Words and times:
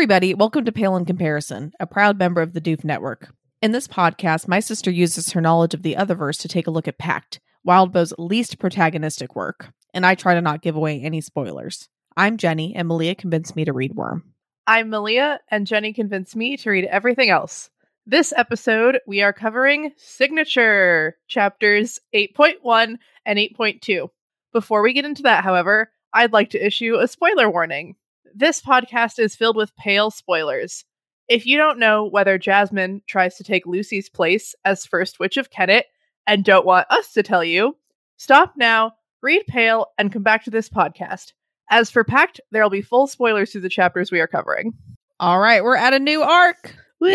Everybody. 0.00 0.32
Welcome 0.32 0.64
to 0.64 0.72
Pale 0.72 0.96
in 0.96 1.04
Comparison, 1.04 1.72
a 1.78 1.86
proud 1.86 2.18
member 2.18 2.40
of 2.40 2.54
the 2.54 2.60
Doof 2.62 2.84
Network. 2.84 3.34
In 3.60 3.72
this 3.72 3.86
podcast, 3.86 4.48
my 4.48 4.58
sister 4.58 4.90
uses 4.90 5.32
her 5.32 5.42
knowledge 5.42 5.74
of 5.74 5.82
the 5.82 5.94
Otherverse 5.94 6.40
to 6.40 6.48
take 6.48 6.66
a 6.66 6.70
look 6.70 6.88
at 6.88 6.96
Pact, 6.96 7.38
Wildbow's 7.64 8.14
least 8.16 8.58
protagonistic 8.58 9.34
work, 9.34 9.74
and 9.92 10.06
I 10.06 10.14
try 10.14 10.32
to 10.32 10.40
not 10.40 10.62
give 10.62 10.74
away 10.74 11.02
any 11.02 11.20
spoilers. 11.20 11.90
I'm 12.16 12.38
Jenny, 12.38 12.74
and 12.74 12.88
Malia 12.88 13.14
convinced 13.14 13.54
me 13.54 13.66
to 13.66 13.74
read 13.74 13.94
Worm. 13.94 14.32
I'm 14.66 14.88
Malia, 14.88 15.38
and 15.50 15.66
Jenny 15.66 15.92
convinced 15.92 16.34
me 16.34 16.56
to 16.56 16.70
read 16.70 16.86
everything 16.86 17.28
else. 17.28 17.68
This 18.06 18.32
episode, 18.34 19.00
we 19.06 19.20
are 19.20 19.34
covering 19.34 19.92
Signature, 19.98 21.18
chapters 21.28 22.00
8.1 22.14 22.96
and 23.26 23.38
8.2. 23.38 24.08
Before 24.54 24.80
we 24.80 24.94
get 24.94 25.04
into 25.04 25.24
that, 25.24 25.44
however, 25.44 25.92
I'd 26.14 26.32
like 26.32 26.48
to 26.50 26.66
issue 26.66 26.96
a 26.96 27.06
spoiler 27.06 27.50
warning. 27.50 27.96
This 28.34 28.60
podcast 28.60 29.18
is 29.18 29.36
filled 29.36 29.56
with 29.56 29.74
pale 29.76 30.10
spoilers. 30.10 30.84
If 31.28 31.46
you 31.46 31.56
don't 31.56 31.78
know 31.78 32.04
whether 32.04 32.38
Jasmine 32.38 33.02
tries 33.06 33.36
to 33.36 33.44
take 33.44 33.66
Lucy's 33.66 34.08
place 34.08 34.54
as 34.64 34.86
First 34.86 35.20
Witch 35.20 35.36
of 35.36 35.50
Kennet 35.50 35.86
and 36.26 36.44
don't 36.44 36.66
want 36.66 36.86
us 36.90 37.12
to 37.12 37.22
tell 37.22 37.44
you, 37.44 37.76
stop 38.16 38.54
now, 38.56 38.92
read 39.22 39.46
Pale, 39.46 39.86
and 39.98 40.12
come 40.12 40.22
back 40.22 40.44
to 40.44 40.50
this 40.50 40.68
podcast. 40.68 41.32
As 41.70 41.90
for 41.90 42.04
Pact, 42.04 42.40
there 42.50 42.62
will 42.62 42.70
be 42.70 42.82
full 42.82 43.06
spoilers 43.06 43.52
through 43.52 43.60
the 43.60 43.68
chapters 43.68 44.10
we 44.10 44.20
are 44.20 44.26
covering. 44.26 44.74
All 45.20 45.38
right, 45.38 45.62
we're 45.62 45.76
at 45.76 45.94
a 45.94 45.98
new 45.98 46.22
arc. 46.22 46.74
Woo! 47.00 47.10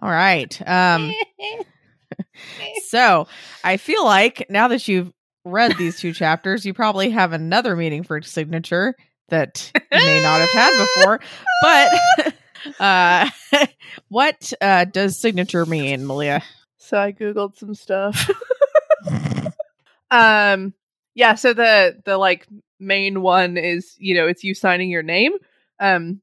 All 0.00 0.10
right. 0.10 0.60
Um, 0.68 1.12
so 2.86 3.26
I 3.64 3.76
feel 3.76 4.04
like 4.04 4.46
now 4.48 4.68
that 4.68 4.88
you've 4.88 5.12
read 5.44 5.76
these 5.76 5.98
two 5.98 6.12
chapters, 6.12 6.64
you 6.64 6.74
probably 6.74 7.10
have 7.10 7.32
another 7.32 7.76
meaning 7.76 8.02
for 8.02 8.20
signature 8.22 8.94
that 9.28 9.70
you 9.74 9.98
may 9.98 10.22
not 10.22 10.40
have 10.40 10.50
had 10.50 10.86
before. 10.96 11.20
But 11.62 12.34
uh, 12.80 13.30
what 14.08 14.52
uh, 14.60 14.84
does 14.84 15.20
signature 15.20 15.66
mean, 15.66 16.06
Malia? 16.06 16.42
so 16.88 16.98
I 16.98 17.12
googled 17.12 17.56
some 17.56 17.74
stuff. 17.74 18.30
um 20.10 20.72
yeah, 21.14 21.34
so 21.34 21.52
the 21.52 22.00
the 22.04 22.16
like 22.16 22.46
main 22.80 23.20
one 23.20 23.58
is, 23.58 23.94
you 23.98 24.14
know, 24.14 24.26
it's 24.26 24.42
you 24.42 24.54
signing 24.54 24.88
your 24.90 25.02
name. 25.02 25.32
Um 25.78 26.22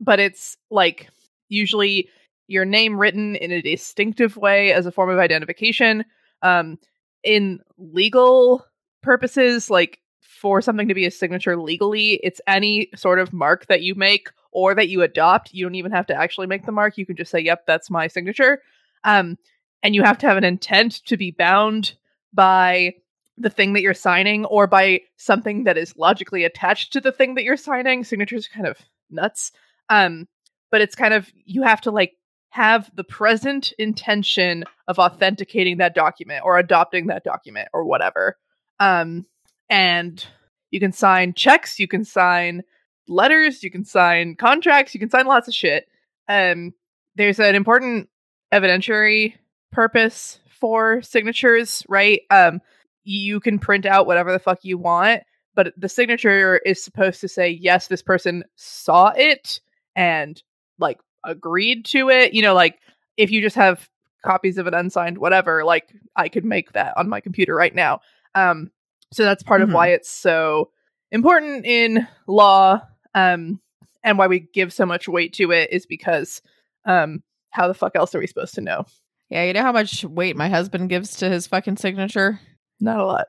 but 0.00 0.20
it's 0.20 0.56
like 0.70 1.08
usually 1.48 2.08
your 2.46 2.66
name 2.66 2.98
written 2.98 3.34
in 3.36 3.50
a 3.50 3.62
distinctive 3.62 4.36
way 4.36 4.72
as 4.72 4.84
a 4.84 4.92
form 4.92 5.08
of 5.08 5.18
identification. 5.18 6.04
Um 6.42 6.78
in 7.24 7.60
legal 7.78 8.64
purposes, 9.02 9.70
like 9.70 10.00
for 10.20 10.60
something 10.60 10.88
to 10.88 10.94
be 10.94 11.06
a 11.06 11.10
signature 11.10 11.56
legally, 11.56 12.20
it's 12.22 12.40
any 12.46 12.90
sort 12.94 13.18
of 13.18 13.32
mark 13.32 13.66
that 13.66 13.82
you 13.82 13.94
make 13.94 14.28
or 14.52 14.74
that 14.74 14.88
you 14.88 15.02
adopt. 15.02 15.52
You 15.52 15.64
don't 15.64 15.74
even 15.74 15.92
have 15.92 16.06
to 16.06 16.14
actually 16.14 16.46
make 16.46 16.66
the 16.66 16.72
mark. 16.72 16.98
You 16.98 17.06
can 17.06 17.16
just 17.16 17.30
say, 17.30 17.40
"Yep, 17.40 17.66
that's 17.66 17.90
my 17.90 18.06
signature." 18.06 18.62
Um, 19.04 19.38
and 19.82 19.94
you 19.94 20.02
have 20.02 20.18
to 20.18 20.26
have 20.26 20.36
an 20.36 20.44
intent 20.44 21.04
to 21.06 21.16
be 21.16 21.30
bound 21.30 21.94
by 22.32 22.94
the 23.36 23.50
thing 23.50 23.72
that 23.72 23.82
you're 23.82 23.94
signing 23.94 24.44
or 24.44 24.66
by 24.66 25.00
something 25.16 25.64
that 25.64 25.76
is 25.76 25.96
logically 25.96 26.44
attached 26.44 26.92
to 26.92 27.00
the 27.00 27.12
thing 27.12 27.34
that 27.34 27.44
you're 27.44 27.56
signing. 27.56 28.04
Signatures 28.04 28.46
are 28.46 28.54
kind 28.54 28.66
of 28.66 28.78
nuts. 29.10 29.52
Um, 29.88 30.28
but 30.70 30.80
it's 30.80 30.94
kind 30.94 31.14
of 31.14 31.30
you 31.44 31.62
have 31.62 31.80
to 31.82 31.90
like 31.90 32.16
have 32.54 32.88
the 32.94 33.02
present 33.02 33.72
intention 33.80 34.62
of 34.86 35.00
authenticating 35.00 35.78
that 35.78 35.92
document 35.92 36.40
or 36.44 36.56
adopting 36.56 37.08
that 37.08 37.24
document 37.24 37.68
or 37.72 37.84
whatever. 37.84 38.38
Um, 38.78 39.26
and 39.68 40.24
you 40.70 40.78
can 40.78 40.92
sign 40.92 41.34
checks, 41.34 41.80
you 41.80 41.88
can 41.88 42.04
sign 42.04 42.62
letters, 43.08 43.64
you 43.64 43.72
can 43.72 43.84
sign 43.84 44.36
contracts, 44.36 44.94
you 44.94 45.00
can 45.00 45.10
sign 45.10 45.26
lots 45.26 45.48
of 45.48 45.54
shit. 45.54 45.88
Um, 46.28 46.74
there's 47.16 47.40
an 47.40 47.56
important 47.56 48.08
evidentiary 48.52 49.34
purpose 49.72 50.38
for 50.48 51.02
signatures, 51.02 51.82
right? 51.88 52.20
Um, 52.30 52.60
you 53.02 53.40
can 53.40 53.58
print 53.58 53.84
out 53.84 54.06
whatever 54.06 54.30
the 54.30 54.38
fuck 54.38 54.60
you 54.62 54.78
want, 54.78 55.24
but 55.56 55.72
the 55.76 55.88
signature 55.88 56.58
is 56.58 56.84
supposed 56.84 57.20
to 57.22 57.28
say, 57.28 57.50
yes, 57.50 57.88
this 57.88 58.02
person 58.02 58.44
saw 58.54 59.08
it 59.08 59.58
and 59.96 60.40
like 60.78 61.00
agreed 61.24 61.84
to 61.86 62.08
it. 62.10 62.34
You 62.34 62.42
know, 62.42 62.54
like 62.54 62.78
if 63.16 63.30
you 63.30 63.40
just 63.40 63.56
have 63.56 63.88
copies 64.24 64.58
of 64.58 64.66
an 64.66 64.74
unsigned 64.74 65.18
whatever, 65.18 65.64
like 65.64 65.92
I 66.16 66.28
could 66.28 66.44
make 66.44 66.72
that 66.72 66.96
on 66.96 67.08
my 67.08 67.20
computer 67.20 67.54
right 67.54 67.74
now. 67.74 68.00
Um, 68.34 68.70
so 69.12 69.22
that's 69.24 69.42
part 69.42 69.60
Mhm. 69.60 69.64
of 69.64 69.72
why 69.72 69.88
it's 69.88 70.10
so 70.10 70.70
important 71.12 71.66
in 71.66 72.06
law, 72.26 72.80
um, 73.14 73.60
and 74.02 74.18
why 74.18 74.26
we 74.26 74.40
give 74.40 74.72
so 74.72 74.84
much 74.86 75.08
weight 75.08 75.32
to 75.34 75.50
it 75.52 75.70
is 75.72 75.86
because, 75.86 76.42
um, 76.84 77.22
how 77.50 77.68
the 77.68 77.74
fuck 77.74 77.94
else 77.96 78.14
are 78.14 78.18
we 78.18 78.26
supposed 78.26 78.54
to 78.54 78.60
know? 78.60 78.84
Yeah, 79.30 79.44
you 79.44 79.52
know 79.52 79.62
how 79.62 79.72
much 79.72 80.04
weight 80.04 80.36
my 80.36 80.48
husband 80.48 80.88
gives 80.88 81.16
to 81.18 81.28
his 81.30 81.46
fucking 81.46 81.76
signature? 81.76 82.40
Not 82.80 82.98
a 82.98 83.04
lot. 83.06 83.26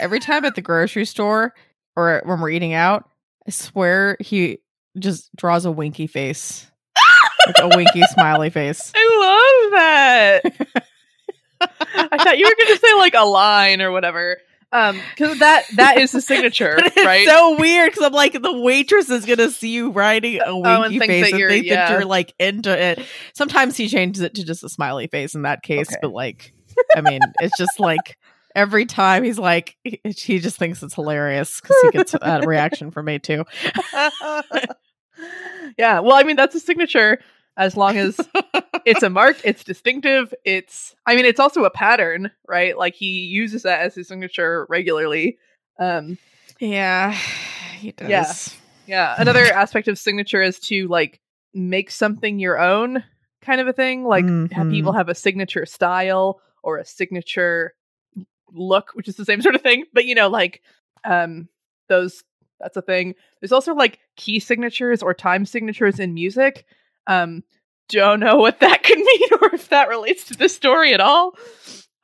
Every 0.00 0.18
time 0.20 0.44
at 0.44 0.54
the 0.56 0.62
grocery 0.62 1.04
store 1.04 1.54
or 1.96 2.22
when 2.24 2.40
we're 2.40 2.50
eating 2.50 2.74
out, 2.74 3.08
I 3.46 3.50
swear 3.50 4.16
he 4.20 4.58
just 4.98 5.34
draws 5.36 5.64
a 5.64 5.70
winky 5.72 6.06
face. 6.06 6.69
Like 7.46 7.56
a 7.60 7.76
winky 7.76 8.02
smiley 8.12 8.50
face. 8.50 8.92
I 8.94 9.62
love 9.62 9.72
that. 9.72 10.86
I 11.60 12.24
thought 12.24 12.38
you 12.38 12.46
were 12.46 12.56
going 12.64 12.74
to 12.76 12.80
say 12.80 12.94
like 12.96 13.14
a 13.14 13.24
line 13.24 13.82
or 13.82 13.90
whatever. 13.90 14.38
Um, 14.72 15.00
because 15.16 15.40
that 15.40 15.64
that 15.74 15.98
is 15.98 16.12
the 16.12 16.20
signature, 16.20 16.78
right? 16.96 17.26
so 17.26 17.58
weird 17.58 17.90
because 17.90 18.04
I'm 18.06 18.12
like, 18.12 18.40
the 18.40 18.60
waitress 18.60 19.10
is 19.10 19.26
gonna 19.26 19.50
see 19.50 19.70
you 19.70 19.90
writing 19.90 20.38
a 20.46 20.54
winky 20.54 20.68
Oh, 20.70 20.82
and 20.82 20.90
think 20.92 21.04
face 21.10 21.30
that 21.32 21.40
and 21.40 21.50
think 21.50 21.66
yeah. 21.66 21.74
that 21.74 21.90
you're 21.90 22.04
like 22.04 22.32
into 22.38 22.70
it. 22.80 23.04
Sometimes 23.34 23.76
he 23.76 23.88
changes 23.88 24.22
it 24.22 24.34
to 24.36 24.44
just 24.44 24.62
a 24.62 24.68
smiley 24.68 25.08
face 25.08 25.34
in 25.34 25.42
that 25.42 25.62
case, 25.64 25.88
Okay. 25.88 25.98
but 26.00 26.12
like, 26.12 26.52
I 26.94 27.00
mean, 27.00 27.20
it's 27.40 27.58
just 27.58 27.80
like 27.80 28.16
every 28.54 28.86
time 28.86 29.24
he's 29.24 29.40
like, 29.40 29.76
he 29.82 30.00
he 30.04 30.38
just 30.38 30.56
thinks 30.56 30.84
it's 30.84 30.94
hilarious 30.94 31.60
because 31.60 31.76
he 31.82 31.90
gets 31.90 32.12
that 32.12 32.46
reaction 32.46 32.92
from 32.92 33.06
me 33.06 33.18
too. 33.18 33.44
yeah, 35.78 36.00
well, 36.00 36.14
I 36.14 36.22
mean 36.22 36.36
that's 36.36 36.54
a 36.54 36.60
signature 36.60 37.18
as 37.56 37.76
long 37.76 37.96
as 37.98 38.18
it's 38.84 39.02
a 39.02 39.10
mark, 39.10 39.36
it's 39.44 39.64
distinctive. 39.64 40.32
It's 40.44 40.94
I 41.06 41.16
mean 41.16 41.24
it's 41.24 41.40
also 41.40 41.64
a 41.64 41.70
pattern, 41.70 42.30
right? 42.48 42.76
Like 42.76 42.94
he 42.94 43.20
uses 43.26 43.62
that 43.62 43.80
as 43.80 43.94
his 43.94 44.08
signature 44.08 44.66
regularly. 44.68 45.38
Um, 45.78 46.18
Yeah, 46.58 47.12
he 47.78 47.92
does. 47.92 48.08
Yeah. 48.08 48.34
yeah, 48.86 49.14
another 49.18 49.52
aspect 49.52 49.88
of 49.88 49.98
signature 49.98 50.42
is 50.42 50.58
to 50.60 50.88
like 50.88 51.20
make 51.54 51.90
something 51.90 52.38
your 52.38 52.58
own 52.58 53.02
kind 53.42 53.60
of 53.60 53.68
a 53.68 53.72
thing. 53.72 54.04
Like 54.04 54.26
have 54.52 54.66
Mhm. 54.66 54.70
people 54.70 54.92
have 54.92 55.08
a 55.08 55.14
signature 55.14 55.66
style 55.66 56.40
or 56.62 56.78
a 56.78 56.84
signature 56.84 57.74
look, 58.52 58.90
which 58.94 59.08
is 59.08 59.16
the 59.16 59.24
same 59.24 59.40
sort 59.42 59.54
of 59.54 59.62
thing. 59.62 59.84
But 59.92 60.04
you 60.04 60.14
know, 60.14 60.28
like 60.28 60.62
um 61.04 61.48
those 61.88 62.22
that's 62.60 62.76
a 62.76 62.82
thing. 62.82 63.14
There's 63.40 63.52
also 63.52 63.74
like 63.74 63.98
key 64.16 64.40
signatures 64.40 65.02
or 65.02 65.14
time 65.14 65.46
signatures 65.46 65.98
in 65.98 66.14
music. 66.14 66.66
Um 67.06 67.42
don't 67.88 68.20
know 68.20 68.36
what 68.36 68.60
that 68.60 68.82
could 68.84 68.98
mean 68.98 69.28
or 69.40 69.54
if 69.54 69.68
that 69.70 69.88
relates 69.88 70.24
to 70.26 70.34
the 70.34 70.48
story 70.48 70.94
at 70.94 71.00
all. 71.00 71.34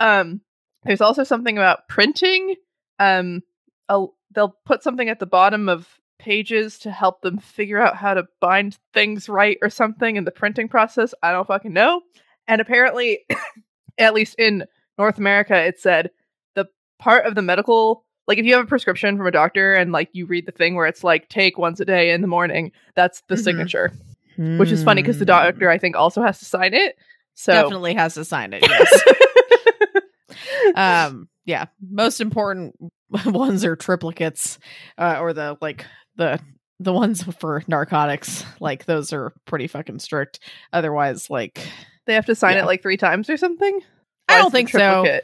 Um 0.00 0.40
there's 0.84 1.00
also 1.00 1.24
something 1.24 1.56
about 1.56 1.88
printing. 1.88 2.54
Um 2.98 3.42
they'll 3.88 4.56
put 4.64 4.82
something 4.82 5.08
at 5.08 5.18
the 5.18 5.26
bottom 5.26 5.68
of 5.68 5.88
pages 6.18 6.78
to 6.80 6.90
help 6.90 7.20
them 7.20 7.38
figure 7.38 7.80
out 7.80 7.96
how 7.96 8.14
to 8.14 8.24
bind 8.40 8.78
things 8.92 9.28
right 9.28 9.58
or 9.62 9.70
something 9.70 10.16
in 10.16 10.24
the 10.24 10.30
printing 10.30 10.68
process. 10.68 11.14
I 11.22 11.32
don't 11.32 11.46
fucking 11.46 11.72
know. 11.72 12.02
And 12.48 12.60
apparently, 12.60 13.20
at 13.98 14.14
least 14.14 14.36
in 14.38 14.64
North 14.98 15.18
America, 15.18 15.56
it 15.56 15.78
said 15.78 16.10
the 16.54 16.66
part 16.98 17.26
of 17.26 17.34
the 17.34 17.42
medical, 17.42 18.04
like 18.26 18.38
if 18.38 18.44
you 18.44 18.54
have 18.54 18.64
a 18.64 18.68
prescription 18.68 19.16
from 19.16 19.26
a 19.26 19.30
doctor 19.30 19.74
and 19.74 19.92
like 19.92 20.08
you 20.12 20.26
read 20.26 20.46
the 20.46 20.52
thing 20.52 20.74
where 20.74 20.86
it's 20.86 21.04
like 21.04 21.28
take 21.28 21.58
once 21.58 21.80
a 21.80 21.84
day 21.84 22.10
in 22.10 22.20
the 22.20 22.26
morning, 22.26 22.72
that's 22.94 23.22
the 23.28 23.34
Mhm. 23.36 23.44
signature, 23.44 23.92
which 24.36 24.70
is 24.72 24.82
funny 24.84 25.02
because 25.02 25.18
the 25.18 25.24
doctor 25.24 25.70
I 25.70 25.78
think 25.78 25.96
also 25.96 26.22
has 26.22 26.38
to 26.40 26.44
sign 26.44 26.74
it. 26.74 26.96
So 27.34 27.52
definitely 27.52 27.94
has 27.94 28.14
to 28.14 28.24
sign 28.24 28.52
it. 28.52 28.62
Yes. 28.68 29.02
um 30.74 31.28
yeah 31.44 31.66
most 31.90 32.20
important 32.20 32.74
ones 33.26 33.64
are 33.64 33.76
triplicates 33.76 34.58
uh, 34.98 35.18
or 35.20 35.32
the 35.32 35.56
like 35.60 35.86
the 36.16 36.40
the 36.80 36.92
ones 36.92 37.22
for 37.38 37.62
narcotics 37.68 38.44
like 38.60 38.84
those 38.84 39.12
are 39.12 39.32
pretty 39.46 39.66
fucking 39.66 39.98
strict 39.98 40.40
otherwise 40.72 41.30
like 41.30 41.66
they 42.06 42.14
have 42.14 42.26
to 42.26 42.34
sign 42.34 42.54
Yeah. 42.56 42.62
it 42.62 42.66
like 42.66 42.82
three 42.82 42.96
times 42.96 43.28
or 43.30 43.36
something. 43.36 43.80
I 44.28 44.38
don't 44.38 44.50
think 44.52 44.68
so. 44.70 45.20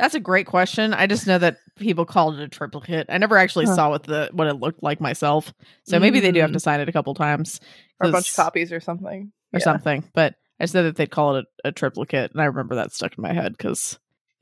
That's 0.00 0.14
a 0.14 0.20
great 0.20 0.46
question 0.46 0.92
i 0.94 1.06
just 1.06 1.26
know 1.26 1.38
that 1.38 1.58
people 1.76 2.04
called 2.04 2.38
it 2.38 2.42
a 2.42 2.48
triplicate 2.48 3.06
i 3.08 3.18
never 3.18 3.36
actually 3.36 3.66
Huh. 3.66 3.74
saw 3.76 3.90
what 3.90 4.02
the 4.04 4.28
what 4.32 4.46
it 4.46 4.54
looked 4.54 4.82
like 4.82 5.00
myself 5.00 5.52
so 5.84 5.98
maybe 6.00 6.18
they 6.20 6.32
do 6.32 6.40
have 6.40 6.50
Mm. 6.50 6.54
to 6.54 6.60
sign 6.60 6.80
it 6.80 6.88
a 6.88 6.92
couple 6.92 7.14
times 7.14 7.60
Or 8.00 8.08
a 8.08 8.12
bunch 8.12 8.30
of 8.30 8.36
copies 8.36 8.72
or 8.72 8.80
something. 8.80 9.32
or 9.52 9.58
Yeah. 9.60 9.64
something 9.64 10.04
but 10.14 10.34
i 10.58 10.64
just 10.64 10.74
know 10.74 10.82
that 10.84 10.96
they'd 10.96 11.10
call 11.10 11.36
it 11.36 11.44
a, 11.64 11.68
a 11.68 11.72
triplicate 11.72 12.32
and 12.32 12.40
i 12.40 12.46
remember 12.46 12.74
that 12.76 12.92
stuck 12.92 13.16
in 13.16 13.22
my 13.22 13.32
head 13.32 13.52
because 13.56 13.98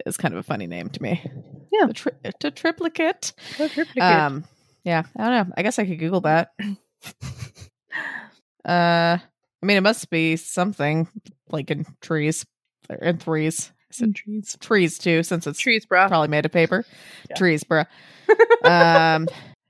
it's 0.06 0.16
kind 0.16 0.32
of 0.32 0.38
a 0.40 0.42
funny 0.44 0.66
name 0.66 0.88
to 0.90 1.02
me 1.02 1.20
Yeah. 1.72 1.86
the 1.86 1.92
tri- 1.94 2.12
it's 2.24 2.44
a 2.44 2.50
triplicate 2.50 3.32
triplicate. 3.56 4.02
Um, 4.02 4.44
yeah, 4.84 5.02
I 5.16 5.28
don't 5.30 5.48
know. 5.48 5.54
I 5.56 5.62
guess 5.62 5.78
I 5.78 5.84
could 5.86 5.98
Google 5.98 6.20
that. 6.22 6.52
Uh, 8.64 9.18
I 9.62 9.66
mean, 9.66 9.76
it 9.76 9.82
must 9.82 10.08
be 10.10 10.36
something 10.36 11.08
like 11.50 11.70
in 11.70 11.84
trees, 12.00 12.46
in 13.00 13.18
threes. 13.18 13.72
I 13.90 13.94
said 13.94 14.14
trees. 14.14 14.56
trees 14.60 14.98
too, 14.98 15.22
since 15.22 15.46
it's 15.46 15.58
Trees, 15.58 15.86
bruh. 15.86 16.08
probably 16.08 16.28
made 16.28 16.44
of 16.44 16.52
paper. 16.52 16.84
Yeah. 17.30 17.36
Trees, 17.36 17.64
bruh. 17.64 17.86
um, 18.64 19.28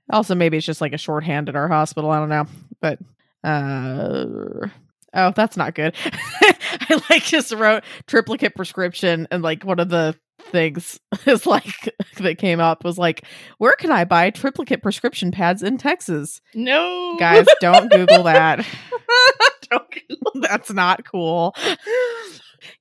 also 0.09 0.35
maybe 0.35 0.57
it's 0.57 0.65
just 0.65 0.81
like 0.81 0.93
a 0.93 0.97
shorthand 0.97 1.49
at 1.49 1.55
our 1.55 1.67
hospital. 1.67 2.11
I 2.11 2.19
don't 2.19 2.29
know, 2.29 2.45
but 2.81 2.99
uh, 3.43 4.67
oh, 5.13 5.31
that's 5.35 5.55
not 5.55 5.75
good. 5.75 5.95
I 6.41 7.01
like 7.09 7.23
just 7.23 7.53
wrote 7.53 7.83
triplicate 8.07 8.55
prescription, 8.55 9.27
and 9.31 9.41
like 9.41 9.63
one 9.63 9.79
of 9.79 9.89
the 9.89 10.15
things 10.39 10.99
is 11.25 11.45
like 11.45 11.95
that 12.17 12.37
came 12.37 12.59
up 12.59 12.83
was 12.83 12.97
like, 12.97 13.23
where 13.57 13.73
can 13.79 13.91
I 13.91 14.03
buy 14.03 14.29
triplicate 14.31 14.81
prescription 14.81 15.31
pads 15.31 15.63
in 15.63 15.77
Texas? 15.77 16.41
no. 16.53 17.15
Guys, 17.19 17.45
don't 17.61 17.89
Google 17.91 18.23
that. 18.23 18.65
Don't 19.69 20.41
That's 20.41 20.71
not 20.73 21.05
cool. 21.05 21.55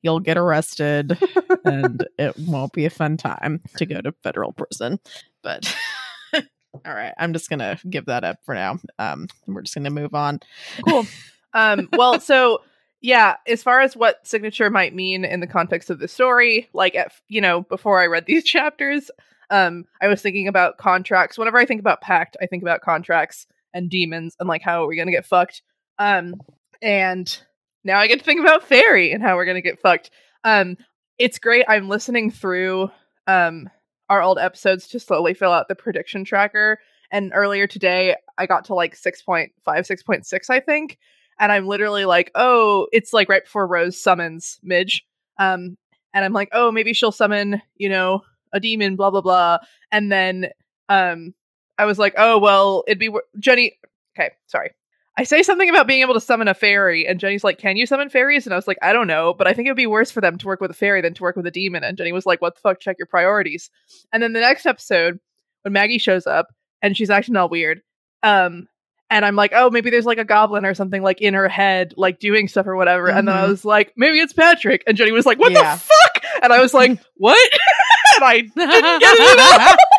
You'll 0.03 0.21
get 0.21 0.39
arrested 0.39 1.19
and 1.65 2.07
it 2.19 2.37
won't 2.39 2.73
be 2.73 2.85
a 2.85 2.91
fun 2.91 3.17
time 3.17 3.61
to 3.77 3.87
go 3.87 4.01
to 4.01 4.13
federal 4.23 4.53
prison. 4.53 4.99
But 5.43 5.75
all 6.35 6.43
right, 6.85 7.15
I'm 7.19 7.33
just 7.33 7.49
going 7.49 7.61
to 7.61 7.79
give 7.89 8.07
that 8.07 8.25
up 8.25 8.39
for 8.45 8.55
now. 8.55 8.79
Um 8.99 9.29
we're 9.47 9.63
just 9.63 9.75
going 9.75 9.85
to 9.85 9.91
move 9.91 10.15
on. 10.15 10.41
cool. 10.89 11.07
Um, 11.55 11.89
well, 11.93 12.21
so 12.21 12.63
yeah, 13.01 13.37
as 13.47 13.63
far 13.63 13.81
as 13.81 13.97
what 13.97 14.27
signature 14.27 14.71
might 14.71 14.95
mean 14.95 15.25
in 15.25 15.41
the 15.41 15.47
context 15.47 15.91
of 15.91 15.99
the 15.99 16.09
story, 16.09 16.69
like 16.73 16.95
at, 16.95 17.13
you 17.29 17.41
know, 17.41 17.63
before 17.63 18.01
I 18.01 18.07
read 18.07 18.27
these 18.27 18.45
chapters, 18.45 19.11
um, 19.51 19.85
I 20.01 20.09
was 20.09 20.21
thinking 20.21 20.49
about 20.49 20.79
contracts. 20.79 21.39
Whenever 21.39 21.59
I 21.59 21.65
think 21.65 21.81
about 21.81 22.01
pact, 22.01 22.37
I 22.41 22.47
think 22.47 22.63
about 22.63 22.83
contracts 22.83 23.47
and 23.73 23.89
demons 23.89 24.37
and 24.41 24.49
like 24.49 24.63
how 24.63 24.85
are 24.85 24.87
we're 24.87 24.97
gonna 24.97 25.13
get 25.13 25.27
fucked. 25.27 25.63
Um, 25.99 26.35
and 26.83 27.41
now 27.89 27.99
I 27.99 28.07
get 28.07 28.21
to 28.21 28.25
think 28.25 28.41
about 28.41 28.63
fairy 28.65 29.13
and 29.13 29.23
how 29.23 29.37
we're 29.37 29.47
gonna 29.47 29.61
get 29.61 29.81
fucked. 29.81 30.11
Um, 30.45 30.77
it's 31.19 31.39
great. 31.39 31.65
I'm 31.69 31.89
listening 31.89 32.31
through 32.31 32.91
um 33.27 33.69
our 34.09 34.23
old 34.23 34.39
episodes 34.39 34.89
to 34.89 35.01
slowly 35.01 35.35
fill 35.35 35.53
out 35.53 35.69
the 35.69 35.75
prediction 35.75 36.25
tracker. 36.25 36.79
And 37.11 37.33
earlier 37.35 37.67
today, 37.67 38.17
I 38.39 38.47
got 38.47 38.67
to 38.67 38.75
like 38.75 38.95
6.5, 38.97 39.51
6.6, 39.67 40.51
I 40.51 40.61
think 40.61 40.99
and 41.39 41.53
I'm 41.53 41.67
literally 41.67 42.05
like, 42.05 42.31
oh, 42.35 42.89
it's 42.93 43.13
like 43.13 43.29
right 43.29 43.45
before 43.45 43.67
Rose 43.67 44.01
summons 44.01 44.59
Midge. 44.63 45.05
Um, 45.39 45.77
and 46.15 46.25
I'm 46.25 46.33
like, 46.33 46.49
oh, 46.53 46.73
maybe 46.73 46.93
she'll 46.93 47.13
summon, 47.13 47.63
you 47.77 47.89
know, 47.89 48.23
a 48.53 48.61
demon, 48.61 48.97
blah 48.97 49.11
blah 49.11 49.21
blah. 49.21 49.59
And 49.93 50.11
then 50.11 50.49
um 50.89 51.35
I 51.77 51.85
was 51.85 51.99
like, 51.99 52.15
oh 52.17 52.39
well, 52.39 52.85
it'd 52.87 52.99
be 52.99 53.09
wor- 53.09 53.25
Jenny. 53.39 53.79
Okay, 54.19 54.31
sorry. 54.47 54.71
I 55.19 55.25
say 55.25 55.43
something 55.43 55.69
about 55.69 55.87
being 55.89 56.01
able 56.01 56.15
to 56.15 56.21
summon 56.21 56.47
a 56.49 56.55
fairy, 56.55 57.07
and 57.07 57.19
Jenny's 57.19 57.43
like, 57.43 57.59
"Can 57.59 57.77
you 57.77 57.87
summon 57.87 58.09
fairies?" 58.09 58.47
And 58.47 58.55
I 58.55 58.57
was 58.57 58.69
like, 58.69 58.79
"I 58.81 58.93
don't 58.93 59.09
know, 59.09 59.35
but 59.35 59.47
I 59.49 59.53
think 59.53 59.67
it 59.67 59.71
would 59.73 59.77
be 59.77 59.87
worse 59.89 60.11
for 60.13 60.21
them 60.21 60.39
to 60.39 60.47
work 60.47 60.61
with 60.61 60.71
a 60.71 60.75
fairy 60.75 61.01
than 61.01 61.13
to 61.15 61.23
work 61.23 61.35
with 61.37 61.47
a 61.47 61.51
demon." 61.51 61.83
And 61.85 61.99
Jenny 61.99 62.13
was 62.13 62.25
like, 62.25 62.41
"What 62.41 62.55
the 62.55 62.61
fuck? 62.61 62.79
Check 62.81 62.97
your 62.99 63.07
priorities." 63.07 63.69
And 64.13 64.23
then 64.23 64.33
the 64.33 64.41
next 64.41 64.65
episode, 64.65 65.19
when 65.63 65.73
Maggie 65.73 65.99
shows 65.99 66.27
up 66.27 66.47
and 66.83 66.97
she's 66.97 67.11
acting 67.11 67.35
all 67.37 67.49
weird, 67.49 67.83
um, 68.23 68.69
and 69.11 69.25
I'm 69.25 69.35
like, 69.35 69.53
"Oh, 69.55 69.71
maybe 69.71 69.91
there's 69.91 70.07
like 70.07 70.19
a 70.19 70.25
goblin 70.25 70.65
or 70.65 70.75
something 70.75 71.03
like 71.03 71.21
in 71.21 71.35
her 71.35 71.49
head, 71.49 71.95
like 71.97 72.21
doing 72.21 72.47
stuff 72.47 72.69
or 72.69 72.77
whatever." 72.77 73.09
And 73.11 73.27
then 73.27 73.35
I 73.35 73.43
Mhm. 73.45 73.49
was 73.49 73.65
like, 73.65 73.93
"Maybe 73.97 74.21
it's 74.21 74.33
Patrick." 74.33 74.85
And 74.87 74.97
Jenny 74.97 75.11
was 75.13 75.27
like, 75.27 75.41
"What 75.41 75.51
Yeah. 75.53 75.75
the 75.75 75.81
fuck?" 75.81 76.25
And 76.45 76.53
I 76.53 76.61
was 76.61 76.73
like, 76.73 76.97
"What?" 77.17 77.53
and 78.17 78.25
I 78.25 78.41
didn't 78.43 78.55
get 79.01 79.17
it. 79.19 79.79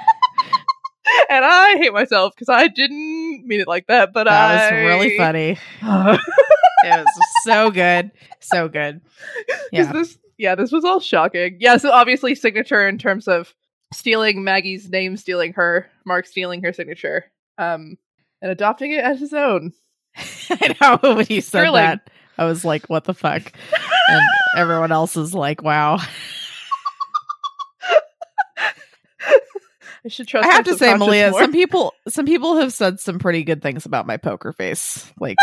and 1.30 1.46
I 1.46 1.76
hate 1.78 1.94
myself 1.94 2.34
because 2.36 2.50
I 2.50 2.68
didn't 2.68 3.46
mean 3.48 3.60
it 3.62 3.68
like 3.68 3.88
that. 3.88 4.14
But 4.14 4.26
That 4.26 4.72
was 4.72 4.80
really 4.80 5.18
funny. 5.18 5.58
It 6.82 6.92
was 6.92 7.26
so 7.44 7.72
good. 7.72 8.12
So 8.40 8.70
good. 8.70 9.02
Yeah. 9.72 9.92
This, 9.92 10.18
yeah, 10.38 10.56
this 10.56 10.72
was 10.72 10.86
all 10.86 11.00
shocking. 11.00 11.58
Yeah, 11.60 11.78
so 11.78 11.92
obviously 11.92 12.34
signature 12.36 12.88
in 12.88 12.98
terms 12.98 13.28
of 13.28 13.54
stealing 13.94 14.44
Maggie's 14.44 14.90
name, 14.90 15.18
stealing 15.18 15.54
her, 15.54 15.90
Mark 16.06 16.26
stealing 16.26 16.64
her 16.64 16.72
signature, 16.74 17.26
um, 17.58 17.98
and 18.42 18.52
adopting 18.52 18.92
it 18.92 19.04
as 19.04 19.20
his 19.20 19.34
own. 19.34 19.74
I 20.50 20.76
know 20.82 21.16
when 21.16 21.26
you 21.30 21.42
said 21.42 21.62
Thrilling. 21.62 21.84
that, 21.84 22.10
I 22.38 22.46
was 22.46 22.64
like, 22.64 22.86
what 22.88 23.04
the 23.04 23.14
fuck? 23.14 23.52
and 24.08 24.22
everyone 24.56 24.92
else 24.92 25.18
is 25.18 25.34
like, 25.36 25.62
wow. 25.62 26.00
I 30.06 30.08
should 30.10 30.28
trust. 30.28 30.48
I 30.48 30.54
have 30.54 30.66
to 30.66 30.78
say, 30.78 30.94
Malia, 30.96 31.32
more. 31.32 31.42
some 31.42 31.52
people 31.52 31.94
some 32.08 32.26
people 32.26 32.58
have 32.58 32.72
said 32.74 33.00
some 33.00 33.20
pretty 33.20 33.44
good 33.44 33.62
things 33.62 33.86
about 33.86 34.08
my 34.08 34.18
poker 34.18 34.54
face. 34.54 35.12
Like 35.20 35.38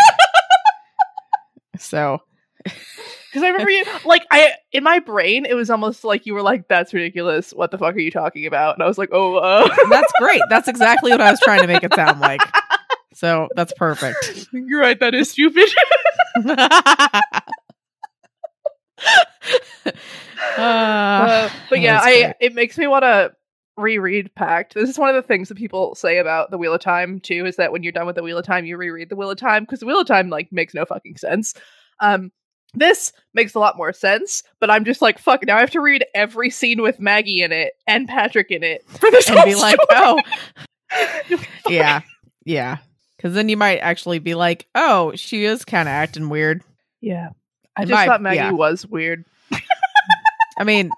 so 1.79 2.20
Because 2.64 3.43
I 3.43 3.49
remember 3.49 3.70
you, 3.70 3.85
like, 4.06 4.26
I 4.31 4.53
in 4.73 4.82
my 4.82 4.99
brain, 4.99 5.44
it 5.44 5.55
was 5.55 5.69
almost 5.69 6.05
like 6.05 6.25
you 6.25 6.32
were 6.35 6.43
like, 6.43 6.69
"That's 6.69 6.94
ridiculous. 6.94 7.53
What 7.53 7.70
the 7.70 7.76
fuck 7.79 7.94
are 7.94 7.99
you 8.00 8.11
talking 8.11 8.47
about?" 8.47 8.75
And 8.76 8.82
I 8.82 8.87
was 8.87 8.97
like, 8.97 9.11
"Oh, 9.12 9.37
uh. 9.37 9.69
that's 9.91 10.12
great. 10.19 10.41
That's 10.49 10.69
exactly 10.69 11.11
what 11.11 11.20
I 11.20 11.31
was 11.31 11.41
trying 11.41 11.61
to 11.61 11.67
make 11.67 11.82
it 11.82 11.94
sound 11.94 12.20
like. 12.20 12.41
So 13.14 13.49
that's 13.56 13.73
perfect. 13.73 14.47
you're 14.52 14.79
right. 14.79 15.00
That 15.00 15.14
is 15.14 15.31
stupid." 15.31 15.70
Uh, 20.59 21.49
but 21.70 21.81
yeah, 21.81 21.99
I 22.02 22.35
it 22.41 22.55
makes 22.55 22.76
me 22.76 22.87
want 22.87 23.05
to 23.05 23.32
reread 23.76 24.34
Pact. 24.34 24.75
This 24.75 24.88
is 24.90 24.99
one 24.99 25.08
of 25.11 25.14
the 25.14 25.26
things 25.26 25.49
that 25.49 25.56
people 25.56 25.94
say 25.94 26.19
about 26.19 26.50
the 26.50 26.58
Wheel 26.58 26.73
of 26.75 26.81
Time 26.81 27.20
too, 27.20 27.44
is 27.46 27.56
that 27.56 27.73
when 27.73 27.82
you're 27.82 27.93
done 27.93 28.06
with 28.06 28.17
the 28.17 28.23
Wheel 28.23 28.38
of 28.38 28.44
Time, 28.46 28.64
you 28.64 28.76
reread 28.76 29.08
the 29.08 29.17
Wheel 29.17 29.31
of 29.31 29.38
Time 29.38 29.64
because 29.64 29.81
the 29.81 29.87
Wheel 29.87 30.00
of 30.00 30.06
Time 30.06 30.31
like 30.31 30.50
makes 30.52 30.75
no 30.75 30.84
fucking 30.84 31.17
sense. 31.17 31.55
Um, 32.00 32.32
this 32.75 33.12
makes 33.32 33.55
a 33.55 33.58
lot 33.58 33.76
more 33.76 33.93
sense, 33.93 34.43
but 34.61 34.70
I'm 34.70 34.84
just 34.84 35.00
like, 35.00 35.19
fuck. 35.19 35.44
Now 35.46 35.56
I 35.56 35.61
have 35.61 35.70
to 35.70 35.81
read 35.81 36.05
every 36.14 36.50
scene 36.50 36.82
with 36.82 37.00
Maggie 37.00 37.43
in 37.43 37.52
it 37.52 37.73
and 37.87 38.06
Patrick 38.08 38.50
in 38.50 38.62
it 38.62 38.87
for 38.88 39.11
this 39.11 39.28
and 39.31 39.44
be 39.44 39.55
like, 39.55 39.78
oh, 39.90 40.20
yeah, 41.69 42.00
yeah. 42.44 42.78
Because 43.17 43.32
then 43.34 43.49
you 43.49 43.56
might 43.56 43.78
actually 43.78 44.19
be 44.19 44.34
like, 44.34 44.67
oh, 44.75 45.12
she 45.17 45.44
is 45.44 45.64
kind 45.64 45.88
of 45.88 45.93
acting 45.93 46.28
weird. 46.28 46.62
yeah. 47.00 47.30
I 47.78 47.83
It 47.83 47.87
just 47.87 47.92
might- 47.95 48.06
thought 48.06 48.23
Maggie 48.23 48.37
yeah. 48.37 48.50
was 48.52 48.87
weird. 48.87 49.25
I 50.59 50.64
mean, 50.64 50.90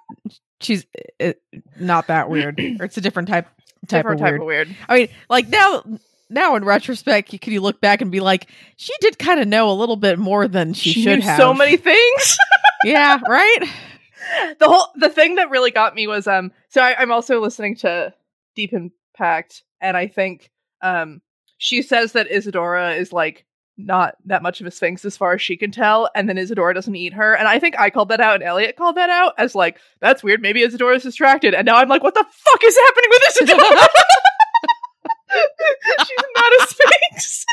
she's 0.61 0.87
uh, 1.21 1.33
not 1.79 2.07
that 2.09 2.29
weird. 2.31 2.59
Or 2.81 2.85
it's 2.85 2.97
a 2.97 3.01
different 3.01 3.29
type 3.29 3.47
type 3.87 4.05
Different 4.05 4.21
of 4.21 4.25
weird. 4.25 4.41
of 4.41 4.47
weird. 4.47 4.77
I 4.89 4.99
mean, 4.99 5.09
like 5.31 5.49
now, 5.49 5.83
now 6.29 6.57
in 6.57 6.65
retrospect, 6.65 7.33
you, 7.33 7.39
can 7.39 7.53
you 7.53 7.61
look 7.61 7.81
back 7.81 8.01
and 8.03 8.11
be 8.11 8.21
like, 8.21 8.49
she 8.77 8.93
did 9.01 9.19
kind 9.19 9.41
of 9.41 9.47
know 9.49 9.71
a 9.71 9.73
little 9.73 9.97
bit 9.97 10.19
more 10.19 10.49
than 10.49 10.73
she, 10.75 10.93
She 10.93 11.03
should 11.05 11.21
knew 11.21 11.25
have. 11.25 11.39
so 11.39 11.55
many 11.55 11.77
things. 11.77 12.37
yeah, 12.85 13.19
right. 13.29 13.61
the 14.59 14.69
whole 14.69 14.89
the 14.97 15.09
thing 15.09 15.37
that 15.37 15.49
really 15.51 15.71
got 15.71 15.95
me 15.95 16.07
was 16.07 16.27
um 16.27 16.53
so 16.69 16.83
I, 16.83 16.95
i'm 17.01 17.11
also 17.13 17.41
listening 17.41 17.77
to 17.77 18.13
deep 18.55 18.73
impact 18.75 19.63
and 19.81 19.97
i 19.97 20.07
think 20.07 20.51
um 20.83 21.23
she 21.57 21.81
says 21.81 22.13
that 22.13 22.31
isadora 22.31 22.93
is 22.95 23.11
like 23.13 23.47
not 23.79 24.17
that 24.27 24.43
much 24.43 24.61
of 24.61 24.67
a 24.67 24.71
sphinx 24.71 25.05
as 25.05 25.17
far 25.17 25.33
as 25.33 25.41
she 25.41 25.57
can 25.57 25.71
tell 25.71 26.11
and 26.15 26.29
then 26.29 26.37
isadora 26.37 26.75
doesn't 26.75 26.97
eat 26.97 27.15
her 27.15 27.35
and 27.35 27.47
i 27.49 27.59
think 27.59 27.79
i 27.79 27.89
called 27.89 28.09
that 28.09 28.21
out 28.21 28.35
and 28.35 28.43
elliot 28.43 28.77
called 28.77 28.97
that 28.97 29.09
out 29.09 29.33
as 29.39 29.55
like 29.55 29.79
that's 30.01 30.23
weird 30.23 30.43
maybe 30.43 30.63
isadora's 30.65 31.05
distracted 31.05 31.55
and 31.55 31.65
now 31.65 31.77
i'm 31.77 31.89
like 31.89 32.03
what 32.03 32.15
the 32.15 32.27
fuck 32.29 32.65
is 32.65 32.77
happening 32.77 33.11
with 33.11 33.23
isadora 33.29 33.89
she's 36.07 36.25
not 36.35 36.53
a 36.53 36.67
sphinx 36.69 37.45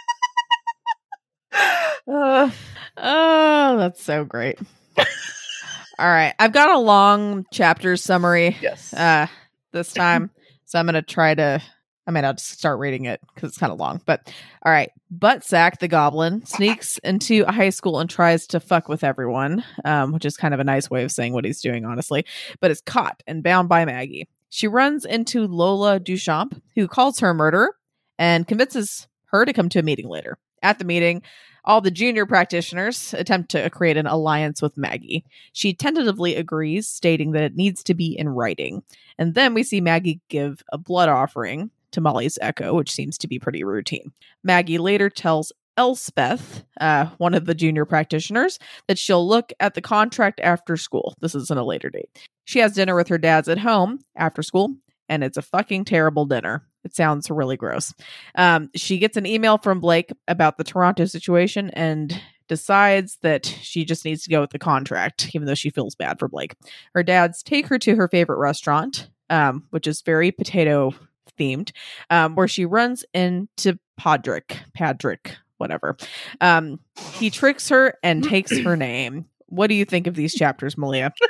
uh, 2.07 2.49
Oh, 2.97 3.77
that's 3.77 4.01
so 4.01 4.23
great. 4.23 4.57
All 4.97 6.07
right, 6.07 6.33
I've 6.39 6.53
got 6.53 6.69
a 6.69 6.77
long 6.77 7.45
chapter 7.51 7.97
summary 7.97 8.55
yes 8.61 8.93
uh 8.93 9.27
this 9.73 9.91
time, 9.93 10.31
so 10.65 10.79
I'm 10.79 10.85
gonna 10.85 11.01
try 11.01 11.35
to. 11.35 11.61
I 12.07 12.11
mean, 12.11 12.23
I'll 12.23 12.33
just 12.33 12.51
start 12.51 12.79
reading 12.79 13.05
it 13.05 13.19
because 13.33 13.49
it's 13.49 13.57
kind 13.57 13.71
of 13.71 13.79
long. 13.79 14.01
But 14.05 14.31
all 14.63 14.71
right, 14.71 14.91
Buttsack 15.17 15.79
the 15.79 15.87
Goblin 15.87 16.45
sneaks 16.45 16.97
into 17.03 17.43
a 17.47 17.51
high 17.51 17.69
school 17.69 17.99
and 17.99 18.09
tries 18.09 18.45
to 18.47 18.59
fuck 18.59 18.87
with 18.87 19.03
everyone, 19.03 19.63
um, 19.83 20.11
which 20.11 20.25
is 20.25 20.37
kind 20.37 20.53
of 20.53 20.59
a 20.59 20.63
nice 20.65 20.89
way 20.89 21.03
of 21.03 21.11
saying 21.11 21.33
what 21.33 21.45
he's 21.45 21.61
doing, 21.61 21.85
honestly. 21.85 22.25
But 22.59 22.71
is 22.71 22.81
caught 22.81 23.23
and 23.25 23.43
bound 23.43 23.69
by 23.69 23.85
Maggie. 23.85 24.27
She 24.49 24.67
runs 24.67 25.03
into 25.03 25.47
Lola 25.47 25.99
Duchamp, 25.99 26.61
who 26.75 26.87
calls 26.87 27.19
her 27.19 27.31
a 27.31 27.33
murderer 27.33 27.75
and 28.17 28.47
convinces 28.47 29.07
her 29.25 29.45
to 29.45 29.53
come 29.53 29.69
to 29.69 29.79
a 29.79 29.83
meeting 29.83 30.07
later. 30.07 30.37
At 30.61 30.79
the 30.79 30.85
meeting, 30.85 31.23
all 31.65 31.81
the 31.81 31.91
junior 31.91 32.25
practitioners 32.25 33.13
attempt 33.13 33.49
to 33.51 33.69
create 33.69 33.97
an 33.97 34.05
alliance 34.07 34.61
with 34.61 34.77
Maggie. 34.77 35.25
She 35.51 35.73
tentatively 35.73 36.35
agrees, 36.35 36.87
stating 36.87 37.31
that 37.31 37.43
it 37.43 37.55
needs 37.55 37.83
to 37.83 37.95
be 37.95 38.17
in 38.17 38.29
writing. 38.29 38.83
And 39.17 39.33
then 39.33 39.53
we 39.53 39.63
see 39.63 39.81
Maggie 39.81 40.21
give 40.29 40.63
a 40.71 40.77
blood 40.77 41.09
offering 41.09 41.71
to 41.95 42.01
Molly's 42.01 42.37
Echo, 42.41 42.75
which 42.75 42.91
seems 42.91 43.17
to 43.17 43.27
be 43.27 43.39
pretty 43.39 43.63
routine. 43.63 44.13
Maggie 44.43 44.77
later 44.77 45.09
tells 45.09 45.51
Elspeth, 45.77 46.63
uh, 46.79 47.07
one 47.17 47.33
of 47.33 47.45
the 47.45 47.55
junior 47.55 47.85
practitioners, 47.85 48.59
that 48.87 48.97
she'll 48.97 49.27
look 49.27 49.51
at 49.59 49.73
the 49.73 49.81
contract 49.81 50.39
after 50.41 50.77
school. 50.77 51.15
This 51.19 51.35
is 51.35 51.49
in 51.49 51.57
a 51.57 51.65
later 51.65 51.89
date. 51.89 52.09
She 52.45 52.59
has 52.59 52.73
dinner 52.73 52.95
with 52.95 53.07
her 53.09 53.17
dads 53.17 53.49
at 53.49 53.57
home 53.57 53.99
after 54.15 54.41
school, 54.41 54.75
and 55.09 55.23
it's 55.23 55.37
a 55.37 55.41
fucking 55.41 55.85
terrible 55.85 56.25
dinner. 56.25 56.65
It 56.83 56.95
sounds 56.95 57.29
really 57.29 57.57
gross. 57.57 57.93
Um, 58.35 58.69
she 58.75 58.99
gets 58.99 59.17
an 59.17 59.25
email 59.25 59.57
from 59.57 59.79
Blake 59.79 60.11
about 60.27 60.57
the 60.57 60.63
Toronto 60.63 61.05
situation 61.05 61.71
and 61.71 62.21
decides 62.47 63.17
that 63.23 63.45
she 63.45 63.83
just 63.85 64.05
needs 64.05 64.23
to 64.23 64.29
go 64.29 64.41
with 64.41 64.51
the 64.51 64.59
contract, 64.59 65.33
even 65.33 65.47
though 65.47 65.55
she 65.55 65.71
feels 65.71 65.95
bad 65.95 66.19
for 66.19 66.27
Blake. 66.27 66.55
Her 66.93 67.03
dads 67.03 67.41
take 67.41 67.67
her 67.67 67.79
to 67.79 67.95
her 67.95 68.07
favorite 68.07 68.37
restaurant, 68.37 69.09
um, 69.29 69.63
which 69.71 69.87
is 69.87 70.01
very 70.01 70.31
potato 70.31 70.93
themed, 71.37 71.71
um, 72.09 72.35
where 72.35 72.47
she 72.47 72.65
runs 72.65 73.05
into 73.13 73.79
Podrick, 73.99 74.57
Padrick, 74.77 75.35
whatever. 75.57 75.97
Um, 76.41 76.79
he 77.13 77.29
tricks 77.29 77.69
her 77.69 77.97
and 78.03 78.23
takes 78.23 78.57
her 78.57 78.75
name. 78.75 79.25
What 79.47 79.67
do 79.67 79.75
you 79.75 79.85
think 79.85 80.07
of 80.07 80.15
these 80.15 80.33
chapters, 80.33 80.77
Malia? 80.77 81.13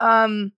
um, 0.00 0.52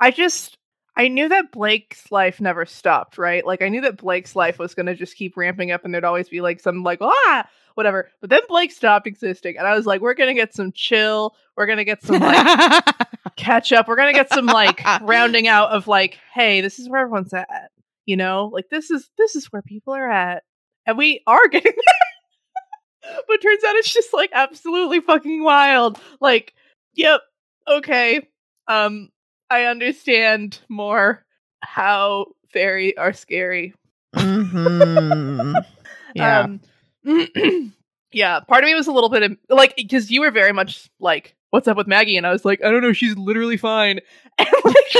I 0.00 0.10
just 0.10 0.56
I 0.96 1.08
knew 1.08 1.28
that 1.28 1.52
Blake's 1.52 2.10
life 2.10 2.40
never 2.40 2.66
stopped, 2.66 3.16
right? 3.16 3.46
Like 3.46 3.62
I 3.62 3.68
knew 3.68 3.80
that 3.82 3.96
Blake's 3.96 4.34
life 4.34 4.58
was 4.58 4.74
going 4.74 4.86
to 4.86 4.94
just 4.94 5.16
keep 5.16 5.36
ramping 5.36 5.70
up 5.70 5.84
and 5.84 5.94
there'd 5.94 6.04
always 6.04 6.28
be 6.28 6.40
like 6.40 6.60
some 6.60 6.82
like 6.82 7.00
ah 7.00 7.48
whatever. 7.74 8.10
But 8.20 8.30
then 8.30 8.40
Blake 8.48 8.72
stopped 8.72 9.06
existing 9.06 9.56
and 9.56 9.66
I 9.66 9.74
was 9.74 9.86
like 9.86 10.00
we're 10.00 10.14
going 10.14 10.28
to 10.28 10.40
get 10.40 10.54
some 10.54 10.72
chill. 10.72 11.34
We're 11.56 11.66
going 11.66 11.78
to 11.78 11.84
get 11.84 12.02
some 12.02 12.20
like 12.20 12.84
catch 13.36 13.72
up. 13.72 13.88
We're 13.88 13.96
going 13.96 14.12
to 14.12 14.18
get 14.18 14.32
some 14.32 14.46
like 14.46 14.82
rounding 15.02 15.48
out 15.48 15.70
of 15.70 15.88
like 15.88 16.18
hey, 16.34 16.60
this 16.60 16.78
is 16.78 16.88
where 16.88 17.02
everyone's 17.02 17.32
at. 17.32 17.70
You 18.06 18.16
know? 18.16 18.50
Like 18.52 18.68
this 18.70 18.90
is 18.90 19.10
this 19.18 19.36
is 19.36 19.46
where 19.46 19.62
people 19.62 19.94
are 19.94 20.10
at. 20.10 20.42
And 20.86 20.96
we 20.98 21.22
are 21.26 21.46
getting 21.48 21.72
there. 23.04 23.18
but 23.28 23.42
turns 23.42 23.64
out 23.64 23.76
it's 23.76 23.92
just 23.92 24.12
like 24.12 24.30
absolutely 24.32 25.00
fucking 25.00 25.42
wild. 25.42 26.00
Like 26.20 26.54
yep, 26.94 27.20
okay. 27.68 28.26
Um 28.68 29.10
I 29.50 29.64
understand 29.64 30.60
more 30.68 31.24
how 31.62 32.26
fairy 32.52 32.96
are 32.96 33.12
scary. 33.12 33.74
hmm 34.16 35.54
Yeah. 36.14 36.40
Um, 36.40 36.60
yeah, 38.12 38.40
part 38.40 38.64
of 38.64 38.68
me 38.68 38.74
was 38.74 38.88
a 38.88 38.92
little 38.92 39.08
bit 39.10 39.22
of, 39.22 39.36
like 39.48 39.76
because 39.76 40.10
you 40.10 40.20
were 40.20 40.30
very 40.30 40.52
much 40.52 40.90
like, 40.98 41.36
"What's 41.50 41.68
up 41.68 41.76
with 41.76 41.86
Maggie?" 41.86 42.16
and 42.16 42.26
I 42.26 42.32
was 42.32 42.44
like, 42.44 42.62
"I 42.64 42.70
don't 42.70 42.82
know, 42.82 42.92
she's 42.92 43.16
literally 43.16 43.56
fine." 43.56 44.00
And 44.38 44.48
like, 44.64 44.74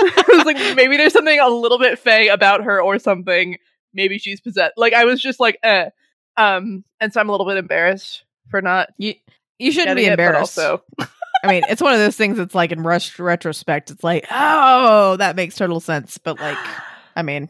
I 0.00 0.24
was 0.28 0.44
like, 0.44 0.56
maybe 0.76 0.96
there's 0.96 1.12
something 1.12 1.38
a 1.38 1.48
little 1.48 1.78
bit 1.78 2.00
fey 2.00 2.28
about 2.28 2.64
her 2.64 2.82
or 2.82 2.98
something. 2.98 3.58
Maybe 3.94 4.18
she's 4.18 4.40
possessed. 4.40 4.72
Like 4.76 4.92
I 4.92 5.04
was 5.04 5.22
just 5.22 5.38
like, 5.38 5.58
eh. 5.62 5.90
Um, 6.36 6.82
and 7.00 7.12
so 7.12 7.20
I'm 7.20 7.28
a 7.28 7.32
little 7.32 7.46
bit 7.46 7.58
embarrassed 7.58 8.24
for 8.50 8.60
not. 8.60 8.88
you 8.98 9.14
you 9.58 9.70
shouldn't 9.70 9.96
be 9.96 10.06
it, 10.06 10.12
embarrassed. 10.12 10.58
also, 10.58 10.82
I 11.44 11.48
mean, 11.48 11.62
it's 11.68 11.80
one 11.80 11.92
of 11.92 11.98
those 12.00 12.16
things 12.16 12.38
that's 12.38 12.54
like 12.54 12.72
in 12.72 12.82
rush 12.82 13.18
retrospect, 13.18 13.90
it's 13.90 14.02
like, 14.04 14.26
oh, 14.30 15.16
that 15.16 15.36
makes 15.36 15.54
total 15.54 15.80
sense. 15.80 16.18
But 16.18 16.40
like, 16.40 16.58
I 17.14 17.22
mean, 17.22 17.48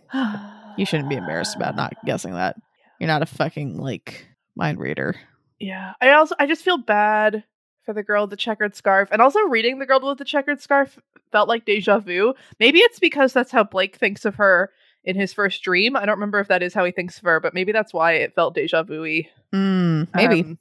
you 0.76 0.84
shouldn't 0.86 1.08
be 1.08 1.16
embarrassed 1.16 1.56
about 1.56 1.76
not 1.76 1.94
guessing 2.04 2.34
that. 2.34 2.56
You're 3.00 3.08
not 3.08 3.22
a 3.22 3.26
fucking 3.26 3.78
like 3.78 4.26
mind 4.54 4.78
reader. 4.78 5.16
Yeah. 5.58 5.94
I 6.00 6.12
also 6.12 6.34
I 6.38 6.46
just 6.46 6.62
feel 6.62 6.78
bad 6.78 7.44
for 7.86 7.94
the 7.94 8.02
girl 8.02 8.24
with 8.24 8.30
the 8.30 8.36
checkered 8.36 8.76
scarf. 8.76 9.08
And 9.10 9.22
also 9.22 9.40
reading 9.40 9.78
the 9.78 9.86
girl 9.86 10.00
with 10.02 10.18
the 10.18 10.24
checkered 10.24 10.60
scarf 10.60 10.98
felt 11.32 11.48
like 11.48 11.64
deja 11.64 12.00
vu. 12.00 12.34
Maybe 12.60 12.80
it's 12.80 12.98
because 12.98 13.32
that's 13.32 13.52
how 13.52 13.64
Blake 13.64 13.96
thinks 13.96 14.24
of 14.24 14.34
her 14.34 14.70
in 15.04 15.16
his 15.16 15.32
first 15.32 15.62
dream. 15.62 15.96
I 15.96 16.04
don't 16.04 16.16
remember 16.16 16.40
if 16.40 16.48
that 16.48 16.62
is 16.62 16.74
how 16.74 16.84
he 16.84 16.92
thinks 16.92 17.16
of 17.16 17.24
her, 17.24 17.40
but 17.40 17.54
maybe 17.54 17.72
that's 17.72 17.94
why 17.94 18.12
it 18.14 18.34
felt 18.34 18.54
deja 18.54 18.82
vu-y. 18.82 19.28
Mm, 19.54 20.08
maybe. 20.14 20.40
Um, 20.42 20.58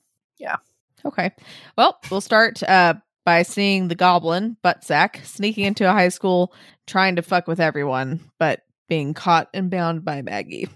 Okay. 1.05 1.31
Well, 1.77 1.99
we'll 2.09 2.21
start 2.21 2.63
uh, 2.63 2.95
by 3.25 3.43
seeing 3.43 3.87
the 3.87 3.95
goblin, 3.95 4.57
Buttsack, 4.63 5.23
sneaking 5.25 5.65
into 5.65 5.87
a 5.89 5.93
high 5.93 6.09
school, 6.09 6.53
trying 6.87 7.15
to 7.17 7.21
fuck 7.21 7.47
with 7.47 7.59
everyone, 7.59 8.19
but 8.39 8.61
being 8.87 9.13
caught 9.13 9.49
and 9.53 9.69
bound 9.69 10.03
by 10.03 10.21
Maggie. 10.21 10.67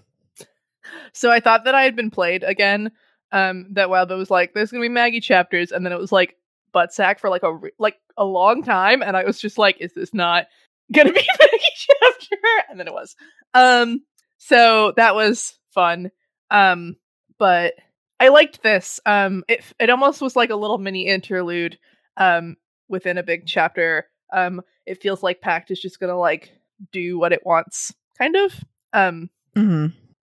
so 1.13 1.32
I 1.32 1.39
thought 1.39 1.65
that 1.65 1.75
I 1.75 1.84
had 1.84 1.96
been 1.96 2.12
played 2.12 2.44
again. 2.44 2.91
Um, 3.31 3.67
that 3.74 3.89
Wildbow 3.89 4.17
was 4.17 4.31
like, 4.31 4.53
"There's 4.53 4.71
gonna 4.71 4.81
be 4.81 4.89
Maggie 4.89 5.21
chapters," 5.21 5.71
and 5.71 5.86
then 5.86 5.93
it 5.93 6.00
was 6.00 6.12
like 6.12 6.36
butt 6.71 6.93
sack 6.93 7.19
for 7.19 7.29
like 7.29 7.43
a 7.43 7.53
re- 7.53 7.71
like 7.79 7.98
a 8.17 8.25
long 8.25 8.63
time, 8.63 9.01
and 9.01 9.15
I 9.15 9.24
was 9.24 9.39
just 9.39 9.57
like, 9.57 9.77
"Is 9.79 9.93
this 9.93 10.13
not 10.13 10.48
gonna 10.91 11.12
be 11.13 11.27
Maggie 11.39 11.65
chapter?" 11.75 12.38
And 12.69 12.79
then 12.79 12.88
it 12.88 12.93
was. 12.93 13.15
Um, 13.53 14.01
so 14.38 14.93
that 14.95 15.15
was 15.15 15.57
fun. 15.74 16.12
Um, 16.51 16.95
but 17.38 17.74
I 18.19 18.29
liked 18.29 18.63
this. 18.63 19.00
Um, 19.05 19.43
it 19.48 19.63
it 19.79 19.89
almost 19.89 20.21
was 20.21 20.36
like 20.36 20.50
a 20.50 20.55
little 20.55 20.77
mini 20.77 21.05
interlude. 21.07 21.77
Um, 22.17 22.57
within 22.89 23.17
a 23.17 23.24
big 23.24 23.45
chapter. 23.45 24.07
Um, 24.33 24.62
it 24.86 25.01
feels 25.01 25.24
like 25.24 25.41
Pact 25.41 25.71
is 25.71 25.79
just 25.79 26.00
gonna 26.00 26.17
like 26.17 26.51
do 26.91 27.17
what 27.19 27.31
it 27.31 27.45
wants, 27.45 27.93
kind 28.17 28.36
of. 28.36 28.53
Um, 28.93 29.29
hmm 29.55 29.88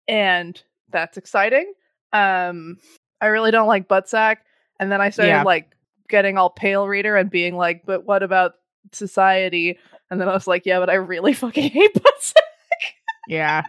and 0.08 0.62
that's 0.92 1.18
exciting. 1.18 1.72
Um, 2.14 2.78
I 3.22 3.28
really 3.28 3.52
don't 3.52 3.68
like 3.68 3.88
Buttsack, 3.88 4.38
and 4.80 4.92
then 4.92 5.02
I 5.02 5.10
started 5.10 5.30
Yeah. 5.30 5.44
like 5.44 5.76
getting 6.08 6.38
all 6.38 6.50
pale 6.50 6.88
reader 6.88 7.16
and 7.16 7.30
being 7.30 7.56
like, 7.56 7.86
"But 7.86 8.06
what 8.06 8.24
about 8.24 8.54
society?" 8.92 9.78
And 10.10 10.20
then 10.20 10.28
I 10.30 10.34
was 10.34 10.48
like, 10.48 10.66
"Yeah, 10.66 10.80
but 10.80 10.90
I 10.90 10.96
really 10.96 11.34
fucking 11.34 11.70
hate 11.72 11.94
Buttsack. 11.94 12.34
Yeah. 13.28 13.64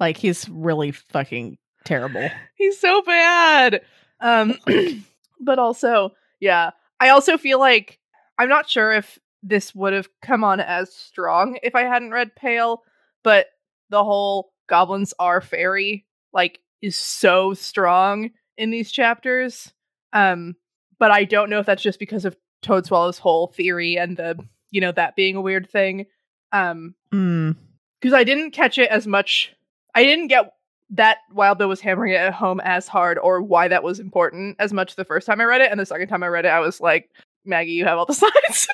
Like 0.00 0.16
he's 0.16 0.48
really 0.48 0.90
fucking 0.90 1.56
terrible. 1.84 2.28
He's 2.56 2.78
so 2.80 3.02
bad." 3.02 3.82
Um, 4.20 4.54
but 5.40 5.58
also, 5.58 6.10
yeah, 6.40 6.70
I 7.00 7.10
also 7.10 7.36
feel 7.38 7.58
like 7.58 7.98
I'm 8.38 8.48
not 8.48 8.68
sure 8.68 8.92
if 8.92 9.18
this 9.42 9.74
would 9.74 9.92
have 9.92 10.08
come 10.22 10.42
on 10.42 10.58
as 10.60 10.92
strong 10.92 11.58
if 11.62 11.74
I 11.74 11.82
hadn't 11.82 12.10
read 12.12 12.34
Pale, 12.34 12.82
but 13.22 13.48
the 13.90 14.02
whole 14.02 14.52
goblins 14.66 15.12
are 15.18 15.40
fairy 15.42 16.06
like 16.32 16.58
is 16.84 16.96
so 16.96 17.54
strong 17.54 18.30
in 18.56 18.70
these 18.70 18.92
chapters. 18.92 19.72
Um, 20.12 20.54
but 20.98 21.10
I 21.10 21.24
don't 21.24 21.50
know 21.50 21.58
if 21.58 21.66
that's 21.66 21.82
just 21.82 21.98
because 21.98 22.24
of 22.24 22.36
Toadswallow's 22.62 23.18
whole 23.18 23.48
theory 23.48 23.96
and 23.98 24.16
the 24.16 24.38
you 24.70 24.80
know 24.80 24.92
that 24.92 25.16
being 25.16 25.36
a 25.36 25.40
weird 25.40 25.68
thing. 25.70 26.06
Um, 26.52 26.94
Mm. 27.12 27.56
because 28.00 28.14
I 28.14 28.24
didn't 28.24 28.50
catch 28.52 28.78
it 28.78 28.90
as 28.90 29.06
much. 29.06 29.52
I 29.94 30.04
didn't 30.04 30.28
get 30.28 30.52
that 30.90 31.18
Wildbow 31.34 31.66
was 31.68 31.80
hammering 31.80 32.12
it 32.12 32.16
at 32.20 32.34
home 32.34 32.60
as 32.60 32.86
hard 32.86 33.18
or 33.18 33.40
why 33.42 33.68
that 33.68 33.82
was 33.82 33.98
important 34.00 34.56
as 34.58 34.72
much 34.72 34.94
the 34.96 35.04
first 35.04 35.26
time 35.26 35.40
I 35.40 35.44
read 35.44 35.62
it. 35.62 35.70
And 35.70 35.80
the 35.80 35.86
second 35.86 36.08
time 36.08 36.22
I 36.22 36.26
read 36.28 36.44
it, 36.44 36.48
I 36.48 36.60
was 36.60 36.80
like, 36.80 37.10
Maggie, 37.44 37.72
you 37.72 37.84
have 37.86 37.98
all 37.98 38.06
the 38.06 38.14
signs. 38.14 38.68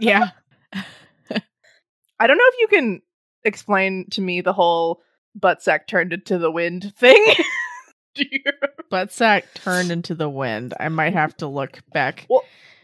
Yeah. 0.00 0.30
I 2.20 2.26
don't 2.26 2.36
know 2.38 2.44
if 2.52 2.54
you 2.60 2.68
can 2.68 3.02
explain 3.44 4.06
to 4.10 4.20
me 4.20 4.40
the 4.40 4.52
whole 4.52 5.02
buttsack 5.38 5.86
turned 5.88 6.12
into 6.12 6.38
the 6.38 6.50
wind 6.50 6.92
thing. 6.96 7.24
Do 8.14 8.24
you 8.30 8.40
Buttsack 8.90 9.44
turned 9.54 9.90
into 9.90 10.14
the 10.14 10.28
wind. 10.28 10.74
I 10.80 10.88
might 10.88 11.12
have 11.12 11.36
to 11.38 11.46
look 11.46 11.80
back. 11.92 12.26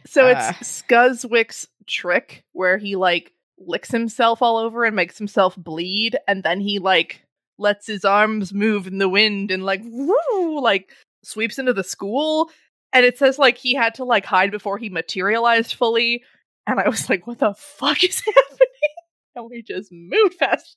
So 0.07 0.27
Uh. 0.29 0.53
it's 0.59 0.83
Scuzzwick's 0.83 1.67
trick 1.87 2.45
where 2.53 2.79
he 2.79 2.95
like 2.97 3.33
licks 3.59 3.91
himself 3.91 4.43
all 4.43 4.59
over 4.59 4.85
and 4.85 4.95
makes 4.95 5.17
himself 5.19 5.57
bleed, 5.57 6.17
and 6.29 6.43
then 6.43 6.61
he 6.61 6.79
like 6.79 7.23
lets 7.59 7.87
his 7.87 8.05
arms 8.05 8.53
move 8.53 8.87
in 8.87 8.99
the 8.99 9.09
wind 9.09 9.51
and 9.51 9.65
like 9.65 9.81
woo, 9.85 10.61
like 10.61 10.91
sweeps 11.23 11.59
into 11.59 11.73
the 11.73 11.85
school. 11.85 12.51
And 12.93 13.05
it 13.05 13.19
says 13.19 13.39
like 13.39 13.57
he 13.59 13.75
had 13.75 13.95
to 13.95 14.05
like 14.05 14.25
hide 14.27 14.51
before 14.51 14.79
he 14.79 14.89
materialized 14.89 15.75
fully. 15.75 16.23
And 16.67 16.79
I 16.81 16.89
was 16.89 17.09
like, 17.11 17.27
what 17.27 17.39
the 17.41 17.55
fuck 17.55 18.05
is 18.05 18.21
happening? 18.27 18.69
And 19.37 19.51
we 19.51 19.63
just 19.63 19.91
moved 19.91 20.35
fast. 20.35 20.77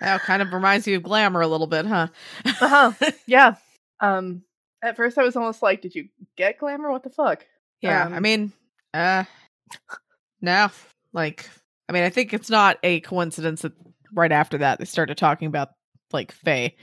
That 0.00 0.20
kind 0.22 0.42
of 0.42 0.52
reminds 0.52 0.86
you 0.86 0.96
of 0.96 1.02
glamour 1.02 1.40
a 1.42 1.46
little 1.48 1.66
bit, 1.66 1.86
huh? 1.86 2.08
uh-huh. 2.44 2.92
Yeah. 3.26 3.56
Um 4.00 4.42
at 4.82 4.96
first 4.96 5.18
I 5.18 5.24
was 5.24 5.36
almost 5.36 5.62
like, 5.62 5.82
did 5.82 5.94
you 5.94 6.08
get 6.36 6.58
glamour? 6.58 6.90
What 6.90 7.02
the 7.02 7.10
fuck? 7.10 7.44
Yeah, 7.82 8.06
Um, 8.06 8.14
I 8.14 8.20
mean, 8.20 8.52
uh, 8.94 9.24
no, 10.40 10.68
like, 11.12 11.48
I 11.88 11.92
mean, 11.92 12.02
I 12.02 12.10
think 12.10 12.32
it's 12.34 12.50
not 12.50 12.78
a 12.82 13.00
coincidence 13.00 13.62
that 13.62 13.72
right 14.12 14.32
after 14.32 14.58
that 14.58 14.78
they 14.78 14.84
started 14.84 15.16
talking 15.16 15.48
about 15.48 15.70
like 16.12 16.32
fae, 16.32 16.74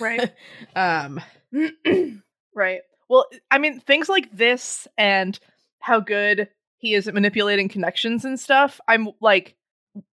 Right. 0.00 0.32
um, 0.76 1.20
right. 2.54 2.80
Well, 3.08 3.26
I 3.50 3.58
mean, 3.58 3.80
things 3.80 4.08
like 4.08 4.30
this 4.36 4.86
and 4.98 5.38
how 5.80 6.00
good 6.00 6.48
he 6.76 6.94
is 6.94 7.08
at 7.08 7.14
manipulating 7.14 7.68
connections 7.68 8.24
and 8.24 8.38
stuff. 8.38 8.80
I'm 8.86 9.08
like, 9.20 9.56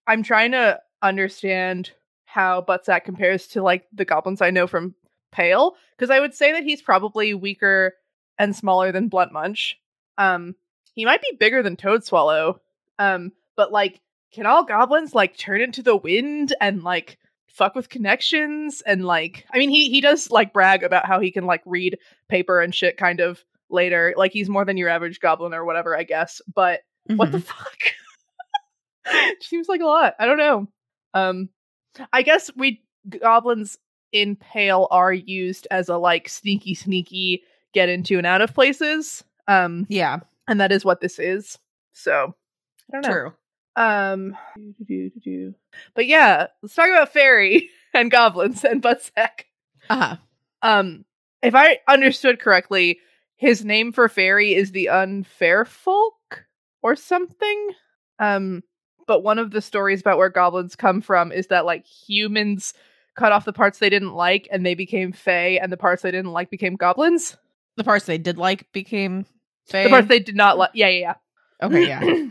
I'm 0.08 0.24
trying 0.24 0.52
to 0.52 0.80
understand 1.02 1.92
how 2.34 2.62
Buttsack 2.62 3.04
compares 3.04 3.46
to 3.50 3.62
like 3.62 3.86
the 3.94 4.06
goblins 4.06 4.42
I 4.42 4.50
know 4.50 4.66
from 4.66 4.96
Pale, 5.32 5.76
because 5.96 6.10
I 6.10 6.20
would 6.20 6.34
say 6.34 6.52
that 6.54 6.64
he's 6.64 6.82
probably 6.82 7.36
weaker 7.36 7.94
and 8.40 8.56
smaller 8.56 8.92
than 8.92 9.08
Blunt 9.08 9.32
Munch. 9.32 9.78
Um, 10.18 10.56
he 10.96 11.06
might 11.06 11.22
be 11.22 11.38
bigger 11.40 11.62
than 11.62 11.76
Toadswallow. 11.76 12.58
Um, 12.98 13.34
but 13.56 13.72
like, 13.72 14.02
can 14.34 14.48
all 14.48 14.64
goblins 14.64 15.14
like 15.14 15.38
turn 15.38 15.62
into 15.62 15.84
the 15.84 15.96
wind 15.96 16.56
and 16.60 16.84
like 16.84 17.20
fuck 17.50 17.76
with 17.76 17.88
connections 17.90 18.82
and 18.84 19.06
like 19.06 19.46
I 19.54 19.60
mean 19.60 19.70
he 19.70 19.92
he 19.92 20.02
does 20.02 20.32
like 20.32 20.54
brag 20.54 20.82
about 20.82 21.06
how 21.06 21.20
he 21.20 21.30
can 21.30 21.46
like 21.46 21.62
read 21.68 22.00
paper 22.30 22.60
and 22.60 22.74
shit 22.74 22.98
kind 22.98 23.20
of 23.20 23.44
later. 23.70 24.16
Like 24.18 24.32
he's 24.32 24.50
more 24.50 24.66
than 24.66 24.78
your 24.78 24.90
average 24.90 25.20
goblin 25.20 25.54
or 25.54 25.66
whatever, 25.66 25.96
I 25.96 26.02
guess. 26.02 26.42
But 26.52 26.80
what 27.06 27.32
the 27.32 27.38
mhm. 27.38 27.44
fuck? 29.06 29.24
Seems 29.42 29.68
like 29.68 29.82
a 29.82 29.86
lot. 29.86 30.16
I 30.18 30.26
don't 30.26 30.38
know. 30.38 30.68
Um, 31.14 31.50
I 32.12 32.22
guess 32.22 32.50
we 32.56 32.82
goblins 33.22 33.78
in 34.12 34.36
Pale 34.36 34.88
are 34.92 35.14
used 35.14 35.68
as 35.72 35.90
a 35.90 35.98
like 35.98 36.30
sneaky, 36.30 36.74
sneaky 36.76 37.44
get 37.74 37.90
into 37.90 38.18
and 38.18 38.28
out 38.28 38.42
of 38.42 38.54
places. 38.54 39.24
Um, 39.48 39.86
Yeah, 39.90 40.20
and 40.48 40.60
that 40.62 40.72
is 40.72 40.86
what 40.86 41.02
this 41.02 41.20
is. 41.20 41.58
So 41.94 42.36
I 42.92 42.94
don't 42.94 43.02
know. 43.04 43.10
true. 43.10 43.34
Um, 43.76 44.38
but 45.96 46.06
yeah, 46.06 46.48
let's 46.62 46.76
talk 46.76 46.90
about 46.90 47.12
fairy 47.12 47.70
and 47.94 48.12
goblins 48.12 48.64
and 48.64 48.82
Buttsack. 48.82 49.46
Uh-huh. 49.90 50.18
Um, 50.62 51.06
if 51.42 51.56
I 51.56 51.80
understood 51.88 52.40
correctly, 52.40 53.00
his 53.36 53.66
name 53.66 53.92
for 53.92 54.08
fairy 54.08 54.54
is 54.54 54.72
the 54.72 54.90
unfair 54.90 55.66
folk 55.66 56.46
or 56.84 56.96
something. 56.96 57.70
Um, 58.20 58.64
but 59.08 59.22
one 59.22 59.40
of 59.40 59.52
the 59.52 59.62
stories 59.62 60.02
about 60.02 60.18
where 60.18 60.30
goblins 60.30 60.76
come 60.76 61.02
from 61.02 61.32
is 61.32 61.48
that 61.48 61.66
like 61.66 61.86
humans 61.86 62.74
cut 63.16 63.32
off 63.32 63.46
the 63.46 63.54
parts 63.54 63.80
they 63.80 63.90
didn't 63.90 64.14
like 64.14 64.48
and 64.52 64.66
they 64.66 64.76
became 64.76 65.12
fae, 65.12 65.60
and 65.62 65.72
the 65.72 65.78
parts 65.78 66.02
they 66.02 66.12
didn't 66.12 66.32
like 66.32 66.50
became 66.50 66.76
goblins. 66.76 67.38
The 67.78 67.84
parts 67.84 68.06
they 68.06 68.18
did 68.18 68.38
like 68.38 68.72
became 68.72 69.26
fae. 69.66 69.84
The 69.84 69.90
parts 69.90 70.08
they 70.08 70.20
did 70.20 70.36
not 70.36 70.58
like, 70.58 70.72
yeah, 70.74 70.88
yeah, 70.90 71.00
yeah. 71.62 71.68
Okay, 71.68 71.88
yeah. 71.88 72.28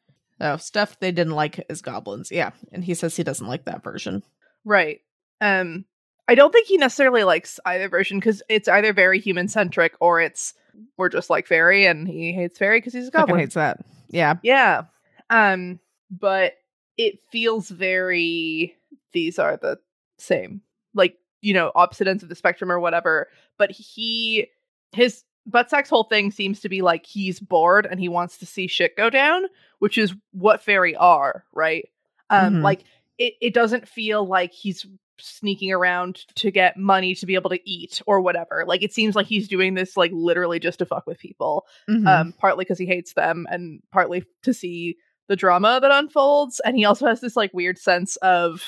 oh, 0.40 0.56
stuff 0.56 0.98
they 1.00 1.12
didn't 1.12 1.34
like 1.34 1.64
is 1.68 1.82
goblins. 1.82 2.30
Yeah, 2.30 2.50
and 2.72 2.84
he 2.84 2.94
says 2.94 3.16
he 3.16 3.22
doesn't 3.24 3.46
like 3.46 3.64
that 3.64 3.82
version. 3.82 4.22
Right. 4.64 5.00
Um 5.40 5.84
I 6.30 6.34
don't 6.34 6.52
think 6.52 6.66
he 6.66 6.76
necessarily 6.76 7.24
likes 7.24 7.58
either 7.64 7.88
version 7.88 8.18
because 8.18 8.42
it's 8.50 8.68
either 8.68 8.92
very 8.92 9.18
human 9.18 9.48
centric 9.48 9.94
or 10.00 10.20
it's 10.20 10.52
we're 10.98 11.08
just 11.08 11.30
like 11.30 11.46
fairy 11.46 11.86
and 11.86 12.06
he 12.06 12.32
hates 12.32 12.58
fairy 12.58 12.78
because 12.78 12.92
he's 12.92 13.08
a 13.08 13.10
Fucking 13.10 13.26
goblin. 13.26 13.40
hates 13.40 13.54
that. 13.54 13.80
Yeah. 14.10 14.34
Yeah. 14.42 14.82
Um 15.30 15.80
but 16.10 16.54
it 16.96 17.20
feels 17.30 17.68
very 17.68 18.74
these 19.12 19.38
are 19.38 19.56
the 19.56 19.78
same. 20.18 20.62
Like, 20.94 21.16
you 21.40 21.54
know, 21.54 21.70
opposite 21.74 22.08
ends 22.08 22.22
of 22.22 22.28
the 22.28 22.34
spectrum 22.34 22.70
or 22.72 22.80
whatever. 22.80 23.28
But 23.56 23.70
he 23.70 24.48
his 24.92 25.24
Buttsack's 25.48 25.88
whole 25.88 26.04
thing 26.04 26.30
seems 26.30 26.60
to 26.60 26.68
be 26.68 26.82
like 26.82 27.06
he's 27.06 27.40
bored 27.40 27.86
and 27.86 27.98
he 27.98 28.08
wants 28.08 28.38
to 28.38 28.46
see 28.46 28.66
shit 28.66 28.96
go 28.96 29.08
down, 29.10 29.44
which 29.78 29.96
is 29.96 30.14
what 30.32 30.62
fairy 30.62 30.94
are, 30.96 31.44
right? 31.54 31.88
Um 32.30 32.56
Mhm. 32.56 32.62
like 32.62 32.84
it, 33.18 33.34
it 33.40 33.54
doesn't 33.54 33.88
feel 33.88 34.26
like 34.26 34.52
he's 34.52 34.86
sneaking 35.20 35.72
around 35.72 36.16
to 36.36 36.50
get 36.52 36.76
money 36.76 37.12
to 37.12 37.26
be 37.26 37.34
able 37.34 37.50
to 37.50 37.68
eat 37.68 38.00
or 38.06 38.20
whatever. 38.20 38.64
Like 38.66 38.82
it 38.84 38.92
seems 38.92 39.16
like 39.16 39.26
he's 39.26 39.48
doing 39.48 39.74
this 39.74 39.96
like 39.96 40.12
literally 40.14 40.60
just 40.60 40.78
to 40.80 40.86
fuck 40.86 41.06
with 41.06 41.18
people 41.18 41.66
Mhm. 41.88 42.06
um, 42.06 42.32
partly 42.38 42.64
because 42.64 42.78
he 42.78 42.86
hates 42.86 43.14
them 43.14 43.46
and 43.50 43.82
partly 43.90 44.24
to 44.42 44.54
see 44.54 44.96
the 45.28 45.36
drama 45.36 45.78
that 45.80 45.90
unfolds. 45.90 46.60
And 46.64 46.76
he 46.76 46.84
also 46.84 47.06
has 47.06 47.20
this 47.20 47.36
like 47.36 47.52
weird 47.54 47.78
sense 47.78 48.16
of 48.16 48.62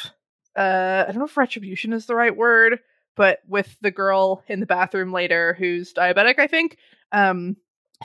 uh, 0.57 1.05
I 1.07 1.11
don't 1.13 1.19
know 1.21 1.25
if 1.27 1.37
retribution 1.37 1.93
is 1.93 2.07
the 2.07 2.15
right 2.15 2.37
word, 2.37 2.81
but 3.17 3.39
with 3.49 3.77
the 3.81 3.91
girl 3.91 4.43
in 4.49 4.61
the 4.61 4.67
bathroom 4.67 5.13
later 5.13 5.55
who's 5.59 5.93
diabetic, 5.95 6.39
I 6.39 6.47
think, 6.47 6.77
um, 7.13 7.57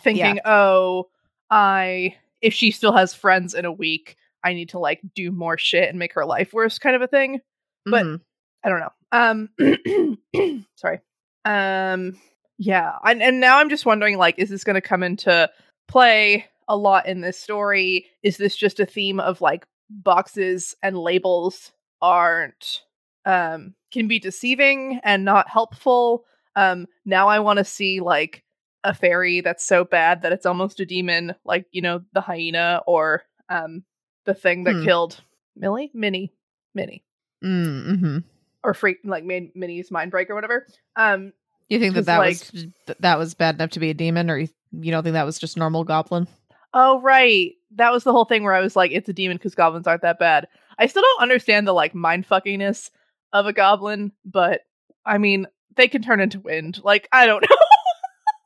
thinking, 0.02 0.24
oh, 0.46 1.10
I 1.50 2.16
if 2.42 2.54
she 2.54 2.72
still 2.72 2.94
has 2.94 3.14
friends 3.14 3.54
in 3.54 3.66
a 3.66 3.72
week, 3.72 4.16
I 4.44 4.54
need 4.54 4.70
to 4.70 4.80
like 4.80 5.02
do 5.16 5.32
more 5.32 5.58
shit 5.58 5.90
and 5.90 5.98
make 6.00 6.14
her 6.14 6.26
life 6.26 6.54
worse, 6.54 6.78
kind 6.80 6.96
of 6.96 7.02
a 7.02 7.08
thing. 7.08 7.42
but- 7.86 8.04
Mhm. 8.06 8.22
I 8.64 8.70
don't 8.70 8.80
know. 8.80 8.92
Um 9.12 9.50
sorry. 10.76 11.00
Um 11.46 12.20
yeah, 12.58 12.94
and 13.04 13.22
and 13.22 13.40
now 13.40 13.60
I'm 13.60 13.70
just 13.70 13.86
wondering 13.86 14.18
like 14.18 14.36
is 14.40 14.50
this 14.50 14.64
going 14.64 14.76
to 14.76 14.82
come 14.82 15.04
into 15.04 15.50
play 15.88 16.46
a 16.68 16.76
lot 16.78 17.08
in 17.08 17.22
this 17.22 17.40
story? 17.40 18.06
Is 18.24 18.38
this 18.38 18.56
just 18.56 18.80
a 18.80 18.86
theme 18.86 19.20
of 19.20 19.42
like 19.42 19.66
boxes 19.90 20.76
and 20.82 20.98
labels 20.98 21.72
aren't 22.02 22.82
um 23.26 23.74
can 23.92 24.08
be 24.08 24.20
deceiving 24.20 25.00
and 25.04 25.26
not 25.26 25.50
helpful? 25.50 26.26
Um 26.56 26.88
now 27.06 27.28
I 27.28 27.40
want 27.40 27.58
to 27.58 27.66
see 27.66 28.00
like 28.00 28.44
a 28.84 28.94
fairy 28.94 29.42
that's 29.42 29.64
so 29.66 29.84
bad 29.84 30.22
that 30.22 30.32
it's 30.32 30.46
almost 30.46 30.80
a 30.80 30.86
demon 30.86 31.34
like, 31.44 31.66
you 31.72 31.82
know, 31.82 32.02
the 32.14 32.22
hyena 32.22 32.82
or 32.88 33.24
um 33.50 33.84
the 34.26 34.34
thing 34.34 34.64
that 34.66 34.76
Hmm. 34.76 34.84
killed 34.84 35.22
Millie, 35.56 35.92
Minnie, 35.94 36.34
Minnie 36.74 37.04
Mm, 37.44 37.88
mhm. 38.00 38.24
or 38.64 38.74
freak 38.74 38.98
like 39.04 39.24
made 39.24 39.56
Minnie's 39.56 39.92
mind 39.92 40.10
break 40.12 40.30
or 40.30 40.36
whatever. 40.36 40.66
Um, 40.96 41.32
You 41.70 41.80
think 41.80 41.94
that 41.96 42.06
that 42.06 42.18
like- 42.18 42.40
was 42.54 42.68
that 43.00 43.18
was 43.20 43.34
bad 43.36 43.56
enough 43.56 43.72
to 43.72 43.80
be 43.80 43.90
a 43.90 43.94
demon, 43.94 44.30
or 44.32 44.38
you, 44.38 44.48
you 44.72 44.92
don't 44.92 45.04
think 45.04 45.14
that 45.14 45.26
was 45.26 45.38
just 45.40 45.58
normal 45.58 45.84
goblin? 45.84 46.28
Oh 46.76 47.00
right, 47.00 47.54
that 47.76 47.92
was 47.92 48.04
the 48.04 48.12
whole 48.12 48.26
thing 48.26 48.44
where 48.44 48.54
I 48.54 48.60
was 48.60 48.76
like, 48.76 48.92
it's 48.92 49.10
a 49.10 49.14
demon 49.14 49.38
because 49.38 49.56
goblins 49.56 49.88
aren't 49.88 50.04
that 50.04 50.20
bad. 50.20 50.48
I 50.78 50.88
still 50.88 51.02
don't 51.02 51.24
understand 51.24 51.66
the 51.66 51.74
like 51.74 51.96
mind 51.96 52.28
fuckiness 52.28 52.92
of 53.34 53.48
a 53.48 53.54
goblin, 53.54 54.12
but 54.26 54.62
I 55.06 55.18
mean, 55.18 55.48
they 55.76 55.88
can 55.88 56.02
turn 56.02 56.20
into 56.20 56.40
wind. 56.42 56.82
Like 56.84 57.08
I 57.12 57.26
don't 57.26 57.42
know, 57.50 57.58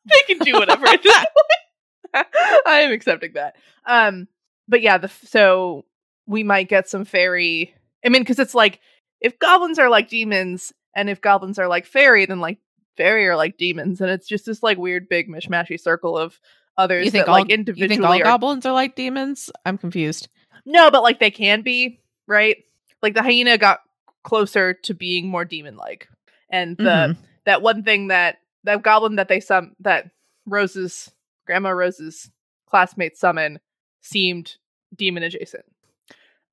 they 0.06 0.34
can 0.34 0.46
do 0.46 0.54
whatever. 0.54 0.88
at 0.88 1.04
this 1.04 1.16
point. 2.14 2.28
I 2.66 2.82
am 2.82 2.92
accepting 2.92 3.34
that. 3.34 3.56
Um, 3.86 4.28
but 4.68 4.82
yeah, 4.82 5.00
the 5.00 5.10
so 5.10 5.86
we 6.28 6.44
might 6.44 6.70
get 6.70 6.88
some 6.88 7.06
fairy. 7.06 7.74
I 8.06 8.10
mean, 8.10 8.22
because 8.22 8.40
it's 8.40 8.56
like 8.56 8.80
if 9.20 9.40
goblins 9.40 9.80
are 9.80 9.90
like 9.90 10.08
demons, 10.10 10.72
and 10.96 11.10
if 11.10 11.22
goblins 11.22 11.60
are 11.60 11.68
like 11.68 11.86
fairy, 11.86 12.26
then 12.26 12.40
like 12.40 12.60
fairy 12.96 13.28
are 13.28 13.36
like 13.36 13.58
demons, 13.58 14.02
and 14.02 14.12
it's 14.12 14.28
just 14.28 14.46
this 14.46 14.64
like 14.64 14.78
weird 14.78 15.10
big 15.10 15.28
mishmashy 15.28 15.80
circle 15.80 16.18
of 16.18 16.40
others 16.80 17.06
You 17.06 17.12
think 17.12 17.26
that 17.26 17.32
all 17.32 17.38
like 17.40 17.50
you 17.50 17.88
think 17.88 18.04
all 18.04 18.14
are 18.14 18.24
goblins 18.24 18.66
are 18.66 18.74
like 18.74 18.96
demons? 18.96 19.52
I'm 19.66 19.78
confused. 19.78 20.28
no, 20.66 20.90
but 20.90 21.04
like 21.04 21.20
they 21.20 21.30
can 21.32 21.62
be, 21.62 22.00
right? 22.28 22.58
Like 23.04 23.14
the 23.14 23.22
hyena 23.22 23.58
got 23.58 23.80
closer 24.24 24.74
to 24.74 24.94
being 24.94 25.28
more 25.28 25.46
demon 25.46 25.76
like. 25.78 26.08
And 26.50 26.76
the 26.78 26.84
Mhm. 26.84 27.18
that 27.46 27.62
one 27.62 27.84
thing 27.84 28.08
that 28.08 28.40
that 28.64 28.82
goblin 28.82 29.16
that 29.18 29.28
they 29.28 29.40
sum 29.40 29.76
that 29.82 30.10
Rose's 30.46 31.12
grandma 31.46 31.70
Rose's 31.70 32.30
classmate 32.68 33.18
summon 33.18 33.60
seemed 34.02 34.56
demon 34.96 35.24
adjacent. 35.24 35.66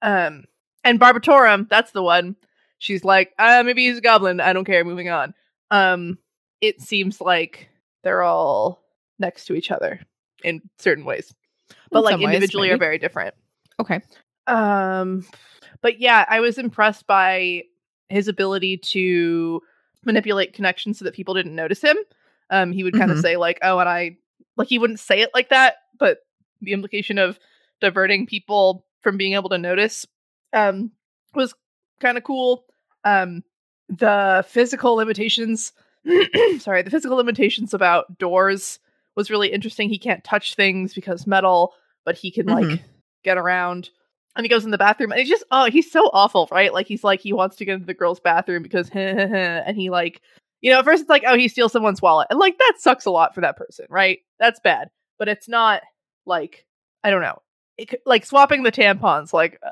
Um 0.03 0.45
and 0.85 1.01
Barbatorem, 1.01 1.69
that's 1.69 1.91
the 1.93 2.03
one. 2.03 2.37
She's 2.79 3.05
like, 3.05 3.33
uh, 3.39 3.63
maybe 3.65 3.87
he's 3.87 3.99
a 3.99 4.03
goblin. 4.03 4.39
I 4.41 4.53
don't 4.53 4.65
care. 4.67 4.85
Moving 4.85 5.09
on. 5.09 5.35
Um, 5.71 6.19
it 6.61 6.81
seems 6.81 7.21
like 7.21 7.69
they're 8.05 8.23
all 8.23 8.83
next 9.19 9.47
to 9.47 9.55
each 9.55 9.71
other 9.73 10.01
in 10.47 10.63
certain 10.79 11.05
ways, 11.05 11.35
but 11.91 11.99
In 11.99 12.05
like 12.05 12.13
some 12.13 12.23
ways, 12.23 12.35
individually 12.35 12.71
are 12.71 12.79
very 12.79 12.99
different. 12.99 13.35
Okay. 13.81 14.01
Um, 14.47 15.27
but 15.83 16.01
yeah, 16.01 16.25
I 16.29 16.41
was 16.41 16.57
impressed 16.57 17.07
by 17.07 17.65
his 18.09 18.29
ability 18.29 18.77
to 18.79 19.61
manipulate 20.05 20.53
connections 20.55 20.99
so 20.99 21.05
that 21.05 21.15
people 21.15 21.35
didn't 21.35 21.55
notice 21.55 21.83
him. 21.83 21.97
Um, 22.51 22.73
he 22.73 22.85
would 22.85 22.95
kind 22.97 23.11
of 23.11 23.19
Mhm. 23.19 23.23
say 23.23 23.37
like, 23.37 23.59
"Oh," 23.63 23.79
and 23.81 23.89
I 23.89 24.17
like 24.57 24.69
he 24.69 24.79
wouldn't 24.79 25.01
say 25.01 25.21
it 25.21 25.31
like 25.35 25.49
that, 25.49 25.79
but 25.99 26.19
the 26.63 26.73
implication 26.73 27.19
of 27.19 27.39
diverting 27.81 28.27
people 28.27 28.87
from 29.03 29.17
being 29.17 29.35
able 29.35 29.51
to 29.51 29.59
notice 29.59 30.07
um 30.53 30.93
was 31.35 31.55
kind 32.01 32.17
of 32.17 32.23
cool. 32.25 32.65
Um, 33.05 33.43
the 33.89 34.45
physical 34.49 34.95
limitations, 34.95 35.73
sorry, 36.59 36.83
the 36.83 36.91
physical 36.91 37.17
limitations 37.17 37.75
about 37.75 38.17
doors 38.19 38.79
was 39.17 39.31
really 39.31 39.49
interesting. 39.49 39.89
He 39.89 39.99
can't 39.99 40.23
touch 40.23 40.55
things 40.55 40.95
because 40.95 41.27
metal, 41.27 41.75
but 42.05 42.17
he 42.17 42.31
can 42.31 42.47
like 42.47 42.81
get 43.25 43.39
around. 43.39 43.91
And 44.37 44.45
he 44.45 44.51
goes 44.51 44.67
in 44.67 44.71
the 44.71 44.79
bathroom 44.79 45.13
and 45.13 45.19
he's 45.19 45.31
just 45.31 45.45
oh, 45.51 45.65
he's 45.71 45.91
so 45.91 46.11
awful, 46.13 46.47
right? 46.51 46.73
Like 46.73 46.87
he's 46.87 47.03
like 47.03 47.21
he 47.21 47.33
wants 47.33 47.57
to 47.57 47.65
get 47.65 47.75
into 47.75 47.87
the 47.87 47.95
girl's 47.95 48.21
bathroom 48.21 48.63
because 48.63 48.91
and 48.95 49.77
he 49.77 49.91
like 49.91 50.21
you 50.63 50.73
know, 50.73 50.79
at 50.79 50.85
first 50.85 51.03
it's 51.03 51.11
like, 51.11 51.25
oh, 51.27 51.37
he 51.37 51.49
steals 51.49 51.73
someone's 51.73 52.03
wallet. 52.03 52.29
And 52.31 52.39
like 52.39 52.59
that 52.59 52.75
sucks 52.79 53.07
a 53.07 53.11
lot 53.11 53.35
for 53.35 53.41
that 53.43 53.57
person, 53.57 53.87
right? 53.89 54.21
That's 54.39 54.61
bad. 54.61 54.91
But 55.19 55.29
it's 55.29 55.49
not 55.49 55.83
like 56.27 56.67
I 57.03 57.11
don't 57.11 57.23
know. 57.23 57.41
It, 57.79 58.03
like 58.05 58.25
swapping 58.27 58.63
the 58.63 58.73
tampons, 58.73 59.33
like 59.33 59.59
uh, 59.63 59.71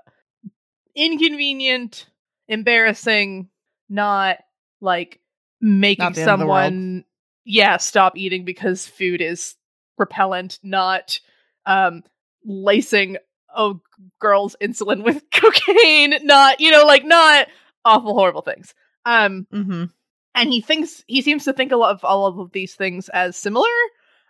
inconvenient, 0.94 2.06
embarrassing, 2.48 3.48
not 3.88 4.38
like 4.80 5.20
making 5.60 6.04
Not 6.04 6.14
the 6.14 6.22
end 6.22 6.30
of 6.30 6.38
the 6.38 6.46
world. 6.46 6.64
someone 6.64 7.04
yeah, 7.44 7.76
stop 7.76 8.16
eating 8.16 8.44
because 8.44 8.86
food 8.86 9.20
is 9.20 9.56
repellent, 9.98 10.58
not 10.62 11.20
um 11.66 12.02
lacing 12.44 13.16
a 13.56 13.72
girl's 14.20 14.56
insulin 14.60 15.02
with 15.04 15.22
cocaine, 15.32 16.14
not, 16.26 16.60
you 16.60 16.70
know, 16.70 16.84
like 16.84 17.04
not 17.04 17.46
awful 17.84 18.14
horrible 18.14 18.42
things. 18.42 18.74
Um 19.06 19.46
Mhm. 19.52 19.90
and 20.34 20.52
he 20.52 20.60
thinks 20.60 21.04
he 21.06 21.22
seems 21.22 21.44
to 21.44 21.52
think 21.52 21.72
a 21.72 21.76
lot 21.76 21.94
of 21.94 22.04
all 22.04 22.26
of 22.26 22.52
these 22.52 22.74
things 22.74 23.08
as 23.10 23.36
similar. 23.36 23.68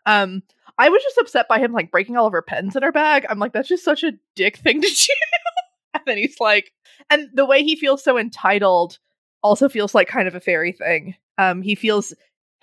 Um, 0.06 0.42
I 0.76 0.88
was 0.90 1.02
just 1.02 1.16
upset 1.18 1.48
by 1.48 1.58
him 1.60 1.72
like 1.72 1.90
breaking 1.90 2.16
all 2.16 2.26
of 2.26 2.32
her 2.32 2.42
pens 2.42 2.76
in 2.76 2.82
her 2.82 2.92
bag. 2.92 3.24
I'm 3.28 3.38
like, 3.38 3.52
that's 3.52 3.68
just 3.68 3.84
such 3.84 4.02
a 4.02 4.12
dick 4.36 4.56
thing 4.58 4.82
to 4.82 4.88
do. 4.88 5.14
and 5.94 6.02
then 6.06 6.18
he's 6.18 6.38
like, 6.40 6.72
and 7.08 7.30
the 7.32 7.46
way 7.46 7.62
he 7.62 7.74
feels 7.76 8.02
so 8.04 8.18
entitled 8.18 8.98
also 9.42 9.68
feels 9.68 9.94
like 9.94 10.08
kind 10.08 10.28
of 10.28 10.34
a 10.34 10.40
fairy 10.40 10.72
thing. 10.72 11.14
Um, 11.38 11.62
he 11.62 11.74
feels 11.74 12.12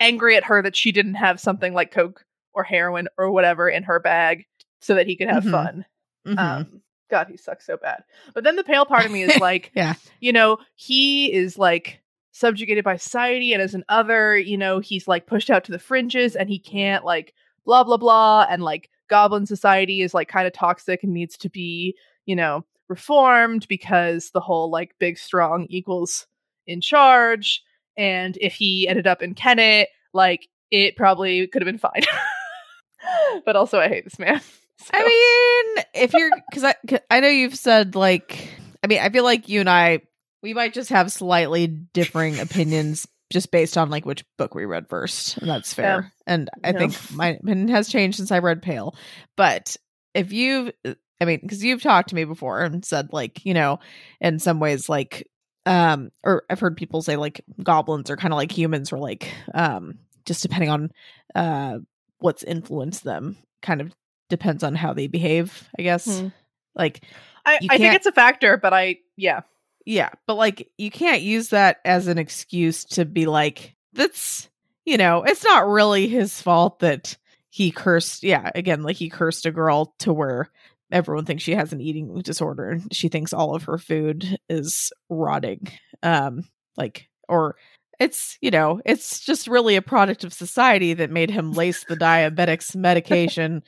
angry 0.02 0.36
at 0.36 0.44
her 0.44 0.60
that 0.62 0.76
she 0.76 0.92
didn't 0.92 1.14
have 1.14 1.40
something 1.40 1.72
like 1.74 1.90
coke 1.92 2.24
or 2.52 2.64
heroin 2.64 3.08
or 3.16 3.30
whatever 3.30 3.68
in 3.68 3.82
her 3.84 3.98
bag 4.00 4.44
so 4.80 4.94
that 4.94 5.06
he 5.06 5.16
could 5.16 5.28
have 5.28 5.44
Mhm. 5.44 5.50
fun. 5.50 5.84
Mhm. 6.26 6.38
Um, 6.38 6.82
God, 7.08 7.28
he 7.30 7.36
sucks 7.36 7.66
so 7.66 7.76
bad. 7.76 8.04
But 8.34 8.44
then 8.44 8.56
the 8.56 8.64
pale 8.64 8.84
part 8.86 9.04
of 9.06 9.12
me 9.12 9.22
is 9.22 9.36
like, 9.40 9.70
Yeah. 9.74 9.94
you 10.20 10.32
know, 10.32 10.58
he 10.74 11.32
is 11.32 11.56
like 11.58 12.00
subjugated 12.32 12.82
by 12.84 12.96
society, 12.96 13.52
and 13.52 13.60
as 13.62 13.74
an 13.74 13.84
other, 13.88 14.36
you 14.36 14.56
know, 14.56 14.78
he's 14.80 15.06
like 15.06 15.26
pushed 15.26 15.50
out 15.50 15.64
to 15.64 15.72
the 15.72 15.78
fringes, 15.78 16.34
and 16.36 16.48
he 16.48 16.58
can't 16.58 17.04
like 17.04 17.34
blah 17.64 17.84
blah 17.84 17.96
blah, 17.98 18.46
and 18.48 18.62
like 18.62 18.90
goblin 19.08 19.44
society 19.46 20.00
is 20.00 20.14
like 20.14 20.28
kind 20.28 20.46
of 20.46 20.52
toxic 20.54 21.02
and 21.02 21.12
needs 21.12 21.36
to 21.36 21.50
be, 21.50 21.94
you 22.24 22.34
know, 22.34 22.64
reformed 22.88 23.66
because 23.68 24.30
the 24.30 24.40
whole 24.40 24.70
like 24.70 24.94
big 24.98 25.18
strong 25.18 25.66
equals 25.68 26.26
in 26.66 26.80
charge. 26.80 27.62
And 27.96 28.36
if 28.40 28.54
he 28.54 28.88
ended 28.88 29.06
up 29.06 29.22
in 29.22 29.34
Kennet, 29.34 29.88
like 30.12 30.48
it 30.70 30.96
probably 30.96 31.46
could 31.46 31.62
have 31.62 31.66
been 31.66 31.78
fine. 31.78 32.02
but 33.44 33.56
also, 33.56 33.78
I 33.78 33.88
hate 33.88 34.04
this 34.04 34.18
man. 34.18 34.40
I 34.92 35.04
mean, 35.04 35.84
if 35.94 36.12
you're 36.12 36.30
because 36.50 36.64
I 36.64 36.74
'cause 36.88 36.98
I 37.10 37.20
know 37.20 37.28
you've 37.28 37.56
said 37.56 37.94
like 37.94 38.48
I 38.82 38.88
mean 38.88 38.98
I 39.00 39.10
feel 39.10 39.22
like 39.24 39.48
you 39.48 39.60
and 39.60 39.70
I 39.70 40.00
we 40.42 40.54
might 40.54 40.74
just 40.74 40.90
have 40.90 41.12
slightly 41.12 41.68
differing 41.68 42.40
opinions 42.40 43.06
just 43.32 43.50
based 43.52 43.78
on 43.78 43.90
like 43.90 44.04
which 44.04 44.24
book 44.38 44.54
we 44.54 44.64
read 44.64 44.88
first, 44.88 45.38
and 45.38 45.48
that's 45.48 45.72
fair. 45.72 46.12
And 46.26 46.50
I 46.64 46.72
Yeah. 46.72 46.78
think 46.78 47.12
my 47.12 47.28
opinion 47.28 47.68
has 47.68 47.88
changed 47.88 48.16
since 48.16 48.32
I 48.32 48.40
read 48.40 48.60
Pale. 48.60 48.96
But 49.36 49.76
if 50.14 50.32
you've 50.32 50.72
I 51.20 51.24
mean, 51.24 51.38
because 51.42 51.62
you've 51.62 51.82
talked 51.82 52.08
to 52.08 52.16
me 52.16 52.24
before 52.24 52.62
and 52.62 52.84
said 52.84 53.10
like 53.12 53.44
you 53.44 53.54
know, 53.54 53.78
in 54.20 54.38
some 54.40 54.58
ways 54.58 54.88
like 54.88 55.28
um 55.66 56.10
or 56.24 56.44
I've 56.50 56.60
heard 56.60 56.76
people 56.76 57.02
say 57.02 57.16
like 57.16 57.40
goblins 57.62 58.10
are 58.10 58.16
kind 58.16 58.32
of 58.32 58.36
like 58.36 58.50
humans 58.50 58.92
or 58.92 58.98
like 58.98 59.32
um 59.54 59.98
just 60.24 60.42
depending 60.42 60.70
on 60.70 60.90
uh 61.34 61.78
what's 62.18 62.42
influenced 62.42 63.04
them 63.04 63.36
kind 63.62 63.80
of 63.80 63.92
depends 64.28 64.62
on 64.64 64.74
how 64.74 64.92
they 64.92 65.06
behave 65.06 65.68
i 65.78 65.82
guess 65.82 66.20
Hmm. 66.20 66.28
like 66.74 67.04
I, 67.44 67.58
I 67.70 67.78
think 67.78 67.94
it's 67.94 68.06
a 68.06 68.12
factor, 68.12 68.56
but 68.56 68.72
I 68.72 68.98
yeah. 69.16 69.40
yeah 69.84 70.10
but 70.28 70.34
like 70.36 70.70
you 70.78 70.90
can't 70.92 71.22
use 71.22 71.48
that 71.48 71.78
as 71.84 72.06
an 72.06 72.16
excuse 72.18 72.84
to 72.84 73.04
be 73.04 73.26
like 73.26 73.74
that's 73.92 74.48
you 74.84 74.96
know 74.96 75.22
it's 75.24 75.44
not 75.44 75.66
really 75.68 76.06
his 76.08 76.40
fault 76.40 76.78
that 76.78 77.16
he 77.50 77.70
cursed 77.72 78.22
yeah 78.22 78.50
again 78.54 78.82
like 78.82 78.96
he 78.96 79.08
cursed 79.10 79.44
a 79.44 79.50
girl 79.50 79.94
to 79.98 80.12
where 80.12 80.50
everyone 80.92 81.24
thinks 81.24 81.42
she 81.42 81.54
has 81.54 81.72
an 81.72 81.80
eating 81.80 82.20
disorder 82.22 82.70
and 82.70 82.94
she 82.94 83.08
thinks 83.08 83.32
all 83.32 83.54
of 83.54 83.64
her 83.64 83.78
food 83.78 84.38
is 84.48 84.92
rotting. 85.08 85.68
Um 86.02 86.44
like 86.76 87.08
or 87.28 87.56
it's 87.98 88.36
you 88.40 88.50
know 88.50 88.80
it's 88.84 89.20
just 89.20 89.48
really 89.48 89.76
a 89.76 89.82
product 89.82 90.24
of 90.24 90.32
society 90.32 90.94
that 90.94 91.10
made 91.10 91.30
him 91.30 91.52
lace 91.52 91.84
the 91.84 91.96
diabetics 91.96 92.76
medication. 92.76 93.62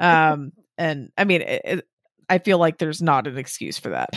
Um 0.00 0.52
and 0.78 1.10
i 1.18 1.24
mean 1.24 1.42
it, 1.42 1.62
it, 1.64 1.88
i 2.28 2.38
feel 2.38 2.58
like 2.58 2.78
there's 2.78 3.02
not 3.02 3.26
an 3.26 3.36
excuse 3.36 3.78
for 3.78 3.90
that. 3.90 4.10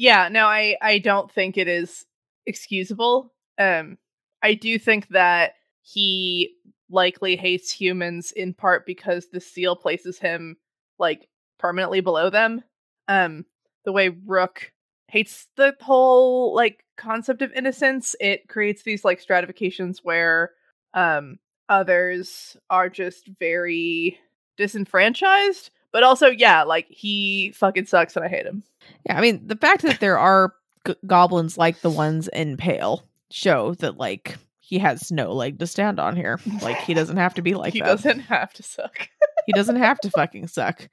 Yeah, 0.00 0.28
no, 0.28 0.46
I 0.46 0.76
I 0.80 0.98
don't 1.00 1.30
think 1.30 1.58
it 1.58 1.66
is 1.66 2.06
excusable. 2.46 3.34
Um 3.58 3.98
I 4.42 4.54
do 4.54 4.78
think 4.78 5.08
that 5.08 5.54
he 5.82 6.54
likely 6.90 7.36
hates 7.36 7.70
humans 7.70 8.32
in 8.32 8.54
part 8.54 8.86
because 8.86 9.28
the 9.28 9.40
seal 9.40 9.76
places 9.76 10.18
him 10.18 10.56
like 10.98 11.28
permanently 11.58 12.00
below 12.00 12.30
them. 12.30 12.62
Um 13.08 13.44
the 13.84 13.92
way 13.92 14.08
Rook 14.08 14.72
hates 15.08 15.46
the 15.56 15.74
whole 15.80 16.54
like 16.54 16.84
concept 16.96 17.40
of 17.42 17.52
innocence, 17.52 18.14
it 18.20 18.48
creates 18.48 18.82
these 18.82 19.04
like 19.04 19.20
stratifications 19.20 20.00
where 20.04 20.52
um 20.94 21.38
others 21.68 22.56
are 22.70 22.88
just 22.88 23.28
very 23.38 24.18
disenfranchised, 24.56 25.70
but 25.92 26.02
also 26.02 26.26
yeah, 26.28 26.62
like 26.64 26.86
he 26.88 27.52
fucking 27.52 27.86
sucks 27.86 28.16
and 28.16 28.24
I 28.24 28.28
hate 28.28 28.46
him. 28.46 28.62
Yeah, 29.06 29.16
I 29.18 29.20
mean, 29.20 29.46
the 29.46 29.56
fact 29.56 29.82
that 29.82 30.00
there 30.00 30.18
are 30.18 30.54
g- 30.86 30.96
goblins 31.06 31.58
like 31.58 31.80
the 31.80 31.90
ones 31.90 32.28
in 32.28 32.56
Pale 32.56 33.02
show 33.30 33.74
that 33.74 33.96
like 33.98 34.36
he 34.60 34.78
has 34.78 35.10
no 35.10 35.32
leg 35.32 35.58
to 35.58 35.66
stand 35.66 35.98
on 36.00 36.16
here. 36.16 36.38
Like 36.62 36.78
he 36.78 36.94
doesn't 36.94 37.16
have 37.16 37.34
to 37.34 37.42
be 37.42 37.54
like 37.54 37.72
he 37.72 37.80
that. 37.80 37.86
doesn't 37.86 38.20
have 38.20 38.52
to 38.54 38.62
suck. 38.62 39.08
He 39.48 39.54
doesn't 39.54 39.76
have 39.76 39.98
to 40.00 40.10
fucking 40.10 40.46
suck. 40.48 40.86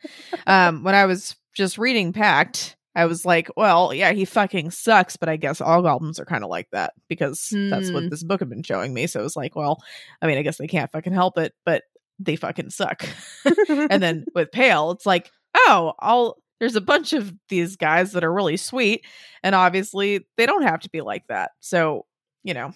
Um, 0.48 0.84
when 0.84 0.96
I 0.96 1.06
was 1.06 1.36
just 1.54 1.78
reading 1.78 2.14
Pact, 2.14 2.78
I 2.96 3.06
was 3.06 3.26
like, 3.26 3.50
well, 3.58 3.94
yeah, 3.94 4.14
he 4.14 4.24
fucking 4.24 4.72
sucks, 4.72 5.18
but 5.18 5.28
I 5.28 5.36
guess 5.36 5.60
all 5.60 5.82
goblins 5.82 6.20
are 6.22 6.26
kind 6.26 6.46
of 6.46 6.50
like 6.50 6.70
that 6.72 6.94
because 7.10 7.50
that's 7.52 7.90
Hmm. 7.90 7.94
what 7.94 8.10
this 8.10 8.24
book 8.24 8.40
had 8.40 8.50
been 8.50 8.64
showing 8.64 8.94
me. 8.94 9.08
So 9.08 9.20
it 9.20 9.24
was 9.24 9.36
like, 9.36 9.58
well, 9.58 9.84
I 10.22 10.28
mean, 10.28 10.38
I 10.38 10.42
guess 10.42 10.58
they 10.58 10.68
can't 10.68 10.90
fucking 10.90 11.12
help 11.12 11.38
it, 11.38 11.54
but 11.66 11.84
they 12.20 12.38
fucking 12.38 12.70
suck. 12.70 13.06
and 13.68 14.02
then 14.02 14.24
with 14.34 14.54
Pale, 14.54 14.92
it's 14.92 15.06
like, 15.06 15.30
oh, 15.54 15.94
all 16.00 16.38
there's 16.62 16.78
a 16.78 16.82
bunch 16.82 17.12
of 17.12 17.34
these 17.50 17.76
guys 17.76 18.14
that 18.14 18.24
are 18.24 18.32
really 18.34 18.56
sweet, 18.56 19.06
and 19.44 19.54
obviously 19.54 20.26
they 20.38 20.46
don't 20.46 20.64
have 20.64 20.80
to 20.80 20.90
be 20.90 21.02
like 21.02 21.28
that. 21.28 21.52
So, 21.60 22.06
you 22.44 22.54
know. 22.54 22.72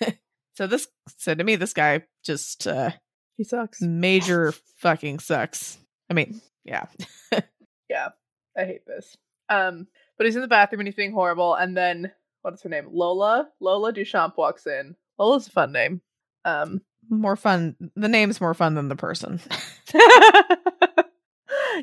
so 0.54 0.68
this 0.68 0.86
so 1.16 1.34
to 1.34 1.42
me, 1.42 1.56
this 1.56 1.72
guy 1.72 2.02
just 2.24 2.68
uh 2.68 2.90
he 3.38 3.44
sucks. 3.44 3.80
major 3.80 4.52
fucking 4.76 5.20
sucks. 5.20 5.78
I 6.10 6.14
mean, 6.14 6.42
yeah. 6.64 6.84
Yeah, 7.88 8.08
I 8.54 8.64
hate 8.66 8.84
this. 8.86 9.16
Um, 9.48 9.86
but 10.18 10.26
he's 10.26 10.36
in 10.36 10.42
the 10.42 10.46
bathroom 10.48 10.80
and 10.80 10.86
he's 10.86 10.94
being 10.94 11.12
horrible. 11.12 11.54
And 11.54 11.74
then 11.74 12.12
what 12.42 12.52
is 12.52 12.60
her 12.60 12.68
name? 12.68 12.88
Lola. 12.92 13.48
Lola 13.60 13.94
Duchamp 13.94 14.36
walks 14.36 14.66
in. 14.66 14.94
Lola's 15.18 15.46
a 15.46 15.50
fun 15.50 15.72
name. 15.72 16.02
Um, 16.44 16.82
More 17.08 17.34
fun. 17.34 17.76
The 17.96 18.08
name's 18.10 18.42
more 18.42 18.52
fun 18.52 18.74
than 18.74 18.88
the 18.88 18.94
person. 18.94 19.40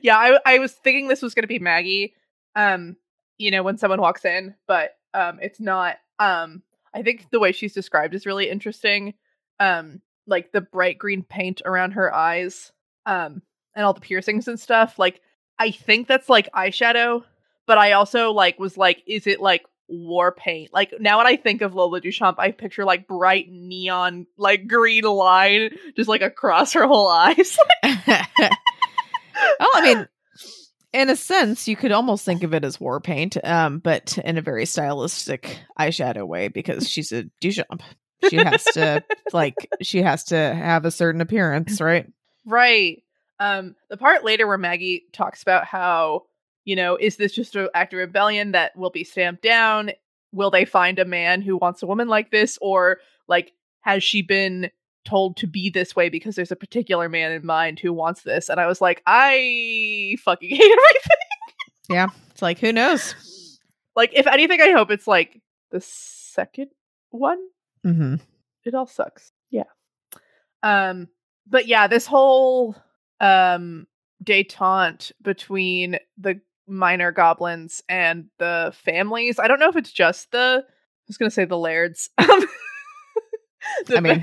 yeah, 0.04 0.18
I 0.18 0.38
I 0.46 0.60
was 0.60 0.74
thinking 0.74 1.08
this 1.08 1.22
was 1.24 1.34
gonna 1.34 1.48
be 1.48 1.60
Maggie. 1.60 2.14
Um, 2.56 2.96
you 3.38 3.50
know, 3.52 3.64
when 3.64 3.78
someone 3.78 4.00
walks 4.00 4.24
in, 4.26 4.56
but 4.68 4.96
um, 5.14 5.40
it's 5.42 5.60
not. 5.60 5.98
Um, 6.20 6.62
I 6.94 7.02
think 7.02 7.30
the 7.32 7.40
way 7.40 7.52
she's 7.52 7.74
described 7.74 8.14
is 8.14 8.26
really 8.26 8.50
interesting. 8.50 9.16
Um, 9.60 10.02
like 10.28 10.52
the 10.52 10.62
bright 10.62 10.98
green 10.98 11.24
paint 11.24 11.62
around 11.66 11.92
her 11.92 12.14
eyes, 12.14 12.72
um, 13.06 13.42
and 13.76 13.86
all 13.86 13.94
the 13.94 14.02
piercings 14.02 14.48
and 14.48 14.60
stuff. 14.60 14.98
Like, 14.98 15.22
I 15.60 15.72
think 15.72 16.08
that's 16.08 16.30
like 16.30 16.52
eyeshadow, 16.54 17.24
but 17.66 17.78
I 17.78 17.94
also 17.94 18.32
like 18.32 18.60
was 18.60 18.78
like, 18.78 19.04
is 19.08 19.28
it 19.28 19.40
like 19.40 19.66
war 19.88 20.32
paint? 20.32 20.74
Like 20.74 20.94
now, 21.00 21.18
when 21.18 21.28
I 21.28 21.36
think 21.36 21.62
of 21.62 21.76
Lola 21.76 22.02
Duchamp, 22.02 22.36
I 22.38 22.52
picture 22.52 22.86
like 22.86 23.08
bright 23.08 23.48
neon, 23.50 24.28
like 24.38 24.68
green 24.68 25.04
line 25.04 25.72
just 25.96 26.10
like 26.10 26.22
across 26.22 26.74
her 26.74 26.88
whole 26.88 27.08
eyes. 27.08 27.58
well, 27.84 29.70
I 29.74 29.82
mean, 29.82 30.08
in 30.94 31.10
a 31.10 31.16
sense, 31.16 31.68
you 31.68 31.76
could 31.76 31.92
almost 31.92 32.24
think 32.24 32.44
of 32.44 32.54
it 32.54 32.64
as 32.64 32.80
war 32.80 33.02
paint, 33.02 33.38
um, 33.44 33.80
but 33.80 34.18
in 34.20 34.38
a 34.38 34.42
very 34.42 34.66
stylistic 34.66 35.60
eyeshadow 35.78 36.26
way 36.26 36.48
because 36.48 36.90
she's 36.90 37.12
a 37.12 37.26
Duchamp. 37.42 37.82
She 38.30 38.38
has 38.38 38.64
to 38.74 39.04
like 39.34 39.70
she 39.82 40.02
has 40.02 40.24
to 40.26 40.36
have 40.36 40.86
a 40.86 40.92
certain 40.92 41.22
appearance, 41.22 41.82
right? 41.82 42.12
Right. 42.46 43.04
Um, 43.40 43.76
the 43.90 43.98
part 43.98 44.24
later 44.24 44.48
where 44.48 44.58
Maggie 44.58 45.06
talks 45.12 45.42
about 45.42 45.66
how, 45.66 46.24
you 46.64 46.76
know, 46.76 46.96
is 46.96 47.18
this 47.18 47.34
just 47.34 47.56
an 47.56 47.70
act 47.74 47.94
of 47.94 48.00
rebellion 48.00 48.52
that 48.54 48.76
will 48.76 48.92
be 48.92 49.04
stamped 49.04 49.42
down? 49.42 49.92
Will 50.32 50.52
they 50.52 50.66
find 50.66 51.00
a 51.00 51.06
man 51.06 51.42
who 51.42 51.58
wants 51.58 51.84
a 51.84 51.88
woman 51.88 52.08
like 52.08 52.32
this? 52.32 52.58
Or, 52.62 53.00
like, 53.28 53.54
has 53.82 54.04
she 54.04 54.22
been 54.22 54.70
told 55.04 55.38
to 55.38 55.48
be 55.48 55.70
this 55.70 55.96
way 55.96 56.10
because 56.10 56.36
there's 56.36 56.52
a 56.52 56.56
particular 56.56 57.10
man 57.10 57.32
in 57.32 57.46
mind 57.46 57.80
who 57.80 57.94
wants 57.94 58.24
this? 58.24 58.50
And 58.50 58.60
I 58.60 58.68
was 58.68 58.82
like, 58.82 59.02
I 59.06 60.18
fucking 60.24 60.50
hate 60.56 60.62
everything. 60.62 61.18
Yeah. 61.90 62.08
It's 62.32 62.42
like 62.42 62.60
who 62.60 62.74
knows? 62.74 63.60
Like, 63.96 64.12
if 64.14 64.28
anything, 64.28 64.60
I 64.62 64.72
hope 64.72 64.92
it's 64.92 65.08
like 65.08 65.42
the 65.72 65.82
second 65.82 66.70
one. 67.12 67.40
Hmm 67.86 68.16
it 68.64 68.74
all 68.74 68.88
sucks. 68.88 69.32
Yeah. 69.52 69.64
Um 70.64 71.08
but 71.48 71.68
yeah, 71.68 71.88
this 71.88 72.06
whole 72.06 72.76
um 73.20 73.88
detente 74.24 75.12
between 75.22 76.00
the 76.18 76.42
minor 76.68 77.12
goblins 77.12 77.84
and 77.88 78.26
the 78.40 78.74
families. 78.84 79.40
I 79.40 79.48
don't 79.48 79.60
know 79.60 79.70
if 79.70 79.76
it's 79.76 79.92
just 79.92 80.32
the 80.32 80.66
I 80.66 81.08
was 81.08 81.18
going 81.18 81.30
to 81.30 81.34
say 81.34 81.46
the 81.46 81.58
lairds. 81.58 82.10
Um 82.20 82.46
the 83.88 83.98
I 83.98 84.00
mean, 84.00 84.20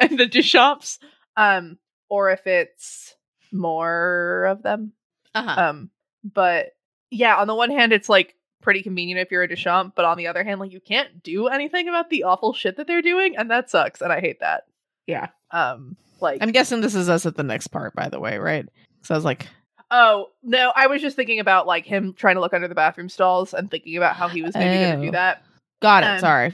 and 0.00 0.18
the 0.18 0.26
Duchamps. 0.26 0.98
Um 1.36 1.78
or 2.08 2.30
if 2.30 2.46
it's 2.46 3.14
more 3.52 4.44
of 4.44 4.62
them. 4.62 4.92
Uh-huh. 5.34 5.60
Um, 5.60 5.90
but 6.24 6.68
yeah, 7.10 7.36
on 7.36 7.46
the 7.46 7.54
one 7.54 7.70
hand, 7.70 7.92
it's 7.92 8.08
like 8.08 8.34
pretty 8.66 8.82
convenient 8.82 9.20
if 9.20 9.30
you're 9.30 9.44
a 9.44 9.48
Duchamps, 9.48 9.92
but 9.94 10.04
on 10.04 10.18
the 10.18 10.26
other 10.26 10.42
hand, 10.42 10.58
like 10.58 10.72
you 10.72 10.80
can't 10.80 11.22
do 11.22 11.46
anything 11.46 11.88
about 11.88 12.10
the 12.10 12.24
awful 12.24 12.52
shit 12.52 12.76
that 12.78 12.88
they're 12.88 13.00
doing, 13.00 13.36
and 13.36 13.48
that 13.52 13.70
sucks, 13.70 14.00
and 14.00 14.12
I 14.12 14.18
hate 14.20 14.40
that. 14.40 14.64
Yeah. 15.06 15.28
Um, 15.52 15.96
like 16.20 16.38
I'm 16.42 16.50
guessing 16.50 16.80
this 16.80 16.96
is 16.96 17.08
us 17.08 17.26
at 17.26 17.36
the 17.36 17.44
next 17.44 17.68
part, 17.68 17.94
by 17.94 18.08
the 18.08 18.18
way, 18.18 18.38
right? 18.38 18.66
So 19.02 19.14
I 19.14 19.18
was 19.18 19.24
like, 19.24 19.46
oh 19.92 20.26
no, 20.42 20.72
I 20.74 20.88
was 20.88 21.00
just 21.00 21.14
thinking 21.14 21.38
about 21.38 21.68
like 21.68 21.86
him 21.86 22.12
trying 22.12 22.34
to 22.34 22.40
look 22.40 22.52
under 22.54 22.66
the 22.66 22.74
bathroom 22.74 23.08
stalls 23.08 23.54
and 23.54 23.70
thinking 23.70 23.96
about 23.96 24.16
how 24.16 24.26
he 24.26 24.42
was 24.42 24.54
maybe 24.56 24.78
going 24.84 24.92
to 24.94 24.98
Oh. 24.98 25.04
do 25.04 25.10
that. 25.12 25.44
got 25.80 26.02
it. 26.02 26.06
Um, 26.06 26.18
Sorry. 26.18 26.52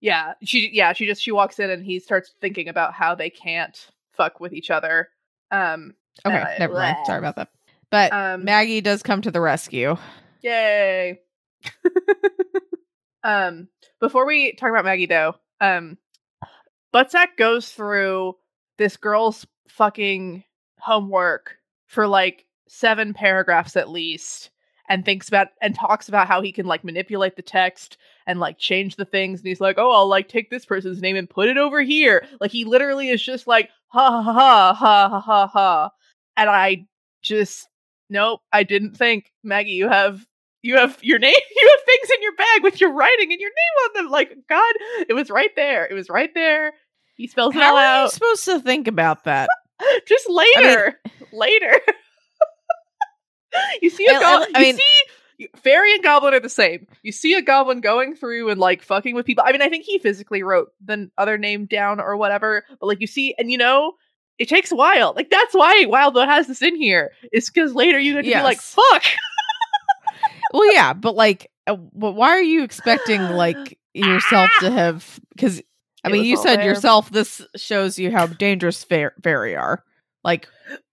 Yeah, 0.00 0.32
she 0.42 0.70
yeah 0.72 0.94
she 0.94 1.04
just 1.06 1.22
she 1.22 1.32
walks 1.32 1.58
in 1.58 1.68
and 1.68 1.84
he 1.84 1.98
starts 2.00 2.34
thinking 2.40 2.68
about 2.68 2.94
how 2.94 3.14
they 3.14 3.28
can't 3.28 3.76
fuck 4.14 4.40
with 4.40 4.52
each 4.54 4.70
other. 4.70 5.10
Um, 5.50 5.94
Okay, 6.26 6.36
uh, 6.40 6.58
never 6.58 6.74
mind. 6.74 6.96
Sorry 7.04 7.18
about 7.18 7.36
that. 7.36 7.48
But 7.90 8.12
Um, 8.12 8.44
Maggie 8.44 8.80
does 8.80 9.02
come 9.02 9.20
to 9.22 9.30
the 9.30 9.40
rescue. 9.40 9.96
Yay. 10.42 11.20
um 13.24 13.68
before 14.00 14.26
we 14.26 14.52
talk 14.52 14.70
about 14.70 14.84
Maggie 14.84 15.06
though, 15.06 15.34
um 15.60 15.98
goes 17.36 17.70
through 17.70 18.34
this 18.78 18.96
girl's 18.96 19.46
fucking 19.68 20.44
homework 20.78 21.56
for 21.86 22.06
like 22.06 22.46
seven 22.68 23.14
paragraphs 23.14 23.76
at 23.76 23.88
least 23.88 24.50
and 24.88 25.04
thinks 25.04 25.28
about 25.28 25.48
and 25.60 25.74
talks 25.74 26.08
about 26.08 26.26
how 26.26 26.40
he 26.40 26.52
can 26.52 26.66
like 26.66 26.84
manipulate 26.84 27.36
the 27.36 27.42
text 27.42 27.96
and 28.26 28.40
like 28.40 28.58
change 28.58 28.96
the 28.96 29.04
things 29.04 29.40
and 29.40 29.46
he's 29.46 29.60
like 29.60 29.78
oh 29.78 29.92
i'll 29.92 30.08
like 30.08 30.28
take 30.28 30.50
this 30.50 30.64
person's 30.64 31.00
name 31.00 31.16
and 31.16 31.30
put 31.30 31.48
it 31.48 31.56
over 31.56 31.82
here. 31.82 32.26
Like 32.40 32.50
he 32.50 32.64
literally 32.64 33.08
is 33.08 33.22
just 33.22 33.46
like 33.46 33.70
ha 33.88 34.22
ha 34.22 34.32
ha 34.32 34.74
ha 34.74 35.08
ha 35.08 35.20
ha 35.20 35.46
ha. 35.46 35.90
And 36.36 36.50
i 36.50 36.86
just 37.22 37.68
nope 38.10 38.40
i 38.52 38.64
didn't 38.64 38.96
think 38.96 39.32
maggie 39.44 39.70
you 39.70 39.88
have 39.88 40.26
you 40.62 40.76
have 40.76 40.98
your 41.02 41.18
name 41.18 41.34
you 41.56 41.70
have 41.76 41.84
things 41.84 42.10
in 42.10 42.22
your 42.22 42.34
bag 42.36 42.62
with 42.62 42.80
your 42.80 42.92
writing 42.92 43.32
and 43.32 43.40
your 43.40 43.50
name 43.50 43.84
on 43.84 44.04
them. 44.04 44.10
Like 44.10 44.36
god 44.48 44.74
it 45.08 45.14
was 45.14 45.30
right 45.30 45.54
there. 45.56 45.84
It 45.86 45.94
was 45.94 46.08
right 46.08 46.30
there. 46.34 46.72
He 47.16 47.26
spells 47.26 47.54
it 47.54 47.60
How 47.60 47.72
all 47.72 47.78
are 47.78 48.04
you 48.04 48.10
supposed 48.10 48.44
to 48.46 48.60
think 48.60 48.88
about 48.88 49.24
that? 49.24 49.48
just 50.06 50.28
later. 50.28 51.00
Later. 51.32 51.80
You 53.82 53.90
see 53.90 54.06
a 54.06 54.18
goblin 54.18 54.48
I 54.54 54.64
you 54.64 54.72
see 54.72 55.48
fairy 55.56 55.92
and 55.92 56.02
goblin 56.02 56.32
are 56.32 56.40
the 56.40 56.48
same. 56.48 56.86
You 57.02 57.12
see 57.12 57.34
a 57.34 57.42
goblin 57.42 57.82
going 57.82 58.16
through 58.16 58.48
and 58.48 58.58
like 58.58 58.82
fucking 58.82 59.14
with 59.14 59.26
people. 59.26 59.44
I 59.46 59.52
mean 59.52 59.60
i 59.60 59.68
think 59.68 59.84
he 59.84 59.98
physically 59.98 60.42
wrote 60.42 60.68
the 60.82 61.10
other 61.18 61.36
name 61.36 61.66
down 61.66 62.00
or 62.00 62.16
whatever 62.16 62.64
but 62.80 62.86
like 62.86 63.02
you 63.02 63.06
see 63.06 63.34
and 63.36 63.52
you 63.52 63.58
know 63.58 63.92
it 64.38 64.48
takes 64.48 64.72
a 64.72 64.74
while. 64.74 65.12
Like 65.14 65.28
that's 65.28 65.54
why 65.54 65.84
wildbow 65.86 66.24
has 66.24 66.46
this 66.46 66.62
in 66.62 66.76
here 66.76 67.12
is 67.30 67.50
because 67.50 67.74
later 67.74 67.98
you 67.98 68.14
get 68.14 68.22
to 68.22 68.38
be 68.38 68.42
like 68.42 68.58
fuck 68.58 69.04
well, 70.52 70.72
yeah, 70.72 70.92
but 70.92 71.14
like, 71.14 71.50
uh, 71.66 71.76
but 71.76 72.12
why 72.12 72.30
are 72.30 72.42
you 72.42 72.62
expecting 72.64 73.20
like 73.30 73.78
yourself 73.94 74.50
to 74.60 74.70
have? 74.70 75.20
Because 75.34 75.60
I 76.04 76.08
It 76.08 76.12
mean, 76.12 76.20
was 76.22 76.28
you 76.28 76.36
all 76.36 76.42
said 76.42 76.56
there. 76.60 76.66
yourself. 76.66 77.10
This 77.10 77.42
shows 77.56 77.98
you 77.98 78.10
how 78.10 78.26
dangerous 78.26 78.84
fairy 78.84 79.56
are. 79.56 79.84
Like 80.24 80.48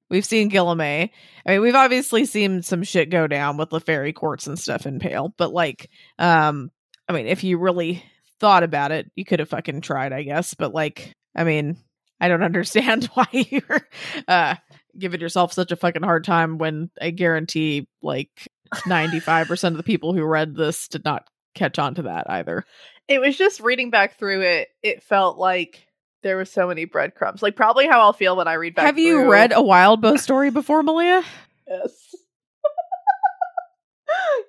we've 0.10 0.26
seen 0.26 0.50
Gillamay. 0.50 1.10
I 1.45 1.52
mean, 1.52 1.62
we've 1.62 1.76
obviously 1.76 2.26
seen 2.26 2.62
some 2.63 2.84
shit 2.84 3.10
go 3.10 3.28
down 3.28 3.58
with 3.58 3.69
the 3.69 3.80
fairy 3.80 4.13
courts 4.13 4.48
and 4.48 4.58
stuff 4.60 4.86
in 4.86 5.00
Pale. 5.00 5.34
But 5.38 5.54
like, 5.54 5.89
um, 6.17 6.72
I 7.08 7.13
mean, 7.13 7.28
if 7.28 7.43
you 7.43 7.58
really 7.58 8.04
thought 8.39 8.63
about 8.63 8.91
it, 8.91 9.12
you 9.15 9.26
could 9.26 9.39
have 9.39 9.50
fucking 9.50 9.82
tried, 9.82 10.13
I 10.13 10.24
guess. 10.24 10.54
But 10.54 10.74
like, 10.74 11.13
I 11.36 11.43
mean, 11.43 11.78
I 12.19 12.28
don't 12.28 12.43
understand 12.52 13.06
why 13.13 13.28
you're 13.32 13.88
uh 14.28 14.56
giving 14.98 15.22
yourself 15.22 15.54
such 15.54 15.72
a 15.72 15.76
fucking 15.78 16.02
hard 16.04 16.24
time 16.26 16.58
when 16.58 16.89
I 17.02 17.12
guarantee 17.12 17.88
like 18.02 18.48
95% 18.86 19.63
of 19.69 19.77
the 19.77 19.84
people 19.84 20.13
who 20.13 20.23
read 20.23 20.55
this 20.55 20.88
did 20.88 21.05
not 21.05 21.27
catch 21.55 21.79
on 21.79 21.95
to 21.95 22.03
that 22.03 22.29
either. 22.29 22.63
it 23.08 23.19
was 23.19 23.38
just 23.38 23.60
reading 23.60 23.89
back 23.89 24.17
through 24.17 24.41
it 24.41 24.69
it 24.84 25.03
felt 25.03 25.38
like 25.38 25.88
there 26.21 26.38
were 26.38 26.45
so 26.45 26.67
many 26.67 26.86
breadcrumbs 26.86 27.41
like 27.41 27.55
probably 27.55 27.88
how 27.88 28.01
i'll 28.01 28.13
feel 28.13 28.36
when 28.36 28.47
i 28.47 28.53
read 28.53 28.75
back 28.75 28.86
Have 28.86 28.99
you 28.99 29.29
read 29.29 29.51
a 29.53 29.62
Wild 29.62 30.01
Bow 30.01 30.15
story 30.17 30.51
before, 30.51 30.84
Malia? 30.84 31.23
yes 31.67 31.91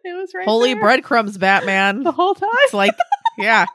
it 0.05 0.17
was 0.17 0.33
right 0.35 0.47
Holy 0.47 0.75
there 0.75 0.83
breadcrumbs, 0.83 1.39
Batman. 1.39 2.03
the 2.03 2.13
whole 2.13 2.35
time 2.35 2.49
It's 2.65 2.75
like, 2.75 2.95
yeah, 3.39 3.67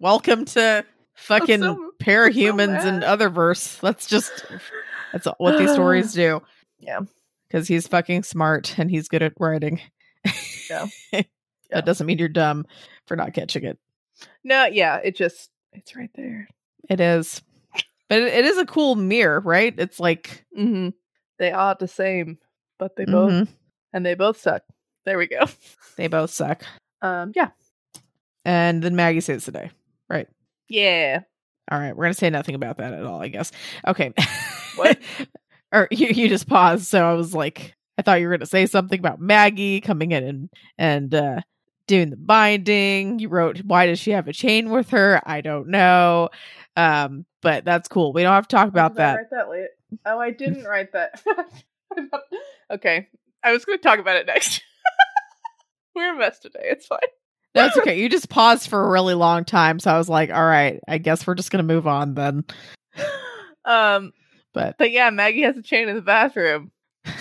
welcome 0.00 0.44
to 0.46 0.84
fucking 1.14 1.60
so- 1.60 1.90
parahumans 2.02 2.82
so 2.82 2.88
and 2.88 3.02
otherverse. 3.02 3.80
That's 3.80 4.06
just 4.06 4.32
that's 5.12 5.26
what 5.38 5.58
these 5.58 5.72
stories 5.72 6.12
do. 6.14 6.42
Yeah. 6.78 7.00
Because 7.56 7.68
he's 7.68 7.86
fucking 7.86 8.22
smart 8.22 8.78
and 8.78 8.90
he's 8.90 9.08
good 9.08 9.22
at 9.22 9.32
writing. 9.40 9.80
Yeah. 10.68 10.86
Yeah. 11.68 11.78
that 11.78 11.86
doesn't 11.86 12.06
mean 12.06 12.18
you're 12.18 12.28
dumb 12.28 12.64
for 13.06 13.16
not 13.16 13.34
catching 13.34 13.64
it. 13.64 13.76
no 14.44 14.66
yeah 14.66 14.98
it 15.02 15.16
just 15.16 15.50
it's 15.72 15.96
right 15.96 16.10
there 16.14 16.46
It 16.88 17.00
is, 17.00 17.42
but 18.08 18.18
it, 18.20 18.32
it 18.34 18.44
is 18.44 18.56
a 18.56 18.64
cool 18.66 18.94
mirror, 18.94 19.40
right? 19.40 19.74
It's 19.76 19.98
like 19.98 20.44
mm-hmm. 20.56 20.90
they 21.40 21.50
are 21.50 21.74
the 21.76 21.88
same 21.88 22.38
but 22.78 22.94
they 22.94 23.04
both 23.04 23.32
mhm, 23.32 23.48
and 23.92 24.06
they 24.06 24.14
both 24.14 24.40
suck 24.40 24.62
there 25.04 25.18
we 25.18 25.26
go 25.26 25.46
they 25.96 26.06
both 26.06 26.30
suck. 26.30 26.62
um 27.02 27.32
yeah 27.34 27.48
And 28.44 28.80
then 28.80 28.94
Maggie 28.94 29.20
saves 29.20 29.46
the 29.46 29.52
day. 29.52 29.70
Right. 30.08 30.28
yeah 30.68 31.22
All 31.68 31.80
right. 31.80 31.96
We're 31.96 32.04
gonna 32.04 32.14
say 32.14 32.30
nothing 32.30 32.54
about 32.54 32.76
that 32.76 32.92
at 32.94 33.04
all, 33.04 33.20
I 33.20 33.26
guess. 33.28 33.50
Okay. 33.88 34.12
What? 34.76 34.98
or 35.72 35.88
you 35.90 36.08
you 36.08 36.28
just 36.28 36.48
paused, 36.48 36.86
so 36.86 37.04
I 37.04 37.14
was 37.14 37.34
like, 37.34 37.74
I 37.98 38.02
thought 38.02 38.20
you 38.20 38.28
were 38.28 38.36
gonna 38.36 38.46
say 38.46 38.66
something 38.66 38.98
about 38.98 39.20
Maggie 39.20 39.80
coming 39.80 40.12
in 40.12 40.24
and 40.24 40.50
and 40.78 41.14
uh 41.14 41.40
doing 41.86 42.10
the 42.10 42.16
binding. 42.16 43.18
You 43.18 43.28
wrote, 43.28 43.58
why 43.58 43.86
does 43.86 43.98
she 43.98 44.10
have 44.12 44.28
a 44.28 44.32
chain 44.32 44.70
with 44.70 44.90
her? 44.90 45.20
I 45.24 45.40
don't 45.40 45.68
know. 45.68 46.28
Um, 46.76 47.24
but 47.42 47.64
that's 47.64 47.88
cool. 47.88 48.12
We 48.12 48.22
don't 48.22 48.34
have 48.34 48.48
to 48.48 48.56
talk 48.56 48.68
about 48.68 48.96
that. 48.96 49.30
that? 49.30 49.68
Oh, 50.04 50.18
I 50.18 50.30
didn't 50.30 50.64
write 50.68 50.92
that. 50.92 51.22
okay, 52.70 53.08
I 53.42 53.52
was 53.52 53.64
going 53.64 53.78
to 53.78 53.82
talk 53.82 53.98
about 53.98 54.16
it 54.16 54.26
next. 54.26 54.62
We're 55.94 56.14
a 56.14 56.18
mess 56.18 56.38
today. 56.38 56.64
It's 56.64 56.86
fine. 56.86 56.98
That's 57.54 57.78
okay. 57.78 57.98
You 57.98 58.10
just 58.10 58.28
paused 58.28 58.68
for 58.68 58.84
a 58.84 58.90
really 58.90 59.14
long 59.14 59.46
time, 59.46 59.78
so 59.78 59.90
I 59.90 59.96
was 59.96 60.10
like, 60.10 60.30
all 60.30 60.44
right, 60.44 60.78
I 60.86 60.98
guess 60.98 61.26
we're 61.26 61.36
just 61.36 61.50
gonna 61.50 61.62
move 61.62 61.86
on 61.86 62.12
then. 62.12 62.44
Um, 63.64 64.12
But 64.56 64.78
but 64.78 64.90
yeah, 64.90 65.10
Maggie 65.10 65.42
has 65.42 65.58
a 65.58 65.62
chain 65.62 65.88
in 65.90 65.94
the 65.94 66.02
bathroom. 66.02 66.72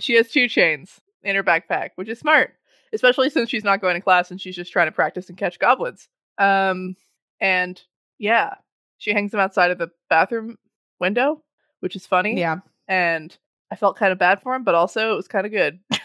She 0.00 0.14
has 0.14 0.30
two 0.30 0.48
chains 0.48 1.00
in 1.22 1.34
her 1.34 1.42
backpack, 1.42 1.90
which 1.96 2.08
is 2.08 2.18
smart, 2.18 2.54
especially 2.92 3.30
since 3.30 3.50
she's 3.50 3.64
not 3.64 3.80
going 3.80 3.96
to 3.96 4.00
class 4.00 4.30
and 4.30 4.40
she's 4.40 4.54
just 4.56 4.72
trying 4.72 4.86
to 4.86 4.92
practice 4.92 5.28
and 5.28 5.36
catch 5.36 5.58
goblins. 5.58 6.08
Um, 6.38 6.94
and 7.40 7.80
yeah, 8.18 8.54
she 8.98 9.12
hangs 9.12 9.32
them 9.32 9.40
outside 9.40 9.70
of 9.70 9.78
the 9.78 9.90
bathroom 10.08 10.56
window, 11.00 11.42
which 11.80 11.96
is 11.96 12.06
funny. 12.06 12.38
yeah. 12.38 12.58
and 12.86 13.36
I 13.70 13.76
felt 13.76 13.96
kind 13.96 14.12
of 14.12 14.18
bad 14.18 14.40
for 14.40 14.54
him, 14.54 14.64
but 14.64 14.74
also 14.74 15.12
it 15.12 15.16
was 15.16 15.28
kind 15.28 15.46
of 15.46 15.52
good. 15.52 15.80
a 15.92 15.98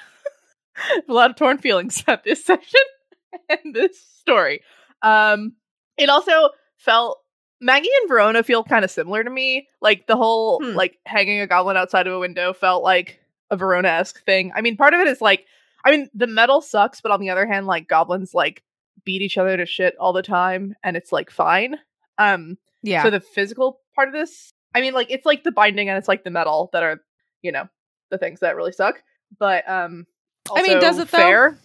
lot 1.14 1.30
of 1.30 1.36
torn 1.36 1.60
feelings 1.60 2.04
at 2.08 2.24
this 2.24 2.44
session 2.46 2.82
and 3.48 3.76
this 3.76 4.04
story. 4.20 4.62
Um, 5.02 5.54
it 5.98 6.10
also 6.10 6.50
felt 6.78 7.20
Maggie 7.64 7.90
and 8.02 8.10
Verona 8.10 8.44
feel 8.44 8.64
kind 8.64 8.84
of 8.86 8.92
similar 8.92 9.24
to 9.24 9.30
me. 9.30 9.68
Like 9.82 10.08
the 10.08 10.16
whole 10.16 10.60
Hmm. 10.64 10.76
like 10.76 11.00
hanging 11.06 11.40
a 11.40 11.48
goblin 11.48 11.78
outside 11.78 12.08
of 12.08 12.14
a 12.14 12.20
window 12.20 12.54
felt 12.54 12.84
like 12.84 13.20
a 13.50 13.56
Verona 13.58 13.88
esque 13.90 14.24
thing. 14.26 14.52
I 14.56 14.62
mean, 14.62 14.78
part 14.78 14.94
of 14.94 15.00
it 15.00 15.08
is 15.08 15.22
like, 15.22 15.46
I 15.86 15.92
mean, 15.92 16.10
the 16.14 16.28
metal 16.28 16.62
sucks, 16.62 17.02
but 17.02 17.12
on 17.12 17.20
the 17.20 17.30
other 17.30 17.46
hand, 17.46 17.68
like 17.68 17.88
goblins 17.88 18.34
like 18.34 18.64
beat 19.06 19.22
each 19.22 19.38
other 19.38 19.58
to 19.58 19.66
shit 19.66 19.96
all 20.00 20.14
the 20.14 20.22
time, 20.22 20.76
and 20.84 20.96
it's 20.96 21.12
like 21.12 21.30
fine. 21.30 21.78
Um, 22.18 22.58
Yeah. 22.84 23.04
so 23.04 23.10
the 23.10 23.20
physical 23.20 23.80
part 23.96 24.08
of 24.08 24.14
this, 24.14 24.52
I 24.76 24.82
mean, 24.82 24.94
like 24.94 25.12
it's 25.12 25.26
like 25.26 25.44
the 25.44 25.52
binding 25.52 25.90
and 25.90 25.98
it's 25.98 26.08
like 26.08 26.24
the 26.24 26.30
metal 26.32 26.70
that 26.74 26.84
are, 26.84 27.02
you 27.42 27.52
know, 27.52 27.68
the 28.12 28.18
things 28.18 28.40
that 28.40 28.56
really 28.56 28.72
suck. 28.72 29.02
But 29.40 29.68
um, 29.70 30.06
I 30.56 30.62
mean, 30.64 30.80
does 30.80 31.00
it 31.00 31.10
though? 31.10 31.18
fair? 31.18 31.58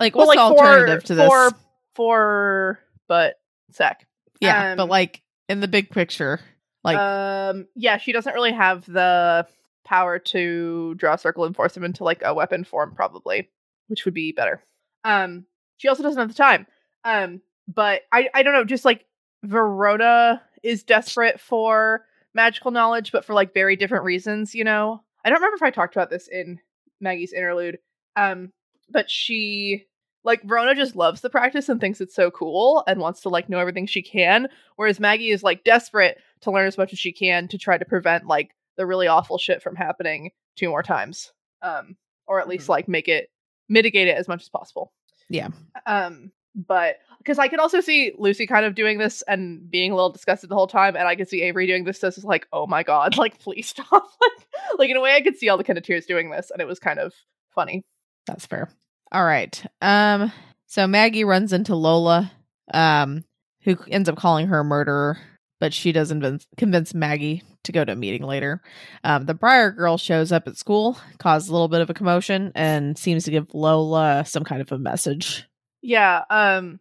like 0.00 0.14
Well, 0.14 0.26
what's 0.26 0.36
like 0.36 0.48
the 0.48 0.54
alternative 0.56 1.00
for, 1.02 1.06
to 1.08 1.14
this? 1.14 1.28
For 1.28 1.50
for 1.94 2.78
but 3.08 3.34
sec. 3.70 4.06
yeah, 4.40 4.74
but 4.76 4.84
um, 4.84 4.88
like 4.88 5.22
in 5.48 5.60
the 5.60 5.68
big 5.68 5.90
picture, 5.90 6.40
like 6.82 6.98
um, 6.98 7.66
yeah, 7.74 7.98
she 7.98 8.12
doesn't 8.12 8.34
really 8.34 8.52
have 8.52 8.84
the 8.86 9.46
power 9.84 10.18
to 10.18 10.94
draw 10.96 11.14
a 11.14 11.18
circle 11.18 11.44
and 11.44 11.54
force 11.54 11.76
him 11.76 11.84
into 11.84 12.04
like 12.04 12.22
a 12.24 12.34
weapon 12.34 12.64
form, 12.64 12.94
probably, 12.94 13.50
which 13.88 14.04
would 14.04 14.14
be 14.14 14.32
better. 14.32 14.62
Um, 15.04 15.46
she 15.76 15.88
also 15.88 16.02
doesn't 16.02 16.18
have 16.18 16.28
the 16.28 16.34
time. 16.34 16.66
Um, 17.04 17.40
but 17.68 18.02
I 18.12 18.28
I 18.34 18.42
don't 18.42 18.54
know, 18.54 18.64
just 18.64 18.84
like 18.84 19.06
Verona 19.42 20.42
is 20.62 20.82
desperate 20.82 21.40
for 21.40 22.04
magical 22.34 22.70
knowledge, 22.70 23.12
but 23.12 23.24
for 23.24 23.34
like 23.34 23.54
very 23.54 23.76
different 23.76 24.04
reasons, 24.04 24.54
you 24.54 24.64
know. 24.64 25.02
I 25.24 25.30
don't 25.30 25.36
remember 25.36 25.56
if 25.56 25.62
I 25.62 25.70
talked 25.70 25.96
about 25.96 26.10
this 26.10 26.28
in 26.28 26.58
Maggie's 27.00 27.32
interlude. 27.32 27.78
Um, 28.16 28.52
but 28.90 29.10
she 29.10 29.86
like 30.24 30.42
Verona 30.42 30.74
just 30.74 30.96
loves 30.96 31.20
the 31.20 31.30
practice 31.30 31.68
and 31.68 31.80
thinks 31.80 32.00
it's 32.00 32.14
so 32.14 32.30
cool 32.30 32.82
and 32.86 32.98
wants 33.00 33.20
to 33.22 33.28
like 33.28 33.48
know 33.48 33.58
everything 33.58 33.86
she 33.86 34.02
can, 34.02 34.48
whereas 34.76 34.98
Maggie 34.98 35.30
is 35.30 35.42
like 35.42 35.64
desperate 35.64 36.18
to 36.40 36.50
learn 36.50 36.66
as 36.66 36.78
much 36.78 36.92
as 36.92 36.98
she 36.98 37.12
can 37.12 37.46
to 37.48 37.58
try 37.58 37.76
to 37.78 37.84
prevent 37.84 38.26
like 38.26 38.50
the 38.76 38.86
really 38.86 39.06
awful 39.06 39.38
shit 39.38 39.62
from 39.62 39.76
happening 39.76 40.30
two 40.56 40.68
more 40.68 40.82
times. 40.82 41.32
Um, 41.62 41.96
or 42.26 42.40
at 42.40 42.48
least 42.48 42.66
Mhm. 42.66 42.70
like 42.70 42.88
make 42.88 43.06
it 43.08 43.30
mitigate 43.68 44.08
it 44.08 44.16
as 44.16 44.26
much 44.28 44.42
as 44.42 44.48
possible. 44.48 44.92
Yeah. 45.28 45.48
Um, 45.86 46.32
but 46.54 46.96
because 47.18 47.38
I 47.38 47.48
can 47.48 47.58
also 47.60 47.80
see 47.80 48.12
Lucy 48.18 48.46
kind 48.46 48.64
of 48.66 48.74
doing 48.74 48.98
this 48.98 49.22
and 49.22 49.68
being 49.70 49.90
a 49.90 49.94
little 49.94 50.10
disgusted 50.10 50.50
the 50.50 50.54
whole 50.54 50.66
time, 50.66 50.94
and 50.96 51.08
I 51.08 51.16
could 51.16 51.28
see 51.28 51.42
Avery 51.42 51.66
doing 51.66 51.84
this. 51.84 51.98
This 51.98 52.16
is 52.18 52.24
like, 52.24 52.46
oh 52.52 52.66
my 52.66 52.82
god, 52.82 53.16
like 53.18 53.38
please 53.40 53.68
stop. 53.68 53.90
like, 54.20 54.46
like 54.78 54.90
in 54.90 54.96
a 54.96 55.00
way, 55.00 55.14
I 55.14 55.20
could 55.22 55.36
see 55.36 55.48
all 55.48 55.56
the 55.58 55.64
kind 55.64 55.78
of 55.78 55.84
tears 55.84 56.06
doing 56.06 56.30
this, 56.30 56.50
and 56.50 56.60
it 56.60 56.66
was 56.66 56.78
kind 56.78 56.98
of 56.98 57.12
funny. 57.54 57.82
That's 58.26 58.46
fair. 58.46 58.70
All 59.12 59.24
right. 59.24 59.64
Um 59.80 60.32
so 60.66 60.86
Maggie 60.86 61.24
runs 61.24 61.52
into 61.52 61.76
Lola, 61.76 62.32
um, 62.72 63.24
who 63.62 63.76
ends 63.88 64.08
up 64.08 64.16
calling 64.16 64.48
her 64.48 64.60
a 64.60 64.64
murderer. 64.64 65.18
but 65.60 65.72
she 65.72 65.92
doesn't 65.92 66.20
convince, 66.20 66.46
convince 66.56 66.94
Maggie 66.94 67.42
to 67.62 67.72
go 67.72 67.84
to 67.84 67.92
a 67.92 67.96
meeting 67.96 68.24
later. 68.24 68.60
Um, 69.04 69.24
the 69.24 69.34
Briar 69.34 69.70
girl 69.70 69.96
shows 69.96 70.32
up 70.32 70.48
at 70.48 70.58
school, 70.58 70.98
causes 71.18 71.48
a 71.48 71.52
little 71.52 71.68
bit 71.68 71.80
of 71.80 71.88
a 71.90 71.94
commotion, 71.94 72.50
and 72.56 72.98
seems 72.98 73.24
to 73.24 73.30
give 73.30 73.54
Lola 73.54 74.24
some 74.26 74.42
kind 74.44 74.60
of 74.60 74.72
a 74.72 74.78
message. 74.78 75.44
Yeah, 75.80 76.22
um 76.28 76.80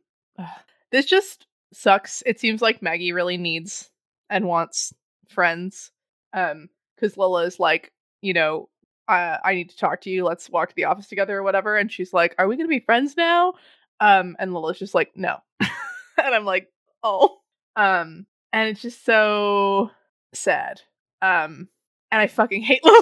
this 0.91 1.05
just 1.05 1.45
sucks. 1.71 2.23
It 2.25 2.39
seems 2.39 2.61
like 2.61 2.81
Maggie 2.81 3.13
really 3.13 3.37
needs 3.37 3.89
and 4.29 4.45
wants 4.47 4.91
friends. 5.29 5.91
Um 6.33 6.69
cuz 6.99 7.15
Lola 7.15 7.43
is 7.45 7.59
like, 7.59 7.91
you 8.21 8.33
know, 8.33 8.69
I 9.07 9.39
I 9.43 9.53
need 9.55 9.69
to 9.69 9.77
talk 9.77 10.01
to 10.01 10.09
you. 10.09 10.23
Let's 10.23 10.49
walk 10.49 10.69
to 10.69 10.75
the 10.75 10.85
office 10.85 11.07
together 11.07 11.37
or 11.37 11.43
whatever 11.43 11.77
and 11.77 11.91
she's 11.91 12.13
like, 12.13 12.35
"Are 12.37 12.47
we 12.47 12.55
going 12.55 12.67
to 12.67 12.75
be 12.75 12.79
friends 12.79 13.15
now?" 13.17 13.53
Um 13.99 14.35
and 14.39 14.53
Lola's 14.53 14.79
just 14.79 14.93
like, 14.93 15.11
"No." 15.15 15.37
and 15.61 16.35
I'm 16.35 16.45
like, 16.45 16.69
"Oh." 17.03 17.37
Um 17.75 18.25
and 18.51 18.69
it's 18.69 18.81
just 18.81 19.05
so 19.05 19.91
sad. 20.33 20.81
Um 21.21 21.67
and 22.11 22.21
I 22.21 22.27
fucking 22.27 22.61
hate 22.61 22.81
Lola 22.85 23.01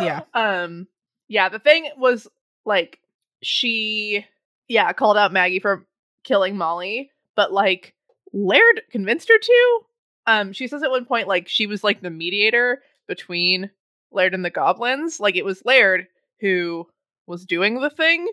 Yeah. 0.00 0.20
Um 0.34 0.88
yeah, 1.28 1.48
the 1.48 1.58
thing 1.58 1.88
was 1.96 2.28
like 2.64 2.98
she 3.42 4.26
yeah, 4.68 4.92
called 4.92 5.16
out 5.16 5.32
Maggie 5.32 5.60
for 5.60 5.86
killing 6.24 6.56
Molly, 6.56 7.10
but 7.36 7.52
like 7.52 7.94
Laird 8.32 8.82
convinced 8.90 9.28
her 9.28 9.38
to. 9.38 9.80
Um 10.26 10.52
she 10.52 10.66
says 10.66 10.82
at 10.82 10.90
one 10.90 11.04
point 11.04 11.28
like 11.28 11.48
she 11.48 11.66
was 11.66 11.84
like 11.84 12.00
the 12.00 12.10
mediator 12.10 12.80
between 13.08 13.70
Laird 14.10 14.34
and 14.34 14.44
the 14.44 14.50
goblins. 14.50 15.20
Like 15.20 15.36
it 15.36 15.44
was 15.44 15.64
Laird 15.64 16.06
who 16.40 16.86
was 17.26 17.44
doing 17.44 17.80
the 17.80 17.90
thing, 17.90 18.28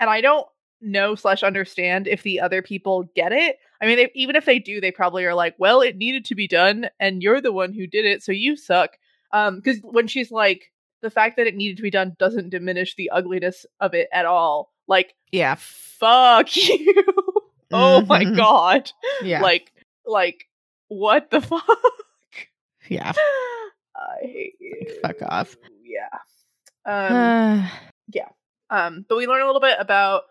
and 0.00 0.08
I 0.10 0.20
don't 0.20 0.46
know 0.80 1.14
slash 1.14 1.42
understand 1.42 2.06
if 2.06 2.22
the 2.22 2.40
other 2.40 2.60
people 2.62 3.04
get 3.16 3.32
it. 3.32 3.56
I 3.80 3.86
mean, 3.86 3.96
they, 3.96 4.10
even 4.14 4.36
if 4.36 4.44
they 4.44 4.58
do, 4.58 4.80
they 4.80 4.90
probably 4.90 5.24
are 5.24 5.34
like, 5.34 5.54
"Well, 5.58 5.80
it 5.80 5.96
needed 5.96 6.24
to 6.26 6.34
be 6.34 6.46
done, 6.46 6.88
and 7.00 7.22
you're 7.22 7.40
the 7.40 7.52
one 7.52 7.72
who 7.72 7.86
did 7.86 8.04
it, 8.04 8.22
so 8.22 8.32
you 8.32 8.56
suck." 8.56 8.96
Um, 9.32 9.56
because 9.56 9.78
when 9.82 10.06
she's 10.06 10.30
like, 10.30 10.70
the 11.02 11.10
fact 11.10 11.36
that 11.36 11.46
it 11.46 11.56
needed 11.56 11.76
to 11.78 11.82
be 11.82 11.90
done 11.90 12.14
doesn't 12.18 12.50
diminish 12.50 12.94
the 12.94 13.10
ugliness 13.10 13.66
of 13.80 13.92
it 13.94 14.08
at 14.12 14.26
all. 14.26 14.72
Like, 14.86 15.14
Yeah. 15.32 15.56
fuck 15.58 16.54
you. 16.68 17.04
oh 17.72 18.02
my 18.02 18.24
Mhm. 18.24 18.36
god. 18.36 18.92
Yeah. 19.22 19.40
Like, 19.40 19.72
like, 20.06 20.46
what 20.88 21.30
the 21.30 21.40
fuck? 21.40 21.66
yeah. 22.88 23.12
I 23.96 24.22
hate 24.22 24.54
you. 24.60 24.98
Fuck 25.02 25.22
off. 25.22 25.56
Yeah. 25.82 26.08
Um, 26.86 27.68
Uh, 28.14 28.24
um, 28.70 29.04
but 29.08 29.16
we 29.16 29.26
learn 29.26 29.42
a 29.42 29.46
little 29.46 29.60
bit 29.60 29.76
about 29.78 30.24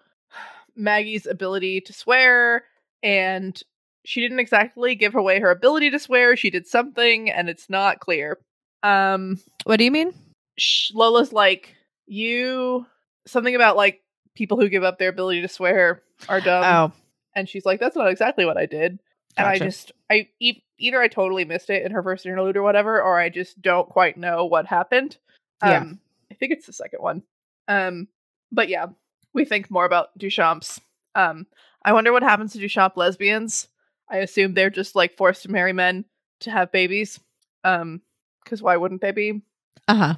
Maggie's 0.75 1.25
ability 1.25 1.81
to 1.81 1.93
swear, 1.93 2.65
and 3.01 3.59
she 4.05 4.21
didn't 4.21 4.39
exactly 4.39 4.95
give 4.95 5.15
away 5.15 5.39
her 5.39 5.51
ability 5.51 5.91
to 5.91 5.99
swear. 5.99 6.35
She 6.35 6.49
did 6.49 6.67
something, 6.67 7.29
and 7.29 7.49
it's 7.49 7.69
not 7.69 7.99
clear. 7.99 8.39
Um, 8.83 9.39
what 9.63 9.77
do 9.77 9.85
you 9.85 9.91
mean? 9.91 10.13
sh- 10.57 10.91
Lola's 10.93 11.33
like, 11.33 11.75
you 12.05 12.85
something 13.25 13.55
about 13.55 13.77
like 13.77 14.01
people 14.35 14.59
who 14.59 14.69
give 14.69 14.83
up 14.83 14.99
their 14.99 15.09
ability 15.09 15.41
to 15.41 15.47
swear 15.47 16.03
are 16.27 16.41
dumb, 16.41 16.63
oh, 16.63 16.91
and 17.35 17.47
she's 17.47 17.65
like, 17.65 17.79
that's 17.79 17.95
not 17.95 18.09
exactly 18.09 18.45
what 18.45 18.57
I 18.57 18.65
did. 18.65 18.99
And 19.37 19.47
I 19.47 19.57
just, 19.59 19.91
I 20.09 20.27
e- 20.39 20.61
either 20.77 21.01
I 21.01 21.07
totally 21.07 21.45
missed 21.45 21.69
it 21.69 21.83
in 21.85 21.91
her 21.91 22.03
first 22.03 22.25
interlude 22.25 22.57
or 22.57 22.61
whatever, 22.63 23.01
or 23.01 23.19
I 23.19 23.29
just 23.29 23.61
don't 23.61 23.89
quite 23.89 24.17
know 24.17 24.45
what 24.45 24.65
happened. 24.67 25.17
Um, 25.61 25.71
Yeah. 25.71 25.83
I 26.31 26.35
think 26.35 26.51
it's 26.53 26.65
the 26.65 26.73
second 26.73 27.01
one. 27.01 27.23
Um, 27.67 28.07
but 28.51 28.69
yeah, 28.69 28.87
we 29.33 29.45
think 29.45 29.69
more 29.71 29.85
about 29.85 30.17
Duchamps. 30.17 30.79
Um, 31.15 31.47
I 31.83 31.93
wonder 31.93 32.11
what 32.11 32.23
happens 32.23 32.53
to 32.53 32.59
Duchamp 32.59 32.95
lesbians. 32.97 33.67
I 34.09 34.17
assume 34.17 34.53
they're 34.53 34.69
just 34.69 34.95
like 34.95 35.15
forced 35.17 35.43
to 35.43 35.51
marry 35.51 35.73
men 35.73 36.05
to 36.41 36.51
have 36.51 36.71
babies. 36.71 37.19
Um, 37.63 38.01
because 38.43 38.61
why 38.61 38.77
wouldn't 38.77 39.01
they 39.01 39.11
be? 39.11 39.41
uh 39.87 40.15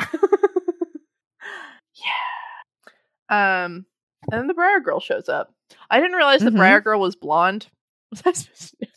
huh. 0.00 0.08
yeah. 3.28 3.64
Um, 3.64 3.86
and 4.30 4.40
then 4.40 4.46
the 4.46 4.54
Briar 4.54 4.80
Girl 4.80 5.00
shows 5.00 5.28
up. 5.28 5.52
I 5.90 6.00
didn't 6.00 6.16
realize 6.16 6.40
the 6.40 6.50
Mhm. 6.50 6.56
Briar 6.56 6.80
Girl 6.80 7.00
was 7.00 7.14
blonde. 7.16 7.68
Was 8.10 8.22
I 8.24 8.32
supposed 8.32 8.70
to 8.70 8.76
know 8.82 8.88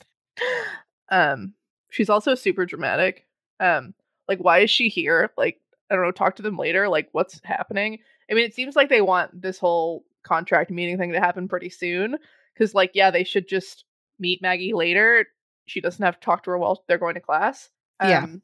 that? 1.10 1.32
Um, 1.34 1.54
she's 1.89 2.10
also 2.10 2.36
super 2.36 2.65
dramatic. 2.65 3.26
Um, 3.60 3.93
like 4.28 4.39
why 4.39 4.60
is 4.60 4.71
she 4.71 4.89
here? 4.89 5.32
Like 5.38 5.60
I 5.89 5.95
don't 5.95 6.06
know. 6.06 6.12
Talk 6.12 6.38
to 6.38 6.41
them 6.41 6.58
later. 6.58 6.88
Like 6.88 7.10
what's 7.12 7.41
happening? 7.43 8.00
I 8.30 8.34
mean, 8.34 8.45
it 8.45 8.56
seems 8.56 8.76
like 8.76 8.89
they 8.89 9.02
want 9.02 9.41
this 9.41 9.60
whole 9.60 10.06
contract 10.24 10.71
meeting 10.71 10.97
thing 10.97 11.12
to 11.12 11.19
happen 11.19 11.47
pretty 11.47 11.69
soon. 11.69 12.17
Because 12.54 12.74
like 12.74 12.91
yeah, 12.93 13.12
they 13.12 13.24
should 13.24 13.47
just 13.47 13.86
meet 14.19 14.41
Maggie 14.41 14.74
later. 14.74 15.28
She 15.65 15.82
doesn't 15.82 16.04
have 16.04 16.19
to 16.19 16.26
talk 16.26 16.43
to 16.43 16.52
her 16.52 16.58
while 16.58 16.84
they're 16.88 16.97
going 16.97 17.15
to 17.15 17.19
class. 17.19 17.69
Yeah. 18.02 18.24
Um, 18.24 18.41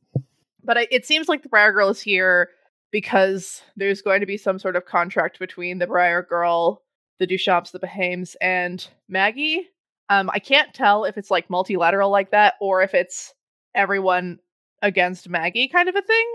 but 0.63 0.77
I, 0.77 0.88
it 0.91 1.06
seems 1.06 1.30
like 1.30 1.43
the 1.43 1.49
Briar 1.49 1.71
Girl 1.71 1.89
is 1.89 2.01
here 2.01 2.49
because 2.91 3.62
there's 3.75 4.01
going 4.01 4.19
to 4.19 4.25
be 4.25 4.38
some 4.38 4.60
sort 4.60 4.75
of 4.75 4.86
contract 4.86 5.39
between 5.39 5.80
the 5.80 5.88
Briar 5.88 6.21
Girl, 6.21 6.84
the 7.19 7.27
Duchamps, 7.27 7.71
the 7.71 7.80
Behaims, 7.80 8.36
and 8.41 8.88
Maggie. 9.08 9.67
Um, 10.10 10.30
I 10.34 10.39
can't 10.39 10.74
tell 10.74 11.06
if 11.06 11.17
it's 11.17 11.32
like 11.32 11.50
multilateral 11.50 12.10
like 12.10 12.32
that 12.32 12.56
or 12.62 12.82
if 12.82 12.93
it's 12.93 13.34
everyone 13.76 14.39
against 14.82 15.30
Maggie 15.30 15.67
kind 15.67 15.89
of 15.89 15.96
a 15.96 16.02
thing. 16.02 16.34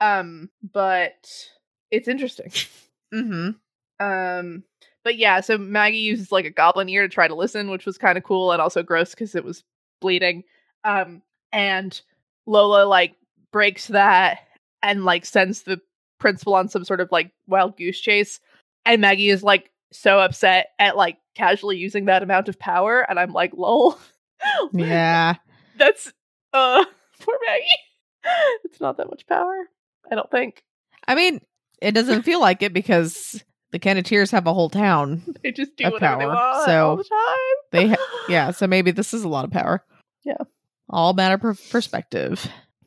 Um, 0.00 0.50
but 0.72 1.28
it's 1.90 2.08
interesting. 2.08 2.50
Mm-hmm. 3.14 3.50
Um, 4.04 4.64
but 5.04 5.16
yeah, 5.16 5.40
so 5.40 5.56
Maggie 5.56 5.98
uses 5.98 6.32
like 6.32 6.46
a 6.46 6.50
goblin 6.50 6.88
ear 6.88 7.02
to 7.02 7.08
try 7.08 7.28
to 7.28 7.34
listen, 7.34 7.70
which 7.70 7.86
was 7.86 7.96
kind 7.96 8.18
of 8.18 8.24
cool 8.24 8.50
and 8.50 8.60
also 8.60 8.82
gross 8.82 9.10
because 9.10 9.36
it 9.36 9.44
was 9.44 9.62
bleeding. 10.00 10.42
Um, 10.82 11.22
and 11.52 12.00
Lola 12.46 12.86
like 12.86 13.14
breaks 13.52 13.86
that 13.88 14.40
and 14.82 15.04
like 15.04 15.24
sends 15.26 15.62
the 15.62 15.80
principal 16.18 16.54
on 16.54 16.68
some 16.68 16.84
sort 16.84 17.00
of 17.00 17.12
like 17.12 17.30
wild 17.46 17.76
goose 17.76 18.00
chase. 18.00 18.40
And 18.84 19.00
Maggie 19.00 19.30
is 19.30 19.42
like 19.42 19.70
so 19.92 20.18
upset 20.18 20.68
at 20.78 20.96
like 20.96 21.18
casually 21.34 21.76
using 21.76 22.06
that 22.06 22.22
amount 22.22 22.48
of 22.48 22.58
power, 22.58 23.00
and 23.08 23.18
I'm 23.18 23.32
like, 23.32 23.52
lol. 23.54 23.98
Yeah. 24.72 25.36
That's 25.78 26.12
uh 26.52 26.84
poor 27.20 27.38
Maggie. 27.46 27.64
It's 28.64 28.80
not 28.80 28.98
that 28.98 29.08
much 29.08 29.26
power. 29.26 29.68
I 30.10 30.14
don't 30.14 30.30
think. 30.30 30.62
I 31.08 31.14
mean, 31.14 31.40
it 31.80 31.92
doesn't 31.92 32.22
feel 32.24 32.40
like 32.40 32.62
it 32.62 32.72
because 32.74 33.42
the 33.70 33.78
Canneteers 33.78 34.30
have 34.32 34.46
a 34.46 34.52
whole 34.54 34.68
town. 34.68 35.22
They 35.42 35.50
just 35.52 35.76
do 35.76 35.84
Of 35.84 35.94
whatever 35.94 36.18
they 36.18 36.24
power, 36.24 36.34
want 36.34 36.64
so 36.66 36.88
all 36.90 36.96
the 36.96 37.04
time. 37.04 37.56
They, 37.72 37.88
ha- 37.88 38.24
yeah. 38.28 38.50
So 38.50 38.66
maybe 38.66 38.90
this 38.90 39.14
is 39.14 39.24
a 39.24 39.28
lot 39.28 39.44
of 39.46 39.50
power. 39.50 39.82
Yeah. 40.24 40.36
All 40.90 41.14
matter 41.14 41.38
per- 41.38 41.54
perspective. 41.70 42.46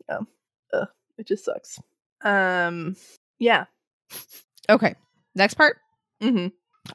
Yeah. 0.09 0.83
It 1.17 1.25
just 1.27 1.43
sucks. 1.45 1.79
Um 2.23 2.95
yeah. 3.39 3.65
Okay. 4.69 4.93
Next 5.33 5.55
part. 5.55 5.77
Mm-hmm. 6.21 6.47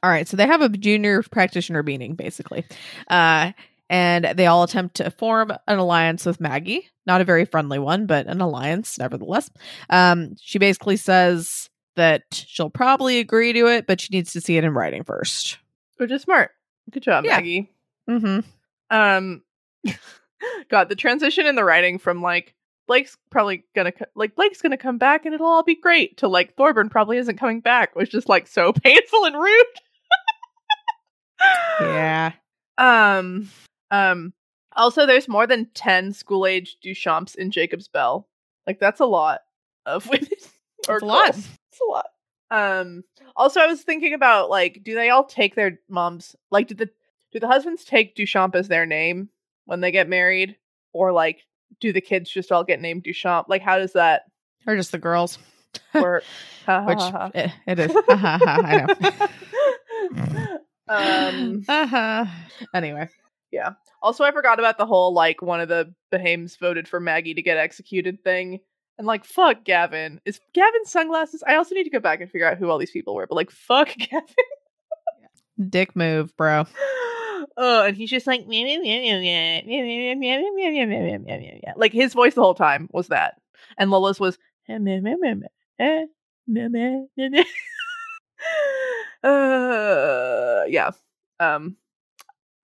All 0.02 0.10
right. 0.10 0.26
So 0.28 0.36
they 0.36 0.46
have 0.46 0.62
a 0.62 0.68
junior 0.68 1.22
practitioner 1.22 1.82
meeting, 1.82 2.14
basically. 2.14 2.64
Uh, 3.08 3.52
and 3.90 4.24
they 4.36 4.46
all 4.46 4.62
attempt 4.62 4.96
to 4.96 5.10
form 5.10 5.52
an 5.66 5.78
alliance 5.78 6.24
with 6.24 6.40
Maggie. 6.40 6.88
Not 7.04 7.20
a 7.20 7.24
very 7.24 7.44
friendly 7.44 7.78
one, 7.78 8.06
but 8.06 8.26
an 8.26 8.40
alliance 8.40 8.98
nevertheless. 8.98 9.50
Um, 9.90 10.34
she 10.40 10.58
basically 10.58 10.96
says 10.96 11.68
that 11.96 12.22
she'll 12.32 12.70
probably 12.70 13.18
agree 13.18 13.52
to 13.52 13.66
it, 13.66 13.86
but 13.86 14.00
she 14.00 14.08
needs 14.14 14.32
to 14.32 14.40
see 14.40 14.56
it 14.56 14.64
in 14.64 14.72
writing 14.72 15.04
first. 15.04 15.58
Which 15.98 16.10
is 16.10 16.22
smart. 16.22 16.52
Good 16.90 17.02
job, 17.02 17.24
Yeah. 17.24 17.36
Maggie. 17.36 17.70
Mm-hmm. 18.08 18.40
Um 18.90 19.42
God, 20.70 20.88
the 20.88 20.96
transition 20.96 21.46
in 21.46 21.54
the 21.54 21.64
writing 21.64 21.98
from 21.98 22.22
like 22.22 22.54
Blake's 22.88 23.16
probably 23.30 23.64
gonna 23.74 23.92
co- 23.92 24.06
like 24.14 24.34
Blake's 24.34 24.60
gonna 24.60 24.76
come 24.76 24.98
back 24.98 25.24
and 25.24 25.34
it'll 25.34 25.46
all 25.46 25.62
be 25.62 25.74
great 25.76 26.16
to 26.18 26.28
like 26.28 26.56
Thorburn 26.56 26.88
probably 26.88 27.18
isn't 27.18 27.38
coming 27.38 27.60
back 27.60 27.94
was 27.94 28.08
just 28.08 28.28
like 28.28 28.46
so 28.48 28.72
painful 28.84 29.24
and 29.24 29.36
rude. 29.36 29.66
Yeah. 31.80 32.32
Um 32.78 33.50
um 33.90 34.32
also 34.74 35.04
there's 35.04 35.28
more 35.28 35.46
than 35.46 35.68
10 35.74 36.14
school 36.14 36.46
age 36.46 36.78
Duchamps 36.82 37.34
in 37.36 37.50
Jacob's 37.50 37.86
Bell. 37.86 38.26
Like 38.66 38.80
that's 38.80 39.00
a 39.00 39.04
lot 39.04 39.40
of 39.84 40.06
women. 40.08 40.26
or 40.88 40.94
It's 40.96 41.02
a 41.02 41.06
lot. 41.06 41.28
It's 41.36 41.80
a 41.86 41.90
lot. 41.90 42.06
Um 42.50 43.04
also 43.36 43.60
I 43.60 43.66
was 43.66 43.82
thinking 43.82 44.14
about 44.14 44.48
like 44.48 44.80
do 44.82 44.94
they 44.94 45.10
all 45.10 45.24
take 45.24 45.54
their 45.54 45.78
moms 45.90 46.34
like 46.50 46.68
do 46.68 46.74
the 46.74 46.88
do 47.30 47.38
the 47.40 47.46
husbands 47.46 47.84
take 47.84 48.16
Duchamp 48.16 48.54
as 48.54 48.68
their 48.68 48.86
name 48.86 49.28
when 49.66 49.80
they 49.80 49.90
get 49.90 50.08
married 50.08 50.56
or 50.94 51.12
like 51.12 51.42
do 51.78 51.92
the 51.92 52.00
kids 52.00 52.30
just 52.30 52.50
all 52.50 52.64
get 52.64 52.80
named 52.80 53.04
Duchamp? 53.04 53.44
Like 53.48 53.62
how 53.62 53.78
does 53.78 53.92
that 53.92 54.22
Or 54.66 54.76
just 54.76 54.92
the 54.92 54.98
girls. 54.98 55.38
Ha, 55.92 56.20
ha, 56.66 56.84
Which 56.88 56.98
ha. 56.98 57.30
it, 57.34 57.50
it 57.66 57.78
is. 57.78 57.92
I 58.08 58.86
know. 60.10 60.58
Um 60.92 61.64
uh-huh. 61.68 62.26
Anyway. 62.74 63.08
Yeah. 63.50 63.72
Also, 64.02 64.24
I 64.24 64.32
forgot 64.32 64.58
about 64.58 64.78
the 64.78 64.86
whole 64.86 65.12
like 65.12 65.42
one 65.42 65.60
of 65.60 65.68
the 65.68 65.94
Behaims 66.10 66.56
voted 66.56 66.88
for 66.88 67.00
Maggie 67.00 67.34
to 67.34 67.42
get 67.42 67.58
executed 67.58 68.24
thing. 68.24 68.60
And 68.98 69.06
like, 69.06 69.24
fuck 69.24 69.64
Gavin. 69.64 70.20
Is 70.24 70.40
Gavin 70.54 70.84
sunglasses? 70.84 71.42
I 71.46 71.56
also 71.56 71.74
need 71.74 71.84
to 71.84 71.90
go 71.90 72.00
back 72.00 72.20
and 72.20 72.30
figure 72.30 72.48
out 72.48 72.58
who 72.58 72.68
all 72.68 72.78
these 72.78 72.90
people 72.90 73.14
were, 73.14 73.26
but 73.26 73.36
like, 73.36 73.50
fuck 73.50 73.88
Gavin. 73.96 74.34
Dick 75.68 75.94
move, 75.94 76.36
bro. 76.36 76.66
uh, 77.56 77.84
and 77.86 77.96
he's 77.96 78.10
just 78.10 78.26
like 78.26 78.46
like 81.76 81.92
his 81.92 82.12
voice 82.14 82.34
the 82.34 82.42
whole 82.42 82.54
time 82.54 82.88
was 82.92 83.08
that, 83.08 83.40
and 83.78 83.90
Lola's 83.90 84.18
was 84.18 84.38
uh, 89.22 90.64
yeah. 90.68 90.90
Um, 91.40 91.76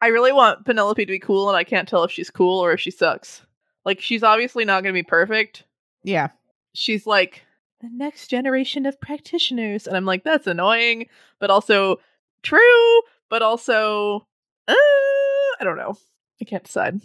I 0.01 0.09
really 0.09 0.33
want 0.33 0.65
Penelope 0.65 1.05
to 1.05 1.13
be 1.13 1.19
cool, 1.19 1.49
and 1.49 1.57
I 1.57 1.65
can't 1.65 1.89
tell 1.89 2.05
if 2.05 2.13
she's 2.13 2.31
cool 2.31 2.61
or 2.61 2.73
if 2.73 2.81
she 2.81 2.91
sucks. 2.91 3.43
Like, 3.85 4.01
she's 4.01 4.23
obviously 4.23 4.65
not 4.65 4.83
going 4.83 4.95
to 4.95 4.99
be 4.99 5.03
perfect. 5.03 5.65
Yeah. 6.05 6.29
She's 6.75 7.07
like 7.07 7.43
the 7.81 7.89
next 7.93 8.29
generation 8.29 8.87
of 8.87 9.01
practitioners, 9.01 9.87
and 9.87 9.97
I'm 9.97 10.05
like, 10.05 10.25
that's 10.25 10.47
annoying, 10.47 11.07
but 11.41 11.51
also 11.51 11.99
true, 12.43 13.01
but 13.29 13.43
also, 13.43 14.27
uh, 14.69 14.75
I 14.75 15.65
don't 15.65 15.77
know. 15.77 15.97
I 16.41 16.45
can't 16.45 16.65
decide. 16.65 17.01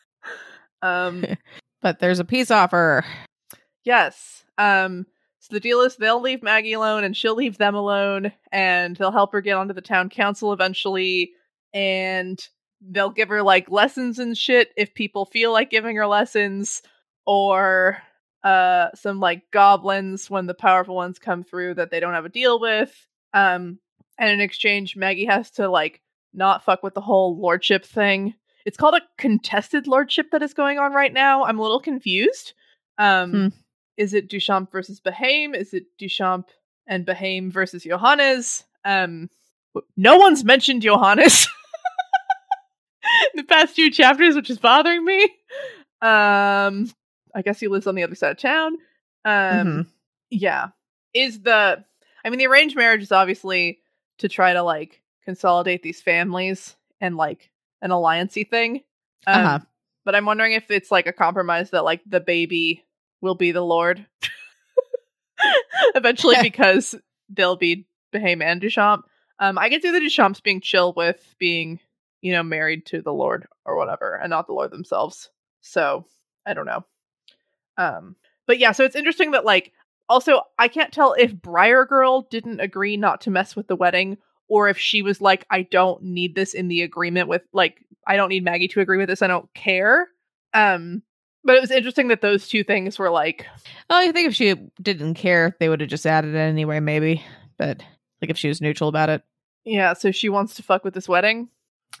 um, 0.82 1.24
but 1.80 1.98
there's 1.98 2.18
a 2.18 2.24
peace 2.24 2.50
offer. 2.50 3.04
Yes. 3.84 4.44
Um, 4.58 5.06
so 5.46 5.54
the 5.54 5.60
deal 5.60 5.80
is 5.82 5.94
they'll 5.94 6.20
leave 6.20 6.42
Maggie 6.42 6.72
alone 6.72 7.04
and 7.04 7.16
she'll 7.16 7.36
leave 7.36 7.56
them 7.56 7.76
alone 7.76 8.32
and 8.50 8.96
they'll 8.96 9.12
help 9.12 9.30
her 9.30 9.40
get 9.40 9.56
onto 9.56 9.74
the 9.74 9.80
town 9.80 10.08
council 10.08 10.52
eventually 10.52 11.30
and 11.72 12.48
they'll 12.80 13.10
give 13.10 13.28
her 13.28 13.44
like 13.44 13.70
lessons 13.70 14.18
and 14.18 14.36
shit 14.36 14.70
if 14.76 14.92
people 14.92 15.24
feel 15.24 15.52
like 15.52 15.70
giving 15.70 15.94
her 15.94 16.06
lessons 16.08 16.82
or 17.26 17.98
uh 18.42 18.88
some 18.96 19.20
like 19.20 19.42
goblins 19.52 20.28
when 20.28 20.46
the 20.46 20.54
powerful 20.54 20.96
ones 20.96 21.20
come 21.20 21.44
through 21.44 21.74
that 21.74 21.92
they 21.92 22.00
don't 22.00 22.14
have 22.14 22.24
a 22.24 22.28
deal 22.30 22.58
with. 22.58 23.06
Um 23.32 23.78
and 24.18 24.30
in 24.30 24.40
exchange 24.40 24.96
Maggie 24.96 25.26
has 25.26 25.52
to 25.52 25.68
like 25.68 26.02
not 26.34 26.64
fuck 26.64 26.82
with 26.82 26.94
the 26.94 27.00
whole 27.00 27.40
lordship 27.40 27.84
thing. 27.84 28.34
It's 28.64 28.76
called 28.76 28.94
a 28.96 29.02
contested 29.16 29.86
lordship 29.86 30.32
that 30.32 30.42
is 30.42 30.54
going 30.54 30.80
on 30.80 30.92
right 30.92 31.12
now. 31.12 31.44
I'm 31.44 31.60
a 31.60 31.62
little 31.62 31.80
confused. 31.80 32.52
Um 32.98 33.30
Hmm. 33.30 33.48
Is 33.96 34.14
it 34.14 34.28
Duchamp 34.28 34.70
versus 34.70 35.00
Behaim? 35.00 35.54
Is 35.54 35.72
it 35.74 35.86
Duchamp 35.98 36.48
and 36.86 37.06
Behaim 37.06 37.50
versus 37.50 37.82
Johannes? 37.84 38.64
Um 38.84 39.30
no 39.96 40.16
one's 40.16 40.44
mentioned 40.44 40.82
Johannes 40.82 41.46
in 43.34 43.36
the 43.36 43.44
past 43.44 43.74
few 43.74 43.90
chapters, 43.90 44.34
which 44.34 44.50
is 44.50 44.58
bothering 44.58 45.04
me. 45.04 45.24
Um 46.02 46.90
I 47.34 47.42
guess 47.44 47.60
he 47.60 47.68
lives 47.68 47.86
on 47.86 47.94
the 47.94 48.02
other 48.02 48.14
side 48.14 48.32
of 48.32 48.38
town. 48.38 48.74
Um 49.24 49.32
Mhm. 49.66 49.86
yeah. 50.30 50.68
Is 51.14 51.40
the 51.42 51.84
I 52.24 52.30
mean 52.30 52.38
the 52.38 52.46
arranged 52.46 52.76
marriage 52.76 53.02
is 53.02 53.12
obviously 53.12 53.78
to 54.18 54.28
try 54.28 54.52
to 54.52 54.62
like 54.62 55.02
consolidate 55.24 55.82
these 55.82 56.00
families 56.00 56.76
and 57.00 57.16
like 57.16 57.50
an 57.82 57.90
alliancey 57.90 58.48
thing. 58.48 58.82
Um, 59.26 59.44
Uh-huh. 59.44 59.58
But 60.04 60.14
I'm 60.14 60.24
wondering 60.24 60.52
if 60.52 60.70
it's 60.70 60.90
like 60.92 61.06
a 61.08 61.12
compromise 61.12 61.70
that 61.70 61.84
like 61.84 62.00
the 62.06 62.20
baby 62.20 62.84
will 63.20 63.34
be 63.34 63.52
the 63.52 63.64
Lord 63.64 64.06
eventually 65.94 66.36
because 66.40 66.94
they'll 67.28 67.56
be 67.56 67.86
Behaim 68.12 68.42
and 68.42 68.60
Duchamp. 68.60 69.02
Um, 69.38 69.58
I 69.58 69.68
can 69.68 69.80
see 69.80 69.90
the 69.90 70.00
Duchamps 70.00 70.42
being 70.42 70.60
chill 70.60 70.92
with 70.96 71.34
being, 71.38 71.80
you 72.22 72.32
know, 72.32 72.42
married 72.42 72.86
to 72.86 73.02
the 73.02 73.12
Lord 73.12 73.46
or 73.64 73.76
whatever, 73.76 74.14
and 74.14 74.30
not 74.30 74.46
the 74.46 74.54
Lord 74.54 74.70
themselves. 74.70 75.30
So 75.60 76.06
I 76.46 76.54
don't 76.54 76.66
know. 76.66 76.84
Um, 77.76 78.16
but 78.46 78.58
yeah, 78.58 78.72
so 78.72 78.84
it's 78.84 78.96
interesting 78.96 79.32
that 79.32 79.44
like 79.44 79.72
also 80.08 80.42
I 80.58 80.68
can't 80.68 80.92
tell 80.92 81.12
if 81.12 81.34
Briar 81.34 81.84
Girl 81.84 82.22
didn't 82.30 82.60
agree 82.60 82.96
not 82.96 83.22
to 83.22 83.30
mess 83.30 83.54
with 83.54 83.66
the 83.66 83.76
wedding, 83.76 84.18
or 84.48 84.68
if 84.68 84.78
she 84.78 85.02
was 85.02 85.20
like, 85.20 85.44
I 85.50 85.62
don't 85.62 86.02
need 86.02 86.34
this 86.34 86.54
in 86.54 86.68
the 86.68 86.82
agreement 86.82 87.28
with 87.28 87.42
like 87.52 87.84
I 88.06 88.16
don't 88.16 88.28
need 88.28 88.44
Maggie 88.44 88.68
to 88.68 88.80
agree 88.80 88.98
with 88.98 89.08
this. 89.08 89.22
I 89.22 89.26
don't 89.26 89.52
care. 89.52 90.08
Um, 90.54 91.02
but 91.46 91.56
it 91.56 91.60
was 91.60 91.70
interesting 91.70 92.08
that 92.08 92.20
those 92.20 92.48
two 92.48 92.62
things 92.64 92.98
were 92.98 93.10
like 93.10 93.46
Well, 93.88 94.06
I 94.06 94.12
think 94.12 94.28
if 94.28 94.34
she 94.34 94.54
didn't 94.82 95.14
care, 95.14 95.56
they 95.58 95.68
would 95.68 95.80
have 95.80 95.88
just 95.90 96.06
added 96.06 96.34
it 96.34 96.38
anyway, 96.38 96.80
maybe. 96.80 97.24
But 97.56 97.82
like 98.20 98.30
if 98.30 98.36
she 98.36 98.48
was 98.48 98.60
neutral 98.60 98.88
about 98.88 99.08
it, 99.08 99.22
Yeah, 99.64 99.94
so 99.94 100.10
she 100.10 100.28
wants 100.28 100.54
to 100.56 100.62
fuck 100.62 100.84
with 100.84 100.92
this 100.94 101.08
wedding. 101.08 101.48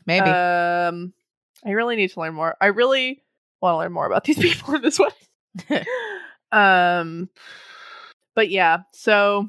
maybe. 0.04 0.28
Um, 0.28 1.14
I 1.64 1.70
really 1.70 1.96
need 1.96 2.10
to 2.10 2.20
learn 2.20 2.34
more. 2.34 2.56
I 2.60 2.66
really 2.66 3.22
want 3.62 3.74
to 3.74 3.78
learn 3.78 3.92
more 3.92 4.06
about 4.06 4.24
these 4.24 4.38
people 4.40 4.74
in 4.74 4.82
this 4.82 4.98
wedding. 4.98 5.86
um, 6.52 7.30
but 8.34 8.50
yeah, 8.50 8.80
so 8.92 9.48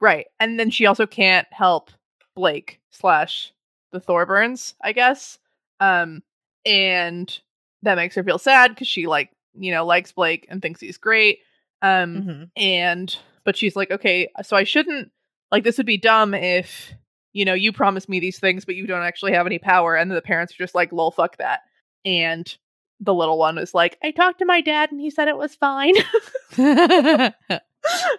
right, 0.00 0.26
and 0.38 0.60
then 0.60 0.70
she 0.70 0.86
also 0.86 1.06
can't 1.06 1.46
help 1.50 1.90
Blake 2.34 2.80
slash 2.90 3.52
the 3.92 4.00
Thorburns, 4.00 4.74
I 4.82 4.92
guess. 4.92 5.38
Um, 5.80 6.22
and 6.66 7.40
that 7.82 7.94
makes 7.96 8.14
her 8.14 8.24
feel 8.24 8.38
sad 8.38 8.70
because 8.74 8.88
she 8.88 9.06
like 9.06 9.30
you 9.54 9.72
know 9.72 9.84
likes 9.86 10.12
Blake 10.12 10.46
and 10.48 10.60
thinks 10.62 10.80
he's 10.80 10.98
great. 10.98 11.38
Um, 11.82 12.16
Mhm. 12.22 12.50
and 12.56 13.16
but 13.44 13.56
she's 13.56 13.76
like 13.76 13.90
okay 13.92 14.28
so 14.42 14.56
i 14.56 14.64
shouldn't 14.64 15.10
like 15.52 15.62
this 15.62 15.76
would 15.76 15.86
be 15.86 15.96
dumb 15.96 16.34
if 16.34 16.92
you 17.32 17.44
know 17.44 17.54
you 17.54 17.72
promise 17.72 18.08
me 18.08 18.18
these 18.18 18.40
things 18.40 18.64
but 18.64 18.74
you 18.74 18.84
don't 18.86 19.04
actually 19.04 19.32
have 19.32 19.46
any 19.46 19.60
power 19.60 19.94
and 19.94 20.10
the 20.10 20.20
parents 20.20 20.52
are 20.52 20.58
just 20.58 20.74
like 20.74 20.92
lol 20.92 21.12
fuck 21.12 21.36
that 21.36 21.60
and 22.04 22.56
the 23.00 23.14
little 23.14 23.38
one 23.38 23.58
is 23.58 23.74
like 23.74 23.96
i 24.02 24.10
talked 24.10 24.40
to 24.40 24.44
my 24.44 24.60
dad 24.60 24.90
and 24.90 25.00
he 25.00 25.08
said 25.08 25.28
it 25.28 25.36
was 25.36 25.54
fine 25.54 25.94
uh-huh. 26.58 27.30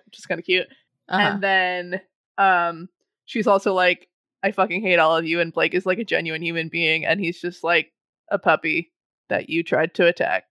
which 0.05 0.17
is 0.17 0.25
kind 0.25 0.39
of 0.39 0.45
cute 0.45 0.67
and 1.09 1.43
then 1.43 2.01
um 2.37 2.87
she's 3.25 3.45
also 3.47 3.73
like 3.73 4.07
i 4.41 4.51
fucking 4.51 4.81
hate 4.81 4.99
all 4.99 5.17
of 5.17 5.25
you 5.25 5.39
and 5.41 5.51
blake 5.53 5.73
is 5.73 5.85
like 5.85 5.99
a 5.99 6.03
genuine 6.05 6.41
human 6.41 6.69
being 6.69 7.05
and 7.05 7.19
he's 7.19 7.41
just 7.41 7.63
like 7.63 7.91
a 8.31 8.39
puppy 8.39 8.91
that 9.29 9.49
you 9.49 9.63
tried 9.63 9.93
to 9.93 10.05
attack 10.05 10.45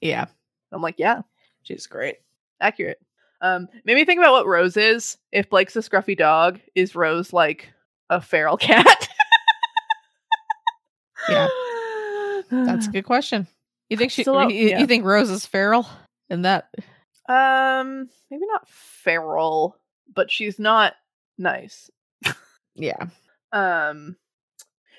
yeah, 0.00 0.26
i'm 0.72 0.82
like 0.82 0.98
yeah 0.98 1.22
she's 1.62 1.86
great. 1.86 2.16
accurate. 2.60 3.00
Um, 3.40 3.68
made 3.84 3.94
me 3.94 4.04
think 4.04 4.18
about 4.18 4.32
what 4.32 4.46
Rose 4.46 4.76
is. 4.76 5.16
If 5.32 5.50
Blake's 5.50 5.74
a 5.74 5.80
scruffy 5.80 6.16
dog, 6.16 6.60
is 6.74 6.94
Rose 6.94 7.32
like 7.32 7.72
a 8.08 8.20
feral 8.20 8.56
cat? 8.58 9.08
Yeah. 11.28 11.48
That's 12.50 12.86
a 12.86 12.90
good 12.92 13.04
question. 13.04 13.48
You 13.90 13.96
think 13.96 14.12
she? 14.12 14.22
Still 14.22 14.50
you, 14.50 14.68
yeah. 14.68 14.78
you 14.78 14.86
think 14.86 15.04
Rose 15.04 15.30
is 15.30 15.44
feral? 15.44 15.86
in 16.30 16.42
that? 16.42 16.70
Um, 17.28 18.08
maybe 18.30 18.46
not 18.46 18.68
feral, 18.68 19.76
but 20.12 20.30
she's 20.30 20.58
not 20.58 20.94
nice. 21.38 21.90
Yeah. 22.74 23.08
Um, 23.52 24.16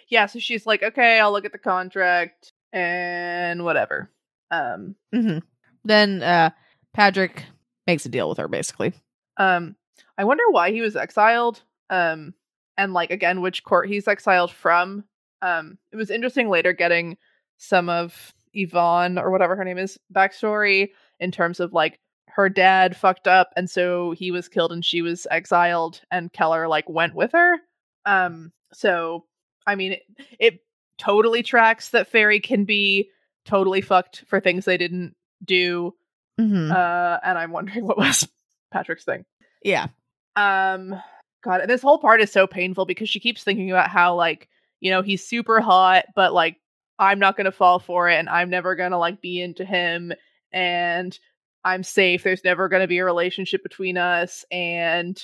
yeah. 0.07 0.27
So 0.27 0.37
she's 0.37 0.67
like, 0.67 0.83
okay, 0.83 1.19
I'll 1.19 1.31
look 1.31 1.45
at 1.45 1.53
the 1.53 1.57
contract 1.57 2.52
and 2.73 3.63
whatever. 3.63 4.09
Um, 4.51 4.95
hmm 5.13 5.37
Then 5.85 6.21
uh 6.23 6.49
Patrick 6.93 7.45
makes 7.87 8.05
a 8.05 8.09
deal 8.09 8.29
with 8.29 8.37
her, 8.37 8.47
basically. 8.47 8.93
um, 9.37 9.75
I 10.17 10.25
wonder 10.25 10.43
why 10.49 10.71
he 10.71 10.81
was 10.81 10.95
exiled. 10.95 11.61
Um, 11.89 12.33
and 12.77 12.93
like 12.93 13.11
again, 13.11 13.41
which 13.41 13.63
court 13.63 13.87
he's 13.87 14.07
exiled 14.07 14.51
from. 14.51 15.05
Um, 15.41 15.77
it 15.91 15.95
was 15.97 16.09
interesting 16.11 16.49
later 16.49 16.73
getting 16.73 17.17
some 17.57 17.89
of 17.89 18.33
Yvonne 18.53 19.17
or 19.17 19.31
whatever 19.31 19.55
her 19.55 19.63
name 19.65 19.77
is 19.77 19.99
backstory 20.13 20.89
in 21.19 21.31
terms 21.31 21.59
of 21.59 21.73
like 21.73 21.99
her 22.29 22.49
dad 22.49 22.95
fucked 22.95 23.27
up 23.27 23.51
and 23.55 23.69
so 23.69 24.11
he 24.11 24.31
was 24.31 24.47
killed 24.49 24.71
and 24.71 24.83
she 24.85 25.01
was 25.01 25.27
exiled 25.29 26.01
and 26.11 26.33
Keller 26.33 26.67
like 26.67 26.87
went 26.89 27.13
with 27.15 27.31
her. 27.33 27.57
Um, 28.05 28.51
so 28.73 29.25
I 29.67 29.75
mean, 29.75 29.93
it, 29.93 30.01
it 30.39 30.59
totally 31.03 31.43
tracks 31.43 31.89
that 31.89 32.07
Fairy 32.07 32.39
can 32.39 32.65
be 32.65 33.09
totally 33.45 33.81
fucked 33.81 34.23
for 34.27 34.39
things 34.39 34.65
they 34.65 34.77
didn't 34.77 35.15
do. 35.43 35.93
Mm-hmm. 36.39 36.71
Uh, 36.71 37.17
and 37.23 37.37
I'm 37.37 37.51
wondering 37.51 37.85
what 37.85 37.97
was 37.97 38.27
Patrick's 38.71 39.03
thing. 39.03 39.25
yeah. 39.63 39.87
Um, 40.35 40.95
God, 41.43 41.61
and 41.61 41.69
this 41.69 41.81
whole 41.81 41.99
part 41.99 42.21
is 42.21 42.31
so 42.31 42.47
painful 42.47 42.85
because 42.85 43.09
she 43.09 43.19
keeps 43.19 43.43
thinking 43.43 43.69
about 43.69 43.89
how 43.89 44.15
like 44.15 44.47
you 44.79 44.89
know 44.89 45.01
he's 45.01 45.25
super 45.25 45.59
hot, 45.59 46.05
but 46.15 46.33
like 46.33 46.57
I'm 46.97 47.19
not 47.19 47.37
gonna 47.37 47.51
fall 47.51 47.79
for 47.79 48.09
it, 48.09 48.15
and 48.15 48.29
I'm 48.29 48.49
never 48.49 48.75
gonna 48.75 48.97
like 48.97 49.21
be 49.21 49.41
into 49.41 49.65
him, 49.65 50.13
and 50.51 51.17
I'm 51.63 51.83
safe. 51.83 52.23
There's 52.23 52.43
never 52.43 52.69
gonna 52.69 52.87
be 52.87 52.97
a 52.99 53.05
relationship 53.05 53.61
between 53.61 53.97
us, 53.97 54.45
and 54.51 55.21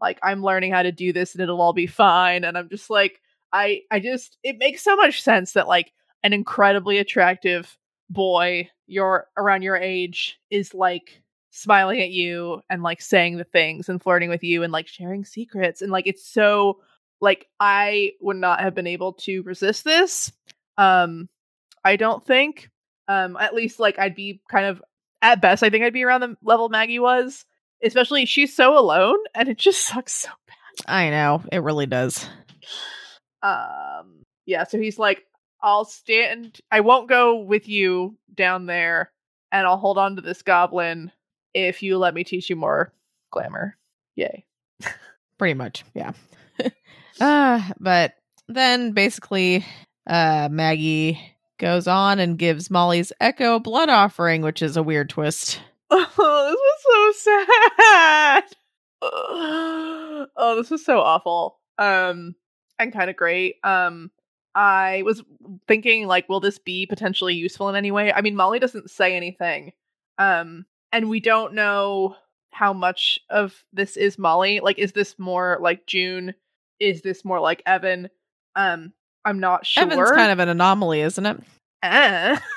like 0.00 0.18
I'm 0.22 0.44
learning 0.44 0.72
how 0.72 0.82
to 0.82 0.92
do 0.92 1.12
this, 1.12 1.34
and 1.34 1.42
it'll 1.42 1.60
all 1.60 1.72
be 1.72 1.86
fine. 1.86 2.44
And 2.44 2.56
I'm 2.56 2.68
just 2.68 2.90
like, 2.90 3.20
I, 3.52 3.82
I 3.90 4.00
just 4.00 4.38
it 4.42 4.58
makes 4.58 4.82
so 4.82 4.96
much 4.96 5.22
sense 5.22 5.52
that 5.52 5.68
like 5.68 5.92
an 6.22 6.32
incredibly 6.32 6.98
attractive 6.98 7.76
boy 8.08 8.68
your 8.86 9.28
around 9.36 9.62
your 9.62 9.76
age 9.76 10.38
is 10.50 10.74
like 10.74 11.22
smiling 11.50 12.00
at 12.00 12.10
you 12.10 12.62
and 12.70 12.82
like 12.82 13.00
saying 13.00 13.36
the 13.36 13.44
things 13.44 13.88
and 13.88 14.02
flirting 14.02 14.30
with 14.30 14.42
you 14.42 14.62
and 14.62 14.72
like 14.72 14.88
sharing 14.88 15.24
secrets 15.24 15.82
and 15.82 15.92
like 15.92 16.06
it's 16.06 16.26
so 16.26 16.80
like 17.20 17.46
I 17.60 18.12
would 18.20 18.36
not 18.36 18.60
have 18.60 18.74
been 18.74 18.86
able 18.86 19.14
to 19.14 19.42
resist 19.42 19.84
this. 19.84 20.32
Um 20.78 21.28
I 21.84 21.96
don't 21.96 22.24
think 22.24 22.70
um 23.08 23.36
at 23.36 23.54
least 23.54 23.80
like 23.80 23.98
I'd 23.98 24.14
be 24.14 24.40
kind 24.50 24.66
of 24.66 24.82
at 25.20 25.40
best 25.40 25.62
I 25.62 25.70
think 25.70 25.84
I'd 25.84 25.92
be 25.92 26.04
around 26.04 26.20
the 26.20 26.36
level 26.42 26.68
Maggie 26.68 26.98
was. 26.98 27.44
Especially 27.84 28.26
she's 28.26 28.54
so 28.54 28.78
alone 28.78 29.18
and 29.34 29.48
it 29.48 29.58
just 29.58 29.80
sucks 29.86 30.12
so 30.12 30.30
bad. 30.46 30.56
I 30.86 31.10
know. 31.10 31.42
It 31.50 31.62
really 31.62 31.86
does. 31.86 32.26
Um 33.42 34.24
yeah, 34.46 34.64
so 34.64 34.78
he's 34.78 34.98
like, 34.98 35.24
I'll 35.62 35.84
stand. 35.84 36.60
I 36.70 36.80
won't 36.80 37.08
go 37.08 37.36
with 37.36 37.68
you 37.68 38.16
down 38.34 38.66
there, 38.66 39.12
and 39.52 39.66
I'll 39.66 39.76
hold 39.76 39.98
on 39.98 40.16
to 40.16 40.22
this 40.22 40.42
goblin 40.42 41.12
if 41.54 41.82
you 41.82 41.98
let 41.98 42.14
me 42.14 42.24
teach 42.24 42.50
you 42.50 42.56
more 42.56 42.92
glamour. 43.30 43.76
Yay. 44.16 44.44
Pretty 45.38 45.54
much, 45.54 45.84
yeah. 45.94 46.12
uh, 47.20 47.62
but 47.78 48.14
then 48.48 48.92
basically, 48.92 49.64
uh, 50.06 50.48
Maggie 50.50 51.20
goes 51.58 51.86
on 51.86 52.18
and 52.18 52.38
gives 52.38 52.70
Molly's 52.70 53.12
Echo 53.20 53.60
blood 53.60 53.88
offering, 53.88 54.42
which 54.42 54.62
is 54.62 54.76
a 54.76 54.82
weird 54.82 55.08
twist. 55.08 55.60
Oh, 55.94 56.48
this 56.48 56.84
was 56.86 57.18
so 57.20 57.42
sad. 57.76 58.44
oh, 60.36 60.54
this 60.56 60.70
was 60.70 60.82
so 60.82 61.00
awful. 61.00 61.58
Um, 61.76 62.34
and 62.78 62.92
kind 62.92 63.10
of 63.10 63.16
great. 63.16 63.56
Um, 63.64 64.10
I 64.54 65.02
was 65.04 65.22
thinking, 65.66 66.06
like, 66.06 66.28
will 66.28 66.40
this 66.40 66.58
be 66.58 66.86
potentially 66.86 67.34
useful 67.34 67.68
in 67.68 67.76
any 67.76 67.90
way? 67.90 68.12
I 68.12 68.20
mean, 68.20 68.36
Molly 68.36 68.58
doesn't 68.58 68.90
say 68.90 69.16
anything. 69.16 69.72
Um, 70.18 70.66
and 70.92 71.08
we 71.08 71.20
don't 71.20 71.54
know 71.54 72.16
how 72.50 72.72
much 72.72 73.18
of 73.30 73.64
this 73.72 73.96
is 73.96 74.18
Molly. 74.18 74.60
Like, 74.60 74.78
is 74.78 74.92
this 74.92 75.18
more 75.18 75.58
like 75.60 75.86
June? 75.86 76.34
Is 76.80 77.02
this 77.02 77.24
more 77.24 77.40
like 77.40 77.62
Evan? 77.64 78.10
Um, 78.54 78.92
I'm 79.24 79.40
not 79.40 79.64
sure. 79.64 79.84
Evan's 79.84 80.10
kind 80.10 80.32
of 80.32 80.38
an 80.38 80.48
anomaly, 80.48 81.00
isn't 81.00 81.26
it? 81.26 81.40
Uh. 81.82 82.38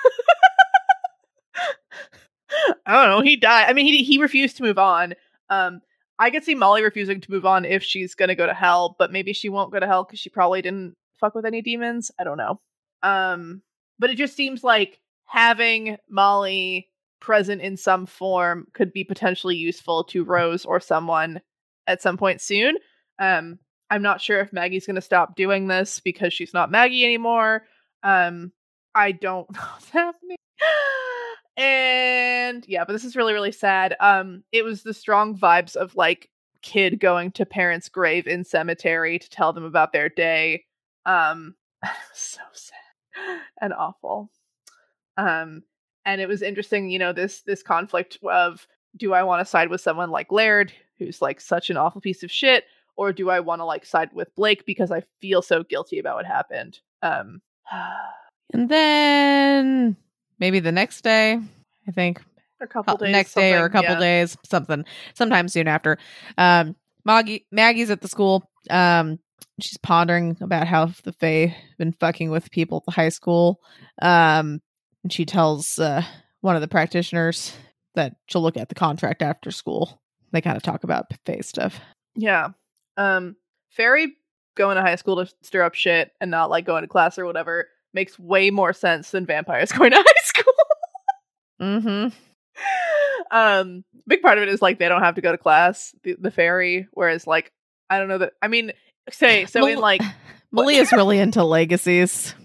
I 2.86 2.94
don't 2.94 3.10
know. 3.10 3.22
He 3.22 3.38
died. 3.38 3.70
I 3.70 3.74
mean, 3.74 3.86
he 3.86 4.04
he 4.04 4.18
refused 4.18 4.58
to 4.58 4.64
move 4.64 4.78
on. 4.78 5.16
Um, 5.50 5.82
I 6.18 6.30
could 6.30 6.44
see 6.44 6.56
Molly 6.56 6.84
refusing 6.84 7.22
to 7.22 7.32
move 7.32 7.46
on 7.46 7.66
if 7.66 7.84
she's 7.84 8.16
gonna 8.16 8.36
go 8.36 8.46
to 8.46 8.54
hell, 8.54 8.96
but 8.98 9.12
maybe 9.12 9.34
she 9.34 9.50
won't 9.50 9.72
go 9.72 9.80
to 9.80 9.88
hell 9.88 10.04
because 10.04 10.20
she 10.20 10.30
probably 10.30 10.62
didn't 10.62 10.96
fuck 11.20 11.36
with 11.36 11.46
any 11.46 11.62
demons. 11.62 12.12
I 12.20 12.24
don't 12.24 12.38
know. 12.38 12.60
Um, 13.04 13.62
but 14.00 14.10
it 14.10 14.16
just 14.16 14.36
seems 14.36 14.64
like 14.64 15.00
having 15.26 15.98
Molly 16.10 16.90
present 17.20 17.62
in 17.62 17.78
some 17.78 18.06
form 18.06 18.68
could 18.74 18.94
be 18.94 19.04
potentially 19.04 19.56
useful 19.56 20.04
to 20.06 20.24
Rose 20.24 20.66
or 20.66 20.80
someone 20.80 21.42
at 21.88 22.02
some 22.02 22.18
point 22.18 22.42
soon. 22.42 22.76
Um, 23.20 23.60
I'm 23.90 24.02
not 24.02 24.22
sure 24.22 24.40
if 24.40 24.54
Maggie's 24.54 24.86
going 24.86 24.96
to 24.96 25.02
stop 25.02 25.36
doing 25.36 25.68
this 25.68 26.00
because 26.00 26.34
she's 26.34 26.54
not 26.54 26.72
Maggie 26.72 27.06
anymore. 27.06 27.66
Um, 28.04 28.52
I 28.94 29.12
don't 29.12 29.52
know 29.54 29.62
what's 29.62 29.90
happening. 29.90 30.38
And 31.58 32.66
yeah, 32.68 32.84
but 32.86 32.94
this 32.94 33.06
is 33.06 33.16
really 33.16 33.34
really 33.34 33.52
sad. 33.52 33.96
Um, 34.00 34.44
it 34.52 34.64
was 34.64 34.84
the 34.84 34.94
strong 34.94 35.38
vibes 35.38 35.76
of 35.76 35.96
like 35.96 36.30
kid 36.62 37.00
going 37.00 37.32
to 37.32 37.46
parents' 37.46 37.90
grave 37.90 38.28
in 38.28 38.44
cemetery 38.44 39.20
to 39.20 39.30
tell 39.30 39.54
them 39.54 39.64
about 39.64 39.94
their 39.94 40.10
day. 40.10 40.66
Um, 41.06 41.56
so 42.14 42.42
sad 42.54 43.40
and 43.62 43.74
awful. 43.74 44.32
Um, 45.18 45.64
and 46.06 46.22
it 46.22 46.28
was 46.28 46.42
interesting, 46.42 46.90
you 46.90 47.00
know, 47.00 47.14
this 47.14 47.42
this 47.42 47.64
conflict 47.64 48.18
of 48.24 48.68
do 48.98 49.14
I 49.14 49.24
want 49.24 49.42
to 49.42 49.46
side 49.46 49.70
with 49.70 49.82
someone 49.82 50.12
like 50.12 50.32
Laird, 50.32 50.72
who's 50.98 51.22
like 51.22 51.42
such 51.42 51.70
an 51.70 51.78
awful 51.78 52.02
piece 52.02 52.24
of 52.24 52.32
shit, 52.32 52.66
or 52.96 53.12
do 53.12 53.30
I 53.30 53.40
want 53.40 53.60
to 53.60 53.66
like 53.66 53.86
side 53.86 54.10
with 54.14 54.34
Blake 54.36 54.66
because 54.66 54.92
I 54.92 55.04
feel 55.22 55.42
so 55.42 55.64
guilty 55.64 56.00
about 56.00 56.16
what 56.16 56.26
happened? 56.26 56.80
Um, 57.02 57.42
and 58.54 58.70
then 58.70 59.98
maybe 60.40 60.60
the 60.60 60.72
next 60.72 61.02
day, 61.02 61.40
I 61.88 61.92
think 61.92 62.22
a 62.62 62.68
couple 62.68 62.98
days, 62.98 63.12
next 63.12 63.34
day 63.34 63.54
or 63.54 63.66
a 63.66 63.70
couple 63.70 63.92
yeah. 63.92 64.00
days, 64.00 64.38
something, 64.46 64.86
sometime 65.14 65.48
soon 65.48 65.68
after. 65.68 65.98
Um, 66.38 66.76
Maggie, 67.04 67.46
Maggie's 67.52 67.90
at 67.90 68.02
the 68.02 68.08
school. 68.08 68.50
Um, 68.70 69.20
she's 69.60 69.78
pondering 69.78 70.38
about 70.42 70.68
how 70.68 70.88
the 71.04 71.14
Fae 71.14 71.56
been 71.78 71.94
fucking 71.94 72.30
with 72.30 72.52
people 72.52 72.80
at 72.80 72.86
the 72.86 72.92
high 72.92 73.10
school. 73.10 73.62
Um, 74.02 74.62
and 75.04 75.12
she 75.14 75.26
tells 75.26 75.78
uh, 75.80 76.04
one 76.42 76.56
of 76.56 76.62
the 76.62 76.68
practitioners 76.68 77.56
that 77.94 78.16
she'll 78.28 78.42
look 78.42 78.58
at 78.58 78.70
the 78.70 78.76
contract 78.76 79.22
after 79.22 79.52
school. 79.52 80.02
They 80.32 80.42
kind 80.42 80.58
of 80.58 80.64
talk 80.64 80.84
about 80.84 81.06
Fae 81.26 81.42
stuff. 81.42 81.80
Yeah. 82.16 82.50
Um, 82.98 83.36
Fairy 83.70 84.16
going 84.56 84.76
to 84.78 84.82
high 84.82 84.96
school 84.96 85.24
to 85.24 85.32
stir 85.42 85.64
up 85.64 85.76
shit 85.76 86.12
and 86.20 86.32
not 86.32 86.50
like 86.50 86.66
going 86.66 86.82
to 86.82 86.88
class 86.88 87.20
or 87.20 87.26
whatever 87.26 87.68
makes 87.96 88.20
way 88.20 88.52
more 88.52 88.74
sense 88.74 89.10
than 89.10 89.26
vampires 89.26 89.72
going 89.72 89.92
to 89.92 89.98
high 89.98 90.24
school. 90.24 90.54
Mm-hmm. 91.62 92.08
um, 93.32 93.84
big 94.06 94.22
part 94.22 94.38
of 94.38 94.44
it 94.44 94.50
is 94.50 94.62
like 94.62 94.78
they 94.78 94.90
don't 94.90 95.02
have 95.02 95.16
to 95.16 95.22
go 95.22 95.32
to 95.32 95.38
class, 95.38 95.96
the, 96.04 96.16
the 96.20 96.30
fairy, 96.30 96.88
whereas 96.92 97.26
like 97.26 97.52
I 97.90 97.98
don't 97.98 98.10
know 98.10 98.20
that 98.20 98.34
I 98.42 98.50
mean 98.50 98.74
say 99.10 99.46
so 99.46 99.66
in 99.66 99.76
Mal- 99.76 99.82
like 99.82 100.02
Malia's 100.52 100.92
really 100.92 101.18
into 101.20 101.44
legacies. 101.44 102.36